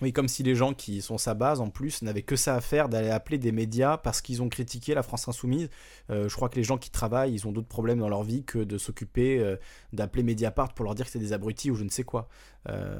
Oui, 0.00 0.12
comme 0.12 0.28
si 0.28 0.42
les 0.42 0.54
gens 0.54 0.72
qui 0.72 1.02
sont 1.02 1.18
sa 1.18 1.34
base, 1.34 1.60
en 1.60 1.68
plus, 1.68 2.00
n'avaient 2.00 2.22
que 2.22 2.36
ça 2.36 2.54
à 2.54 2.60
faire 2.62 2.88
d'aller 2.88 3.10
appeler 3.10 3.36
des 3.38 3.52
médias 3.52 3.98
parce 3.98 4.22
qu'ils 4.22 4.42
ont 4.42 4.48
critiqué 4.48 4.94
la 4.94 5.02
France 5.02 5.28
Insoumise. 5.28 5.68
je 6.08 6.34
crois 6.34 6.48
que 6.48 6.56
les 6.56 6.64
gens 6.64 6.78
qui 6.78 6.90
travaillent, 6.90 7.32
ils 7.32 7.46
ont 7.46 7.52
d'autres 7.52 7.68
problèmes 7.68 8.00
dans 8.00 8.08
leur 8.08 8.24
vie 8.24 8.42
que 8.44 8.58
de 8.58 8.76
s'occuper 8.76 9.56
d'appeler 9.92 10.24
Mediapart 10.24 10.74
pour 10.74 10.84
leur 10.84 10.96
dire 10.96 11.06
que 11.06 11.12
c'est 11.12 11.20
des 11.20 11.32
abrutis 11.32 11.70
ou 11.70 11.76
je 11.76 11.84
ne 11.84 11.90
sais 11.90 12.02
quoi. 12.02 12.28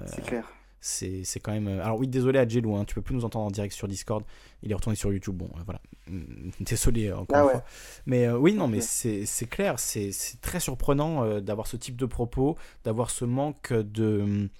c'est 0.07 0.25
clair 0.25 0.47
c'est 0.87 1.41
quand 1.43 1.53
même. 1.53 1.67
Euh, 1.67 1.83
alors, 1.83 1.99
oui, 1.99 2.07
désolé 2.07 2.39
à 2.39 2.47
Jelou, 2.47 2.77
hein, 2.77 2.85
tu 2.85 2.95
peux 2.95 3.01
plus 3.01 3.15
nous 3.15 3.25
entendre 3.25 3.47
en 3.47 3.51
direct 3.51 3.75
sur 3.75 3.89
Discord. 3.89 4.23
Il 4.63 4.71
est 4.71 4.75
retourné 4.75 4.97
sur 4.97 5.11
YouTube. 5.11 5.35
Bon, 5.35 5.49
euh, 5.57 5.61
voilà. 5.65 5.81
Mm, 6.09 6.51
désolé 6.61 7.09
euh, 7.09 7.17
encore 7.17 7.37
ah 7.37 7.43
une 7.43 7.51
fois. 7.51 7.65
Mais 8.05 8.29
oui, 8.29 8.53
non, 8.53 8.69
mais 8.69 8.83
c'est 8.83 9.49
clair. 9.49 9.79
C'est 9.79 10.13
très 10.43 10.61
surprenant 10.61 11.41
d'avoir 11.41 11.67
ce 11.67 11.79
type 11.79 11.97
de 11.97 12.05
propos, 12.05 12.57
d'avoir 12.85 13.11
ce 13.11 13.25
manque 13.25 13.73
de. 13.73 14.51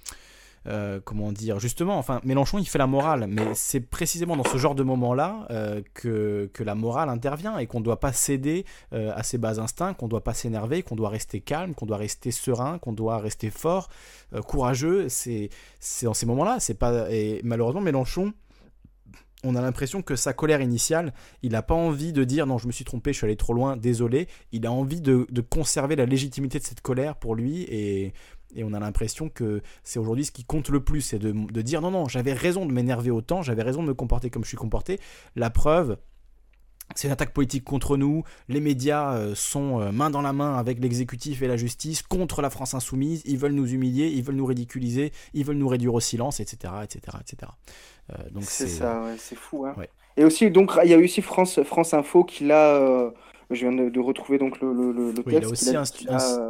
Euh, 0.67 0.99
comment 1.05 1.31
dire, 1.31 1.61
justement, 1.61 1.99
enfin, 1.99 2.21
Mélenchon, 2.25 2.59
il 2.59 2.65
fait 2.65 2.79
la 2.79 2.87
morale, 2.87 3.27
mais 3.29 3.55
c'est 3.55 3.81
précisément 3.81 4.37
dans 4.37 4.45
ce 4.45 4.57
genre 4.57 4.75
de 4.75 4.83
moment-là 4.83 5.47
euh, 5.51 5.83
que, 5.93 6.51
que, 6.55 6.63
la 6.63 6.75
morale 6.75 7.11
intervient 7.11 7.59
et 7.59 7.67
qu'on 7.67 7.81
ne 7.81 7.85
doit 7.85 8.01
pas 8.01 8.13
céder 8.13 8.65
euh, 8.95 9.13
à 9.15 9.23
ses 9.23 9.37
bas 9.37 9.61
instincts, 9.61 9.93
qu'on 9.93 10.07
ne 10.07 10.11
doit 10.11 10.25
pas 10.25 10.33
s'énerver, 10.33 10.83
qu'on 10.83 10.97
doit 10.97 11.11
rester 11.11 11.41
calme, 11.41 11.75
qu'on 11.75 11.85
doit 11.85 11.99
rester 11.99 12.31
serein, 12.31 12.79
qu'on 12.79 12.93
doit 12.93 13.19
rester 13.19 13.51
fort, 13.51 13.91
courageux. 14.47 15.09
C'est 15.09 15.51
dans 16.03 16.15
ces 16.15 16.27
moments-là. 16.27 16.57
C'est 16.61 16.75
pas 16.75 17.11
et 17.11 17.41
malheureusement 17.45 17.83
Mélenchon 17.83 18.33
on 19.45 19.55
a 19.55 19.61
l'impression 19.61 20.03
que 20.03 20.17
sa 20.17 20.33
colère 20.33 20.61
initiale, 20.61 21.13
il 21.43 21.53
n'a 21.53 21.63
pas 21.63 21.75
envie 21.75 22.13
de 22.13 22.25
dire 22.25 22.47
non, 22.47 22.59
je 22.59 22.67
me 22.67 22.73
suis 22.73 22.85
trompé, 22.85 23.13
je 23.13 23.19
suis 23.19 23.27
allé 23.27 23.37
trop 23.37 23.53
loin, 23.53 23.77
désolé. 23.77 24.27
Il 24.53 24.67
a 24.67 24.73
envie 24.73 25.01
de, 25.01 25.27
de, 25.31 25.41
conserver 25.43 25.97
la 25.97 26.07
légitimité 26.07 26.59
de 26.59 26.65
cette 26.65 26.81
colère 26.81 27.17
pour 27.17 27.35
lui 27.35 27.63
et 27.69 28.15
et 28.55 28.65
on 28.65 28.73
a 28.73 28.81
l'impression 28.81 29.29
que 29.29 29.63
c'est 29.83 29.99
aujourd'hui 29.99 30.25
ce 30.25 30.33
qui 30.33 30.45
compte 30.45 30.69
le 30.69 30.83
plus, 30.83 31.01
c'est 31.01 31.19
de, 31.19 31.63
dire 31.63 31.81
non, 31.81 31.91
non, 31.91 32.09
j'avais 32.09 32.33
raison 32.33 32.67
de 32.67 32.73
m'énerver 32.73 33.11
autant, 33.11 33.43
j'avais 33.43 33.63
raison 33.63 33.83
de 33.83 33.89
me 33.89 33.95
comporter 33.95 34.31
comme 34.31 34.45
je 34.45 34.49
suis 34.49 34.57
comporté. 34.57 34.99
La 35.37 35.51
preuve, 35.51 35.97
c'est 36.95 37.09
une 37.09 37.13
attaque 37.13 37.33
politique 37.33 37.65
contre 37.65 37.97
nous, 37.97 38.25
les 38.49 38.61
médias 38.61 39.15
euh, 39.15 39.35
sont 39.35 39.81
euh, 39.81 39.91
main 39.91 40.11
dans 40.11 40.23
la 40.23 40.33
main 40.33 40.57
avec 40.57 40.79
l'exécutif 40.81 41.43
et 41.43 41.49
la 41.49 41.57
justice 41.57 42.03
contre 42.03 42.43
la 42.43 42.51
France 42.51 42.75
insoumise, 42.75 43.23
ils 43.25 43.39
veulent 43.39 43.55
nous 43.55 43.73
humilier, 43.73 44.09
ils 44.09 44.23
veulent 44.23 44.37
nous 44.37 44.47
ridiculiser, 44.47 45.13
ils 45.33 45.45
veulent 45.45 45.57
nous 45.57 45.69
réduire 45.69 45.95
au 45.95 46.01
silence, 46.01 46.41
etc. 46.41 46.75
etc., 46.83 47.19
etc. 47.21 47.53
donc 48.31 48.45
c'est 48.45 48.69
ça, 48.69 49.03
c'est 49.19 49.37
fou. 49.37 49.67
Hein. 49.67 49.75
Et 50.17 50.25
aussi, 50.25 50.51
donc, 50.51 50.73
il 50.85 50.91
y 50.91 50.95
a 50.95 50.97
eu 50.97 51.05
aussi 51.05 51.23
France, 51.23 51.63
France 51.63 51.95
Info 51.95 52.25
qui 52.25 52.45
l'a... 52.45 52.77
Euh, 52.77 53.11
je 53.51 53.69
viens 53.69 53.73
de, 53.73 54.01
retrouver 54.01 54.39
donc 54.39 54.61
le, 54.61 54.73
le, 54.73 54.93
le 54.93 55.23
oui, 55.27 55.35
Il 55.37 55.45
a 55.45 55.49
aussi 55.49 55.77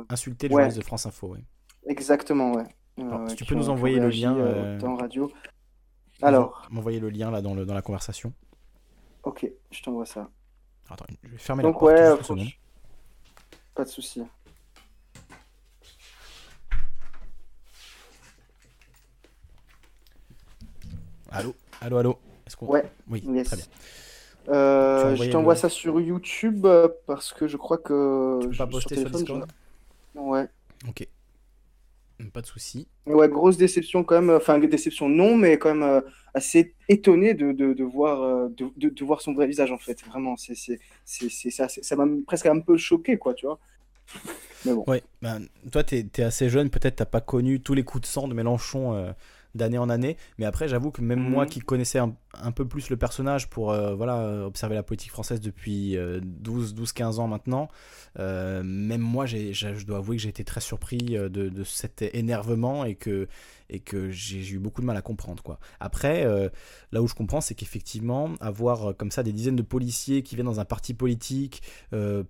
insulté 0.09 0.49
le 0.49 0.53
journaliste 0.53 0.79
de 0.79 0.85
France 0.85 1.07
Info, 1.07 1.33
oui. 1.33 1.41
Exactement, 1.87 2.53
ouais. 2.53 2.65
tu 3.37 3.45
peux 3.45 3.55
nous 3.55 3.69
envoyer 3.69 3.99
le 3.99 4.09
lien 4.09 4.37
euh, 4.37 4.79
euh, 4.83 4.95
radio. 4.95 5.31
Alors. 6.23 6.67
M'envoyer 6.71 7.01
le 7.01 7.11
lien 7.11 7.31
là 7.31 7.43
dans, 7.43 7.55
le, 7.55 7.67
dans 7.67 7.75
la 7.75 7.83
conversation. 7.83 8.33
Ok, 9.23 9.51
je 9.71 9.83
t'envoie 9.83 10.07
ça. 10.07 10.29
Attends, 10.89 11.07
je 11.23 11.29
vais 11.31 11.39
fermer 11.39 11.63
Donc, 11.63 11.81
la 11.83 12.17
porte. 12.17 12.31
Ouais, 12.31 12.57
Pas 13.75 13.85
de 13.85 13.89
souci. 13.89 14.23
Allô 21.31 21.55
Allô, 21.81 21.97
allô 21.99 22.19
Ouais. 22.61 22.85
Oui, 23.09 23.21
très 23.45 23.57
bien. 23.57 23.67
je 24.47 25.31
t'envoie 25.31 25.57
ça 25.57 25.69
sur 25.69 26.01
YouTube 26.01 26.67
parce 27.07 27.33
que 27.33 27.49
je 27.49 27.57
crois 27.57 27.79
que. 27.79 28.41
Tu 28.43 28.49
peux 28.49 28.57
pas 28.57 28.67
poster 28.67 28.97
sur 28.97 29.11
Discord 29.11 29.51
Ouais. 30.15 30.49
Ok. 30.89 31.09
Pas 32.33 32.41
de 32.41 32.47
souci. 32.47 32.87
Ouais, 33.07 33.29
grosse 33.29 33.57
déception 33.57 34.05
quand 34.05 34.21
même. 34.21 34.31
Enfin, 34.37 34.59
déception 34.59 35.09
non, 35.09 35.37
mais 35.37 35.59
quand 35.59 35.75
même 35.75 35.83
euh, 35.83 36.01
assez 36.33 36.75
étonné 36.89 37.35
de, 37.35 37.53
de, 37.53 37.73
de 37.73 37.85
voir, 37.85 38.23
euh, 38.23 38.49
de, 38.49 38.89
de, 38.89 39.05
voir 39.05 39.21
son 39.21 39.35
vrai 39.35 39.47
visage 39.47 39.73
en 39.73 39.79
fait. 39.79 40.05
Vraiment, 40.07 40.37
c'est, 40.37 40.55
c'est, 40.55 40.79
c'est, 41.05 41.51
ça, 41.51 41.69
ça 41.69 41.97
m'a 41.97 42.07
presque 42.27 42.47
un 42.47 42.61
peu 42.61 42.77
choqué, 42.77 43.19
quoi, 43.19 43.35
tu 43.35 43.47
vois. 43.47 43.59
Mais 44.65 44.73
bon. 44.73 44.85
Ouais, 44.87 45.03
ben, 45.23 45.43
toi, 45.73 45.83
t'es, 45.83 46.07
es 46.17 46.23
assez 46.23 46.49
jeune, 46.49 46.71
peut-être 46.71 46.97
t'as 46.97 47.05
pas 47.05 47.21
connu 47.21 47.61
tous 47.61 47.75
les 47.75 47.83
coups 47.83 48.03
de 48.03 48.07
sang 48.07 48.29
de 48.29 48.35
Mélenchon 48.35 48.95
euh, 48.95 49.13
d'année 49.55 49.79
en 49.79 49.91
année. 49.91 50.17
Mais 50.39 50.45
après, 50.45 50.69
j'avoue 50.69 50.91
que 50.91 51.03
même 51.03 51.21
moi 51.21 51.45
mhm. 51.45 51.51
qui 51.51 51.61
connaissais 51.61 51.99
un, 51.99 52.15
un, 52.43 52.53
peu 52.53 52.67
plus 52.67 52.91
le 52.91 52.97
personnage 52.97 53.49
pour 53.49 53.73
voilà, 53.73 54.47
observer 54.47 54.75
la 54.75 54.83
politique 54.83 55.11
française 55.11 55.41
depuis 55.41 55.97
12-15 55.97 57.19
ans 57.19 57.29
maintenant, 57.29 57.69
euh, 58.19 58.63
même 58.63 59.01
moi, 59.01 59.27
je 59.27 59.85
dois 59.85 59.99
avouer 59.99 60.17
que 60.17 60.23
j'ai 60.23 60.29
été 60.29 60.45
très 60.45 60.61
surpris 60.61 61.17
euh, 61.17 61.29
de, 61.29 61.65
cet 61.65 62.03
énervement 62.03 62.85
et 62.85 62.95
que, 62.95 63.29
et 63.71 63.81
que 63.81 64.11
j'ai 64.11 64.47
eu 64.53 64.59
beaucoup 64.59 64.81
de 64.81 64.87
mal 64.87 64.97
à 64.97 65.03
comprendre. 65.03 65.43
Quoi. 65.43 65.59
Après, 65.81 66.25
euh, 66.25 66.49
là 66.93 67.03
où 67.03 67.09
je 67.09 67.15
comprends, 67.15 67.41
c'est 67.41 67.55
qu'effectivement, 67.55 68.31
avoir 68.41 68.97
comme 68.97 69.11
ça 69.11 69.23
des 69.23 69.33
dizaines 69.33 69.57
de 69.57 69.63
policiers 69.63 70.23
qui 70.23 70.37
viennent 70.37 70.47
dans 70.47 70.61
un 70.61 70.65
parti 70.65 70.95
politique 70.95 71.63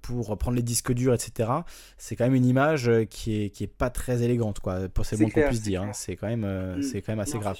pour 0.03 0.37
prendre 0.39 0.57
les 0.57 0.63
disques 0.63 0.93
durs, 0.93 1.15
etc., 1.15 1.51
c'est 1.99 2.17
quand 2.17 2.25
même 2.25 2.35
une 2.35 2.47
image 2.47 2.91
qui 3.11 3.43
est, 3.43 3.51
qui 3.51 3.65
est 3.65 3.69
pas 3.69 3.91
très 3.91 4.23
élégante, 4.23 4.61
quoi, 4.61 4.81
c'est 5.03 5.19
bon 5.19 5.29
qu'on 5.29 5.49
puisse 5.49 5.63
dire. 5.63 5.83
Hein. 5.83 5.91
C'est 5.93 6.17
quand, 6.17 6.29
même, 6.29 6.47
mm. 6.79 6.83
c'est 6.83 7.03
quand 7.03 7.13
même 7.13 7.21
assez 7.21 7.39
grave. 7.39 7.57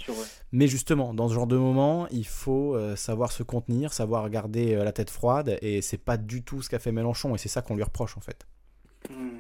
Mais 0.53 0.67
justement, 0.67 1.15
dans 1.15 1.29
ce 1.29 1.35
genre 1.35 1.47
de 1.47 1.57
moment, 1.57 2.07
il 2.11 2.27
faut 2.27 2.34
savoir 2.97 3.33
se 3.33 3.43
contenir, 3.43 3.93
savoir 3.93 4.29
garder 4.31 4.75
la 4.77 4.93
tête 4.93 5.11
froide, 5.11 5.59
et 5.63 5.83
c'est 5.83 5.99
pas 5.99 6.17
du 6.17 6.43
tout 6.43 6.63
ce 6.63 6.69
qu'a 6.69 6.79
fait 6.79 6.93
Mélenchon, 6.93 7.35
et 7.35 7.39
c'est 7.39 7.49
ça 7.49 7.63
qu'on 7.63 7.77
lui 7.77 7.83
reproche 7.83 8.17
en 8.17 8.21
fait. 8.21 8.47
Hmm. 9.11 9.39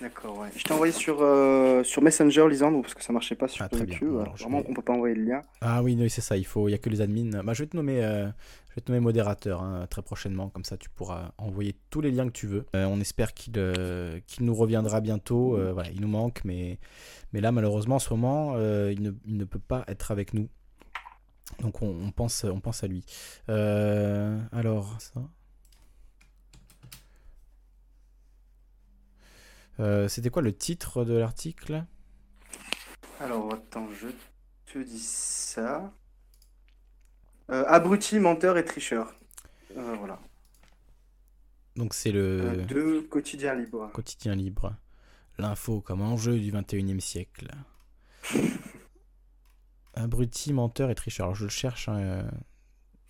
D'accord, 0.00 0.38
ouais. 0.38 0.48
Je 0.56 0.62
t'ai 0.64 0.72
envoyé 0.72 0.92
sur, 0.92 1.18
euh, 1.20 1.84
sur 1.84 2.02
Messenger, 2.02 2.46
Lisandre, 2.48 2.82
parce 2.82 2.94
que 2.94 3.02
ça 3.02 3.12
marchait 3.12 3.36
pas 3.36 3.48
sur 3.48 3.64
ah, 3.64 3.68
YouTube. 3.76 4.12
vraiment, 4.38 4.62
on 4.68 4.74
peut 4.74 4.82
pas 4.82 4.92
envoyer 4.92 5.14
le 5.14 5.24
lien. 5.24 5.42
Ah 5.60 5.82
oui, 5.82 5.96
oui 5.98 6.10
c'est 6.10 6.20
ça, 6.20 6.36
il 6.36 6.44
faut, 6.44 6.68
il 6.68 6.72
y 6.72 6.74
a 6.74 6.78
que 6.78 6.90
les 6.90 7.00
admins. 7.00 7.42
Bah, 7.44 7.54
je 7.54 7.62
vais 7.62 7.68
te 7.68 7.76
nommer, 7.76 8.04
euh, 8.04 8.26
je 8.70 8.74
vais 8.74 8.80
te 8.82 8.90
nommer 8.90 9.00
modérateur 9.00 9.62
hein, 9.62 9.86
très 9.88 10.02
prochainement, 10.02 10.48
comme 10.48 10.64
ça 10.64 10.76
tu 10.76 10.90
pourras 10.90 11.32
envoyer 11.38 11.76
tous 11.90 12.00
les 12.00 12.10
liens 12.10 12.26
que 12.26 12.32
tu 12.32 12.46
veux. 12.46 12.66
Euh, 12.74 12.86
on 12.86 13.00
espère 13.00 13.34
qu'il 13.34 13.54
qu'il 14.26 14.44
nous 14.44 14.54
reviendra 14.54 15.00
bientôt. 15.00 15.56
voilà, 15.72 15.90
il 15.90 16.00
nous 16.00 16.08
manque, 16.08 16.40
mais, 16.44 16.78
mais 17.32 17.40
là, 17.40 17.52
malheureusement, 17.52 17.96
en 17.96 18.00
ce 18.00 18.12
moment, 18.12 18.56
il 18.56 19.00
ne, 19.00 19.12
il, 19.26 19.36
ne, 19.36 19.44
peut 19.44 19.60
pas 19.60 19.84
être 19.88 20.10
avec 20.10 20.34
nous. 20.34 20.48
Donc 21.60 21.82
on, 21.82 21.88
on 21.88 22.10
pense, 22.10 22.44
on 22.44 22.60
pense 22.60 22.84
à 22.84 22.86
lui. 22.86 23.04
alors, 23.48 24.96
ça. 25.00 25.20
Euh, 29.80 30.08
c'était 30.08 30.30
quoi 30.30 30.42
le 30.42 30.56
titre 30.56 31.04
de 31.04 31.14
l'article? 31.14 31.84
Alors, 33.20 33.52
attends, 33.52 33.88
je 34.00 34.08
te 34.72 34.78
dis 34.78 35.00
ça. 35.00 35.92
Euh, 37.50 37.64
abruti, 37.66 38.18
menteur 38.18 38.56
et 38.56 38.64
tricheur. 38.64 39.14
Euh, 39.76 39.96
voilà. 39.98 40.20
Donc 41.76 41.92
c'est 41.92 42.12
le... 42.12 42.64
de 42.68 43.00
Quotidien 43.00 43.54
Libre. 43.54 43.90
Quotidien 43.92 44.34
Libre. 44.36 44.74
L'info 45.38 45.80
comme 45.80 46.02
enjeu 46.02 46.38
du 46.38 46.52
21e 46.52 47.00
siècle. 47.00 47.50
Abruti, 49.96 50.52
menteur 50.52 50.90
et 50.90 50.94
tricheur. 50.94 51.26
Alors 51.26 51.34
je 51.34 51.44
le 51.44 51.50
cherche. 51.50 51.88
Hein, 51.88 52.28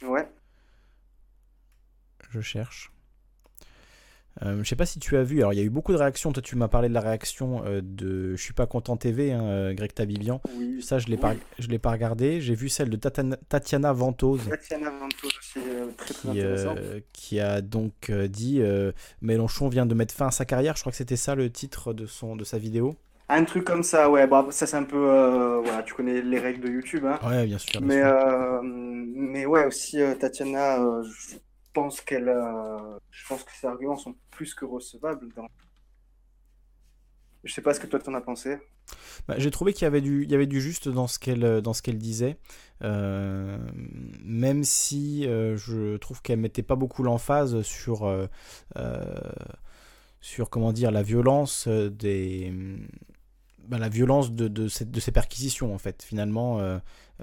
ouais. 0.02 0.28
Je 2.31 2.40
cherche. 2.40 2.94
Euh, 4.43 4.59
je 4.65 4.69
sais 4.69 4.77
pas 4.77 4.86
si 4.86 4.98
tu 4.98 5.16
as 5.16 5.23
vu, 5.23 5.39
alors 5.39 5.52
il 5.52 5.56
y 5.56 5.62
a 5.62 5.65
eu 5.65 5.70
beaucoup 5.70 5.93
de 5.93 5.97
réactions. 5.97 6.32
Toi, 6.32 6.43
tu 6.43 6.56
m'as 6.56 6.69
parlé 6.69 6.89
de 6.89 6.94
la 6.94 7.01
réaction 7.01 7.65
euh, 7.65 7.81
de 7.82 8.35
Je 8.35 8.43
suis 8.43 8.52
pas 8.52 8.66
content 8.66 8.97
TV, 8.97 9.32
hein, 9.32 9.44
euh, 9.44 9.74
Greg 9.74 9.94
Tabibian. 9.94 10.40
Ça, 10.81 10.98
je 10.98 11.06
l'ai 11.06 11.16
pas, 11.16 11.35
je 11.59 11.69
l'ai 11.69 11.78
pas 11.78 11.93
regardé. 11.93 12.40
J'ai 12.40 12.55
vu 12.55 12.69
celle 12.69 12.90
de 12.90 12.97
Tatiana 12.97 13.93
Ventose. 13.93 14.48
Tatiana 14.48 14.90
Ventose 14.90 15.32
aussi, 15.39 15.61
très, 15.97 16.15
très 16.15 16.32
qui, 16.32 17.02
qui 17.12 17.40
a 17.40 17.61
donc 17.61 18.11
dit 18.11 18.61
Mélenchon 19.20 19.69
vient 19.69 19.86
de 19.86 19.94
mettre 19.94 20.15
fin 20.15 20.27
à 20.27 20.32
sa 20.32 20.44
carrière. 20.44 20.74
Je 20.74 20.81
crois 20.81 20.90
que 20.90 20.98
c'était 20.98 21.16
ça 21.16 21.36
le 21.36 21.51
titre 21.51 21.93
de, 21.93 22.06
son, 22.06 22.35
de 22.35 22.43
sa 22.43 22.59
vidéo. 22.59 22.97
Un 23.29 23.45
truc 23.45 23.65
comme 23.65 23.83
ça, 23.83 24.11
ouais. 24.11 24.27
Bon, 24.27 24.51
ça, 24.51 24.67
c'est 24.67 24.77
un 24.77 24.85
peu. 24.85 25.61
voilà, 25.65 25.83
tu 25.83 25.95
connais 25.95 26.21
les 26.21 26.39
règles 26.39 26.61
de 26.61 26.69
YouTube. 26.69 27.05
Hein. 27.07 27.19
Ouais, 27.27 27.47
bien 27.47 27.59
sûr. 27.59 27.81
mais, 27.81 28.03
mais 28.63 29.47
ouais, 29.47 29.67
aussi, 29.67 29.99
Tatiana, 30.21 30.79
pense 31.73 32.01
qu'elle, 32.01 32.33
je 33.11 33.29
pense 33.29 33.43
que 33.43 33.51
ses 33.53 33.67
arguments 33.67 33.97
sont 33.97 34.15
plus 34.31 34.55
que 34.55 34.65
recevables. 34.65 35.33
Dans... 35.35 35.47
Je 37.45 37.53
sais 37.53 37.63
pas 37.63 37.75
ce 37.75 37.81
que 37.81 37.87
toi 37.87 37.99
t'en 37.99 38.15
as 38.15 38.21
pensé. 38.21 38.59
Bah, 39.29 39.35
j'ai 39.39 39.51
trouvé 39.51 39.73
qu'il 39.73 39.83
y 39.83 39.87
avait 39.87 40.01
du, 40.01 40.25
il 40.25 40.31
y 40.31 40.35
avait 40.35 40.47
du 40.47 40.61
juste 40.61 40.89
dans 40.89 41.07
ce 41.07 41.19
qu'elle, 41.19 41.63
dans 41.63 41.73
ce 41.73 41.83
qu'elle 41.83 41.99
disait, 41.99 42.39
euh, 42.83 43.59
même 44.25 44.65
si 44.65 45.27
euh, 45.27 45.57
je 45.57 45.97
trouve 45.97 46.23
qu'elle 46.23 46.39
mettait 46.39 46.63
pas 46.63 46.77
beaucoup 46.77 47.03
l'emphase 47.03 47.63
sur, 47.63 48.05
euh, 48.07 48.27
sur 50.21 50.51
comment 50.51 50.73
dire 50.73 50.91
la 50.91 51.03
violence 51.03 51.69
des, 51.69 52.53
bah, 53.69 53.78
la 53.78 53.89
violence 53.89 54.32
de, 54.32 54.49
de, 54.49 54.69
cette, 54.69 54.91
de, 54.91 55.01
ces 55.01 55.12
perquisitions 55.12 55.74
en 55.74 55.78
fait. 55.78 56.03
Finalement, 56.03 56.61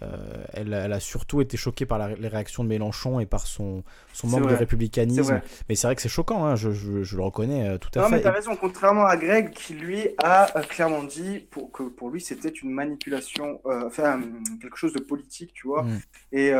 euh, 0.02 0.46
elle, 0.54 0.74
a 0.74 1.00
surtout 1.02 1.42
été 1.42 1.58
choquée 1.58 1.86
par 1.86 2.08
les 2.08 2.28
réactions 2.30 2.64
de 2.64 2.70
Mélenchon 2.70 3.20
et 3.20 3.26
par 3.26 3.46
son, 3.46 3.84
son 4.14 4.28
manque 4.28 4.48
de 4.48 4.56
républicanisme. 4.56 5.42
Mais 5.68 5.76
c'est 5.76 5.86
vrai 5.86 5.96
que 5.96 6.02
c'est 6.02 6.10
choquant, 6.10 6.46
hein, 6.46 6.56
je, 6.56 6.70
le 6.70 7.22
reconnais 7.22 7.68
euh, 7.68 7.78
tout 7.78 7.90
à 7.90 8.04
fait. 8.04 8.10
Non, 8.10 8.10
mais 8.10 8.22
t'as 8.22 8.32
raison, 8.32 8.56
contrairement 8.56 9.06
à 9.06 9.18
Greg 9.18 9.50
qui 9.50 9.74
lui 9.74 10.08
a 10.18 10.58
euh, 10.58 10.62
clairement 10.62 11.04
dit 11.04 11.40
pour, 11.52 11.74
que 11.74 11.84
pour 11.84 12.10
lui 12.10 12.22
c'était 12.22 12.50
une 12.50 12.72
manipulation, 12.72 13.60
enfin 13.66 14.22
quelque 14.62 14.78
chose 14.78 14.94
de 14.94 15.02
politique, 15.02 15.52
tu 15.54 15.68
vois. 15.68 15.84
Mm. 15.84 16.00
Et, 16.32 16.54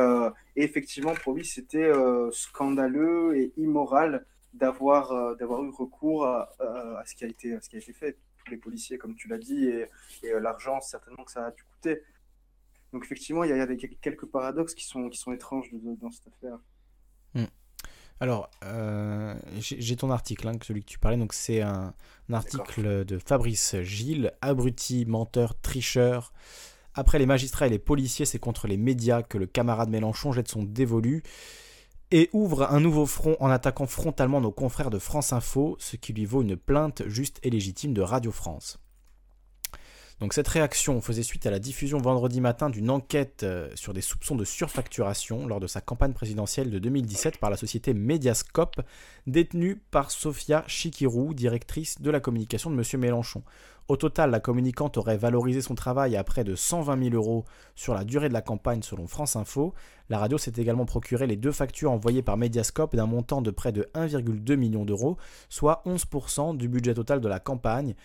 effectivement, 0.58 1.14
pour 1.24 1.34
lui 1.34 1.46
c'était 1.46 1.90
scandaleux 2.32 3.38
et 3.38 3.54
immoral 3.56 4.26
d'avoir 4.54 5.14
eu 5.14 5.70
recours 5.70 6.26
à, 6.26 6.50
ce 7.06 7.16
qui 7.16 7.24
a 7.24 7.28
été 7.28 7.58
ce 7.62 7.70
qui 7.70 7.78
a 7.78 7.80
été 7.80 7.94
fait 7.94 8.18
tous 8.44 8.52
les 8.52 8.58
policiers 8.58 8.98
comme 8.98 9.16
tu 9.16 9.28
l'as 9.28 9.38
dit 9.38 9.66
et, 9.66 9.88
et 10.24 10.32
l'argent 10.40 10.82
certainement 10.82 11.24
que 11.24 11.32
ça 11.32 11.46
a 11.46 11.52
dû 11.52 11.64
coûter 11.64 12.02
donc 12.94 13.06
effectivement, 13.06 13.44
il 13.44 13.50
y, 13.50 13.54
a, 13.54 13.68
quelques 14.02 14.26
paradoxes 14.26 14.76
qui 14.76 14.86
sont, 14.86 15.10
qui 15.10 15.18
sont 15.18 15.32
étranges 15.32 15.70
dans 15.74 16.12
cette 16.12 16.28
affaire. 16.28 16.60
Hmm. 17.34 17.46
Alors, 18.20 18.52
euh, 18.64 19.34
j'ai 19.58 19.96
ton 19.96 20.12
article, 20.12 20.48
hein, 20.48 20.58
celui 20.62 20.82
que 20.82 20.90
tu 20.90 21.00
parlais. 21.00 21.18
Donc, 21.18 21.34
c'est 21.34 21.62
un, 21.62 21.94
article 22.32 23.06
de 23.06 23.18
Fabrice 23.18 23.78
Gilles, 23.82 24.34
abruti, 24.42 25.06
menteur, 25.06 25.60
tricheur. 25.60 26.34
Après 26.94 27.20
les 27.20 27.26
magistrats 27.26 27.68
et 27.68 27.70
les 27.70 27.80
policiers, 27.80 28.26
c'est 28.26 28.40
contre 28.40 28.68
les 28.68 28.78
médias 28.78 29.24
que 29.24 29.38
le 29.38 29.48
camarade 29.48 29.90
Mélenchon 29.90 30.34
jette 30.34 30.50
son 30.50 30.64
dévolu 30.64 31.24
et 32.12 32.30
ouvre 32.34 32.72
un 32.72 32.80
nouveau 32.80 33.06
front 33.06 33.38
en 33.40 33.50
attaquant 33.50 33.88
frontalement 33.88 34.42
nos 34.42 34.52
confrères 34.52 34.90
de 34.90 35.00
France 35.00 35.34
Info, 35.34 35.76
ce 35.80 35.96
qui 35.96 36.14
lui 36.14 36.26
vaut 36.26 36.42
une 36.42 36.58
plainte 36.58 37.04
juste 37.08 37.40
et 37.44 37.50
légitime 37.50 37.94
de 37.94 38.02
Radio 38.02 38.32
France. 38.32 38.80
Donc 40.22 40.34
cette 40.34 40.48
réaction 40.48 41.02
faisait 41.02 41.24
suite 41.24 41.48
à 41.48 41.52
la 41.52 41.58
diffusion 41.58 41.98
vendredi 41.98 42.42
matin 42.42 42.70
d'une 42.70 42.92
enquête 42.92 43.42
euh, 43.42 43.70
sur 43.74 43.92
des 43.92 44.02
soupçons 44.02 44.36
de 44.36 44.46
surfacturation 44.46 45.48
lors 45.48 45.60
de 45.60 45.66
sa 45.66 45.82
campagne 45.82 46.14
présidentielle 46.14 46.70
de 46.70 46.78
2017 46.78 47.40
par 47.40 47.50
la 47.50 47.58
société 47.58 47.96
Mediascope, 47.96 48.82
détenue 49.26 49.82
par 49.90 50.12
Sofia 50.12 50.64
Chikirou, 50.68 51.34
directrice 51.34 52.00
de 52.00 52.12
la 52.12 52.20
communication 52.20 52.70
de 52.70 52.76
M. 52.76 53.00
Mélenchon. 53.00 53.42
Au 53.88 53.98
total, 53.98 54.30
la 54.30 54.40
communicante 54.40 54.98
aurait 54.98 55.18
valorisé 55.18 55.60
son 55.60 55.74
travail 55.74 56.16
à 56.16 56.24
près 56.24 56.44
de 56.44 56.56
120 56.56 57.10
000 57.10 57.16
euros 57.16 57.44
sur 57.76 57.96
la 57.96 58.04
durée 58.04 58.30
de 58.30 58.34
la 58.34 58.42
campagne 58.42 58.84
selon 58.84 59.08
France 59.08 59.36
Info. 59.36 59.74
La 60.08 60.20
radio 60.20 60.38
s'est 60.38 60.54
également 60.56 60.86
procuré 60.86 61.26
les 61.26 61.36
deux 61.36 61.52
factures 61.52 61.92
envoyées 61.92 62.22
par 62.22 62.38
Mediascope 62.38 62.96
d'un 62.96 63.08
montant 63.08 63.42
de 63.42 63.50
près 63.50 63.72
de 63.72 63.90
1,2 63.96 64.56
million 64.56 64.86
d'euros, 64.86 65.18
soit 65.50 65.82
11% 65.86 66.56
du 66.56 66.70
budget 66.70 66.94
total 66.94 67.22
de 67.22 67.28
la 67.28 67.40
campagne 67.40 67.96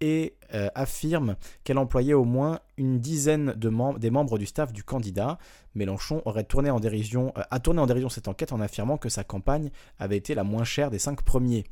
et 0.00 0.36
euh, 0.52 0.68
affirme 0.74 1.36
qu'elle 1.62 1.78
employait 1.78 2.14
au 2.14 2.24
moins 2.24 2.60
une 2.76 2.98
dizaine 2.98 3.54
des 3.54 4.10
membres 4.10 4.38
du 4.38 4.46
staff 4.46 4.72
du 4.72 4.84
candidat. 4.84 5.38
Mélenchon 5.74 6.22
aurait 6.24 6.40
euh, 6.40 7.42
a 7.50 7.60
tourné 7.60 7.80
en 7.80 7.86
dérision 7.86 8.08
cette 8.08 8.28
enquête 8.28 8.52
en 8.52 8.60
affirmant 8.60 8.96
que 8.98 9.08
sa 9.08 9.24
campagne 9.24 9.70
avait 9.98 10.16
été 10.16 10.34
la 10.34 10.44
moins 10.44 10.64
chère 10.64 10.90
des 10.90 10.98
cinq 10.98 11.22
premiers. 11.22 11.64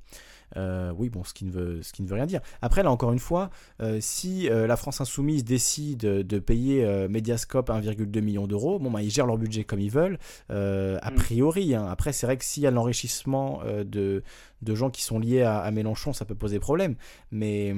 Euh, 0.57 0.93
oui, 0.97 1.09
bon, 1.09 1.25
ce 1.25 1.35
qui, 1.35 1.45
ne 1.45 1.51
veut, 1.51 1.83
ce 1.83 1.93
qui 1.93 2.03
ne 2.03 2.09
veut 2.09 2.15
rien 2.15 2.27
dire. 2.27 2.41
Après, 2.61 2.83
là, 2.83 2.91
encore 2.91 3.13
une 3.13 3.19
fois, 3.19 3.51
si 4.01 4.49
la 4.49 4.77
France 4.77 5.01
Insoumise 5.01 5.45
décide 5.45 6.01
de 6.01 6.39
payer 6.39 6.85
Mediascope 7.09 7.71
1,2 7.71 8.21
million 8.21 8.47
d'euros, 8.47 8.79
bon, 8.79 8.91
bah, 8.91 9.03
ils 9.03 9.11
gèrent 9.11 9.27
leur 9.27 9.39
budget 9.39 9.65
comme 9.65 9.81
ils 9.81 9.91
veulent, 9.91 10.19
a 10.49 11.11
mm. 11.11 11.15
priori. 11.17 11.75
Hein. 11.75 11.87
Après, 11.89 12.13
c'est 12.13 12.27
vrai 12.27 12.37
que 12.37 12.45
s'il 12.45 12.63
y 12.63 12.67
a 12.67 12.71
l'enrichissement 12.71 13.63
de, 13.85 14.23
de 14.63 14.75
gens 14.75 14.91
qui 14.91 15.03
sont 15.03 15.19
liés 15.19 15.43
à, 15.43 15.71
Mélenchon, 15.71 16.13
ça 16.13 16.25
peut 16.25 16.35
poser 16.35 16.59
problème. 16.59 16.97
Mais 17.31 17.75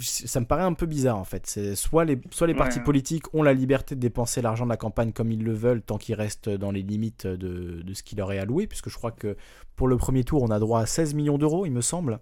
ça 0.00 0.40
me 0.40 0.46
paraît 0.46 0.62
un 0.62 0.72
peu 0.72 0.86
bizarre 0.86 1.18
en 1.18 1.24
fait. 1.24 1.46
C'est 1.46 1.74
soit 1.74 2.04
les, 2.04 2.20
soit 2.30 2.46
les 2.46 2.54
partis 2.54 2.80
politiques 2.80 3.32
ont 3.34 3.42
la 3.42 3.52
liberté 3.52 3.94
de 3.94 4.00
dépenser 4.00 4.42
l'argent 4.42 4.64
de 4.64 4.70
la 4.70 4.76
campagne 4.76 5.12
comme 5.12 5.30
ils 5.30 5.42
le 5.42 5.52
veulent 5.52 5.82
tant 5.82 5.98
qu'ils 5.98 6.14
restent 6.14 6.48
dans 6.48 6.70
les 6.70 6.82
limites 6.82 7.26
de, 7.26 7.82
de 7.82 7.94
ce 7.94 8.02
qui 8.02 8.16
leur 8.16 8.32
est 8.32 8.38
alloué, 8.38 8.66
puisque 8.66 8.88
je 8.90 8.96
crois 8.96 9.12
que 9.12 9.36
pour 9.76 9.88
le 9.88 9.96
premier 9.96 10.24
tour 10.24 10.42
on 10.42 10.50
a 10.50 10.58
droit 10.58 10.80
à 10.80 10.86
16 10.86 11.14
millions 11.14 11.38
d'euros, 11.38 11.66
il 11.66 11.72
me 11.72 11.80
semble 11.80 12.20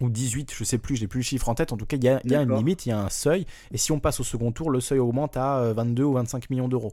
ou 0.00 0.10
18, 0.10 0.52
je 0.54 0.64
sais 0.64 0.78
plus, 0.78 0.96
j'ai 0.96 1.06
plus 1.06 1.20
le 1.20 1.24
chiffre 1.24 1.48
en 1.48 1.54
tête. 1.54 1.72
En 1.72 1.76
tout 1.76 1.86
cas, 1.86 1.96
il 1.96 2.04
y 2.04 2.08
a, 2.08 2.20
y 2.24 2.34
a, 2.34 2.42
une 2.42 2.54
limite, 2.54 2.86
il 2.86 2.88
y 2.90 2.92
a 2.92 3.00
un 3.00 3.10
seuil. 3.10 3.46
Et 3.70 3.78
si 3.78 3.92
on 3.92 4.00
passe 4.00 4.20
au 4.20 4.24
second 4.24 4.52
tour, 4.52 4.70
le 4.70 4.80
seuil 4.80 4.98
augmente 4.98 5.36
à 5.36 5.72
22 5.72 6.02
ou 6.02 6.12
25 6.14 6.50
millions 6.50 6.68
d'euros. 6.68 6.92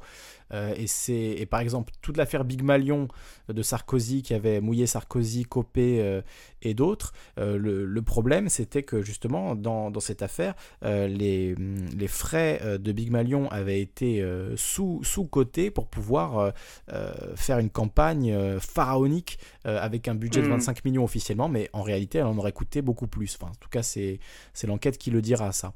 Euh, 0.53 0.73
et, 0.75 0.87
c'est, 0.87 1.13
et 1.13 1.45
par 1.45 1.59
exemple, 1.59 1.93
toute 2.01 2.17
l'affaire 2.17 2.45
Big 2.45 2.63
Malion 2.63 3.07
de 3.49 3.61
Sarkozy 3.61 4.21
qui 4.21 4.33
avait 4.33 4.61
mouillé 4.61 4.87
Sarkozy, 4.87 5.43
Copé 5.43 6.01
euh, 6.01 6.21
et 6.61 6.73
d'autres, 6.73 7.13
euh, 7.37 7.57
le, 7.57 8.01
problème 8.01 8.49
c'était 8.49 8.83
que 8.83 9.03
justement 9.03 9.55
dans, 9.55 9.91
dans 9.91 9.99
cette 9.99 10.23
affaire, 10.23 10.55
les, 10.81 11.55
les, 11.55 12.07
frais 12.07 12.59
de 12.79 12.91
Big 12.91 13.11
Malion 13.11 13.47
avaient 13.51 13.79
été 13.79 14.25
sous, 14.55 15.01
sous-cotés 15.03 15.69
pour 15.69 15.87
pouvoir 15.87 16.51
faire 17.35 17.59
une 17.59 17.69
campagne 17.69 18.35
pharaonique 18.59 19.37
avec 19.63 20.07
un 20.07 20.15
budget 20.15 20.41
de 20.41 20.47
25 20.47 20.77
hmm. 20.77 20.81
millions 20.89 21.03
officiellement, 21.03 21.47
mais 21.47 21.69
en 21.73 21.83
réalité 21.83 22.17
elle 22.17 22.25
en 22.25 22.37
aurait 22.37 22.51
coûté 22.51 22.81
beaucoup 22.81 23.07
plus. 23.07 23.37
Enfin, 23.39 23.51
en 23.51 23.55
tout 23.59 23.69
cas, 23.69 23.83
c'est, 23.83 24.19
c'est 24.53 24.65
l'enquête 24.67 24.97
qui 24.97 25.11
le 25.11 25.21
dira 25.21 25.51
ça. 25.51 25.73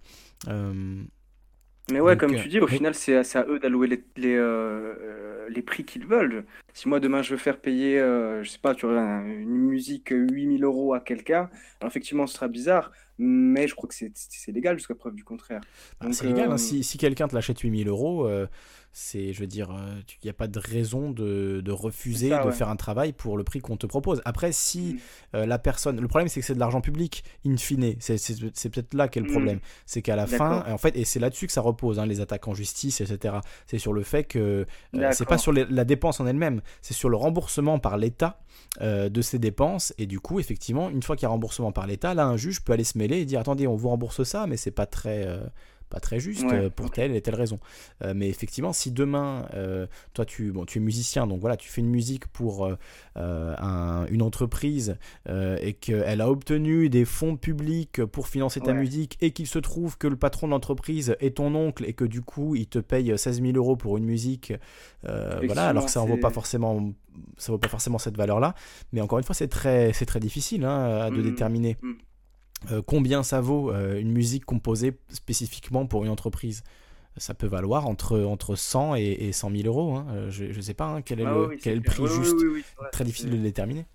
Mais 1.91 1.99
ouais, 1.99 2.17
comme 2.17 2.35
tu 2.35 2.47
dis, 2.47 2.59
au 2.59 2.67
final, 2.67 2.95
c'est 2.95 3.15
à, 3.35 3.45
eux 3.47 3.59
d'allouer 3.59 3.87
les, 3.87 4.03
les, 4.17 4.35
euh, 4.35 4.95
euh, 5.01 5.49
les 5.49 5.61
prix 5.61 5.85
qu'ils 5.85 6.05
veulent. 6.05 6.45
Si 6.73 6.89
moi, 6.89 6.99
demain, 6.99 7.21
je 7.21 7.31
veux 7.31 7.37
faire 7.37 7.59
payer, 7.59 7.99
euh, 7.99 8.43
je 8.43 8.49
sais 8.49 8.59
pas, 8.59 8.73
tu 8.73 8.87
vois, 8.87 8.99
une 8.99 9.57
musique 9.57 10.09
8000 10.09 10.63
euros 10.63 10.93
à 10.93 10.99
quelqu'un, 10.99 11.49
alors 11.79 11.91
effectivement, 11.91 12.25
ce 12.25 12.35
sera 12.35 12.47
bizarre, 12.47 12.91
mais 13.19 13.67
je 13.67 13.75
crois 13.75 13.87
que 13.87 13.95
c'est 13.95 14.51
légal 14.51 14.77
jusqu'à 14.77 14.95
preuve 14.95 15.13
du 15.13 15.23
contraire. 15.23 15.61
Bah, 16.01 16.07
c'est 16.11 16.25
légal, 16.25 16.51
hein. 16.51 16.57
si, 16.57 16.83
si 16.83 16.97
quelqu'un 16.97 17.27
te 17.27 17.35
l'achète 17.35 17.59
8000 17.59 17.87
euros, 17.87 18.27
c'est, 18.97 19.33
je 19.33 19.41
veux 19.41 19.47
dire, 19.47 19.75
il 20.23 20.25
n'y 20.25 20.29
a 20.29 20.33
pas 20.33 20.47
de 20.47 20.57
raison 20.57 21.11
de, 21.11 21.59
de 21.59 21.71
refuser 21.73 22.29
de 22.29 22.51
faire 22.51 22.69
un 22.69 22.77
travail 22.77 23.11
pour 23.11 23.35
le 23.37 23.43
prix 23.43 23.59
qu'on 23.59 23.75
te 23.75 23.85
propose. 23.85 24.21
Après, 24.23 24.53
si 24.53 25.01
mm. 25.33 25.43
la 25.43 25.59
personne. 25.59 25.99
Le 25.99 26.07
problème, 26.07 26.29
c'est 26.29 26.39
que 26.39 26.45
c'est 26.45 26.53
de 26.55 26.59
l'argent 26.59 26.79
public, 26.79 27.25
in 27.45 27.57
fine. 27.57 27.95
C'est 27.99 28.69
peut-être 28.69 28.93
là 28.93 29.09
qu'est 29.09 29.19
le 29.19 29.27
mm. 29.27 29.31
problème. 29.31 29.59
C'est 29.85 30.01
qu'à 30.01 30.15
la 30.15 30.27
fin, 30.27 30.63
en 30.69 30.77
fait, 30.77 30.95
et 30.95 31.03
c'est 31.03 31.19
là-dessus 31.19 31.45
que 31.45 31.51
ça 31.51 31.59
repose, 31.59 31.99
hein, 31.99 32.05
les 32.05 32.21
attaques 32.21 32.47
en 32.47 32.53
justice, 32.53 33.01
etc. 33.01 33.35
C'est 33.67 33.79
sur 33.79 33.91
le 33.91 34.01
fait 34.01 34.23
que. 34.23 34.65
c'est 35.11 35.27
pas 35.27 35.37
sur 35.37 35.51
la 35.51 35.83
dépense 35.83 36.21
en 36.21 36.25
elle-même, 36.25 36.61
c'est 36.81 36.93
sur 36.93 37.09
le 37.09 37.17
remboursement 37.17 37.79
par 37.79 37.97
l'État 37.97 38.39
euh, 38.81 39.09
de 39.09 39.21
ces 39.21 39.39
dépenses. 39.39 39.93
Et 39.97 40.05
du 40.05 40.21
coup, 40.21 40.39
effectivement, 40.39 40.89
une 40.89 41.03
fois 41.03 41.17
qu'il 41.17 41.23
y 41.23 41.25
a 41.25 41.29
remboursement 41.29 41.73
par 41.73 41.85
l'État, 41.85 42.13
là, 42.13 42.25
un 42.25 42.37
juge 42.37 42.63
peut 42.63 42.71
aller 42.71 42.85
se 42.85 42.97
mêler 42.97 43.17
et 43.17 43.25
dire 43.25 43.41
attendez, 43.41 43.67
on 43.67 43.75
vous 43.75 43.89
rembourse 43.89 44.23
ça, 44.23 44.47
mais 44.47 44.55
c'est 44.55 44.71
pas 44.71 44.85
très. 44.85 45.27
Euh, 45.85 45.95
pas 45.95 45.99
très 45.99 46.19
juste 46.19 46.45
euh, 46.51 46.69
pour 46.69 46.91
telle 46.91 47.15
et 47.15 47.21
telle 47.21 47.35
raison. 47.35 47.59
mais 48.13 48.27
effectivement, 48.27 48.73
si 48.73 48.91
demain, 48.91 49.47
toi, 50.13 50.25
tu, 50.25 50.51
bon, 50.51 50.65
tu 50.65 50.79
es 50.79 50.81
musicien, 50.81 51.27
donc 51.27 51.39
voilà, 51.39 51.57
tu 51.57 51.69
fais 51.69 51.81
une 51.81 51.89
musique 51.89 52.27
pour 52.27 52.69
une 53.15 54.21
entreprise 54.21 54.97
et 55.27 55.73
qu'elle 55.73 56.21
a 56.21 56.29
obtenu 56.29 56.89
des 56.89 57.05
fonds 57.05 57.37
publics 57.37 58.03
pour 58.05 58.27
financer 58.27 58.59
ta 58.59 58.73
musique 58.73 59.17
et 59.21 59.31
qu'il 59.31 59.47
se 59.47 59.59
trouve 59.59 59.97
que 59.97 60.07
le 60.07 60.15
patron 60.15 60.47
de 60.47 60.51
l'entreprise 60.51 61.15
est 61.19 61.37
ton 61.37 61.53
oncle 61.55 61.85
et 61.85 61.93
que 61.93 62.05
du 62.05 62.21
coup, 62.21 62.55
il 62.55 62.67
te 62.67 62.79
paye 62.79 63.17
16 63.17 63.41
000 63.41 63.53
euros 63.55 63.75
pour 63.75 63.97
une 63.97 64.05
musique, 64.05 64.53
voilà, 65.03 65.69
alors 65.69 65.85
que 65.85 65.91
ça 65.91 66.01
en 66.01 66.05
vaut 66.05 66.17
pas 66.17 66.31
forcément 66.31 66.91
ça 67.37 67.51
vaut 67.51 67.57
pas 67.57 67.69
forcément 67.69 67.97
cette 67.97 68.17
valeur-là. 68.17 68.55
Mais 68.91 68.99
encore 68.99 69.19
une 69.19 69.23
fois, 69.23 69.35
c'est 69.35 69.47
très, 69.47 69.93
c'est 69.93 70.05
très 70.05 70.19
difficile 70.19 70.65
hein, 70.65 71.09
de 71.09 71.17
mmh. 71.17 71.23
déterminer 71.23 71.77
mmh. 71.81 71.93
Euh, 72.71 72.81
combien 72.85 73.23
ça 73.23 73.41
vaut 73.41 73.71
euh, 73.71 73.99
une 73.99 74.11
musique 74.11 74.45
composée 74.45 74.93
spécifiquement 75.09 75.85
pour 75.85 76.03
une 76.03 76.09
entreprise? 76.09 76.63
Ça 77.17 77.33
peut 77.33 77.47
valoir 77.47 77.87
entre, 77.87 78.19
entre 78.19 78.55
100 78.55 78.95
et, 78.95 79.31
100 79.31 79.51
000 79.51 79.63
euros. 79.67 79.95
Hein. 79.95 80.07
Euh, 80.09 80.31
je 80.31 80.45
ne 80.45 80.61
sais 80.61 80.73
pas 80.73 80.85
hein, 80.85 81.01
quel, 81.01 81.21
est 81.21 81.25
ah 81.25 81.33
le, 81.33 81.57
quel 81.61 81.73
est 81.73 81.75
le 81.77 81.81
prix 81.81 82.05
juste. 82.07 82.35
très 82.91 83.05
difficile 83.05 83.29
de 83.29 83.37
le 83.37 83.41
déterminer. 83.41 83.85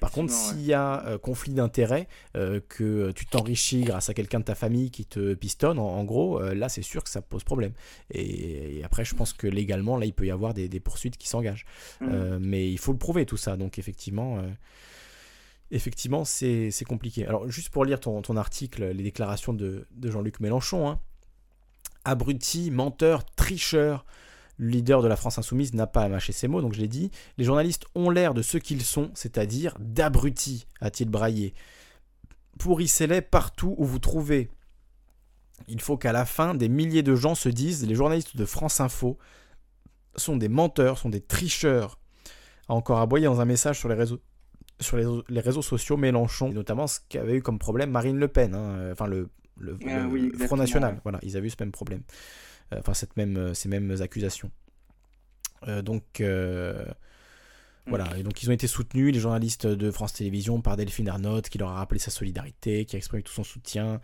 par 0.00 0.10
contre, 0.12 0.32
s'il 0.32 0.62
y 0.62 0.72
a 0.72 1.18
conflit 1.18 1.52
d'intérêt, 1.52 2.08
que 2.32 3.10
tu 3.10 3.26
t'enrichis 3.26 3.82
grâce 3.82 4.08
à 4.08 4.14
quelqu'un 4.14 4.40
de 4.40 4.44
ta 4.44 4.54
famille 4.54 4.90
qui 4.90 5.04
te 5.04 5.34
pistonne, 5.34 5.78
en, 5.78 6.04
gros, 6.04 6.40
là, 6.40 6.70
c'est 6.70 6.82
sûr 6.82 7.04
que 7.04 7.10
ça 7.10 7.20
pose 7.20 7.44
problème. 7.44 7.72
Et, 8.14 8.80
après, 8.84 9.04
je 9.04 9.14
pense 9.14 9.34
que 9.34 9.46
légalement, 9.46 9.98
là, 9.98 10.06
il 10.06 10.14
peut 10.14 10.24
y 10.24 10.30
avoir 10.30 10.54
des, 10.54 10.80
poursuites 10.80 11.18
qui 11.18 11.28
s'engagent. 11.28 11.66
Mmh. 12.00 12.38
mais 12.40 12.70
il 12.70 12.78
faut 12.78 12.92
le 12.92 12.98
prouver, 12.98 13.26
tout 13.26 13.36
ça. 13.36 13.58
Donc, 13.58 13.78
effectivement, 13.78 14.42
effectivement, 15.72 16.24
c'est 16.24 16.84
compliqué. 16.86 17.26
Alors, 17.26 17.50
juste 17.50 17.70
pour 17.70 17.84
lire 17.84 17.98
ton, 17.98 18.36
article, 18.36 18.84
les 18.90 19.02
déclarations 19.02 19.52
de, 19.54 19.86
Jean-Luc 20.02 20.38
Mélenchon, 20.40 20.88
hein. 20.88 21.00
abruti, 22.04 22.70
menteur, 22.70 23.24
tricheur, 23.24 24.04
le 24.58 24.68
leader 24.68 25.02
de 25.02 25.08
la 25.08 25.16
France 25.16 25.38
insoumise 25.38 25.72
n'a 25.72 25.86
pas 25.86 26.02
à 26.02 26.08
mâcher 26.08 26.32
ses 26.32 26.46
mots, 26.46 26.60
donc 26.60 26.74
je 26.74 26.80
l'ai 26.80 26.88
dit. 26.88 27.10
Les 27.38 27.44
journalistes 27.44 27.86
ont 27.94 28.10
l'air 28.10 28.34
de 28.34 28.42
ce 28.42 28.58
qu'ils 28.58 28.82
sont, 28.82 29.10
c'est-à-dire 29.14 29.74
d'abrutis, 29.80 30.66
a-t-il 30.80 31.08
braillé. 31.08 31.54
Pourrissez-les 32.58 33.22
partout 33.22 33.74
où 33.78 33.84
vous 33.86 33.98
trouvez. 33.98 34.50
Il 35.68 35.80
faut 35.80 35.96
qu'à 35.96 36.12
la 36.12 36.26
fin, 36.26 36.54
des 36.54 36.68
milliers 36.68 37.02
de 37.02 37.16
gens 37.16 37.34
se 37.34 37.48
disent 37.48 37.86
les 37.86 37.94
journalistes 37.94 38.36
de 38.36 38.44
France 38.44 38.80
Info 38.80 39.16
sont 40.16 40.36
des 40.36 40.48
menteurs, 40.48 40.98
sont 40.98 41.08
des 41.08 41.22
tricheurs. 41.22 41.98
A 42.68 42.74
encore 42.74 43.00
aboyé 43.00 43.24
dans 43.24 43.40
un 43.40 43.46
message 43.46 43.78
sur 43.78 43.88
les 43.88 43.94
réseaux 43.94 44.20
sur 44.80 45.24
les, 45.28 45.40
réseaux 45.40 45.62
sociaux 45.62 45.96
Mélenchon, 45.96 46.50
notamment 46.50 46.86
ce 46.86 47.00
qu'avait 47.08 47.36
eu 47.36 47.42
comme 47.42 47.58
problème 47.58 47.90
Marine 47.90 48.18
Le 48.18 48.28
Pen, 48.28 48.54
hein, 48.54 48.70
euh, 48.78 48.92
enfin 48.92 49.06
le, 49.06 49.28
le, 49.58 49.78
ah 49.86 50.46
Front 50.46 50.56
National. 50.56 51.00
Voilà, 51.02 51.18
ils 51.22 51.36
avaient 51.36 51.46
eu 51.46 51.50
ce 51.50 51.56
même 51.60 51.72
problème, 51.72 52.02
euh, 52.72 52.78
enfin 52.80 52.94
cette 52.94 53.16
même, 53.16 53.36
euh, 53.36 53.54
ces 53.54 53.68
mêmes 53.68 53.96
accusations. 54.00 54.50
donc 55.82 56.22
voilà, 57.86 58.16
et 58.16 58.22
donc 58.22 58.40
ils 58.42 58.48
ont 58.48 58.52
été 58.52 58.68
soutenus, 58.68 59.12
les 59.12 59.18
journalistes 59.18 59.66
de 59.66 59.90
France 59.90 60.12
Télévisions, 60.12 60.60
par 60.60 60.76
Delphine 60.76 61.08
Arnaud, 61.08 61.42
qui 61.42 61.58
leur 61.58 61.70
a 61.70 61.74
rappelé 61.74 61.98
sa 61.98 62.12
solidarité, 62.12 62.84
qui 62.84 62.94
a 62.94 62.98
exprimé 62.98 63.22
tout 63.22 63.32
son 63.32 63.44
soutien. 63.44 64.00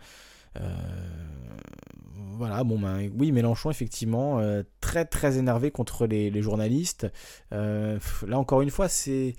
voilà, 2.15 2.63
bon 2.63 2.77
ben 2.77 3.09
oui, 3.17 3.31
Mélenchon 3.31 3.69
effectivement 3.71 4.41
très 4.81 5.05
très 5.05 5.37
énervé 5.37 5.71
contre 5.71 6.07
les, 6.07 6.29
les 6.29 6.41
journalistes. 6.41 7.07
là 7.51 7.99
encore 8.31 8.61
une 8.61 8.71
fois, 8.71 8.89
c'est 8.89 9.35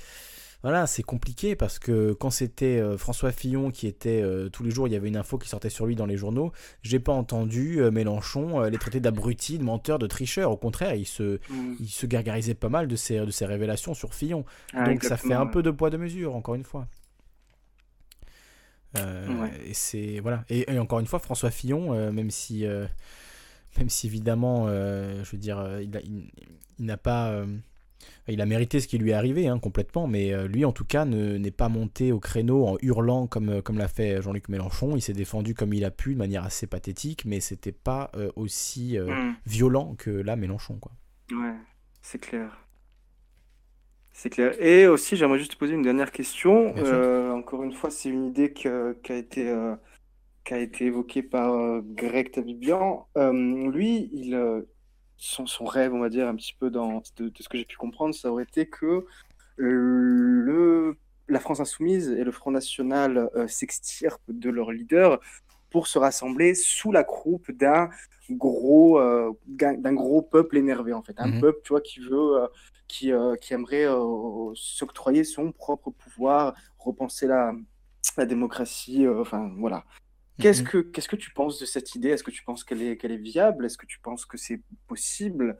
voilà, 0.62 0.87
c'est 0.87 1.03
compliqué 1.03 1.57
parce 1.57 1.78
que 1.78 2.12
quand 2.12 2.31
c'était 2.31 2.78
euh, 2.78 2.99
François 2.99 3.32
Fillon 3.32 3.70
qui 3.70 3.87
était 3.87 4.20
euh, 4.20 4.51
tous 4.51 4.62
les 4.62 4.70
jours, 4.70 4.89
il 4.89 4.93
y 4.93 4.97
avait 4.97 5.09
une 5.09 5.16
info 5.16 5.39
qui 5.39 5.49
sortait 5.49 5.70
sur 5.70 5.87
lui 5.87 5.97
dans 5.97 6.05
les 6.05 6.19
journaux, 6.19 6.53
j'ai 6.82 7.01
pas 7.01 7.12
entendu 7.12 7.81
euh, 7.81 7.91
Mélenchon 7.91 8.61
les 8.65 8.77
traiter 8.77 9.01
d'abrutis, 9.01 9.59
de 9.59 9.65
menteurs, 9.65 9.99
de 9.99 10.07
tricheurs. 10.07 10.51
Au 10.51 10.59
contraire, 10.59 10.95
il 10.95 11.07
se, 11.07 11.39
mm. 11.49 11.77
il 11.81 11.89
se 11.89 12.05
gargarisait 12.05 12.55
pas 12.55 12.69
mal 12.69 12.89
de 12.89 12.97
ses, 12.97 13.20
de 13.20 13.31
ses 13.31 13.47
révélations 13.47 13.95
sur 13.95 14.15
Fillon. 14.15 14.45
Ah, 14.74 14.85
Donc 14.85 15.03
ça 15.03 15.16
fait 15.16 15.32
un 15.32 15.47
peu 15.47 15.62
de 15.62 15.70
poids 15.70 15.89
de 15.89 15.97
mesure, 15.97 16.35
encore 16.35 16.55
une 16.55 16.65
fois. 16.65 16.87
Et 18.97 19.73
c'est 19.73 20.19
voilà. 20.20 20.45
Et, 20.51 20.78
encore 20.78 20.99
une 20.99 21.07
fois, 21.07 21.20
François 21.20 21.53
Fillon, 21.53 22.11
même 22.11 22.31
si, 22.31 22.65
même 23.78 23.89
si 23.89 24.09
évidemment, 24.09 24.66
je 24.66 25.31
veux 25.31 25.39
dire, 25.39 25.65
il 25.81 26.31
n'a 26.81 26.97
pas 26.97 27.45
il 28.29 28.41
a 28.41 28.47
mérité 28.47 28.81
ce 28.81 28.89
qui 28.89 28.99
lui 28.99 29.11
est 29.11 29.15
arrivé 29.15 29.49
hein, 29.49 29.59
complètement, 29.59 30.07
mais 30.07 30.33
euh, 30.33 30.47
lui 30.47 30.65
en 30.65 30.73
tout 30.73 30.85
cas 30.85 31.05
n'est 31.05 31.51
pas 31.51 31.69
monté 31.69 32.13
au 32.13 32.21
créneau 32.21 32.67
en 32.67 32.77
hurlant 32.81 33.27
comme, 33.27 33.49
euh, 33.49 33.63
comme 33.63 33.79
l'a 33.79 33.89
fait 33.89 34.23
Jean-Luc 34.23 34.49
Mélenchon. 34.49 34.97
Il 34.97 35.03
s'est 35.03 35.13
défendu 35.13 35.55
comme 35.55 35.73
il 35.75 35.85
a 35.85 35.91
pu 35.91 36.15
de 36.15 36.19
manière 36.19 36.45
assez 36.45 36.67
pathétique, 36.67 37.25
mais 37.25 37.41
c'était 37.41 37.73
pas 37.73 38.11
euh, 38.17 38.31
aussi 38.37 38.99
mm. 38.99 39.37
violent 39.47 39.95
que 39.99 40.11
là 40.11 40.37
Mélenchon. 40.37 40.79
Quoi. 40.79 40.93
Ouais, 41.33 41.55
c'est 42.03 42.21
clair. 42.21 42.67
C'est 44.13 44.31
clair. 44.31 44.55
Et 44.61 44.87
aussi, 44.87 45.17
j'aimerais 45.17 45.39
juste 45.39 45.53
te 45.53 45.57
poser 45.57 45.75
une 45.75 45.83
dernière 45.83 46.13
question. 46.13 46.75
encore 47.33 47.63
une 47.63 47.73
fois, 47.73 47.91
c'est 47.91 48.11
une 48.11 48.27
idée 48.27 48.53
qui 48.53 48.69
a 48.69 48.95
été 49.09 49.55
qui 50.45 50.55
a 50.55 50.59
été 50.59 50.87
évoquée 50.87 51.23
par 51.23 51.81
Greg 51.83 52.31
Tabibian. 52.31 53.07
lui, 53.17 54.11
il, 54.13 54.65
son, 55.21 55.47
son, 55.47 55.67
rêve, 55.67 55.93
on 55.93 56.01
va 56.01 56.09
dire, 56.09 56.27
un 56.27 56.35
petit 56.35 56.55
peu 56.59 56.71
dans, 56.71 57.03
de, 57.19 57.31
ce 57.39 57.49
que 57.49 57.59
j'ai 57.59 57.67
pu 57.67 57.77
comprendre, 57.77 58.15
ça 58.15 58.33
aurait 58.33 58.45
été 58.45 58.67
que 58.67 59.05
le, 59.57 60.97
la 61.29 61.41
France 61.41 61.61
insoumise 61.61 62.09
et 62.09 62.25
le 62.25 62.33
Front 62.33 62.51
National 62.51 63.29
euh, 63.37 63.47
s'extirpent 63.47 64.23
de 64.29 64.49
leur 64.49 64.73
leader 64.73 65.21
pour 65.69 65.89
se 65.89 65.99
rassembler 65.99 66.55
sous 66.55 66.91
la 66.91 67.05
croupe 67.05 67.53
d'un 67.53 67.91
gros, 68.31 68.99
euh, 68.99 69.31
d'un 69.47 69.93
gros 69.93 70.23
peuple 70.23 70.57
énervé, 70.57 70.95
en 70.95 71.03
fait. 71.03 71.15
Un 71.19 71.29
mhm. 71.29 71.41
peuple, 71.43 71.61
tu 71.65 71.75
vois, 71.75 71.83
qui 71.83 72.01
veut, 72.01 72.43
euh, 72.43 72.47
qui, 72.89 73.13
qui 73.43 73.55
aimerait 73.55 73.87
s'octroyer 74.55 75.23
son 75.23 75.53
propre 75.53 75.91
pouvoir, 75.91 76.55
repenser 76.79 77.27
la, 77.27 77.53
la 78.17 78.25
démocratie, 78.25 79.07
enfin, 79.07 79.53
voilà. 79.59 79.85
Qu'est-ce 80.41 80.62
mhm. 80.62 80.69
que, 80.69 80.79
qu'est-ce 80.79 81.09
que 81.09 81.17
tu 81.17 81.31
penses 81.33 81.59
de 81.59 81.67
cette 81.67 81.95
idée? 81.95 82.11
Est-ce 82.11 82.25
que 82.25 82.31
tu 82.31 82.43
penses 82.43 82.65
qu'elle 82.65 82.83
est, 82.83 82.97
qu'elle 82.97 83.12
est 83.12 83.17
viable? 83.17 83.67
Est-ce 83.67 83.79
que 83.79 83.87
tu 83.87 84.01
penses 84.01 84.27
que 84.27 84.37
c'est 84.37 84.61
possible? 84.87 85.57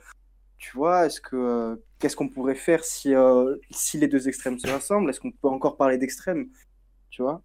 Tu 0.59 0.77
vois, 0.77 1.07
est-ce 1.07 1.20
que, 1.20 1.36
euh, 1.36 1.77
qu'est-ce 1.98 2.16
qu'on 2.16 2.28
pourrait 2.28 2.55
faire 2.55 2.85
si, 2.85 3.15
euh, 3.15 3.57
si 3.70 3.98
les 3.98 4.09
deux 4.09 4.28
extrêmes 4.28 4.59
se 4.59 4.69
rassemblent? 4.69 5.09
Est-ce 5.09 5.20
qu'on 5.20 5.31
peut 5.31 5.48
encore 5.48 5.77
parler 5.77 5.97
d'extrêmes? 5.97 6.48
Tu 7.11 7.23
vois? 7.23 7.43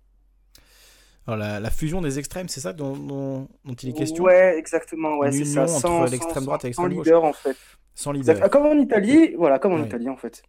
Alors 1.28 1.40
la, 1.40 1.72
fusion 1.72 2.02
des 2.02 2.20
extrêmes, 2.20 2.48
c'est 2.50 2.60
ça 2.60 2.72
dont, 2.72 3.48
il 3.82 3.90
est 3.90 3.94
question? 3.94 4.24
Ouais, 4.24 4.58
exactement. 4.58 5.18
Ouais, 5.18 5.32
c'est 5.32 5.46
ça. 5.46 5.64
entre 5.64 6.12
l'extrême 6.12 6.46
droite 6.46 6.66
et 6.66 6.68
l'extrême 6.68 6.94
gauche. 6.94 7.06
Sans 7.06 7.14
leader, 7.14 7.24
en 7.24 7.34
fait. 7.34 7.58
Sans 7.96 8.12
leader. 8.12 8.50
Comme 8.50 8.66
en 8.66 8.78
Italie, 8.78 9.34
voilà, 9.36 9.60
comme 9.60 9.74
en 9.74 9.84
Italie, 9.84 10.10
en 10.10 10.18
fait. 10.18 10.44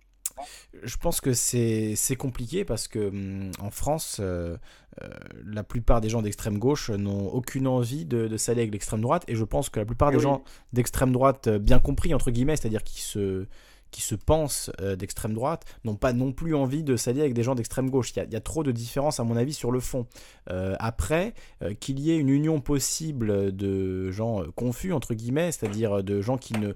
Je 0.82 0.96
pense 0.96 1.20
que 1.20 1.32
c'est 1.32 2.16
compliqué 2.18 2.64
parce 2.64 2.88
que 2.88 3.08
hum, 3.08 3.50
en 3.60 3.70
France, 3.70 4.18
euh, 4.20 4.56
euh, 5.02 5.08
la 5.44 5.62
plupart 5.62 6.00
des 6.00 6.08
gens 6.08 6.22
d'extrême 6.22 6.58
gauche 6.58 6.90
n'ont 6.90 7.28
aucune 7.28 7.66
envie 7.66 8.04
de, 8.04 8.36
s'allier 8.36 8.62
avec 8.62 8.72
l'extrême 8.72 9.00
droite. 9.00 9.24
Et 9.28 9.34
je 9.34 9.44
pense 9.44 9.70
que 9.70 9.78
la 9.78 9.86
plupart 9.86 10.10
des 10.10 10.20
gens 10.20 10.42
d'extrême 10.72 11.12
droite, 11.12 11.48
euh, 11.48 11.58
bien 11.58 11.78
compris, 11.78 12.14
entre 12.14 12.30
guillemets, 12.30 12.56
c'est-à-dire 12.56 12.82
qui 12.82 13.00
se, 13.00 13.46
qui 13.90 14.02
se 14.02 14.14
pensent 14.14 14.70
d'extrême 14.98 15.32
droite, 15.32 15.64
n'ont 15.84 15.94
pas 15.96 16.12
non 16.12 16.32
plus 16.32 16.54
envie 16.54 16.82
de 16.82 16.96
s'allier 16.96 17.20
avec 17.20 17.34
des 17.34 17.42
gens 17.42 17.54
d'extrême 17.54 17.88
gauche. 17.88 18.12
Il 18.14 18.32
y, 18.32 18.36
a, 18.36 18.40
trop 18.40 18.62
de 18.62 18.72
différences, 18.72 19.20
à 19.20 19.24
mon 19.24 19.36
avis, 19.36 19.54
sur 19.54 19.70
le 19.70 19.80
fond. 19.80 20.06
après, 20.48 21.34
qu'il 21.80 22.00
y 22.00 22.10
ait 22.10 22.18
une 22.18 22.28
union 22.28 22.60
possible 22.60 23.56
de 23.56 24.10
gens 24.10 24.42
confus, 24.54 24.92
entre 24.92 25.14
guillemets, 25.14 25.52
c'est-à-dire 25.52 26.02
de 26.02 26.20
gens 26.20 26.36
qui 26.36 26.54
ne 26.54 26.74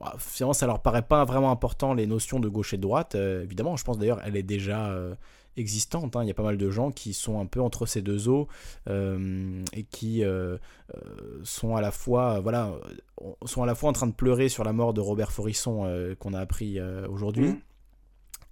bah, 0.00 0.14
finalement, 0.18 0.54
ça 0.54 0.66
leur 0.66 0.80
paraît 0.80 1.02
pas 1.02 1.24
vraiment 1.24 1.50
important 1.50 1.92
les 1.92 2.06
notions 2.06 2.40
de 2.40 2.48
gauche 2.48 2.72
et 2.72 2.78
droite. 2.78 3.14
Euh, 3.14 3.44
évidemment, 3.44 3.76
je 3.76 3.84
pense 3.84 3.98
d'ailleurs 3.98 4.20
elle 4.24 4.36
est 4.36 4.42
déjà 4.42 4.88
euh, 4.88 5.14
existante. 5.56 6.16
Hein. 6.16 6.24
Il 6.24 6.28
y 6.28 6.30
a 6.30 6.34
pas 6.34 6.42
mal 6.42 6.56
de 6.56 6.70
gens 6.70 6.90
qui 6.90 7.12
sont 7.12 7.38
un 7.38 7.46
peu 7.46 7.60
entre 7.60 7.84
ces 7.84 8.00
deux 8.00 8.28
eaux 8.28 8.48
euh, 8.88 9.62
et 9.74 9.84
qui 9.84 10.22
sont 11.44 11.76
à 11.76 11.80
la 11.80 11.90
fois, 11.90 12.40
voilà, 12.40 12.72
sont 13.44 13.62
à 13.62 13.66
la 13.66 13.74
fois 13.74 13.90
en 13.90 13.92
train 13.92 14.06
de 14.06 14.14
pleurer 14.14 14.48
sur 14.48 14.64
la 14.64 14.72
mort 14.72 14.94
de 14.94 15.00
Robert 15.00 15.32
Forisson 15.32 16.14
qu'on 16.18 16.32
a 16.32 16.40
appris 16.40 16.80
aujourd'hui. 17.08 17.48
Mmh 17.48 17.60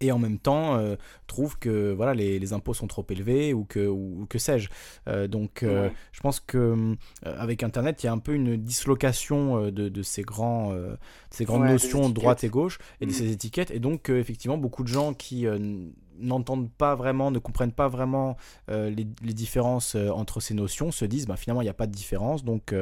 et 0.01 0.13
en 0.13 0.19
même 0.19 0.39
temps 0.39 0.77
euh, 0.77 0.97
trouve 1.27 1.59
que 1.59 1.93
voilà 1.93 2.15
les, 2.15 2.39
les, 2.39 2.53
impôts 2.53 2.75
sont 2.75 2.87
trop 2.87 3.05
élevés 3.11 3.53
ou 3.53 3.65
que, 3.65 3.87
ou, 3.87 4.27
que 4.29 4.39
sais-je. 4.39 4.69
Euh, 5.09 5.27
donc 5.29 5.63
euh, 5.63 5.91
je 6.13 6.21
pense 6.21 6.41
que 6.41 6.97
avec 7.23 7.63
Internet, 7.63 8.03
il 8.03 8.07
y 8.07 8.09
a 8.09 8.13
un 8.13 8.19
peu 8.19 8.35
une 8.35 8.57
dislocation 8.57 9.71
de, 9.71 9.89
de 9.89 10.03
ces, 10.03 10.23
grands, 10.23 10.75
ces 11.31 11.45
grandes 11.45 11.65
notions 11.65 12.09
droite 12.09 12.45
et 12.45 12.49
gauche 12.49 12.79
et 13.01 13.07
de 13.07 13.11
mm. 13.11 13.15
ces 13.15 13.33
étiquettes. 13.33 13.71
Et 13.71 13.81
donc 13.81 14.09
effectivement, 14.11 14.59
beaucoup 14.59 14.83
de 14.83 14.89
gens 14.89 15.15
qui 15.15 15.47
n'entendent 16.21 16.71
pas 16.71 16.95
vraiment, 16.95 17.31
ne 17.31 17.39
comprennent 17.39 17.73
pas 17.73 17.89
vraiment 17.89 18.37
les, 18.69 19.07
les, 19.23 19.33
différences 19.33 19.95
entre 19.95 20.41
ces 20.41 20.55
notions, 20.55 20.91
se 20.91 21.05
disent 21.05 21.27
bah, 21.27 21.37
finalement 21.37 21.63
il 21.63 21.67
n'y 21.67 21.71
a 21.71 21.75
pas 21.75 21.87
de 21.87 21.93
différence, 21.93 22.45
donc 22.45 22.75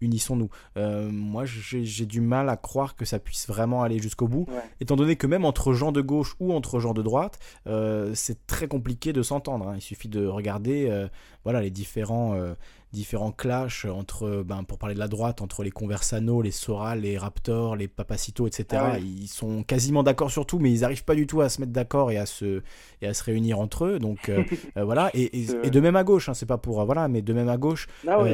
unissons-nous. 0.00 0.48
Euh, 0.76 1.10
moi, 1.10 1.44
j'ai 1.44 2.06
du 2.06 2.20
mal 2.20 2.48
à 2.48 2.56
croire 2.56 2.96
que 2.96 3.04
ça 3.04 3.18
puisse 3.18 3.46
vraiment 3.48 3.82
aller 3.82 3.98
jusqu'au 3.98 4.28
bout, 4.28 4.46
étant 4.80 4.96
donné 4.96 5.16
que 5.16 5.26
même 5.26 5.44
entre 5.44 5.72
gens 5.72 5.92
de 5.92 6.00
gauche 6.00 6.34
ou 6.40 6.52
entre 6.52 6.80
gens 6.80 6.94
de 6.94 7.02
droite, 7.02 7.38
euh, 7.66 8.12
c'est 8.14 8.46
très 8.46 8.68
compliqué 8.68 9.12
de 9.12 9.22
s'entendre. 9.22 9.68
Hein. 9.68 9.74
Il 9.76 9.82
suffit 9.82 10.08
de 10.08 10.26
regarder 10.26 10.88
euh, 10.88 11.08
voilà, 11.44 11.60
les 11.60 11.70
différents, 11.70 12.36
différents 12.92 13.32
clashs 13.32 13.84
entre, 13.84 14.42
ben, 14.44 14.64
pour 14.64 14.78
parler 14.78 14.94
de 14.94 15.00
la 15.00 15.08
droite, 15.08 15.42
entre 15.42 15.62
les 15.62 15.70
Conversano, 15.70 16.42
les 16.42 16.50
Sora, 16.50 16.96
les 16.96 17.18
Raptors, 17.18 17.76
les 17.76 17.88
Papacito, 17.88 18.46
etc. 18.46 18.82
Ah 18.84 18.98
ils 18.98 19.28
sont 19.28 19.62
quasiment 19.62 20.02
d'accord 20.02 20.30
sur 20.30 20.46
tout, 20.46 20.58
mais 20.58 20.72
ils 20.72 20.80
n'arrivent 20.80 21.04
pas 21.04 21.14
du 21.14 21.26
tout 21.26 21.40
à 21.40 21.48
se 21.48 21.60
mettre 21.60 21.72
d'accord 21.72 22.10
et, 22.10 22.18
à 22.18 22.26
se, 22.26 22.62
et 23.02 23.06
à 23.06 23.14
se 23.14 23.22
réunir 23.22 23.60
entre 23.60 23.84
eux. 23.84 23.98
Donc 23.98 24.30
voilà, 24.76 25.10
et, 25.14 25.40
et, 25.40 25.70
de 25.70 25.80
même 25.80 25.96
à 25.96 26.04
gauche, 26.04 26.28
hein, 26.28 26.34
c'est 26.34 26.46
pas 26.46 26.58
pour. 26.58 26.84
voilà, 26.84 27.08
mais 27.08 27.22
de 27.22 27.32
même 27.32 27.48
à 27.48 27.56
gauche, 27.56 27.86
ah 28.08 28.24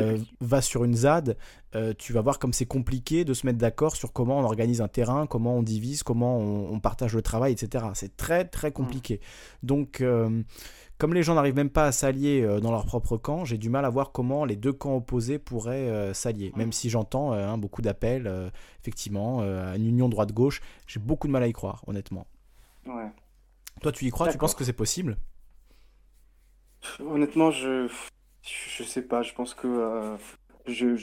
va 0.40 0.62
sur 0.62 0.84
une 0.84 0.94
ZAD. 0.94 1.36
Euh, 1.76 1.92
tu 1.96 2.12
vas 2.12 2.22
voir 2.22 2.38
comme 2.38 2.52
c'est 2.52 2.66
compliqué 2.66 3.24
de 3.24 3.34
se 3.34 3.44
mettre 3.44 3.58
d'accord 3.58 3.96
sur 3.96 4.12
comment 4.12 4.38
on 4.38 4.44
organise 4.44 4.80
un 4.80 4.88
terrain, 4.88 5.26
comment 5.26 5.56
on 5.56 5.62
divise, 5.62 6.02
comment 6.02 6.38
on, 6.38 6.80
partage 6.80 7.14
le 7.14 7.22
travail, 7.22 7.52
etc. 7.52 7.86
C'est 7.94 8.16
très 8.16 8.44
très 8.44 8.72
compliqué. 8.72 9.20
Donc, 9.62 10.00
euh, 10.00 10.42
comme 10.98 11.14
les 11.14 11.22
gens 11.22 11.34
n'arrivent 11.34 11.56
même 11.56 11.70
pas 11.70 11.84
à 11.84 11.92
s'allier 11.92 12.42
euh, 12.42 12.60
dans 12.60 12.70
leur 12.70 12.86
propre 12.86 13.16
camp, 13.16 13.44
j'ai 13.44 13.58
du 13.58 13.70
mal 13.70 13.84
à 13.84 13.90
voir 13.90 14.12
comment 14.12 14.44
les 14.44 14.56
deux 14.56 14.72
camps 14.72 14.96
opposés 14.96 15.38
pourraient 15.38 16.12
s'allier. 16.14 16.52
Même 16.56 16.72
si 16.72 16.90
j'entends 16.90 17.32
hein, 17.32 17.58
beaucoup 17.58 17.82
d'appels, 17.82 18.50
effectivement, 18.80 19.40
à 19.40 19.76
une 19.76 19.86
union 19.86 20.08
droite-gauche, 20.08 20.60
j'ai 20.86 21.00
beaucoup 21.00 21.26
de 21.26 21.32
mal 21.32 21.42
à 21.42 21.48
y 21.48 21.52
croire, 21.52 21.82
honnêtement. 21.86 22.26
Ouais. 22.86 23.10
Toi, 23.82 23.92
tu 23.92 24.06
y 24.06 24.10
crois? 24.10 24.30
Tu 24.30 24.38
penses 24.38 24.54
que 24.54 24.64
c'est 24.64 24.72
possible? 24.72 25.16
Honnêtement, 27.00 27.50
je 27.50 27.90
je 28.42 28.82
sais 28.84 29.02
pas. 29.02 29.22
Je 29.22 29.34
pense 29.34 29.54
que 29.54 30.16
je 30.66 30.96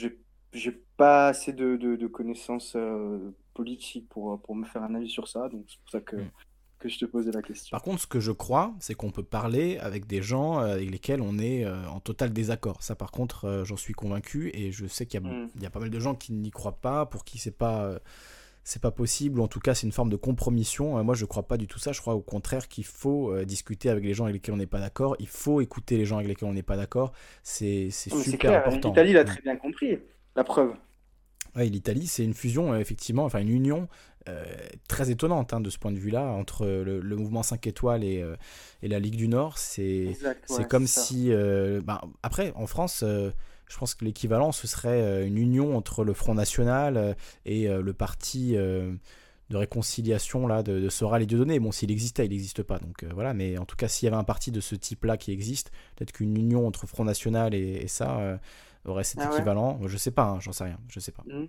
j'ai 0.54 0.80
pas 0.96 1.28
assez 1.28 1.52
de, 1.52 1.76
de, 1.76 2.06
connaissances 2.06 2.74
euh, 2.76 3.34
politiques 3.52 4.08
pour, 4.08 4.40
pour 4.40 4.54
me 4.54 4.64
faire 4.64 4.82
un 4.82 4.94
avis 4.94 5.10
sur 5.10 5.28
ça, 5.28 5.48
donc 5.48 5.64
c'est 5.68 5.80
pour 5.80 5.90
ça 5.90 6.00
que, 6.00 6.16
hmm. 6.16 6.30
Que 6.84 6.92
je 6.94 6.98
te 6.98 7.04
posais 7.06 7.32
la 7.32 7.42
question. 7.42 7.70
Par 7.70 7.82
contre, 7.82 8.02
ce 8.02 8.06
que 8.06 8.20
je 8.20 8.30
crois, 8.30 8.74
c'est 8.78 8.94
qu'on 8.94 9.10
peut 9.10 9.22
parler 9.22 9.78
avec 9.78 10.06
des 10.06 10.22
gens 10.22 10.60
euh, 10.60 10.74
avec 10.74 10.90
lesquels 10.90 11.22
on 11.22 11.38
est 11.38 11.64
euh, 11.64 11.86
en 11.88 12.00
total 12.00 12.32
désaccord. 12.32 12.82
Ça, 12.82 12.94
par 12.94 13.10
contre, 13.10 13.62
j'en 13.64 13.76
suis 13.76 13.94
convaincu, 13.94 14.50
et 14.54 14.70
je 14.70 14.86
sais 14.86 15.06
qu'il 15.06 15.20
y, 15.20 15.24
hmm. 15.24 15.48
y, 15.60 15.66
a 15.66 15.70
pas 15.70 15.80
mal 15.80 15.90
de 15.90 16.00
gens 16.00 16.14
qui 16.14 16.32
n'y 16.32 16.50
croient 16.50 16.78
pas, 16.80 17.06
pour 17.06 17.24
qui 17.24 17.38
c'est 17.38 17.56
pas 17.56 17.98
c'est 18.66 18.80
pas 18.80 18.90
possible, 18.90 19.40
ou 19.40 19.42
en 19.42 19.48
tout 19.48 19.60
cas 19.60 19.74
c'est 19.74 19.86
une 19.86 19.92
forme 19.92 20.08
de 20.08 20.16
compromission. 20.16 21.02
moi 21.04 21.14
je 21.14 21.26
crois 21.26 21.42
pas 21.42 21.58
du 21.58 21.66
tout 21.66 21.78
ça, 21.78 21.92
je 21.92 22.00
crois 22.00 22.14
au 22.14 22.22
contraire 22.22 22.66
qu'il 22.66 22.86
faut 22.86 23.44
discuter 23.44 23.90
avec 23.90 24.04
les 24.04 24.14
gens 24.14 24.24
avec 24.24 24.36
lesquels 24.36 24.54
on 24.54 24.58
n'est 24.58 24.66
pas 24.66 24.80
d'accord, 24.80 25.16
il 25.18 25.28
faut 25.28 25.60
écouter 25.60 25.98
les 25.98 26.06
gens 26.06 26.16
avec 26.16 26.28
lesquels 26.28 26.48
on 26.48 26.54
n'est 26.54 26.62
pas 26.62 26.78
d'accord, 26.78 27.12
c'est 27.42 27.90
super 27.90 28.54
important. 28.54 28.88
L'Italie 28.88 29.12
l'a 29.12 29.24
très 29.24 29.42
bien 29.42 29.56
compris. 29.56 29.98
La 30.34 30.44
preuve. 30.44 30.74
Oui, 31.56 31.70
l'Italie, 31.70 32.06
c'est 32.06 32.24
une 32.24 32.34
fusion, 32.34 32.72
euh, 32.72 32.78
effectivement, 32.78 33.24
enfin 33.24 33.40
une 33.40 33.48
union 33.48 33.82
euh, 33.82 34.13
très 34.88 35.10
étonnante 35.10 35.52
hein, 35.52 35.60
de 35.60 35.70
ce 35.70 35.78
point 35.78 35.92
de 35.92 35.98
vue-là, 35.98 36.24
entre 36.24 36.66
le, 36.66 37.16
mouvement 37.16 37.42
5 37.42 37.66
étoiles 37.66 38.04
et, 38.04 38.22
euh, 38.22 38.36
et, 38.82 38.88
la 38.88 38.98
Ligue 38.98 39.16
du 39.16 39.28
Nord. 39.28 39.58
C'est 39.58 40.16
c'est 40.46 40.68
comme 40.68 40.86
si. 40.86 41.30
Ben, 41.30 42.00
après, 42.22 42.52
en 42.56 42.66
France, 42.66 43.04
je 43.04 43.78
pense 43.78 43.94
que 43.94 44.04
l'équivalent, 44.04 44.52
ce 44.52 44.66
serait 44.66 45.26
une 45.26 45.38
union 45.38 45.76
entre 45.76 46.04
le 46.04 46.12
Front 46.14 46.34
National 46.34 47.16
et 47.44 47.68
le 47.68 47.92
parti 47.92 48.54
de 49.50 49.56
réconciliation 49.58 50.46
là, 50.46 50.62
de, 50.62 50.80
de 50.80 50.88
Soral 50.88 51.22
et 51.22 51.26
Dieudonné. 51.26 51.60
Bon, 51.60 51.70
s'il 51.70 51.90
existait, 51.90 52.24
il 52.24 52.30
n'existe 52.30 52.62
pas. 52.62 52.78
Donc 52.78 53.04
voilà, 53.12 53.34
mais 53.34 53.58
en 53.58 53.66
tout 53.66 53.76
cas, 53.76 53.88
s'il 53.88 54.06
y 54.06 54.08
avait 54.08 54.16
un 54.16 54.24
parti 54.24 54.50
de 54.50 54.60
ce 54.60 54.74
type-là 54.74 55.16
qui 55.18 55.32
existe, 55.32 55.70
peut-être 55.96 56.12
qu'une 56.12 56.36
union 56.36 56.66
entre 56.66 56.86
Front 56.86 57.04
National 57.04 57.54
et, 57.54 57.82
et 57.82 57.88
ça 57.88 58.38
aurait 58.86 59.04
cet 59.04 59.20
ah 59.20 59.30
équivalent. 59.32 59.80
Je 59.86 59.96
sais 59.96 60.10
pas, 60.10 60.24
hein, 60.24 60.40
j'en 60.40 60.52
sais 60.52 60.64
rien, 60.64 60.78
je 60.88 61.00
sais 61.00 61.12
pas. 61.12 61.24
Mmh. 61.26 61.46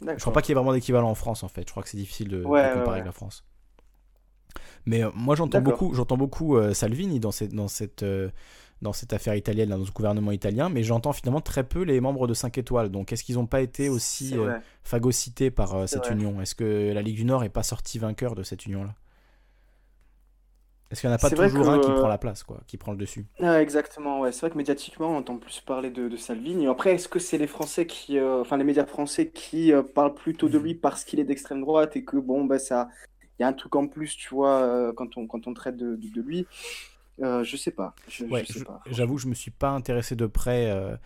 Je 0.00 0.20
crois 0.20 0.32
pas 0.32 0.42
qu'il 0.42 0.50
y 0.50 0.52
ait 0.52 0.54
vraiment 0.54 0.72
d'équivalent 0.72 1.10
en 1.10 1.14
France 1.14 1.42
en 1.42 1.48
fait. 1.48 1.62
Je 1.66 1.70
crois 1.70 1.82
que 1.82 1.88
c'est 1.88 1.96
difficile 1.96 2.28
de, 2.28 2.42
comparer 2.42 2.90
avec 2.90 3.04
la 3.04 3.12
France. 3.12 3.44
Mais 4.86 5.02
euh, 5.02 5.10
moi 5.14 5.34
j'entends 5.34 5.60
beaucoup, 5.60 5.92
j'entends 5.94 6.16
beaucoup 6.16 6.56
euh, 6.56 6.72
Salvini 6.72 7.20
dans 7.20 7.32
cette, 7.32 7.54
dans 7.54 7.68
cette, 7.68 8.02
euh, 8.02 8.30
dans 8.80 8.92
cette 8.92 9.12
affaire 9.12 9.34
italienne, 9.34 9.70
dans 9.70 9.84
ce 9.84 9.90
gouvernement 9.90 10.32
italien, 10.32 10.68
mais 10.68 10.82
j'entends 10.82 11.12
finalement 11.12 11.40
très 11.40 11.64
peu 11.64 11.82
les 11.82 12.00
membres 12.00 12.26
de 12.26 12.34
5 12.34 12.56
étoiles. 12.58 12.90
Donc 12.90 13.12
est-ce 13.12 13.24
qu'ils 13.24 13.34
n'ont 13.34 13.46
pas 13.46 13.60
été 13.60 13.88
aussi 13.88 14.34
phagocytés 14.84 15.50
par 15.50 15.88
cette 15.88 16.10
union? 16.10 16.40
Est-ce 16.40 16.54
que 16.54 16.92
la 16.92 17.02
Ligue 17.02 17.16
du 17.16 17.24
Nord 17.24 17.44
est 17.44 17.48
pas 17.48 17.64
sortie 17.64 17.98
vainqueur 17.98 18.34
de 18.34 18.42
cette 18.42 18.66
union-là? 18.66 18.94
Est-ce 20.90 21.02
qu'il 21.02 21.10
n'y 21.10 21.12
en 21.12 21.16
a 21.16 21.18
pas 21.18 21.28
toujours 21.28 21.68
un 21.68 21.80
qui 21.80 21.90
prend 21.90 22.08
la 22.08 22.16
place, 22.16 22.42
quoi, 22.42 22.62
qui 22.66 22.78
prend 22.78 22.92
le 22.92 22.98
dessus 22.98 23.26
ah, 23.42 23.60
Exactement, 23.60 24.20
ouais. 24.20 24.32
C'est 24.32 24.40
vrai 24.40 24.50
que 24.50 24.56
médiatiquement, 24.56 25.10
on 25.10 25.18
entend 25.18 25.36
plus 25.36 25.60
parler 25.60 25.90
de, 25.90 26.08
de 26.08 26.16
Salvini. 26.16 26.66
Après, 26.66 26.94
est-ce 26.94 27.08
que 27.08 27.18
c'est 27.18 27.36
les 27.36 27.46
Français 27.46 27.86
qui, 27.86 28.18
euh, 28.18 28.40
enfin 28.40 28.56
les 28.56 28.64
médias 28.64 28.86
français 28.86 29.28
qui 29.28 29.72
euh, 29.72 29.82
parlent 29.82 30.14
plutôt 30.14 30.48
de 30.48 30.56
lui 30.56 30.74
parce 30.74 31.04
qu'il 31.04 31.20
est 31.20 31.24
d'extrême 31.24 31.60
droite 31.60 31.96
et 31.96 32.04
que 32.04 32.16
bon, 32.16 32.44
bah 32.44 32.58
ça, 32.58 32.88
il 33.38 33.42
y 33.42 33.44
a 33.44 33.48
un 33.48 33.52
truc 33.52 33.76
en 33.76 33.86
plus, 33.86 34.16
tu 34.16 34.34
vois, 34.34 34.62
euh, 34.62 34.92
quand 34.94 35.18
on 35.18 35.26
quand 35.26 35.46
on 35.46 35.52
traite 35.52 35.76
de, 35.76 35.96
de 35.96 36.22
lui? 36.22 36.46
Euh, 37.20 37.42
je 37.44 37.56
sais 37.56 37.70
pas. 37.70 37.94
Je, 38.08 38.24
J'avoue, 38.90 39.18
je 39.18 39.26
me 39.26 39.34
suis 39.34 39.50
pas 39.50 39.70
intéressé 39.70 40.14
de 40.14 40.26
près 40.26 40.70
euh, 40.70 40.96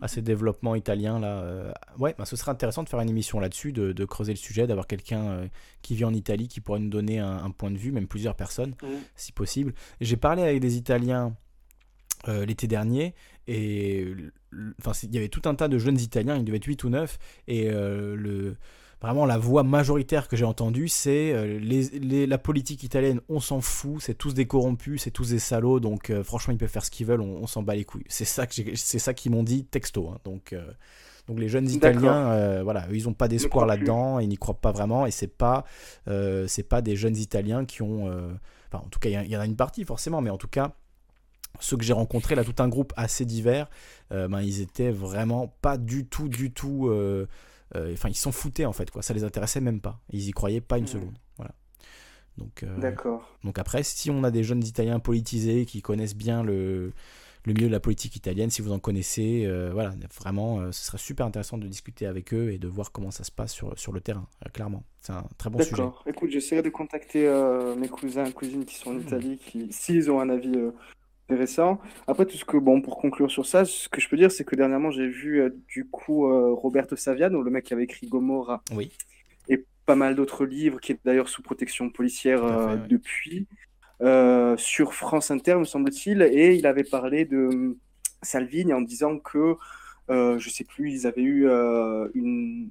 à 0.00 0.08
ces 0.08 0.22
développements 0.22 0.74
italiens 0.74 1.18
là. 1.18 1.40
Euh. 1.40 1.72
ouais, 1.98 2.14
bah, 2.18 2.24
ce 2.24 2.36
serait 2.36 2.50
intéressant 2.50 2.82
de 2.82 2.88
faire 2.88 3.00
une 3.00 3.10
émission 3.10 3.40
là-dessus, 3.40 3.72
de, 3.72 4.04
creuser 4.04 4.32
le 4.32 4.38
sujet, 4.38 4.66
d'avoir 4.66 4.86
quelqu'un 4.86 5.48
qui 5.82 5.94
vit 5.94 6.04
en 6.04 6.14
Italie 6.14 6.48
qui 6.48 6.60
pourrait 6.60 6.80
nous 6.80 6.88
donner 6.88 7.18
un, 7.18 7.50
point 7.50 7.70
de 7.70 7.78
vue, 7.78 7.92
même 7.92 8.06
plusieurs 8.06 8.34
personnes, 8.34 8.74
mmh. 8.82 8.86
si 9.16 9.32
possible. 9.32 9.74
J'ai 10.00 10.16
parlé 10.16 10.42
avec 10.42 10.60
des 10.60 10.76
Italiens 10.76 11.34
l'été 12.26 12.66
dernier 12.66 13.14
et 13.46 14.12
enfin 14.80 14.92
il 15.04 15.14
y 15.14 15.18
avait 15.18 15.28
tout 15.28 15.42
un 15.44 15.54
tas 15.54 15.68
de 15.68 15.78
jeunes 15.78 16.00
Italiens, 16.00 16.36
il 16.36 16.44
devait 16.44 16.56
être 16.56 16.64
8 16.64 16.84
ou 16.84 16.88
9 16.90 17.18
et 17.46 17.70
le 17.70 18.56
vraiment 19.00 19.26
la 19.26 19.38
voix 19.38 19.62
majoritaire 19.62 20.28
que 20.28 20.36
j'ai 20.36 20.44
entendue, 20.44 20.88
c'est 20.88 21.32
euh, 21.32 22.26
la 22.26 22.38
politique 22.38 22.82
italienne, 22.82 23.20
on 23.28 23.40
s'en 23.40 23.60
fout, 23.60 24.00
c'est 24.00 24.14
tous 24.14 24.34
des 24.34 24.46
corrompus, 24.46 25.02
c'est 25.02 25.10
tous 25.10 25.30
des 25.30 25.38
salauds, 25.38 25.80
donc 25.80 26.10
euh, 26.10 26.24
franchement 26.24 26.52
ils 26.52 26.58
peuvent 26.58 26.68
faire 26.68 26.84
ce 26.84 26.90
qu'ils 26.90 27.06
veulent, 27.06 27.20
on, 27.20 27.46
s'en 27.46 27.62
bat 27.62 27.74
les 27.74 27.84
couilles. 27.84 28.04
C'est 28.08 28.24
ça 28.24 28.46
que 28.46 28.54
c'est 28.74 28.98
ça 28.98 29.14
qu'ils 29.14 29.32
m'ont 29.32 29.44
dit 29.44 29.64
texto. 29.64 30.08
Hein. 30.08 30.18
donc 30.24 30.52
euh, 30.52 30.64
donc 31.28 31.38
les 31.38 31.48
jeunes 31.50 31.70
Italiens, 31.70 32.62
voilà, 32.62 32.86
ils 32.90 33.04
n'ont 33.04 33.12
pas 33.12 33.28
d'espoir 33.28 33.66
là-dedans, 33.66 34.18
ils 34.18 34.28
n'y 34.28 34.38
croient 34.38 34.60
pas 34.60 34.72
vraiment, 34.72 35.04
et 35.04 35.10
c'est 35.10 35.36
pas 35.36 35.64
c'est 36.06 36.66
pas 36.68 36.80
des 36.80 36.96
jeunes 36.96 37.16
Italiens 37.16 37.66
qui 37.66 37.82
ont, 37.82 38.06
enfin 38.06 38.82
en 38.84 38.88
tout 38.88 38.98
cas 38.98 39.10
il 39.10 39.30
y, 39.30 39.36
en 39.36 39.40
a 39.40 39.46
une 39.46 39.56
partie 39.56 39.84
forcément, 39.84 40.22
mais 40.22 40.30
en 40.30 40.38
tout 40.38 40.48
cas 40.48 40.72
ceux 41.60 41.76
que 41.76 41.84
j'ai 41.84 41.92
rencontrés, 41.92 42.34
là, 42.34 42.44
tout 42.44 42.62
un 42.62 42.68
groupe 42.68 42.92
assez 42.96 43.24
divers, 43.24 43.68
ben, 44.10 44.40
ils 44.40 44.60
étaient 44.60 44.90
vraiment 44.90 45.54
pas 45.60 45.76
du 45.76 46.06
tout, 46.06 46.28
du 46.28 46.50
tout 46.50 46.88
euh, 46.88 47.26
enfin, 47.74 48.08
ils 48.08 48.16
s'en 48.16 48.32
foutaient 48.32 48.64
en 48.64 48.72
fait, 48.72 48.90
quoi. 48.90 49.02
Ça 49.02 49.14
les 49.14 49.24
intéressait 49.24 49.60
même 49.60 49.80
pas. 49.80 50.00
Ils 50.10 50.28
y 50.28 50.30
croyaient 50.32 50.60
pas 50.60 50.78
une 50.78 50.86
seconde. 50.86 51.18
Voilà. 51.36 51.52
Donc, 52.36 52.62
euh, 52.62 52.78
D'accord. 52.78 53.28
donc 53.42 53.58
après, 53.58 53.82
si 53.82 54.10
on 54.10 54.22
a 54.22 54.30
des 54.30 54.44
jeunes 54.44 54.64
Italiens 54.64 55.00
politisés 55.00 55.66
qui 55.66 55.82
connaissent 55.82 56.14
bien 56.14 56.44
le, 56.44 56.92
le 57.44 57.52
milieu 57.52 57.66
de 57.66 57.72
la 57.72 57.80
politique 57.80 58.14
italienne, 58.14 58.48
si 58.48 58.62
vous 58.62 58.70
en 58.70 58.78
connaissez. 58.78 59.50
voilà, 59.72 59.92
vraiment, 60.20 60.70
ce 60.70 60.84
serait 60.84 60.98
super 60.98 61.26
intéressant 61.26 61.58
de 61.58 61.66
discuter 61.66 62.06
avec 62.06 62.32
eux 62.32 62.52
et 62.52 62.58
de 62.58 62.68
voir 62.68 62.92
comment 62.92 63.10
ça 63.10 63.24
se 63.24 63.32
passe 63.32 63.52
sur, 63.52 63.76
sur 63.78 63.92
le 63.92 64.00
terrain, 64.00 64.26
clairement. 64.52 64.84
C'est 65.00 65.12
un 65.12 65.24
très 65.36 65.50
bon 65.50 65.58
sujet. 65.58 65.70
D'accord. 65.72 66.04
Écoute, 66.06 66.30
j'essaierai 66.30 66.62
de 66.62 66.70
contacter 66.70 67.28
mes 67.76 67.88
cousins 67.88 68.24
et 68.24 68.32
cousines 68.32 68.64
qui 68.64 68.76
sont 68.76 68.90
en 68.90 69.00
Italie, 69.00 69.38
qui, 69.38 69.72
s'ils 69.72 70.10
ont 70.10 70.20
un 70.20 70.30
avis 70.30 70.56
intéressant. 71.28 71.78
Après, 72.06 72.26
tout 72.26 72.36
ce 72.36 72.44
que, 72.44 72.56
bon, 72.56 72.80
pour 72.80 72.98
conclure 72.98 73.30
sur 73.30 73.46
ça, 73.46 73.64
ce 73.64 73.88
que 73.88 74.00
je 74.00 74.08
peux 74.08 74.16
dire, 74.16 74.30
c'est 74.30 74.44
que 74.44 74.56
dernièrement, 74.56 74.90
j'ai 74.90 75.08
vu 75.08 75.42
du 75.68 75.86
coup 75.86 76.26
Roberto 76.54 76.96
Saviano, 76.96 77.42
le 77.42 77.50
mec 77.50 77.64
qui 77.64 77.74
avait 77.74 77.84
écrit 77.84 78.06
Gomorra. 78.06 78.62
Oui 78.74 78.90
pas 79.88 79.96
mal 79.96 80.14
d'autres 80.14 80.44
livres, 80.44 80.80
qui 80.80 80.92
est 80.92 81.00
d'ailleurs 81.02 81.30
sous 81.30 81.40
protection 81.40 81.88
policière 81.88 82.44
euh, 82.44 82.76
depuis, 82.76 83.46
euh, 84.02 84.54
sur 84.58 84.92
France 84.92 85.30
Inter, 85.30 85.54
me 85.54 85.64
semble-t-il, 85.64 86.20
et 86.20 86.54
il 86.54 86.66
avait 86.66 86.84
parlé 86.84 87.24
de 87.24 87.78
Salvini 88.20 88.74
en 88.74 88.82
disant 88.82 89.18
que, 89.18 89.56
euh, 90.10 90.38
je 90.38 90.50
sais 90.50 90.64
plus, 90.64 90.92
ils 90.92 91.06
avaient 91.06 91.22
eu 91.22 91.48
une, 92.12 92.68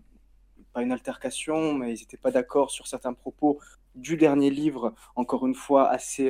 pas 0.73 0.83
une 0.83 0.91
altercation, 0.91 1.73
mais 1.73 1.95
ils 1.95 2.01
n'étaient 2.01 2.17
pas 2.17 2.29
d'accord 2.29 2.69
sur 2.69 2.85
certains 2.85 3.13
propos 3.13 3.57
du 3.95 4.15
dernier 4.15 4.51
livre, 4.51 4.93
encore 5.15 5.47
une 5.47 5.55
fois, 5.55 5.89
assez, 5.89 6.29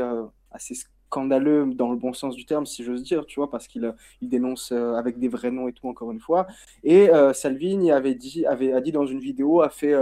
assez 0.51 0.73
scandaleux 1.07 1.65
dans 1.73 1.91
le 1.91 1.97
bon 1.97 2.13
sens 2.13 2.35
du 2.35 2.45
terme, 2.45 2.65
si 2.65 2.83
j'ose 2.83 3.03
dire, 3.03 3.25
tu 3.25 3.39
vois, 3.39 3.49
parce 3.49 3.67
qu'il 3.67 3.93
il 4.21 4.29
dénonce 4.29 4.71
avec 4.71 5.19
des 5.19 5.27
vrais 5.27 5.51
noms 5.51 5.67
et 5.67 5.73
tout, 5.73 5.87
encore 5.87 6.11
une 6.11 6.19
fois. 6.19 6.47
Et 6.83 7.09
Salvini 7.33 7.91
avait 7.91 8.15
dit, 8.15 8.45
avait, 8.45 8.73
a 8.73 8.81
dit 8.81 8.91
dans 8.91 9.05
une 9.05 9.19
vidéo, 9.19 9.61
a 9.61 9.69
fait 9.69 9.95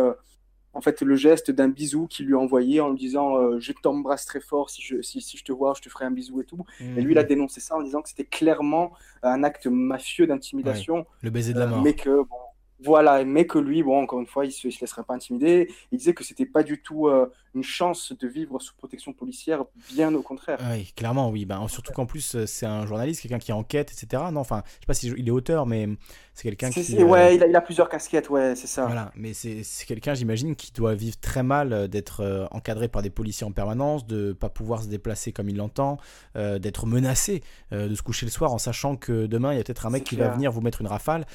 en 0.76 0.82
fait 0.82 1.02
le 1.02 1.16
geste 1.16 1.50
d'un 1.50 1.70
bisou 1.70 2.06
qu'il 2.06 2.28
lui 2.28 2.36
a 2.36 2.38
envoyé 2.38 2.82
en 2.82 2.90
lui 2.90 3.00
disant 3.00 3.38
euh, 3.38 3.60
je 3.60 3.72
t'embrasse 3.72 4.26
très 4.26 4.42
fort 4.42 4.70
si 4.70 4.82
je, 4.82 5.02
si, 5.02 5.22
si, 5.22 5.38
je 5.38 5.44
te 5.44 5.52
vois 5.52 5.74
je 5.76 5.82
te 5.82 5.90
ferai 5.90 6.06
un 6.06 6.12
bisou 6.12 6.42
et 6.42 6.44
tout 6.44 6.66
et 6.80 7.02
lui 7.02 7.14
il 7.14 7.18
a 7.18 7.24
mhm. 7.24 7.30
dénoncé 7.30 7.62
ça 7.62 7.76
en 7.76 7.82
disant 7.82 8.02
que 8.02 8.10
c'était 8.10 8.26
clairement 8.26 8.92
un 9.24 9.44
acte 9.44 9.68
mafieux 9.68 10.28
d'intimidation 10.28 11.06
le 11.22 11.30
baiser 11.30 11.54
de 11.54 11.60
la 11.60 11.66
euh, 11.66 11.70
mort 11.70 11.82
mais 11.82 11.94
que 11.94 12.22
bon, 12.24 12.38
voilà, 12.84 13.24
mais 13.24 13.48
que 13.48 13.58
lui, 13.58 13.84
bon, 13.84 14.04
encore 14.04 14.20
une 14.20 14.28
fois, 14.28 14.44
il 14.44 14.50
ne 14.50 14.54
se, 14.54 14.70
se, 14.70 14.82
laisserait 14.82 15.04
pas 15.04 15.14
intimider. 15.14 15.72
Il 15.94 15.98
disait 15.98 16.14
que 16.14 16.26
c'était 16.26 16.46
pas 16.46 16.62
du 16.62 16.82
tout 16.82 17.08
euh, 17.08 17.32
une 17.56 17.64
chance 17.64 18.14
de 18.14 18.28
vivre 18.28 18.60
sous 18.60 18.76
protection 18.76 19.14
policière, 19.14 19.64
bien 19.94 20.14
au 20.14 20.22
contraire. 20.22 20.60
Oui, 20.72 20.92
clairement, 20.96 21.30
oui. 21.30 21.46
Ben, 21.46 21.68
surtout 21.68 21.94
qu'en 21.94 22.06
plus, 22.06 22.46
c'est 22.46 22.66
un 22.66 22.86
journaliste, 22.86 23.22
quelqu'un 23.22 23.40
qui 23.40 23.54
enquête, 23.54 23.92
etc. 23.92 24.24
Non, 24.32 24.42
enfin, 24.42 24.64
je 24.66 24.72
sais 24.72 24.86
pas 24.88 24.94
si 24.94 25.08
il 25.08 25.28
est 25.28 25.32
auteur, 25.32 25.66
mais 25.66 25.88
c'est 26.36 26.44
quelqu'un 26.44 26.70
qui. 26.70 27.02
Ouais, 27.02 27.20
euh, 27.20 27.34
il 27.34 27.44
a, 27.44 27.48
il 27.48 27.56
a, 27.56 27.62
plusieurs 27.62 27.88
casquettes, 27.88 28.30
ouais, 28.30 28.56
c'est 28.56 28.68
ça. 28.68 28.86
Voilà, 28.86 29.12
mais 29.16 29.34
c'est 29.34 29.64
quelqu'un, 29.88 30.14
j'imagine, 30.14 30.56
qui 30.56 30.74
doit 30.74 30.94
vivre 30.94 31.18
très 31.18 31.44
mal 31.44 31.72
euh, 31.72 31.88
d'être 31.88 32.22
euh, 32.22 32.46
encadré 32.52 32.90
par 32.90 33.02
des 33.02 33.10
policiers 33.10 33.48
en 33.48 33.54
permanence, 33.54 34.06
de 34.06 34.34
pas 34.34 34.50
pouvoir 34.50 34.84
se 34.84 34.90
déplacer 34.90 35.32
comme 35.32 35.48
il 35.48 35.56
l'entend, 35.56 35.98
d'être 36.36 36.86
menacé, 36.86 37.42
de 37.72 37.96
se 37.96 38.02
coucher 38.02 38.26
le 38.26 38.32
soir 38.32 38.54
en 38.54 38.58
sachant 38.58 38.98
que 38.98 39.26
demain 39.26 39.54
il 39.54 39.58
y 39.58 39.60
a 39.60 39.64
peut-être 39.64 39.86
un 39.86 39.90
mec 39.90 40.04
qui 40.04 40.16
va 40.18 40.30
venir 40.30 40.52
vous 40.52 40.62
mettre 40.62 40.82
une 40.82 40.88
rafale. 40.88 41.26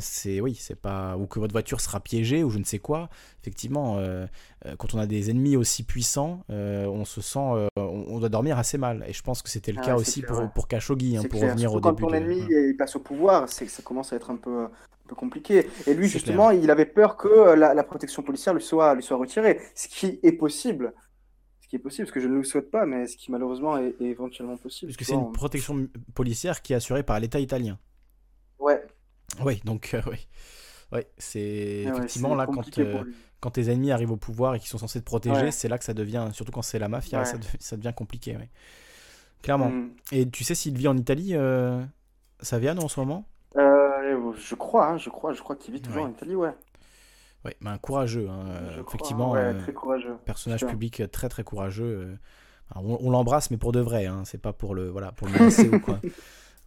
c'est 0.00 0.40
oui, 0.40 0.54
c'est 0.54 0.78
pas 0.78 1.16
ou 1.16 1.26
que 1.26 1.38
votre 1.38 1.52
voiture 1.52 1.80
sera 1.80 2.00
piégée 2.00 2.44
ou 2.44 2.50
je 2.50 2.58
ne 2.58 2.64
sais 2.64 2.78
quoi. 2.78 3.08
Effectivement, 3.48 3.98
quand 4.78 4.94
on 4.94 4.98
a 4.98 5.06
des 5.06 5.30
ennemis 5.30 5.56
aussi 5.56 5.82
puissants, 5.82 6.44
on 6.48 7.04
se 7.06 7.22
sent, 7.22 7.68
on, 7.76 8.18
doit 8.18 8.28
dormir 8.28 8.58
assez 8.58 8.76
mal. 8.76 9.04
Et 9.08 9.14
je 9.14 9.22
pense 9.22 9.40
que 9.40 9.48
c'était 9.48 9.72
le 9.72 9.78
ah, 9.80 9.86
cas 9.86 9.96
aussi 9.96 10.20
pour, 10.20 10.50
pour 10.50 10.68
Khashoggi, 10.68 11.16
hein, 11.16 11.22
pour 11.30 11.40
revenir 11.40 11.72
au 11.72 11.80
début. 11.80 12.02
Quand 12.02 12.08
ton 12.08 12.14
ennemi 12.14 12.42
il 12.50 12.76
passe 12.76 12.96
au 12.96 13.00
pouvoir, 13.00 13.48
c'est 13.48 13.66
ça 13.66 13.82
commence 13.82 14.12
à 14.12 14.16
être 14.16 14.30
un 14.30 14.36
peu, 14.36 14.68
compliqué. 15.14 15.68
Et 15.86 15.94
lui, 15.94 16.08
justement, 16.08 16.50
il 16.50 16.70
avait 16.70 16.86
peur 16.86 17.16
que 17.16 17.28
euh, 17.28 17.56
la, 17.56 17.84
protection 17.84 18.22
policière 18.22 18.54
lui 18.54 18.62
soit, 18.62 18.94
lui 18.94 19.02
soit 19.02 19.16
retirée, 19.16 19.60
ce 19.74 19.88
qui 19.88 20.18
est 20.22 20.32
possible. 20.32 20.92
Ce 21.60 21.68
qui 21.68 21.76
est 21.76 21.80
possible, 21.80 22.06
parce 22.06 22.14
que 22.14 22.20
je 22.20 22.28
ne 22.28 22.34
le 22.34 22.44
souhaite 22.44 22.70
pas, 22.70 22.86
mais 22.86 23.06
ce 23.06 23.16
qui 23.16 23.30
malheureusement 23.30 23.78
est, 23.78 23.94
éventuellement 24.00 24.56
possible. 24.56 24.90
Parce 24.90 24.96
que 24.96 25.04
c'est 25.04 25.14
une 25.14 25.32
protection 25.32 25.88
policière 26.14 26.62
qui 26.62 26.72
est 26.72 26.76
assurée 26.76 27.02
par 27.02 27.20
l'État 27.20 27.40
italien. 27.40 27.78
Ouais. 28.58 28.82
Oui, 29.44 29.60
donc, 29.64 29.90
euh, 29.94 30.00
oui. 30.10 30.26
Ouais, 30.92 31.06
c'est 31.18 31.84
ah 31.86 31.90
effectivement 31.90 32.34
là 32.34 32.46
quand, 32.46 32.78
euh, 32.78 33.04
quand 33.40 33.50
tes 33.50 33.70
ennemis 33.70 33.92
arrivent 33.92 34.10
au 34.10 34.16
pouvoir 34.16 34.54
et 34.54 34.58
qui 34.58 34.68
sont 34.68 34.78
censés 34.78 35.00
te 35.00 35.04
protéger, 35.04 35.50
c'est 35.50 35.68
là 35.68 35.78
que 35.78 35.84
ça 35.84 35.94
devient, 35.94 36.28
surtout 36.32 36.52
quand 36.52 36.62
c'est 36.62 36.78
la 36.78 36.88
mafia, 36.88 37.24
ça, 37.24 37.36
ça, 37.58 37.76
devient 37.76 37.92
compliqué. 37.94 38.36
Clairement. 39.42 39.68
Mm. 39.68 39.90
Et 40.12 40.28
tu 40.28 40.44
sais 40.44 40.54
s'il 40.54 40.76
vit 40.76 40.88
en 40.88 40.96
Italie, 40.96 41.34
euh, 41.34 41.82
Saviano, 42.40 42.82
en 42.82 42.88
ce 42.88 43.00
moment? 43.00 43.26
Euh, 43.56 44.32
Je 44.36 44.54
crois, 44.54 44.88
hein, 44.88 44.96
je 44.96 45.10
crois, 45.10 45.34
je 45.34 45.42
crois 45.42 45.56
qu'il 45.56 45.74
vit 45.74 45.82
toujours 45.82 46.04
en 46.04 46.10
Italie, 46.10 46.34
ouais. 46.34 46.54
Ouais, 47.44 47.56
mais 47.60 47.70
un 47.70 47.78
courageux, 47.78 48.28
hein, 48.28 48.46
effectivement. 48.86 49.32
Ouais, 49.32 49.56
très 49.58 49.72
courageux. 49.72 50.16
Personnage 50.24 50.66
public 50.66 51.02
très 51.12 51.28
très 51.28 51.44
courageux. 51.44 52.18
on, 52.74 53.10
l'embrasse, 53.10 53.50
mais 53.50 53.58
pour 53.58 53.72
de 53.72 53.80
vrai. 53.80 54.06
Hein, 54.06 54.22
c'est 54.24 54.40
pas 54.40 54.52
pour 54.52 54.74
le 54.74 54.88
voilà 54.88 55.12
pour 55.12 55.28
le 55.28 55.76
ou 55.76 55.80
quoi. 55.80 56.00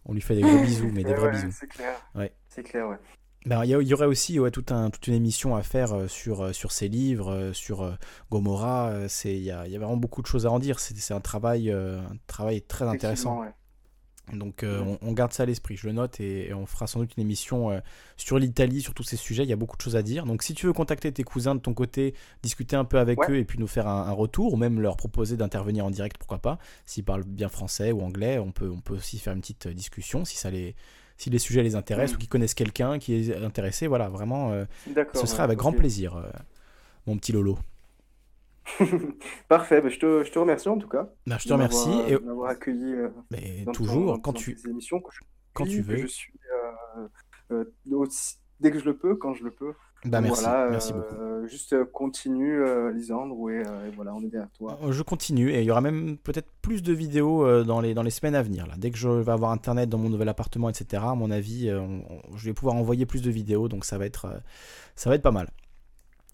On 0.04 0.14
lui 0.14 0.20
fait 0.20 0.34
des 0.34 0.42
gros 0.42 0.58
bisous, 0.58 0.90
mais 0.92 1.04
des 1.04 1.14
vrais 1.14 1.30
bisous. 1.30 1.52
C'est 1.52 1.68
clair. 1.68 1.94
Ouais. 2.14 2.32
C'est 2.48 2.62
clair, 2.64 2.88
ouais. 2.88 2.98
Ben, 3.44 3.64
il 3.64 3.70
y, 3.70 3.94
aurait 3.94 4.06
aussi 4.06 4.38
ouais, 4.38 4.52
tout 4.52 4.66
un, 4.70 4.90
toute 4.90 5.08
une 5.08 5.14
émission 5.14 5.56
à 5.56 5.62
faire 5.62 5.92
euh, 5.92 6.06
sur, 6.06 6.42
euh, 6.42 6.52
sur 6.52 6.70
ses 6.70 6.88
livres, 6.88 7.32
euh, 7.32 7.52
sur 7.52 7.96
Gomorrah. 8.30 8.92
Il 9.24 9.30
y 9.38 9.50
a, 9.50 9.66
y 9.66 9.74
a, 9.74 9.78
vraiment 9.78 9.96
beaucoup 9.96 10.22
de 10.22 10.28
choses 10.28 10.46
à 10.46 10.50
en 10.50 10.60
dire. 10.60 10.78
C'est 10.78 11.12
un 11.12 11.20
travail, 11.20 11.70
un 11.70 12.16
travail 12.26 12.62
très 12.62 12.84
intéressant. 12.84 13.44
Donc 14.32 14.64
on, 14.64 15.12
garde 15.12 15.32
ça 15.32 15.42
à 15.42 15.46
l'esprit, 15.46 15.76
je 15.76 15.88
le 15.88 15.92
note 15.92 16.20
et, 16.20 16.54
on 16.54 16.64
fera 16.64 16.86
sans 16.86 17.00
doute 17.00 17.16
une 17.16 17.22
émission 17.24 17.82
sur 18.16 18.38
l'Italie, 18.38 18.80
sur 18.80 18.94
tous 18.94 19.02
ces 19.02 19.16
sujets, 19.16 19.42
il 19.42 19.48
y 19.48 19.52
a 19.52 19.56
beaucoup 19.56 19.76
de 19.76 19.82
choses 19.82 19.96
à 19.96 20.02
dire. 20.02 20.24
Donc 20.24 20.44
si 20.44 20.54
tu 20.54 20.66
veux 20.66 20.72
contacter 20.72 21.12
tes 21.12 21.24
cousins 21.24 21.56
de 21.56 21.60
ton 21.60 21.74
côté, 21.74 22.14
discuter 22.40 22.76
un 22.76 22.84
peu 22.84 22.98
avec 22.98 23.18
eux 23.28 23.36
et 23.36 23.44
puis 23.44 23.58
nous 23.58 23.66
faire 23.66 23.88
un, 23.88 24.12
retour, 24.12 24.54
ou 24.54 24.56
même 24.56 24.80
leur 24.80 24.96
proposer 24.96 25.36
d'intervenir 25.36 25.84
en 25.84 25.90
direct, 25.90 26.16
pourquoi 26.18 26.38
pas, 26.38 26.58
s'ils 26.86 27.04
parlent 27.04 27.24
bien 27.24 27.48
français 27.48 27.90
ou 27.90 28.00
anglais, 28.00 28.38
on 28.38 28.52
peut, 28.52 28.70
on 28.70 28.80
peut 28.80 28.94
aussi 28.94 29.18
faire 29.18 29.32
une 29.32 29.40
petite 29.40 29.66
discussion 29.66 30.24
si 30.24 30.36
ça 30.36 30.50
les, 30.50 30.76
si 31.22 31.30
les 31.30 31.38
sujets 31.38 31.62
les 31.62 31.76
intéressent 31.76 32.16
ou 32.16 32.18
qu'ils 32.18 32.28
connaissent 32.28 32.54
quelqu'un 32.54 32.98
qui 32.98 33.30
est 33.30 33.36
intéressé, 33.36 33.86
voilà, 33.86 34.08
vraiment, 34.08 34.50
euh, 34.50 34.64
ce 35.14 35.26
serait 35.26 35.44
avec 35.44 35.56
grand 35.56 35.72
plaisir, 35.72 36.16
euh, 36.16 36.28
mon 37.06 37.16
petit 37.16 37.30
Lolo. 37.30 37.58
Parfait, 39.48 39.80
bah, 39.80 39.88
je, 39.88 40.00
te, 40.00 40.24
je, 40.24 40.32
te, 40.32 40.38
remercie 40.40 40.68
en 40.68 40.78
tout 40.78 40.88
cas. 40.88 41.08
Bah, 41.28 41.36
je 41.38 41.46
te 41.46 41.52
remercie. 41.52 41.90
et 42.08 42.18
m'avoir 42.18 42.50
accueilli 42.50 42.92
euh, 42.94 43.08
mais 43.30 43.64
toujours, 43.72 44.20
quand, 44.20 44.32
tu... 44.32 44.58
émissions, 44.68 45.00
quand 45.52 45.64
tu 45.64 45.80
veux. 45.80 45.98
je 45.98 46.06
suis, 46.06 46.32
dès 48.58 48.72
que 48.72 48.80
je 48.80 48.84
le 48.84 48.96
peux, 48.96 49.14
quand 49.14 49.34
je 49.34 49.44
le 49.44 49.52
peux. 49.52 49.74
Bah, 50.04 50.20
merci, 50.20 50.44
merci 50.70 50.92
beaucoup. 50.92 51.14
Euh, 51.14 51.46
juste 51.46 51.74
euh, 51.74 51.84
continue, 51.84 52.60
euh, 52.60 52.90
Lisandre, 52.90 53.50
et, 53.50 53.62
voilà, 53.94 54.12
on 54.14 54.20
est 54.22 54.28
derrière 54.28 54.50
toi. 54.50 54.78
Je 54.90 55.02
continue, 55.02 55.50
et 55.50 55.60
il 55.60 55.64
y 55.64 55.70
aura 55.70 55.80
même 55.80 56.16
peut-être 56.16 56.48
plus 56.60 56.82
de 56.82 56.92
vidéos 56.92 57.62
dans, 57.64 57.80
les, 57.80 57.94
dans 57.94 58.02
les 58.02 58.10
semaines 58.10 58.34
à 58.34 58.42
venir. 58.42 58.66
Là. 58.66 58.74
Dès 58.76 58.90
que 58.90 58.98
je 58.98 59.08
vais 59.08 59.32
avoir 59.32 59.52
Internet 59.52 59.88
dans 59.88 59.98
mon 59.98 60.08
nouvel 60.08 60.28
appartement, 60.28 60.68
etc., 60.68 61.02
à 61.06 61.14
mon 61.14 61.30
avis, 61.30 61.68
je 62.34 62.44
vais 62.44 62.52
pouvoir 62.52 62.74
envoyer 62.74 63.06
plus 63.06 63.22
de 63.22 63.30
vidéos, 63.30 63.68
donc 63.68 63.84
ça 63.84 63.98
va 63.98 64.06
être, 64.06 64.26
ça 64.96 65.08
va 65.08 65.16
être 65.16 65.22
pas 65.22 65.30
mal. 65.30 65.48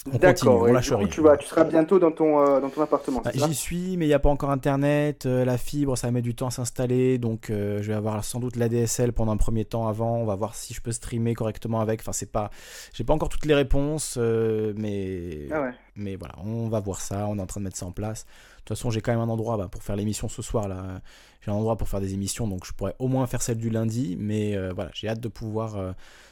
D'accord, 0.06 0.62
on 0.62 0.72
lâche 0.72 0.92
rien. 0.92 1.08
Tu, 1.08 1.20
vas, 1.20 1.36
tu 1.36 1.46
seras 1.46 1.64
bientôt 1.64 1.98
dans 1.98 2.12
ton, 2.12 2.40
euh, 2.40 2.60
dans 2.60 2.70
ton 2.70 2.82
appartement. 2.82 3.20
Bah, 3.20 3.30
j'y 3.34 3.54
suis, 3.54 3.96
mais 3.96 4.04
il 4.06 4.08
n'y 4.08 4.14
a 4.14 4.18
pas 4.18 4.28
encore 4.28 4.50
internet. 4.50 5.26
Euh, 5.26 5.44
la 5.44 5.58
fibre, 5.58 5.98
ça 5.98 6.10
met 6.10 6.22
du 6.22 6.34
temps 6.34 6.46
à 6.46 6.50
s'installer. 6.50 7.18
Donc, 7.18 7.50
euh, 7.50 7.82
je 7.82 7.88
vais 7.88 7.94
avoir 7.94 8.24
sans 8.24 8.38
doute 8.38 8.56
l'ADSL 8.56 9.12
pendant 9.12 9.32
un 9.32 9.36
premier 9.36 9.64
temps 9.64 9.88
avant. 9.88 10.16
On 10.16 10.24
va 10.24 10.36
voir 10.36 10.54
si 10.54 10.72
je 10.72 10.80
peux 10.80 10.92
streamer 10.92 11.34
correctement 11.34 11.80
avec. 11.80 12.00
Enfin, 12.00 12.12
c'est 12.12 12.30
pas. 12.30 12.50
J'ai 12.94 13.04
pas 13.04 13.12
encore 13.12 13.28
toutes 13.28 13.44
les 13.44 13.54
réponses, 13.54 14.16
mais. 14.16 15.48
Ah 15.52 15.70
mais 16.00 16.14
voilà, 16.14 16.34
on 16.44 16.68
va 16.68 16.78
voir 16.78 17.00
ça. 17.00 17.26
On 17.26 17.38
est 17.38 17.42
en 17.42 17.46
train 17.46 17.60
de 17.60 17.64
mettre 17.64 17.76
ça 17.76 17.86
en 17.86 17.90
place. 17.90 18.24
De 18.24 18.58
toute 18.58 18.68
façon, 18.76 18.90
j'ai 18.90 19.00
quand 19.00 19.10
même 19.10 19.20
un 19.20 19.28
endroit 19.28 19.56
bah, 19.56 19.66
pour 19.68 19.82
faire 19.82 19.96
l'émission 19.96 20.28
ce 20.28 20.42
soir. 20.42 20.68
là. 20.68 21.00
J'ai 21.40 21.50
un 21.50 21.54
endroit 21.54 21.76
pour 21.76 21.88
faire 21.88 22.00
des 22.00 22.14
émissions, 22.14 22.46
donc 22.46 22.64
je 22.64 22.72
pourrais 22.72 22.94
au 22.98 23.08
moins 23.08 23.26
faire 23.26 23.42
celle 23.42 23.58
du 23.58 23.68
lundi. 23.68 24.16
Mais 24.18 24.56
voilà, 24.72 24.90
j'ai 24.94 25.08
hâte 25.08 25.20
de 25.20 25.28
pouvoir 25.28 25.76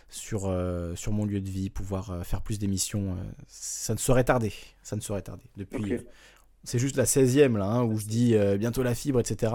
sur, 0.09 0.47
euh, 0.47 0.95
sur 0.95 1.13
mon 1.13 1.25
lieu 1.25 1.41
de 1.41 1.49
vie, 1.49 1.71
pouvoir 1.71 2.11
euh, 2.11 2.23
faire 2.23 2.43
plus 2.43 2.59
d'émissions. 2.59 3.13
Euh, 3.13 3.25
ça 3.49 3.95
ne 3.95 3.99
saurait 3.99 4.25
tarder. 4.25 4.53
Ça 4.83 4.97
ne 4.97 5.01
saurait 5.01 5.23
tarder. 5.23 5.45
Depuis. 5.57 5.99
C'est 6.65 6.79
juste 6.79 6.97
la 6.97 7.05
16e 7.05 7.57
là, 7.57 7.67
hein, 7.67 7.85
où 7.85 7.97
je 7.97 8.07
dis 8.07 8.35
bientôt 8.59 8.83
la 8.83 8.97
fibre, 8.97 9.21
etc. 9.21 9.53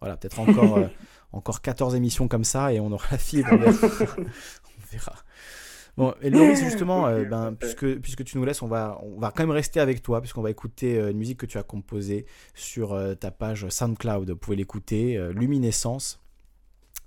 Voilà, 0.00 0.16
peut-être 0.16 0.40
encore, 0.40 0.80
encore 1.32 1.62
14 1.62 1.94
émissions 1.94 2.26
comme 2.26 2.42
ça 2.42 2.72
et 2.72 2.80
on 2.80 2.90
aura 2.90 3.06
la 3.12 3.18
fibre. 3.18 3.50
on 3.52 4.90
verra. 4.90 5.14
Bon, 5.96 6.12
et 6.20 6.28
Loris, 6.28 6.58
justement, 6.58 7.02
ben, 7.02 7.54
puisque, 7.54 8.00
puisque 8.00 8.24
tu 8.24 8.36
nous 8.36 8.44
laisses, 8.44 8.62
on 8.62 8.66
va, 8.66 8.98
on 9.04 9.20
va 9.20 9.30
quand 9.30 9.44
même 9.44 9.52
rester 9.52 9.78
avec 9.78 10.02
toi, 10.02 10.20
puisqu'on 10.20 10.42
va 10.42 10.50
écouter 10.50 10.96
une 10.96 11.18
musique 11.18 11.38
que 11.38 11.46
tu 11.46 11.56
as 11.56 11.62
composée 11.62 12.26
sur 12.54 12.98
ta 13.20 13.30
page 13.30 13.68
SoundCloud. 13.68 14.30
Vous 14.30 14.36
pouvez 14.36 14.56
l'écouter, 14.56 15.20
Luminescence. 15.32 16.20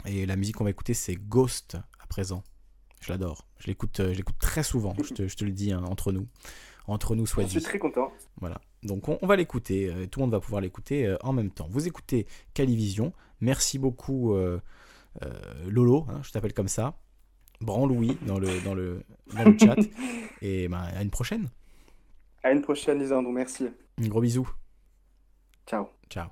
Et 0.06 0.26
la 0.26 0.38
musique 0.38 0.56
qu'on 0.56 0.64
va 0.64 0.70
écouter, 0.70 0.94
c'est 0.94 1.16
Ghost 1.16 1.76
à 2.02 2.08
présent. 2.08 2.44
Je 3.04 3.12
l'adore. 3.12 3.46
Je 3.60 3.68
l'écoute, 3.68 4.00
euh, 4.00 4.14
je 4.14 4.18
l'écoute 4.18 4.38
très 4.40 4.64
souvent. 4.64 4.96
Je 5.04 5.14
te, 5.14 5.28
je 5.28 5.36
te 5.36 5.44
le 5.44 5.52
dis 5.52 5.74
hein, 5.74 5.84
entre 5.84 6.14
nous, 6.14 6.26
entre 6.88 7.16
nous 7.16 7.26
soit 7.26 7.44
dit. 7.44 7.54
Je 7.54 7.60
suis 7.60 7.68
très 7.68 7.80
content. 7.80 8.14
Voilà. 8.40 8.62
Donc 8.82 9.10
on, 9.10 9.28
va 9.28 9.36
l'écouter. 9.36 9.90
Euh, 9.90 10.08
tout 10.08 10.20
le 10.20 10.26
monde 10.26 10.32
va 10.32 10.40
pouvoir 10.40 10.62
l'écouter 10.62 11.06
euh, 11.06 11.18
en 11.22 11.34
même 11.34 11.52
temps. 11.52 11.68
Vous 11.70 11.86
écoutez 11.86 12.28
Calivision. 12.54 13.12
Merci 13.42 13.78
beaucoup 13.78 14.34
Lolo. 15.68 16.06
Hein, 16.10 16.22
je 16.24 16.32
t'appelle 16.32 16.54
comme 16.54 16.70
ça. 16.70 16.98
Louis 17.60 18.18
dans 18.26 18.40
le 18.40 18.64
dans 18.64 18.74
le 18.74 19.04
dans 19.36 19.44
le 19.44 19.58
chat. 19.58 19.76
Et 20.42 20.70
ben, 20.70 20.80
à 20.80 21.02
une 21.02 21.10
prochaine. 21.10 21.50
À 22.42 22.52
une 22.52 22.62
prochaine, 22.62 23.00
Lisandro. 23.00 23.32
Merci. 23.32 23.68
Un 24.02 24.08
gros 24.08 24.22
bisou. 24.22 24.50
Ciao. 25.68 25.88
Ciao. 26.10 26.30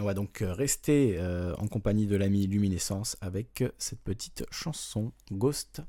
On 0.00 0.04
va 0.04 0.14
donc 0.14 0.42
rester 0.42 1.20
en 1.58 1.66
compagnie 1.66 2.06
de 2.06 2.16
l'ami 2.16 2.46
Luminescence 2.46 3.16
avec 3.20 3.64
cette 3.78 4.00
petite 4.00 4.44
chanson 4.50 5.12
Ghost. 5.32 5.82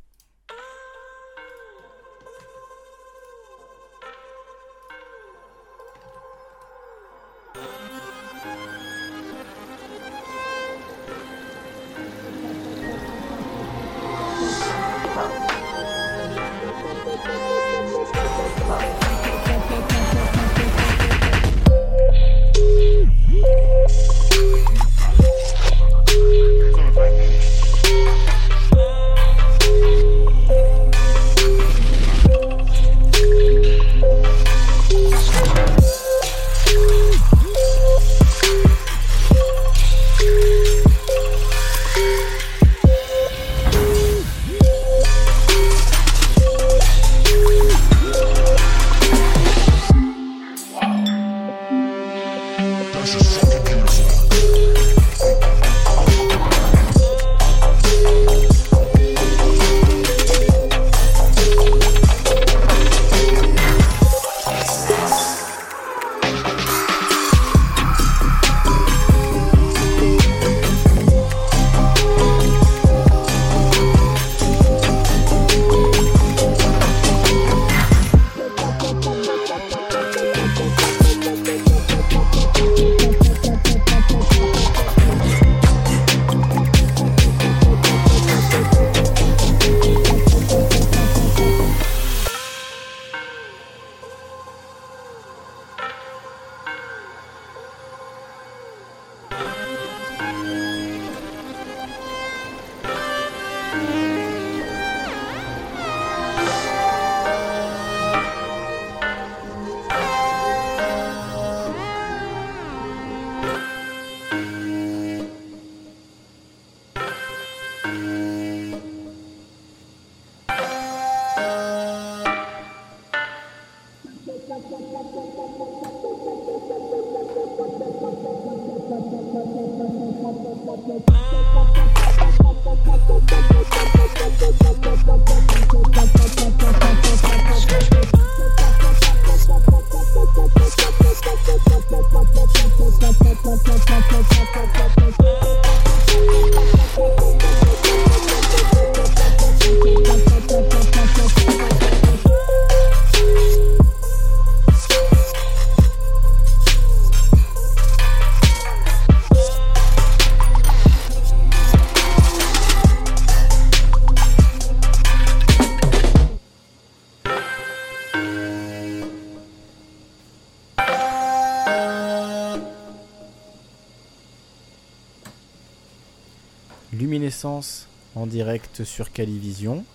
Sur 178.84 179.12
Calivision. 179.12 179.86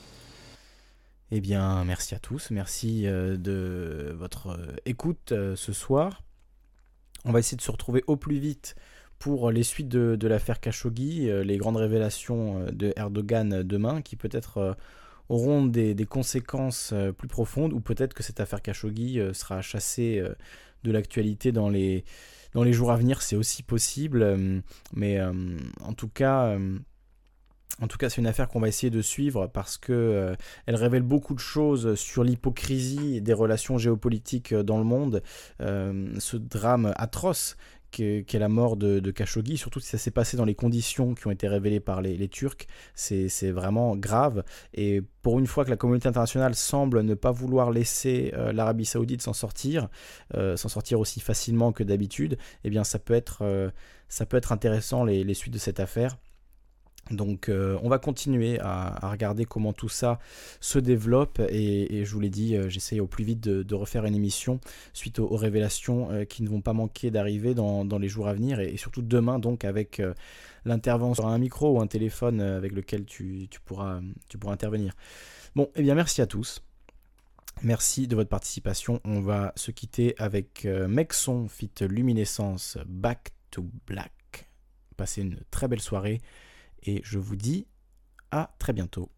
Eh 1.31 1.41
bien, 1.41 1.85
merci 1.85 2.15
à 2.15 2.19
tous, 2.19 2.51
merci 2.51 3.07
euh, 3.07 3.37
de 3.37 4.15
votre 4.17 4.49
euh, 4.51 4.77
écoute 4.85 5.33
euh, 5.33 5.57
ce 5.57 5.73
soir. 5.73 6.23
On 7.25 7.33
va 7.33 7.39
essayer 7.39 7.57
de 7.57 7.63
se 7.63 7.71
retrouver 7.71 8.05
au 8.07 8.17
plus 8.17 8.39
vite 8.39 8.77
pour 9.19 9.51
les 9.51 9.63
suites 9.63 9.89
de, 9.89 10.29
l'affaire 10.29 10.61
Khashoggi, 10.61 11.31
les 11.45 11.57
grandes 11.57 11.79
révélations 11.79 12.67
de 12.71 12.93
Erdogan 12.97 13.63
demain, 13.63 14.03
qui 14.03 14.17
peut-être 14.17 14.77
auront 15.31 15.65
des, 15.65 15.95
des, 15.95 16.05
conséquences 16.05 16.93
plus 17.17 17.29
profondes, 17.29 17.73
ou 17.73 17.81
peut-être 17.81 18.13
que 18.13 18.23
cette 18.23 18.41
affaire 18.41 18.61
Khashoggi 18.61 19.19
sera 19.33 19.63
chassée 19.63 20.23
de 20.83 20.93
l'actualité 20.93 21.53
dans 21.53 21.71
les, 21.71 22.05
dans 22.53 22.65
les 22.65 22.75
jours 22.75 22.91
à 22.91 22.97
venir, 22.97 23.23
c'est 23.23 23.37
aussi 23.37 23.63
possible. 23.63 24.63
Mais 24.93 25.19
en 25.23 25.95
tout 25.97 26.09
cas 26.09 26.59
en 27.83 27.89
tout 27.89 27.99
cas, 27.99 28.09
c'est 28.09 28.21
une 28.21 28.27
affaire 28.27 28.49
qu'on 28.49 28.61
va 28.61 28.69
essayer 28.69 28.91
de 28.91 29.03
suivre 29.03 29.49
parce 29.49 29.79
que 29.79 29.93
euh, 29.93 30.37
elle 30.67 30.77
révèle 30.77 31.03
beaucoup 31.03 31.35
de 31.35 31.41
choses 31.41 31.97
sur 31.97 32.23
l'hypocrisie 32.23 33.21
des 33.21 33.33
relations 33.33 33.79
géopolitiques 33.79 34.53
euh, 34.53 34.63
dans 34.63 34.79
le 34.79 34.85
monde. 34.85 35.23
Euh, 35.61 36.15
ce 36.19 36.37
drame 36.37 36.93
atroce 36.97 37.57
qu'est 37.91 38.27
la 38.33 38.49
mort 38.49 38.77
de, 38.77 39.11
Khashoggi, 39.13 39.57
surtout 39.57 39.79
si 39.79 39.87
ça 39.87 39.99
s'est 39.99 40.11
passé 40.11 40.37
dans 40.37 40.45
les 40.45 40.57
conditions 40.57 41.15
qui 41.15 41.29
ont 41.29 41.31
été 41.31 41.47
révélées 41.47 41.79
par 41.79 42.03
les, 42.03 42.27
Turcs, 42.27 42.67
c'est 42.97 43.53
vraiment 43.53 43.95
grave. 43.95 44.43
Et 44.73 45.01
pour 45.23 45.39
une 45.39 45.47
fois 45.47 45.65
que 45.65 45.71
la 45.71 45.77
communauté 45.77 46.09
internationale 46.09 46.57
semble 46.57 47.03
ne 47.03 47.15
pas 47.15 47.31
vouloir 47.31 47.71
laisser 47.71 48.35
l'Arabie 48.53 48.85
saoudite 48.85 49.23
s'en 49.23 49.33
sortir, 49.33 49.87
s'en 50.35 50.69
sortir 50.69 50.99
aussi 50.99 51.21
facilement 51.21 51.71
que 51.71 51.85
d'habitude, 51.85 52.37
eh 52.65 52.71
bien 52.71 52.83
ça 52.83 52.99
peut 52.99 53.15
être, 53.15 53.45
ça 54.09 54.27
peut 54.27 54.39
être 54.39 54.51
intéressant 54.51 55.05
les, 55.05 55.23
les 55.23 55.35
suites 55.35 55.55
de 55.55 55.59
cette 55.59 55.79
affaire. 55.79 56.17
Donc 57.11 57.49
euh, 57.49 57.79
on 57.83 57.89
va 57.89 57.99
continuer 57.99 58.59
à, 58.61 59.11
regarder 59.11 59.45
comment 59.45 59.73
tout 59.73 59.89
ça 59.89 60.19
se 60.61 60.79
développe 60.79 61.41
et, 61.51 62.05
je 62.05 62.13
vous 62.13 62.21
l'ai 62.21 62.31
dit, 62.31 62.57
euh, 62.57 62.69
j'essaye 62.69 63.01
au 63.01 63.07
plus 63.07 63.25
vite 63.25 63.41
de, 63.41 63.75
refaire 63.75 64.07
une 64.07 64.15
émission 64.15 64.59
suite 64.93 65.19
aux, 65.19 65.37
révélations 65.37 66.11
euh, 66.11 66.25
qui 66.25 66.43
ne 66.43 66.49
vont 66.49 66.63
pas 66.63 66.73
manquer 66.73 67.11
d'arriver 67.11 67.55
dans, 67.55 67.85
les 67.99 68.09
jours 68.09 68.29
à 68.29 68.35
venir 68.35 68.61
et, 68.61 68.77
surtout 68.77 69.03
demain 69.03 69.39
donc 69.39 69.65
avec 69.65 70.03
l'intervention 70.65 71.23
sur 71.23 71.27
un 71.27 71.39
micro 71.39 71.77
ou 71.77 71.81
un 71.81 71.87
téléphone 71.87 72.41
avec 72.41 72.73
lequel 72.73 73.05
tu, 73.05 73.49
pourras, 73.65 74.01
tu 74.29 74.39
pourras 74.39 74.55
intervenir. 74.55 74.95
Bon, 75.55 75.65
et 75.65 75.81
eh 75.81 75.83
bien 75.83 75.95
merci 75.95 76.23
à 76.23 76.27
tous. 76.27 76.63
Merci 77.63 78.09
de 78.09 78.17
votre 78.17 78.29
participation. 78.31 79.01
On 79.05 79.21
va 79.21 79.53
se 79.55 79.71
quitter 79.71 80.15
avec 80.19 80.65
Mexon 80.65 81.49
Fit 81.49 81.71
Luminescence 81.83 82.79
Back 82.87 83.31
to 83.51 83.65
Black. 83.87 84.49
Passez 84.97 85.23
une 85.23 85.39
très 85.51 85.69
belle 85.69 85.81
soirée 85.81 86.21
et 86.85 87.01
je 87.05 87.19
vous 87.19 87.37
dis 87.37 87.67
à 88.31 88.55
très 88.59 88.73
bientôt. 88.73 89.11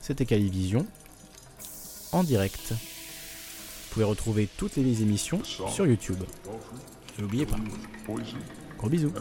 C'était 0.00 0.26
Calivision 0.26 0.86
en 2.12 2.24
direct. 2.24 2.72
Vous 2.72 3.94
pouvez 3.94 4.04
retrouver 4.04 4.48
toutes 4.56 4.76
les 4.76 5.02
émissions 5.02 5.42
sur 5.44 5.86
YouTube. 5.86 6.22
N'oubliez 7.18 7.46
pas. 7.46 7.56
Gros 8.78 8.88
bisous. 8.88 9.12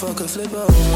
fuck 0.00 0.20
a 0.20 0.26
flipper. 0.26 0.89